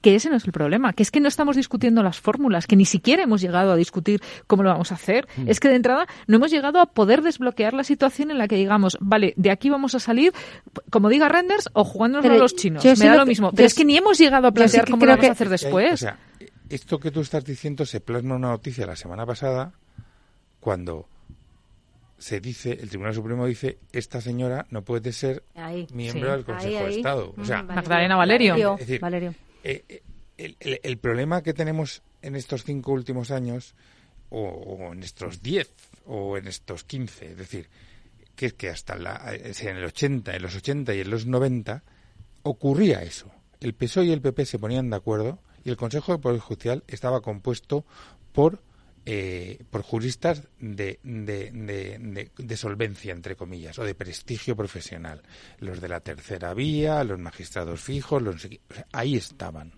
que 0.00 0.14
ese 0.14 0.30
no 0.30 0.36
es 0.36 0.44
el 0.44 0.52
problema, 0.52 0.92
que 0.92 1.02
es 1.02 1.10
que 1.10 1.20
no 1.20 1.26
estamos 1.28 1.56
discutiendo 1.56 2.02
las 2.02 2.20
fórmulas, 2.20 2.66
que 2.66 2.76
ni 2.76 2.84
siquiera 2.84 3.22
hemos 3.24 3.40
llegado 3.40 3.72
a 3.72 3.76
discutir 3.76 4.20
cómo 4.46 4.62
lo 4.62 4.68
vamos 4.70 4.92
a 4.92 4.94
hacer. 4.94 5.26
Mm. 5.36 5.48
Es 5.48 5.58
que 5.60 5.68
de 5.68 5.74
entrada 5.74 6.06
no 6.26 6.36
hemos 6.36 6.50
llegado 6.50 6.80
a 6.80 6.86
poder 6.86 7.22
desbloquear 7.22 7.74
la 7.74 7.82
situación 7.84 8.30
en 8.30 8.38
la 8.38 8.46
que 8.48 8.56
digamos, 8.56 8.96
vale, 9.00 9.34
de 9.36 9.50
aquí 9.50 9.70
vamos 9.70 9.94
a 9.94 10.00
salir, 10.00 10.32
como 10.90 11.08
diga 11.08 11.28
Renders, 11.28 11.68
o 11.72 11.84
jugándonos 11.84 12.30
a 12.30 12.34
los 12.36 12.54
chinos. 12.54 12.84
Me 12.84 12.94
da 12.94 13.16
lo 13.16 13.24
que- 13.24 13.28
mismo. 13.30 13.50
Pero 13.52 13.66
es 13.66 13.74
que 13.74 13.84
ni 13.84 13.96
hemos 13.96 14.18
llegado 14.18 14.46
a 14.46 14.52
plantear 14.52 14.88
cómo 14.88 15.04
lo 15.04 15.12
vamos 15.12 15.28
a 15.28 15.32
hacer 15.32 15.46
Eh, 15.48 15.50
después. 15.50 15.92
o 15.94 15.96
sea, 15.96 16.18
esto 16.68 16.98
que 17.00 17.10
tú 17.10 17.20
estás 17.20 17.44
diciendo 17.44 17.84
se 17.86 18.00
plasma 18.00 18.30
en 18.34 18.36
una 18.36 18.48
noticia 18.50 18.86
la 18.86 18.94
semana 18.96 19.24
pasada 19.26 19.72
cuando 20.60 21.06
se 22.18 22.40
dice, 22.40 22.72
el 22.80 22.88
Tribunal 22.88 23.14
Supremo 23.14 23.46
dice, 23.46 23.78
esta 23.92 24.20
señora 24.20 24.66
no 24.70 24.82
puede 24.82 25.12
ser 25.12 25.44
Ahí, 25.54 25.86
miembro 25.92 26.30
sí. 26.30 26.36
del 26.36 26.44
Consejo 26.44 26.78
Ahí, 26.78 26.84
de. 26.86 26.96
Estado. 26.96 27.34
O 27.38 27.44
sea, 27.44 27.62
Mm, 27.62 27.66
Magdalena 27.68 28.16
Valerio. 28.16 28.74
Es 28.74 28.80
decir, 28.86 29.00
Valerio. 29.00 29.34
Eh, 29.64 29.84
eh, 29.88 30.02
el, 30.36 30.56
el- 30.60 30.80
el 30.82 30.98
problema 30.98 31.42
que 31.42 31.54
tenemos 31.54 32.02
en 32.22 32.36
estos 32.36 32.64
cinco 32.64 32.92
últimos 32.92 33.30
años, 33.30 33.74
o, 34.30 34.40
o 34.42 34.92
en 34.92 35.02
estos 35.02 35.42
diez, 35.42 35.70
o 36.06 36.36
en 36.36 36.46
estos 36.48 36.84
quince, 36.84 37.30
es 37.32 37.36
decir, 37.38 37.68
que 38.36 38.46
es 38.46 38.52
que 38.54 38.68
hasta 38.68 38.96
la, 38.96 39.34
eh, 39.34 39.52
en 39.60 39.76
el 39.76 39.84
80, 39.84 40.36
en 40.36 40.42
los 40.42 40.54
80 40.56 40.94
y 40.94 41.00
en 41.00 41.10
los 41.10 41.26
90 41.26 41.82
ocurría 42.42 43.02
eso. 43.02 43.30
El 43.60 43.74
PSOE 43.74 44.06
y 44.06 44.12
el 44.12 44.20
PP 44.20 44.46
se 44.46 44.58
ponían 44.58 44.90
de 44.90 44.96
acuerdo 44.96 45.40
y 45.64 45.70
el 45.70 45.76
Consejo 45.76 46.12
de 46.12 46.18
Poder 46.18 46.38
Judicial 46.40 46.84
estaba 46.86 47.20
compuesto 47.20 47.84
por 48.32 48.62
eh, 49.10 49.64
por 49.70 49.80
juristas 49.80 50.42
de, 50.60 51.00
de, 51.02 51.50
de, 51.50 52.30
de- 52.36 52.56
solvencia, 52.58 53.12
entre 53.12 53.36
comillas, 53.36 53.78
o 53.78 53.84
de 53.84 53.94
prestigio 53.94 54.54
profesional. 54.54 55.22
Los 55.60 55.80
de 55.80 55.88
la 55.88 56.00
tercera 56.00 56.52
vía, 56.52 57.02
los 57.04 57.18
magistrados 57.18 57.80
fijos, 57.80 58.20
los, 58.20 58.44
o 58.44 58.48
sea, 58.74 58.86
ahí 58.92 59.16
estaban. 59.16 59.72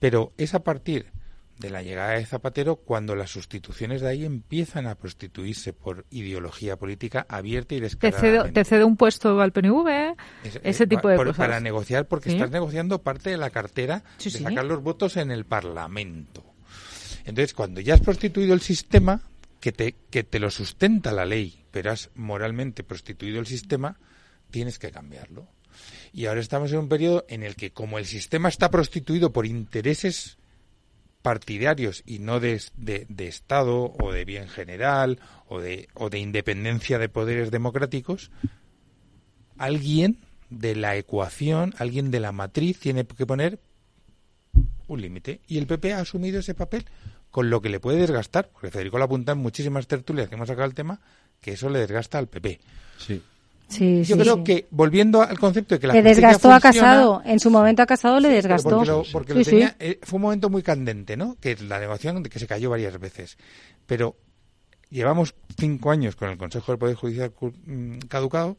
Pero 0.00 0.32
es 0.36 0.54
a 0.54 0.64
partir 0.64 1.12
de 1.60 1.70
la 1.70 1.82
llegada 1.82 2.14
de 2.14 2.26
Zapatero 2.26 2.74
cuando 2.74 3.14
las 3.14 3.30
sustituciones 3.30 4.00
de 4.00 4.08
ahí 4.08 4.24
empiezan 4.24 4.88
a 4.88 4.96
prostituirse 4.96 5.72
por 5.72 6.06
ideología 6.10 6.76
política 6.76 7.24
abierta 7.28 7.76
y 7.76 7.78
Te 7.78 7.82
descaradamente. 7.84 8.38
cedo, 8.42 8.52
te 8.52 8.64
cedo 8.64 8.86
un 8.88 8.96
puesto 8.96 9.40
al 9.40 9.52
PNV, 9.52 10.16
Es- 10.42 10.60
ese 10.64 10.84
eh, 10.84 10.86
tipo 10.88 11.02
pa- 11.02 11.10
de 11.10 11.16
por- 11.16 11.26
cosas. 11.28 11.46
Para 11.46 11.60
negociar, 11.60 12.08
porque 12.08 12.30
Sí. 12.30 12.36
estás 12.36 12.50
negociando 12.50 13.02
parte 13.02 13.30
de 13.30 13.36
la 13.36 13.50
cartera 13.50 14.02
Sí, 14.16 14.30
de 14.32 14.38
sí. 14.38 14.42
sacar 14.44 14.64
los 14.64 14.82
votos 14.82 15.16
en 15.16 15.30
el 15.30 15.44
Parlamento. 15.44 16.44
Entonces, 17.24 17.54
cuando 17.54 17.80
ya 17.80 17.94
has 17.94 18.00
prostituido 18.00 18.54
el 18.54 18.60
sistema, 18.60 19.22
que 19.60 19.72
te, 19.72 19.94
que 20.10 20.24
te 20.24 20.38
lo 20.40 20.50
sustenta 20.50 21.12
la 21.12 21.24
ley, 21.24 21.64
pero 21.70 21.92
has 21.92 22.10
moralmente 22.14 22.82
prostituido 22.82 23.38
el 23.40 23.46
sistema, 23.46 23.98
tienes 24.50 24.78
que 24.78 24.90
cambiarlo. 24.90 25.46
Y 26.12 26.26
ahora 26.26 26.40
estamos 26.40 26.72
en 26.72 26.78
un 26.80 26.88
periodo 26.88 27.24
en 27.28 27.42
el 27.42 27.54
que, 27.56 27.70
como 27.70 27.98
el 27.98 28.06
sistema 28.06 28.48
está 28.48 28.70
prostituido 28.70 29.32
por 29.32 29.46
intereses 29.46 30.36
partidarios 31.22 32.02
y 32.04 32.18
no 32.18 32.40
de, 32.40 32.60
de- 32.76 33.06
de 33.08 33.28
Estado 33.28 33.94
o 34.00 34.12
de 34.12 34.24
bien 34.24 34.48
general 34.48 35.20
o 35.46 35.60
de, 35.60 35.88
o 35.94 36.10
de 36.10 36.18
independencia 36.18 36.98
de 36.98 37.08
poderes 37.08 37.50
democráticos, 37.52 38.30
alguien 39.56 40.18
de 40.50 40.74
la 40.74 40.96
ecuación, 40.96 41.74
alguien 41.78 42.10
de 42.10 42.20
la 42.20 42.32
matriz 42.32 42.78
tiene 42.80 43.06
que 43.06 43.26
poner 43.26 43.60
un 44.88 45.00
límite. 45.00 45.40
Y 45.46 45.58
el 45.58 45.66
PP 45.66 45.92
ha 45.94 46.00
asumido 46.00 46.40
ese 46.40 46.54
papel 46.54 46.84
con 47.30 47.48
lo 47.50 47.60
que 47.62 47.68
le 47.70 47.80
puede 47.80 47.98
desgastar, 47.98 48.48
porque 48.52 48.70
Federico 48.70 48.98
lo 48.98 49.04
apunta 49.04 49.32
en 49.32 49.38
muchísimas 49.38 49.86
tertulias 49.86 50.28
que 50.28 50.34
hemos 50.34 50.48
sacado 50.48 50.66
el 50.66 50.74
tema, 50.74 51.00
que 51.40 51.52
eso 51.52 51.68
le 51.70 51.78
desgasta 51.80 52.18
al 52.18 52.28
PP. 52.28 52.60
Sí. 52.98 53.22
Sí, 53.68 54.04
Yo 54.04 54.16
sí, 54.16 54.20
creo 54.22 54.36
sí. 54.36 54.44
que, 54.44 54.66
volviendo 54.70 55.22
al 55.22 55.38
concepto 55.38 55.74
de 55.74 55.80
que 55.80 55.86
la 55.86 55.94
Le 55.94 56.02
desgastó 56.02 56.52
a 56.52 56.60
Casado. 56.60 57.22
En 57.24 57.40
su 57.40 57.50
momento 57.50 57.80
a 57.80 57.86
Casado 57.86 58.20
le 58.20 58.28
desgastó. 58.28 58.68
Porque 58.68 58.90
lo, 58.90 59.02
porque 59.10 59.34
lo 59.34 59.42
tenía- 59.42 59.76
eh, 59.80 59.98
fue 60.02 60.18
un 60.18 60.22
momento 60.22 60.50
muy 60.50 60.62
candente, 60.62 61.16
¿no? 61.16 61.36
Que 61.40 61.56
la 61.56 61.80
negociación 61.80 62.22
de 62.22 62.28
que 62.28 62.38
se 62.38 62.46
cayó 62.46 62.68
varias 62.68 62.98
veces. 63.00 63.38
Pero 63.86 64.14
llevamos 64.90 65.34
cinco 65.58 65.90
años 65.90 66.16
con 66.16 66.28
el 66.28 66.36
Consejo 66.36 66.72
del 66.72 66.78
Poder 66.78 66.96
Judicial 66.96 67.32
mm, 67.64 67.98
caducado. 68.08 68.58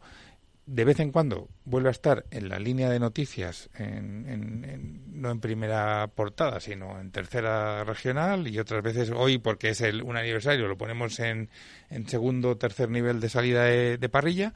De 0.66 0.86
vez 0.86 1.00
en 1.02 1.12
cuando 1.12 1.50
vuelve 1.66 1.90
a 1.90 1.92
estar 1.92 2.24
en 2.32 2.48
la 2.48 2.58
línea 2.58 2.90
de 2.90 2.98
noticias, 3.00 3.70
en- 3.78 4.26
en- 4.30 4.64
en- 4.66 5.22
no 5.22 5.30
en 5.30 5.40
primera 5.42 6.08
portada, 6.08 6.60
sino 6.62 7.00
en 7.02 7.12
tercera 7.12 7.84
regional, 7.84 8.48
y 8.48 8.58
otras 8.60 8.82
veces 8.82 9.12
hoy, 9.14 9.40
porque 9.40 9.70
es 9.70 9.82
el, 9.82 10.02
un 10.04 10.16
aniversario, 10.16 10.68
lo 10.70 10.78
ponemos 10.78 11.20
en, 11.20 11.50
en 11.90 12.08
segundo 12.08 12.52
o 12.52 12.58
tercer 12.58 12.90
nivel 12.90 13.20
de 13.20 13.28
salida 13.30 13.66
de- 13.66 13.98
de 13.98 14.10
parrilla 14.10 14.54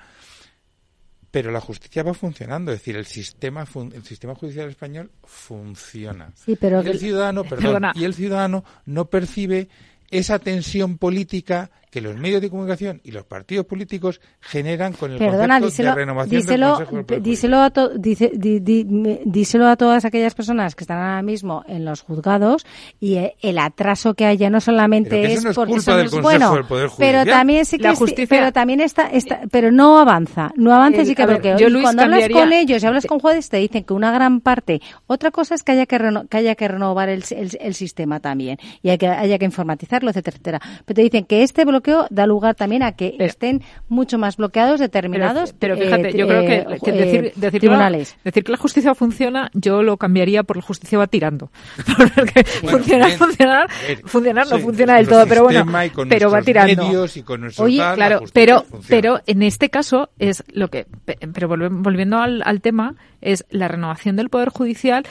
pero 1.30 1.52
la 1.52 1.60
justicia 1.60 2.04
va 2.04 2.14
funcionando, 2.14 2.72
es 2.72 2.80
decir, 2.80 2.96
el 2.96 3.06
sistema 3.06 3.66
fun- 3.66 3.92
el 3.94 4.04
sistema 4.04 4.34
judicial 4.34 4.70
español 4.70 5.12
funciona. 5.26 6.32
Sí, 6.36 6.56
pero 6.60 6.82
y 6.82 6.88
el 6.88 7.00
ciudadano, 7.00 7.44
perdón, 7.44 7.66
Perdona. 7.66 7.92
y 7.96 8.06
el 8.06 8.14
ciudadano 8.14 8.64
no 8.86 9.06
percibe 9.06 9.68
esa 10.10 10.40
tensión 10.40 10.98
política 10.98 11.70
que 11.98 12.02
los 12.02 12.16
medios 12.16 12.42
de 12.42 12.50
comunicación 12.52 13.02
y 13.04 13.12
los 13.12 13.24
partidos 13.24 13.66
políticos 13.66 14.22
generan 14.40 14.94
con 14.94 15.12
el 15.12 15.18
Perdona, 15.18 15.60
concepto 15.60 15.66
díselo, 15.66 15.90
de 15.90 15.96
renovación 15.96 16.42
díselo, 16.42 16.78
del 16.78 16.86
Consejo 16.88 17.04
del 17.14 17.24
díselo, 17.24 17.58
a 17.62 17.70
to- 17.72 17.90
dice- 17.98 18.32
di- 18.36 18.60
di- 18.60 18.86
me- 18.86 19.22
díselo 19.26 19.68
a 19.68 19.76
todas 19.76 20.06
aquellas 20.06 20.36
personas 20.36 20.76
que 20.76 20.84
están 20.84 21.00
ahora 21.00 21.22
mismo 21.24 21.64
en 21.68 21.86
los 21.86 22.02
juzgados 22.02 22.66
y 23.00 23.16
eh, 23.16 23.36
el 23.42 23.58
atraso 23.58 24.14
que 24.14 24.26
hay 24.26 24.38
ya 24.38 24.50
no 24.52 24.62
solamente 24.62 25.10
Pero 25.22 25.28
es 25.34 25.44
no 25.44 25.50
es 25.50 25.56
porque 25.56 25.74
culpa 25.74 25.92
del 25.98 26.02
no 26.02 26.04
es 26.06 26.12
Consejo 26.12 26.22
bueno, 26.40 26.54
del 26.56 26.66
Poder 26.66 26.90
pero 26.98 27.18
Judicial. 27.20 27.38
también 27.40 27.66
sí 27.66 27.78
que 27.80 27.96
justicia- 27.96 28.28
pero 28.30 28.52
también 28.52 28.80
está, 28.82 29.08
está 29.10 29.42
pero 29.50 29.72
no 29.72 29.98
avanza, 29.98 30.52
no 30.56 30.74
avanza 30.74 30.98
y 31.00 31.02
El- 31.02 31.08
sí 31.08 31.16
que 31.16 31.26
ver, 31.26 31.36
bloquea. 31.38 31.58
yo, 31.58 31.70
Luis, 31.70 31.84
cuando 31.84 32.04
hablas 32.04 32.30
con 32.30 32.54
ellos 32.54 32.84
y 32.84 32.86
hablas 32.86 33.06
con 33.08 33.20
jueces 33.20 33.50
te 33.50 33.58
dicen 33.58 33.84
que 33.86 33.94
una 33.94 34.12
gran 34.12 34.40
parte, 34.42 34.82
otra 35.08 35.32
cosa 35.32 35.56
es 35.56 35.64
que 35.64 35.72
haya 35.72 35.86
que, 35.88 35.98
reno- 35.98 36.28
que 36.28 36.38
haya 36.38 36.54
que 36.56 36.68
renovar 36.68 37.10
el, 37.10 37.24
el- 37.32 37.58
el 37.60 37.74
sistema 37.74 38.20
también 38.20 38.58
y 38.84 38.90
hay 38.90 38.98
que, 39.00 39.08
haya 39.08 39.40
que 39.40 39.46
informatizarlo, 39.46 40.10
etcétera, 40.12 40.36
etcétera. 40.38 40.62
Pero 40.86 40.96
te 40.96 41.02
dicen 41.02 41.24
que 41.24 41.44
este 41.44 41.64
bloqueo 41.64 41.87
da 42.10 42.26
lugar 42.28 42.56
también 42.56 42.84
a 42.84 42.92
que 42.94 43.16
estén 43.20 43.62
mucho 43.88 44.18
más 44.18 44.38
bloqueados 44.38 44.80
determinados 44.80 45.54
Pero, 45.60 45.76
pero 45.76 45.86
fíjate, 45.86 46.10
eh, 46.10 46.18
yo 46.18 46.28
creo 46.28 46.42
que, 46.42 46.56
eh, 46.56 46.80
que 46.84 46.90
eh, 46.92 46.94
decir, 46.94 47.34
que 47.52 47.60
tribunales. 47.60 48.16
la, 48.18 48.22
decir 48.26 48.44
que 48.44 48.52
la 48.52 48.58
justicia 48.58 48.96
funciona, 48.96 49.50
yo 49.54 49.84
lo 49.84 49.98
cambiaría 49.98 50.44
por 50.44 50.58
la 50.58 50.64
justicia 50.64 50.98
va 50.98 51.08
tirando. 51.08 51.50
Porque 51.98 52.46
Bueno, 52.62 52.78
funcionar, 52.80 53.08
bien. 53.08 53.20
funcionar, 53.20 53.70
funcionar 54.06 54.48
no 54.50 54.60
funciona 54.60 54.96
del 54.98 55.08
todo, 55.08 55.26
pero 55.28 55.44
bueno, 55.44 55.60
sistema 55.60 55.86
y 55.86 55.90
con 55.90 56.10
pero 56.10 56.32
va 56.32 56.42
tirando. 56.42 56.84
medios 56.88 57.18
y 57.18 57.24
con 57.24 57.48
Oye, 57.58 57.78
tal, 57.78 57.96
claro, 57.96 58.22
pero, 58.34 58.62
funciona. 58.64 58.86
pero 58.90 59.22
en 59.26 59.44
este 59.44 59.70
caso 59.70 60.10
es 60.20 60.44
lo 60.52 60.70
que, 60.70 60.86
pe- 61.06 61.18
pero 61.34 61.48
volviendo 61.48 62.18
al, 62.20 62.42
al 62.46 62.62
tema, 62.62 62.96
es 63.22 63.46
la 63.50 63.68
renovación 63.68 64.16
del 64.16 64.30
Poder 64.30 64.50
Judicial 64.50 65.06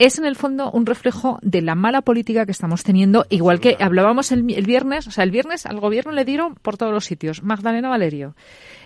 es 0.00 0.18
en 0.18 0.24
el 0.24 0.34
fondo 0.34 0.70
un 0.70 0.86
reflejo 0.86 1.38
de 1.42 1.60
la 1.60 1.74
mala 1.74 2.00
política 2.00 2.46
que 2.46 2.52
estamos 2.52 2.82
teniendo, 2.82 3.26
igual 3.28 3.60
que 3.60 3.76
hablábamos 3.78 4.32
el, 4.32 4.50
el 4.50 4.64
viernes, 4.64 5.06
o 5.06 5.10
sea, 5.10 5.24
el 5.24 5.30
viernes 5.30 5.66
al 5.66 5.78
gobierno 5.78 6.10
le 6.10 6.24
dieron 6.24 6.54
por 6.54 6.78
todos 6.78 6.90
los 6.90 7.04
sitios. 7.04 7.42
Magdalena 7.42 7.90
Valerio, 7.90 8.34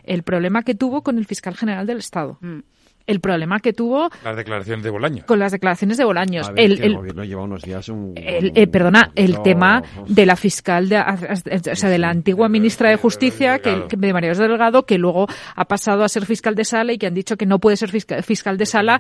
el 0.03 0.24
problema 0.24 0.65
que 0.65 0.74
tuvo 0.74 1.03
con 1.03 1.16
el 1.16 1.24
fiscal 1.24 1.57
general 1.57 1.86
del 1.86 1.99
Estado. 1.99 2.36
Mm. 2.41 2.59
El 3.06 3.20
problema 3.20 3.60
que 3.60 3.72
tuvo 3.72 4.09
Las 4.24 4.36
declaraciones 4.36 4.82
de 4.82 4.90
Bolaño. 4.90 5.24
con 5.26 5.39
las 5.39 5.52
declaraciones 5.52 5.97
de 5.98 6.05
Bolaños. 6.05 6.48
Ver, 6.55 6.64
el, 6.64 6.72
el, 6.78 6.85
el- 6.85 6.97
gobierno 6.97 7.24
lleva 7.24 7.43
unos 7.43 7.62
días 7.62 7.89
un... 7.89 8.14
el- 8.16 8.52
eh, 8.55 8.66
perdona, 8.66 9.10
el 9.14 9.32
poquito- 9.35 9.43
tema 9.43 9.82
de 10.09 10.26
la 10.26 10.36
fiscal, 10.36 10.89
de, 10.89 10.98
o 11.01 11.76
sea, 11.76 11.90
de 11.90 11.98
la 11.98 12.09
antigua 12.10 12.48
ministra 12.48 12.89
de 12.90 12.97
Justicia, 12.97 13.59
que, 13.59 13.85
que- 13.89 13.97
de 13.97 14.12
María 14.12 14.31
José 14.31 14.44
Delgado, 14.44 14.85
que 14.86 14.97
luego 14.98 15.26
ha 15.55 15.64
pasado 15.66 16.02
a 16.05 16.09
ser 16.09 16.24
fiscal 16.26 16.55
de 16.55 16.64
sala 16.64 16.93
y 16.93 16.98
que 16.98 17.06
han 17.06 17.14
dicho 17.14 17.36
que 17.36 17.47
no 17.47 17.59
puede 17.59 17.76
ser 17.76 17.90
fiscal, 17.90 18.22
fiscal 18.22 18.56
de 18.56 18.66
sala 18.66 18.98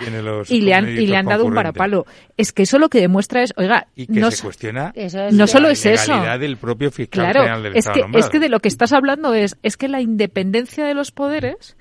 y 0.48 0.60
le 0.60 0.74
han, 0.74 0.88
y 0.88 1.06
le 1.06 1.16
han 1.16 1.26
dado 1.26 1.44
un 1.46 1.54
varapalo. 1.54 2.04
Es 2.36 2.52
que 2.52 2.64
eso 2.64 2.78
lo 2.78 2.88
que 2.90 3.00
demuestra 3.00 3.42
es, 3.42 3.54
oiga, 3.56 3.86
Y 3.96 4.06
que 4.06 4.20
no, 4.20 4.30
se 4.30 4.42
cuestiona 4.42 4.92
no 5.32 5.46
solo 5.46 5.68
es 5.68 5.84
eso. 5.86 6.12
legalidad 6.12 6.40
del 6.40 6.56
propio 6.58 6.90
fiscal 6.90 7.24
Claro, 7.24 7.40
general 7.40 7.62
del 7.62 7.76
es 7.76 7.88
que, 7.88 8.04
es 8.18 8.28
que 8.28 8.38
de 8.38 8.48
lo 8.48 8.60
que 8.60 8.68
estás 8.68 8.92
hablando 8.92 9.32
es, 9.34 9.56
es 9.62 9.76
que 9.76 9.88
la 9.88 10.00
independencia 10.00 10.84
de 10.84 10.94
los 10.94 11.10
poderes 11.10 11.76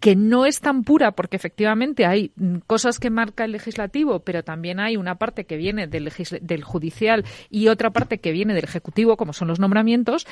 que 0.00 0.16
no 0.16 0.44
es 0.44 0.60
tan 0.60 0.84
pura 0.84 1.12
porque 1.12 1.36
efectivamente 1.36 2.04
hay 2.04 2.32
cosas 2.66 2.98
que 2.98 3.08
marca 3.10 3.44
el 3.46 3.52
legislativo, 3.52 4.20
pero 4.20 4.42
también 4.44 4.78
hay 4.80 4.96
una 4.98 5.14
parte 5.14 5.44
que 5.46 5.56
viene 5.56 5.86
del, 5.86 6.12
del 6.42 6.62
judicial 6.64 7.24
y 7.48 7.68
otra 7.68 7.90
parte 7.90 8.18
que 8.18 8.32
viene 8.32 8.52
del 8.54 8.64
ejecutivo, 8.64 9.16
como 9.16 9.32
son 9.32 9.48
los 9.48 9.58
nombramientos, 9.60 10.26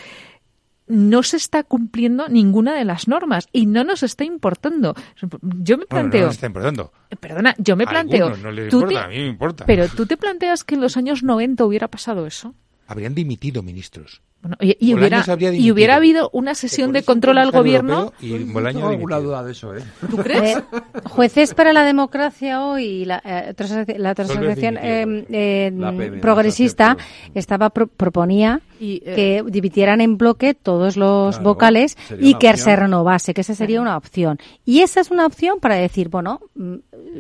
no 0.89 1.23
se 1.23 1.37
está 1.39 1.63
cumpliendo 1.63 2.29
ninguna 2.29 2.75
de 2.75 2.85
las 2.85 3.09
normas 3.09 3.47
y 3.53 3.65
no 3.67 3.83
nos 3.85 4.03
está 4.03 4.25
importando. 4.25 4.95
Yo 5.43 5.79
me 5.79 5.85
Bueno, 5.85 5.87
planteo, 5.89 6.21
no 6.23 6.27
nos 6.27 6.35
está 6.35 6.47
importando. 6.49 6.93
perdona, 7.21 7.55
yo 7.57 7.77
me 7.77 7.87
planteo, 7.87 8.27
algunos 8.27 8.43
no 8.45 8.51
les 8.51 8.69
¿tú 8.69 8.79
importa, 8.81 9.01
te- 9.01 9.05
a 9.07 9.09
mí 9.09 9.17
me 9.19 9.27
importa. 9.29 9.65
pero 9.65 9.89
tú 9.89 10.05
te 10.07 10.17
planteas 10.19 10.65
que 10.65 10.75
en 10.75 10.81
los 10.83 10.97
años 10.99 11.23
90 11.23 11.65
hubiera 11.65 11.89
pasado 11.89 12.27
eso? 12.27 12.55
Habrían 12.89 13.15
dimitido 13.15 13.63
ministros. 13.63 14.21
Bueno, 14.43 14.57
y, 14.61 14.93
hubiera, 14.93 15.25
y 15.53 15.71
hubiera 15.71 15.95
habido 15.97 16.29
una 16.33 16.57
sesión 16.57 16.91
de 16.93 17.05
control 17.05 17.39
al 17.39 17.53
gobierno. 17.53 18.13
Y 18.21 18.39
Bolaño 18.43 18.89
alguna 18.89 19.19
duda 19.21 19.45
de 19.45 19.53
eso, 19.53 19.73
¿eh? 19.77 19.85
¿Tú 20.11 20.17
crees? 20.17 20.59
Eh, 20.59 20.63
Jueces 21.11 21.55
para 21.55 21.73
la 21.73 21.85
Democracia 21.85 22.65
hoy, 22.65 23.05
la, 23.05 23.23
eh, 23.25 23.55
la 23.99 24.11
eh, 24.11 25.27
eh, 25.31 25.73
La 25.73 25.91
PM, 25.93 26.17
la 26.17 26.21
progresista 26.21 26.97
estaba 27.35 27.71
pro- 27.71 27.87
proponía 27.87 28.61
Y, 28.81 29.01
eh, 29.07 29.15
que 29.15 29.45
dimitieran 29.49 30.01
en 30.01 30.19
bloque 30.19 30.55
todos 30.55 30.97
los 30.97 31.37
Claro, 31.37 31.45
vocales 31.45 31.97
y 32.19 32.35
que 32.35 32.49
opción. 32.51 32.57
se 32.65 32.77
renovase, 32.77 33.35
que 33.35 33.43
esa 33.43 33.55
sería 33.55 33.81
una 33.81 33.97
opción. 33.97 34.39
Y 34.65 34.81
esa 34.81 35.01
es 35.01 35.13
una 35.13 35.25
opción 35.25 35.61
para 35.61 35.77
decir, 35.77 36.09
bueno, 36.09 36.41
mm, 36.57 36.75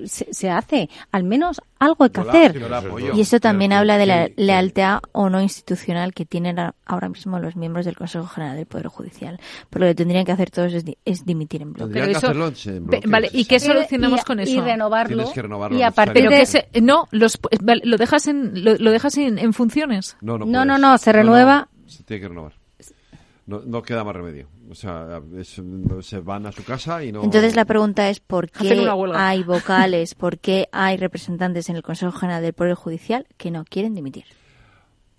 se, 0.07 0.27
se 0.35 0.51
hace, 0.51 0.91
al 1.13 1.23
menos 1.23 1.61
algo 1.79 2.03
hay 2.05 2.11
que 2.11 2.21
hacer. 2.21 2.61
Y 3.15 3.21
eso 3.21 3.39
también 3.39 3.71
Pero 3.71 3.79
habla 3.81 3.99
de 3.99 4.07
la 4.07 4.29
lealtad 4.37 4.99
o 5.13 5.31
no 5.31 5.41
institucional 5.41 6.13
que 6.15 6.25
tienen 6.25 6.57
ahora 6.59 7.09
mismo 7.09 7.12
los 7.41 7.57
miembros 7.57 7.85
del 7.87 7.97
Consejo 7.97 8.27
General 8.27 8.57
del 8.57 8.67
Poder 8.67 8.87
Judicial. 8.89 9.39
Pero 9.71 9.85
lo 9.87 9.91
que 9.91 9.95
tendrían 9.95 10.25
que 10.25 10.33
hacer 10.33 10.51
todos 10.51 10.73
es, 10.73 10.85
di- 10.85 10.97
es 11.05 11.25
dimitir 11.25 11.63
en 11.63 11.73
bloque. 11.73 11.93
Tendrían 11.95 12.07
Pero 12.21 12.21
que 12.21 12.53
eso- 12.53 12.71
en 12.71 13.11
Vale, 13.11 13.29
¿y 13.33 13.45
qué 13.45 13.61
solucionamos 13.61 14.21
Y- 14.21 14.25
con 14.25 14.41
y 14.41 14.43
eso? 14.43 14.65
renovarlo. 14.65 15.17
Tienes 15.17 15.33
que 15.35 15.43
renovarlo 15.43 15.79
y 15.79 15.83
a 15.83 15.91
partir 15.91 16.29
de... 16.29 16.37
que 16.39 16.47
se, 16.47 16.69
no, 16.81 17.09
los, 17.11 17.39
vale, 17.63 17.83
lo 17.85 17.97
dejas 17.97 18.27
en, 18.29 18.65
lo, 18.65 18.75
lo 18.77 18.91
dejas 18.91 19.17
en, 19.19 19.39
en 19.39 19.53
funciones. 19.53 20.17
No, 20.21 20.39
no, 20.39 20.47
No, 20.47 20.65
no, 20.65 20.75
puedes. 20.75 20.81
no, 20.83 20.99
se 20.99 21.13
renueva. 21.13 21.69
se 21.87 22.03
tiene 22.05 22.21
que 22.23 22.29
renovar. 22.29 22.53
No, 23.45 23.61
no 23.67 23.83
queda 23.83 24.05
más 24.05 24.15
remedio. 24.15 24.47
O 24.71 24.75
sea, 24.75 25.21
es- 25.37 25.61
se 26.03 26.21
van 26.21 26.47
a 26.47 26.53
su 26.53 26.65
casa 26.65 27.03
y 27.05 27.11
no... 27.13 27.25
Entonces 27.25 27.57
la 27.57 27.65
pregunta 27.65 28.09
es 28.09 28.21
por 28.21 28.49
qué 28.51 28.89
hay 29.15 29.43
vocales, 29.43 30.15
por 30.15 30.39
qué 30.39 30.69
hay 30.73 30.97
representantes 30.97 31.69
en 31.69 31.77
el 31.77 31.83
Consejo 31.83 32.13
General 32.13 32.41
del 32.41 32.53
Poder 32.53 32.75
Judicial 32.75 33.27
que 33.37 33.51
no 33.51 33.65
quieren 33.65 33.95
dimitir. 33.95 34.25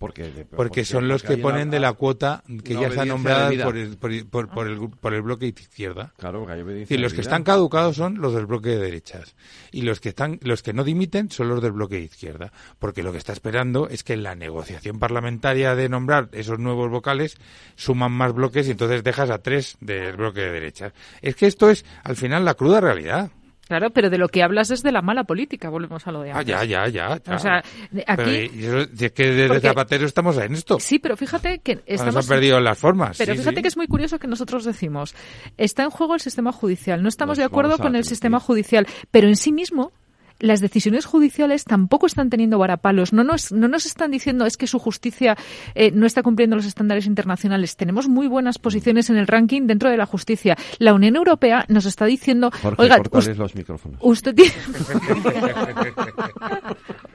Porque, 0.04 0.46
Porque 0.56 0.84
son 0.84 1.08
los 1.08 1.22
que 1.22 1.36
ponen 1.38 1.62
una- 1.68 1.70
de 1.72 1.80
la 1.80 1.92
cuota 1.94 2.42
que 2.62 2.74
ya 2.74 2.88
está 2.88 3.04
nombrada 3.04 3.50
por 3.64 3.76
el, 3.76 3.96
por, 3.96 4.26
por- 4.28 4.48
por 4.50 4.66
el, 4.68 4.88
por 4.90 5.14
el 5.14 5.22
bloque 5.22 5.46
de 5.52 5.60
izquierda. 5.60 6.12
Claro, 6.18 6.40
porque 6.40 6.52
hay 6.54 6.58
Es 6.60 6.64
obediencia 6.64 6.94
decir, 6.94 7.00
los 7.00 7.14
que 7.14 7.20
están 7.22 7.42
caducados 7.44 7.96
son 7.96 8.20
los 8.20 8.34
del 8.34 8.46
bloque 8.46 8.70
de 8.70 8.78
derechas 8.78 9.34
y 9.72 9.82
los 9.82 10.00
que 10.00 10.10
están 10.10 10.38
los 10.42 10.62
que 10.62 10.72
no 10.72 10.84
dimiten 10.84 11.30
son 11.30 11.48
los 11.48 11.62
del 11.62 11.72
bloque 11.72 11.96
de 11.96 12.02
izquierda, 12.02 12.52
porque 12.78 13.02
lo 13.02 13.12
que 13.12 13.18
está 13.18 13.32
esperando 13.32 13.88
es 13.88 14.04
que 14.04 14.12
en 14.14 14.22
la 14.22 14.34
negociación 14.34 14.98
parlamentaria 14.98 15.74
de 15.74 15.88
nombrar 15.88 16.28
esos 16.32 16.58
nuevos 16.58 16.90
vocales 16.90 17.36
suman 17.76 18.12
más 18.12 18.32
bloques 18.34 18.68
y 18.68 18.72
entonces 18.72 19.02
dejas 19.04 19.30
a 19.30 19.38
tres 19.38 19.76
del 19.80 20.16
bloque 20.16 20.40
de 20.40 20.50
derechas. 20.52 20.92
Es 21.22 21.36
que 21.36 21.46
esto 21.46 21.70
es 21.70 21.84
al 22.02 22.16
final 22.16 22.44
la 22.44 22.54
cruda 22.54 22.80
realidad. 22.80 23.30
Claro, 23.66 23.90
pero 23.90 24.10
de 24.10 24.18
lo 24.18 24.28
que 24.28 24.42
hablas 24.42 24.70
es 24.70 24.82
de 24.82 24.92
la 24.92 25.00
mala 25.00 25.24
política, 25.24 25.70
volvemos 25.70 26.06
a 26.06 26.12
lo 26.12 26.20
de 26.22 26.32
Ah, 26.32 26.38
antes. 26.38 26.48
ya, 26.48 26.64
ya, 26.64 26.86
ya. 26.88 27.18
ya. 27.24 27.34
O 27.34 27.38
sea, 27.38 27.64
Pero, 27.90 28.04
aquí... 28.06 28.48
si 28.94 29.04
es 29.06 29.12
que 29.12 29.24
desde 29.30 29.48
Porque- 29.48 29.68
Zapatero 29.68 30.04
estamos 30.06 30.36
en 30.36 30.52
esto. 30.52 30.78
Sí, 30.80 30.98
pero 30.98 31.16
fíjate 31.16 31.60
que 31.60 31.76
Nos 31.76 31.84
estamos... 31.86 32.16
han 32.16 32.28
perdido 32.28 32.60
las 32.60 32.78
formas. 32.78 33.16
Pero 33.16 33.32
sí, 33.32 33.38
fíjate 33.38 33.56
sí. 33.56 33.62
que 33.62 33.68
es 33.68 33.76
muy 33.76 33.86
curioso 33.86 34.18
que 34.18 34.26
nosotros 34.26 34.64
decimos, 34.64 35.14
está 35.56 35.84
en 35.84 35.90
juego 35.90 36.14
el 36.14 36.20
sistema 36.20 36.52
judicial, 36.52 37.02
no 37.02 37.08
estamos 37.08 37.38
Nos 37.38 37.38
de 37.38 37.44
acuerdo 37.44 37.78
con 37.78 37.96
el 37.96 38.04
sistema 38.04 38.38
judicial, 38.38 38.86
pero 39.10 39.28
en 39.28 39.36
sí 39.36 39.50
mismo 39.52 39.92
las 40.40 40.60
decisiones 40.60 41.04
judiciales 41.06 41.64
tampoco 41.64 42.06
están 42.06 42.28
teniendo 42.30 42.58
varapalos, 42.58 43.12
no 43.12 43.24
nos, 43.24 43.52
no 43.52 43.68
nos 43.68 43.86
están 43.86 44.10
diciendo 44.10 44.46
es 44.46 44.56
que 44.56 44.66
su 44.66 44.78
justicia 44.78 45.36
eh, 45.74 45.90
no 45.92 46.06
está 46.06 46.22
cumpliendo 46.22 46.56
los 46.56 46.66
estándares 46.66 47.06
internacionales. 47.06 47.76
Tenemos 47.76 48.08
muy 48.08 48.26
buenas 48.26 48.58
posiciones 48.58 49.08
en 49.10 49.16
el 49.16 49.26
ranking 49.26 49.66
dentro 49.66 49.90
de 49.90 49.96
la 49.96 50.06
justicia. 50.06 50.56
La 50.78 50.92
Unión 50.94 51.16
Europea 51.16 51.64
nos 51.68 51.86
está 51.86 52.04
diciendo, 52.06 52.50
Jorge, 52.62 52.82
oiga, 52.82 52.98
córtales 52.98 53.28
us- 53.28 53.38
los 53.38 53.54
micrófonos. 53.54 53.98
usted 54.02 54.34
tiene... 54.34 54.52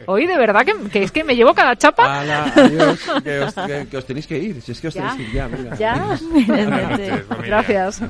Hoy 0.05 0.25
de 0.25 0.37
verdad 0.37 0.65
que, 0.65 0.73
que 0.89 1.03
es 1.03 1.11
que 1.11 1.23
me 1.23 1.35
llevo 1.35 1.53
cada 1.53 1.75
chapa. 1.75 2.21
Ala, 2.21 2.45
adiós, 2.55 2.99
que 3.23 3.39
os, 3.41 3.53
que- 3.53 3.87
que 3.91 3.97
os 3.97 4.05
tenéis 4.05 4.27
que 4.27 4.37
ir. 4.39 4.61
Si 4.61 4.71
es 4.71 4.79
que 4.81 4.87
os 4.87 4.93
Ya. 4.93 5.09
tenéis 5.11 5.17
que 5.17 5.23
ir 5.23 5.33
ya, 5.33 5.47
venga. 5.47 5.75
Ya. 5.77 6.17
Buenas 6.47 6.89
noches. 6.89 7.25
Gracias. 7.45 8.01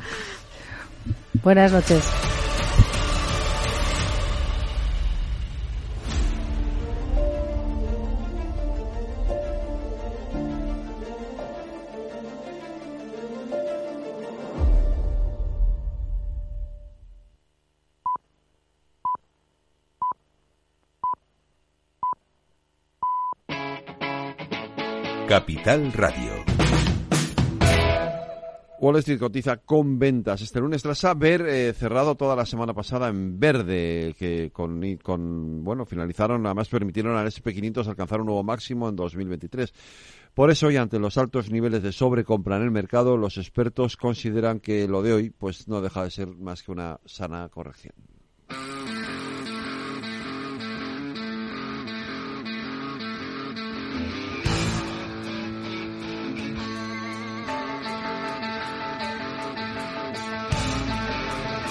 Buenas 1.44 1.72
noches. 1.72 2.03
Capital 25.30 25.93
Radio. 25.93 26.43
Wall 28.80 28.95
Street 28.95 29.19
cotiza 29.19 29.57
con 29.57 29.99
ventas 29.99 30.41
este 30.41 30.60
lunes 30.60 30.81
tras 30.81 31.06
haber 31.06 31.41
eh, 31.41 31.72
cerrado 31.73 32.15
toda 32.15 32.35
la 32.35 32.47
semana 32.47 32.73
pasada 32.73 33.10
en 33.10 33.39
verde, 33.39 34.15
que 34.18 34.49
con, 34.51 35.64
bueno 35.64 35.85
finalizaron, 35.85 36.43
además 36.47 36.68
permitieron 36.69 37.15
al 37.15 37.27
SP500 37.27 37.85
alcanzar 37.85 38.22
un 38.22 38.26
nuevo 38.26 38.43
máximo 38.43 38.89
en 38.89 38.95
2023. 38.95 39.72
Por 40.34 40.49
eso, 40.49 40.72
y 40.72 40.77
ante 40.77 40.97
los 40.97 41.15
altos 41.19 41.51
niveles 41.51 41.84
de 41.84 41.91
sobrecompra 41.91 42.57
en 42.57 42.64
el 42.64 42.72
mercado, 42.72 43.15
los 43.15 43.38
expertos 43.38 43.97
consideran 43.97 44.60
que 44.60 44.88
lo 44.88 45.03
de 45.03 45.14
hoy 45.14 45.30
pues 45.30 45.68
no 45.68 45.80
deja 45.80 46.06
de 46.06 46.10
ser 46.10 46.30
más 46.30 46.64
que 46.64 46.72
una 46.72 46.99
sana 47.06 47.47
corrección. 47.49 47.93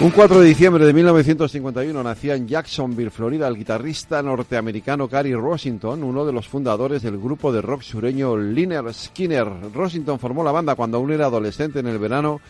Un 0.01 0.11
4 0.11 0.39
de 0.39 0.47
diciembre 0.47 0.87
de 0.87 0.93
1951 0.93 2.03
nacía 2.05 2.37
en 2.37 2.47
Jacksonville, 2.47 3.11
Florida, 3.11 3.49
el 3.49 3.57
guitarrista 3.57 4.23
norteamericano 4.23 5.09
Gary 5.09 5.35
Rossington, 5.35 6.05
uno 6.05 6.25
de 6.25 6.33
los 6.33 6.47
fundadores 6.47 7.03
del 7.03 7.19
grupo 7.19 7.51
de 7.51 7.63
rock 7.63 7.83
sureño 7.83 8.37
Lynyrd 8.37 8.93
Skinner. 8.93 9.49
Rossington 9.75 10.21
formó 10.21 10.45
la 10.45 10.53
banda 10.53 10.77
cuando 10.77 10.99
aún 10.99 11.11
era 11.11 11.27
adolescente 11.27 11.81
en 11.81 11.89
el 11.89 11.99
verano 11.99 12.41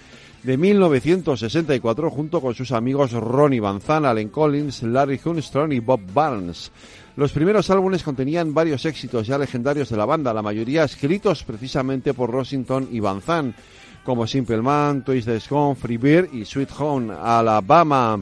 de 0.43 0.59
1964 0.59 2.11
junto 2.11 2.43
con 2.43 2.55
sus 2.55 2.71
amigos 2.71 3.13
Ronnie 3.13 3.61
Van 3.61 3.81
Zant, 3.81 4.05
Allen 4.05 4.29
Collins, 4.29 4.83
Larry 4.83 5.19
Hunstrom 5.25 5.73
y 5.73 5.79
Bob 5.79 6.03
Barnes. 6.13 6.71
Los 7.17 7.33
primeros 7.33 7.71
álbumes 7.71 8.03
contenían 8.03 8.53
varios 8.53 8.85
éxitos 8.85 9.27
ya 9.27 9.39
legendarios 9.39 9.89
de 9.89 9.97
la 9.97 10.05
banda, 10.05 10.35
la 10.35 10.43
mayoría 10.43 10.85
escritos 10.85 11.45
precisamente 11.45 12.13
por 12.13 12.31
Rossington 12.31 12.91
y 12.93 13.01
Van 13.01 13.23
Zant 13.23 13.57
como 14.09 14.27
Simple 14.27 14.63
Man, 14.63 15.05
Twisted 15.05 15.43
Gone, 15.51 15.75
Free 15.75 15.99
Beer 15.99 16.31
y 16.33 16.47
Sweet 16.47 16.71
Home 16.79 17.13
Alabama. 17.13 18.19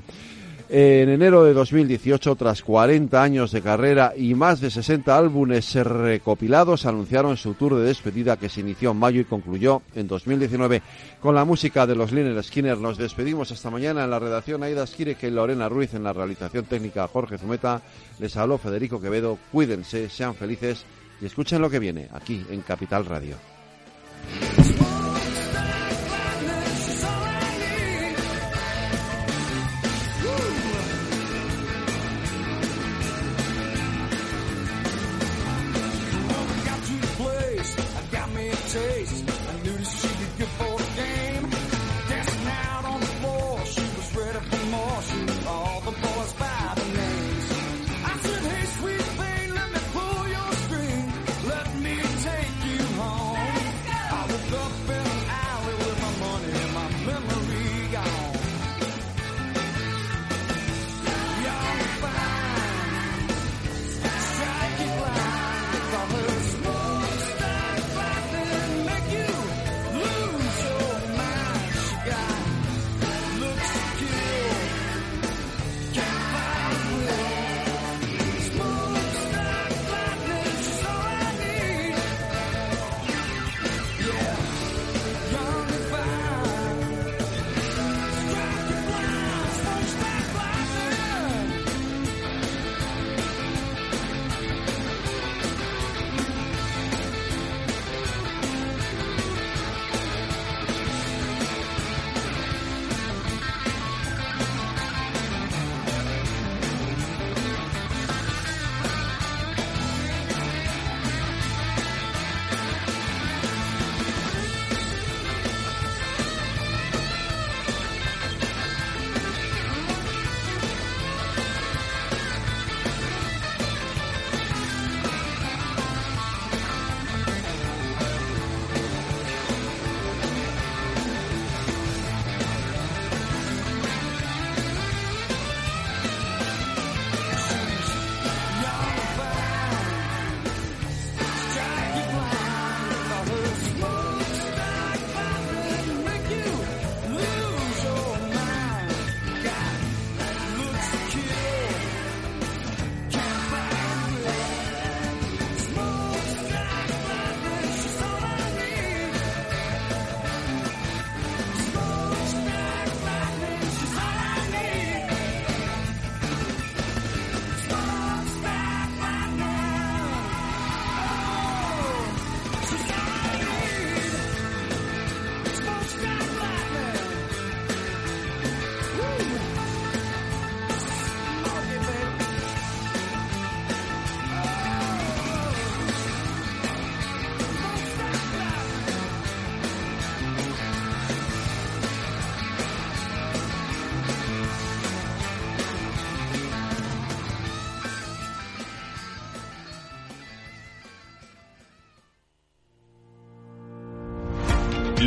En 0.68 1.08
enero 1.08 1.44
de 1.44 1.54
2018, 1.54 2.34
tras 2.34 2.60
40 2.62 3.22
años 3.22 3.52
de 3.52 3.62
carrera 3.62 4.12
y 4.16 4.34
más 4.34 4.60
de 4.60 4.72
60 4.72 5.16
álbumes 5.16 5.72
recopilados, 5.76 6.86
anunciaron 6.86 7.36
su 7.36 7.54
tour 7.54 7.76
de 7.76 7.84
despedida 7.84 8.36
que 8.36 8.48
se 8.48 8.62
inició 8.62 8.90
en 8.90 8.96
mayo 8.96 9.20
y 9.20 9.26
concluyó 9.26 9.82
en 9.94 10.08
2019 10.08 10.82
con 11.20 11.36
la 11.36 11.44
música 11.44 11.86
de 11.86 11.94
los 11.94 12.10
Liner 12.10 12.42
Skinner. 12.42 12.78
Nos 12.78 12.98
despedimos 12.98 13.52
esta 13.52 13.70
mañana 13.70 14.02
en 14.02 14.10
la 14.10 14.18
redacción 14.18 14.64
Aida 14.64 14.88
Skirek 14.88 15.22
y 15.22 15.30
Lorena 15.30 15.68
Ruiz 15.68 15.94
en 15.94 16.02
la 16.02 16.12
realización 16.12 16.64
técnica 16.64 17.06
Jorge 17.06 17.38
Zumeta. 17.38 17.80
Les 18.18 18.36
habló 18.36 18.58
Federico 18.58 19.00
Quevedo. 19.00 19.38
Cuídense, 19.52 20.08
sean 20.08 20.34
felices 20.34 20.84
y 21.20 21.26
escuchen 21.26 21.62
lo 21.62 21.70
que 21.70 21.78
viene 21.78 22.08
aquí 22.12 22.44
en 22.50 22.62
Capital 22.62 23.06
Radio. 23.06 23.36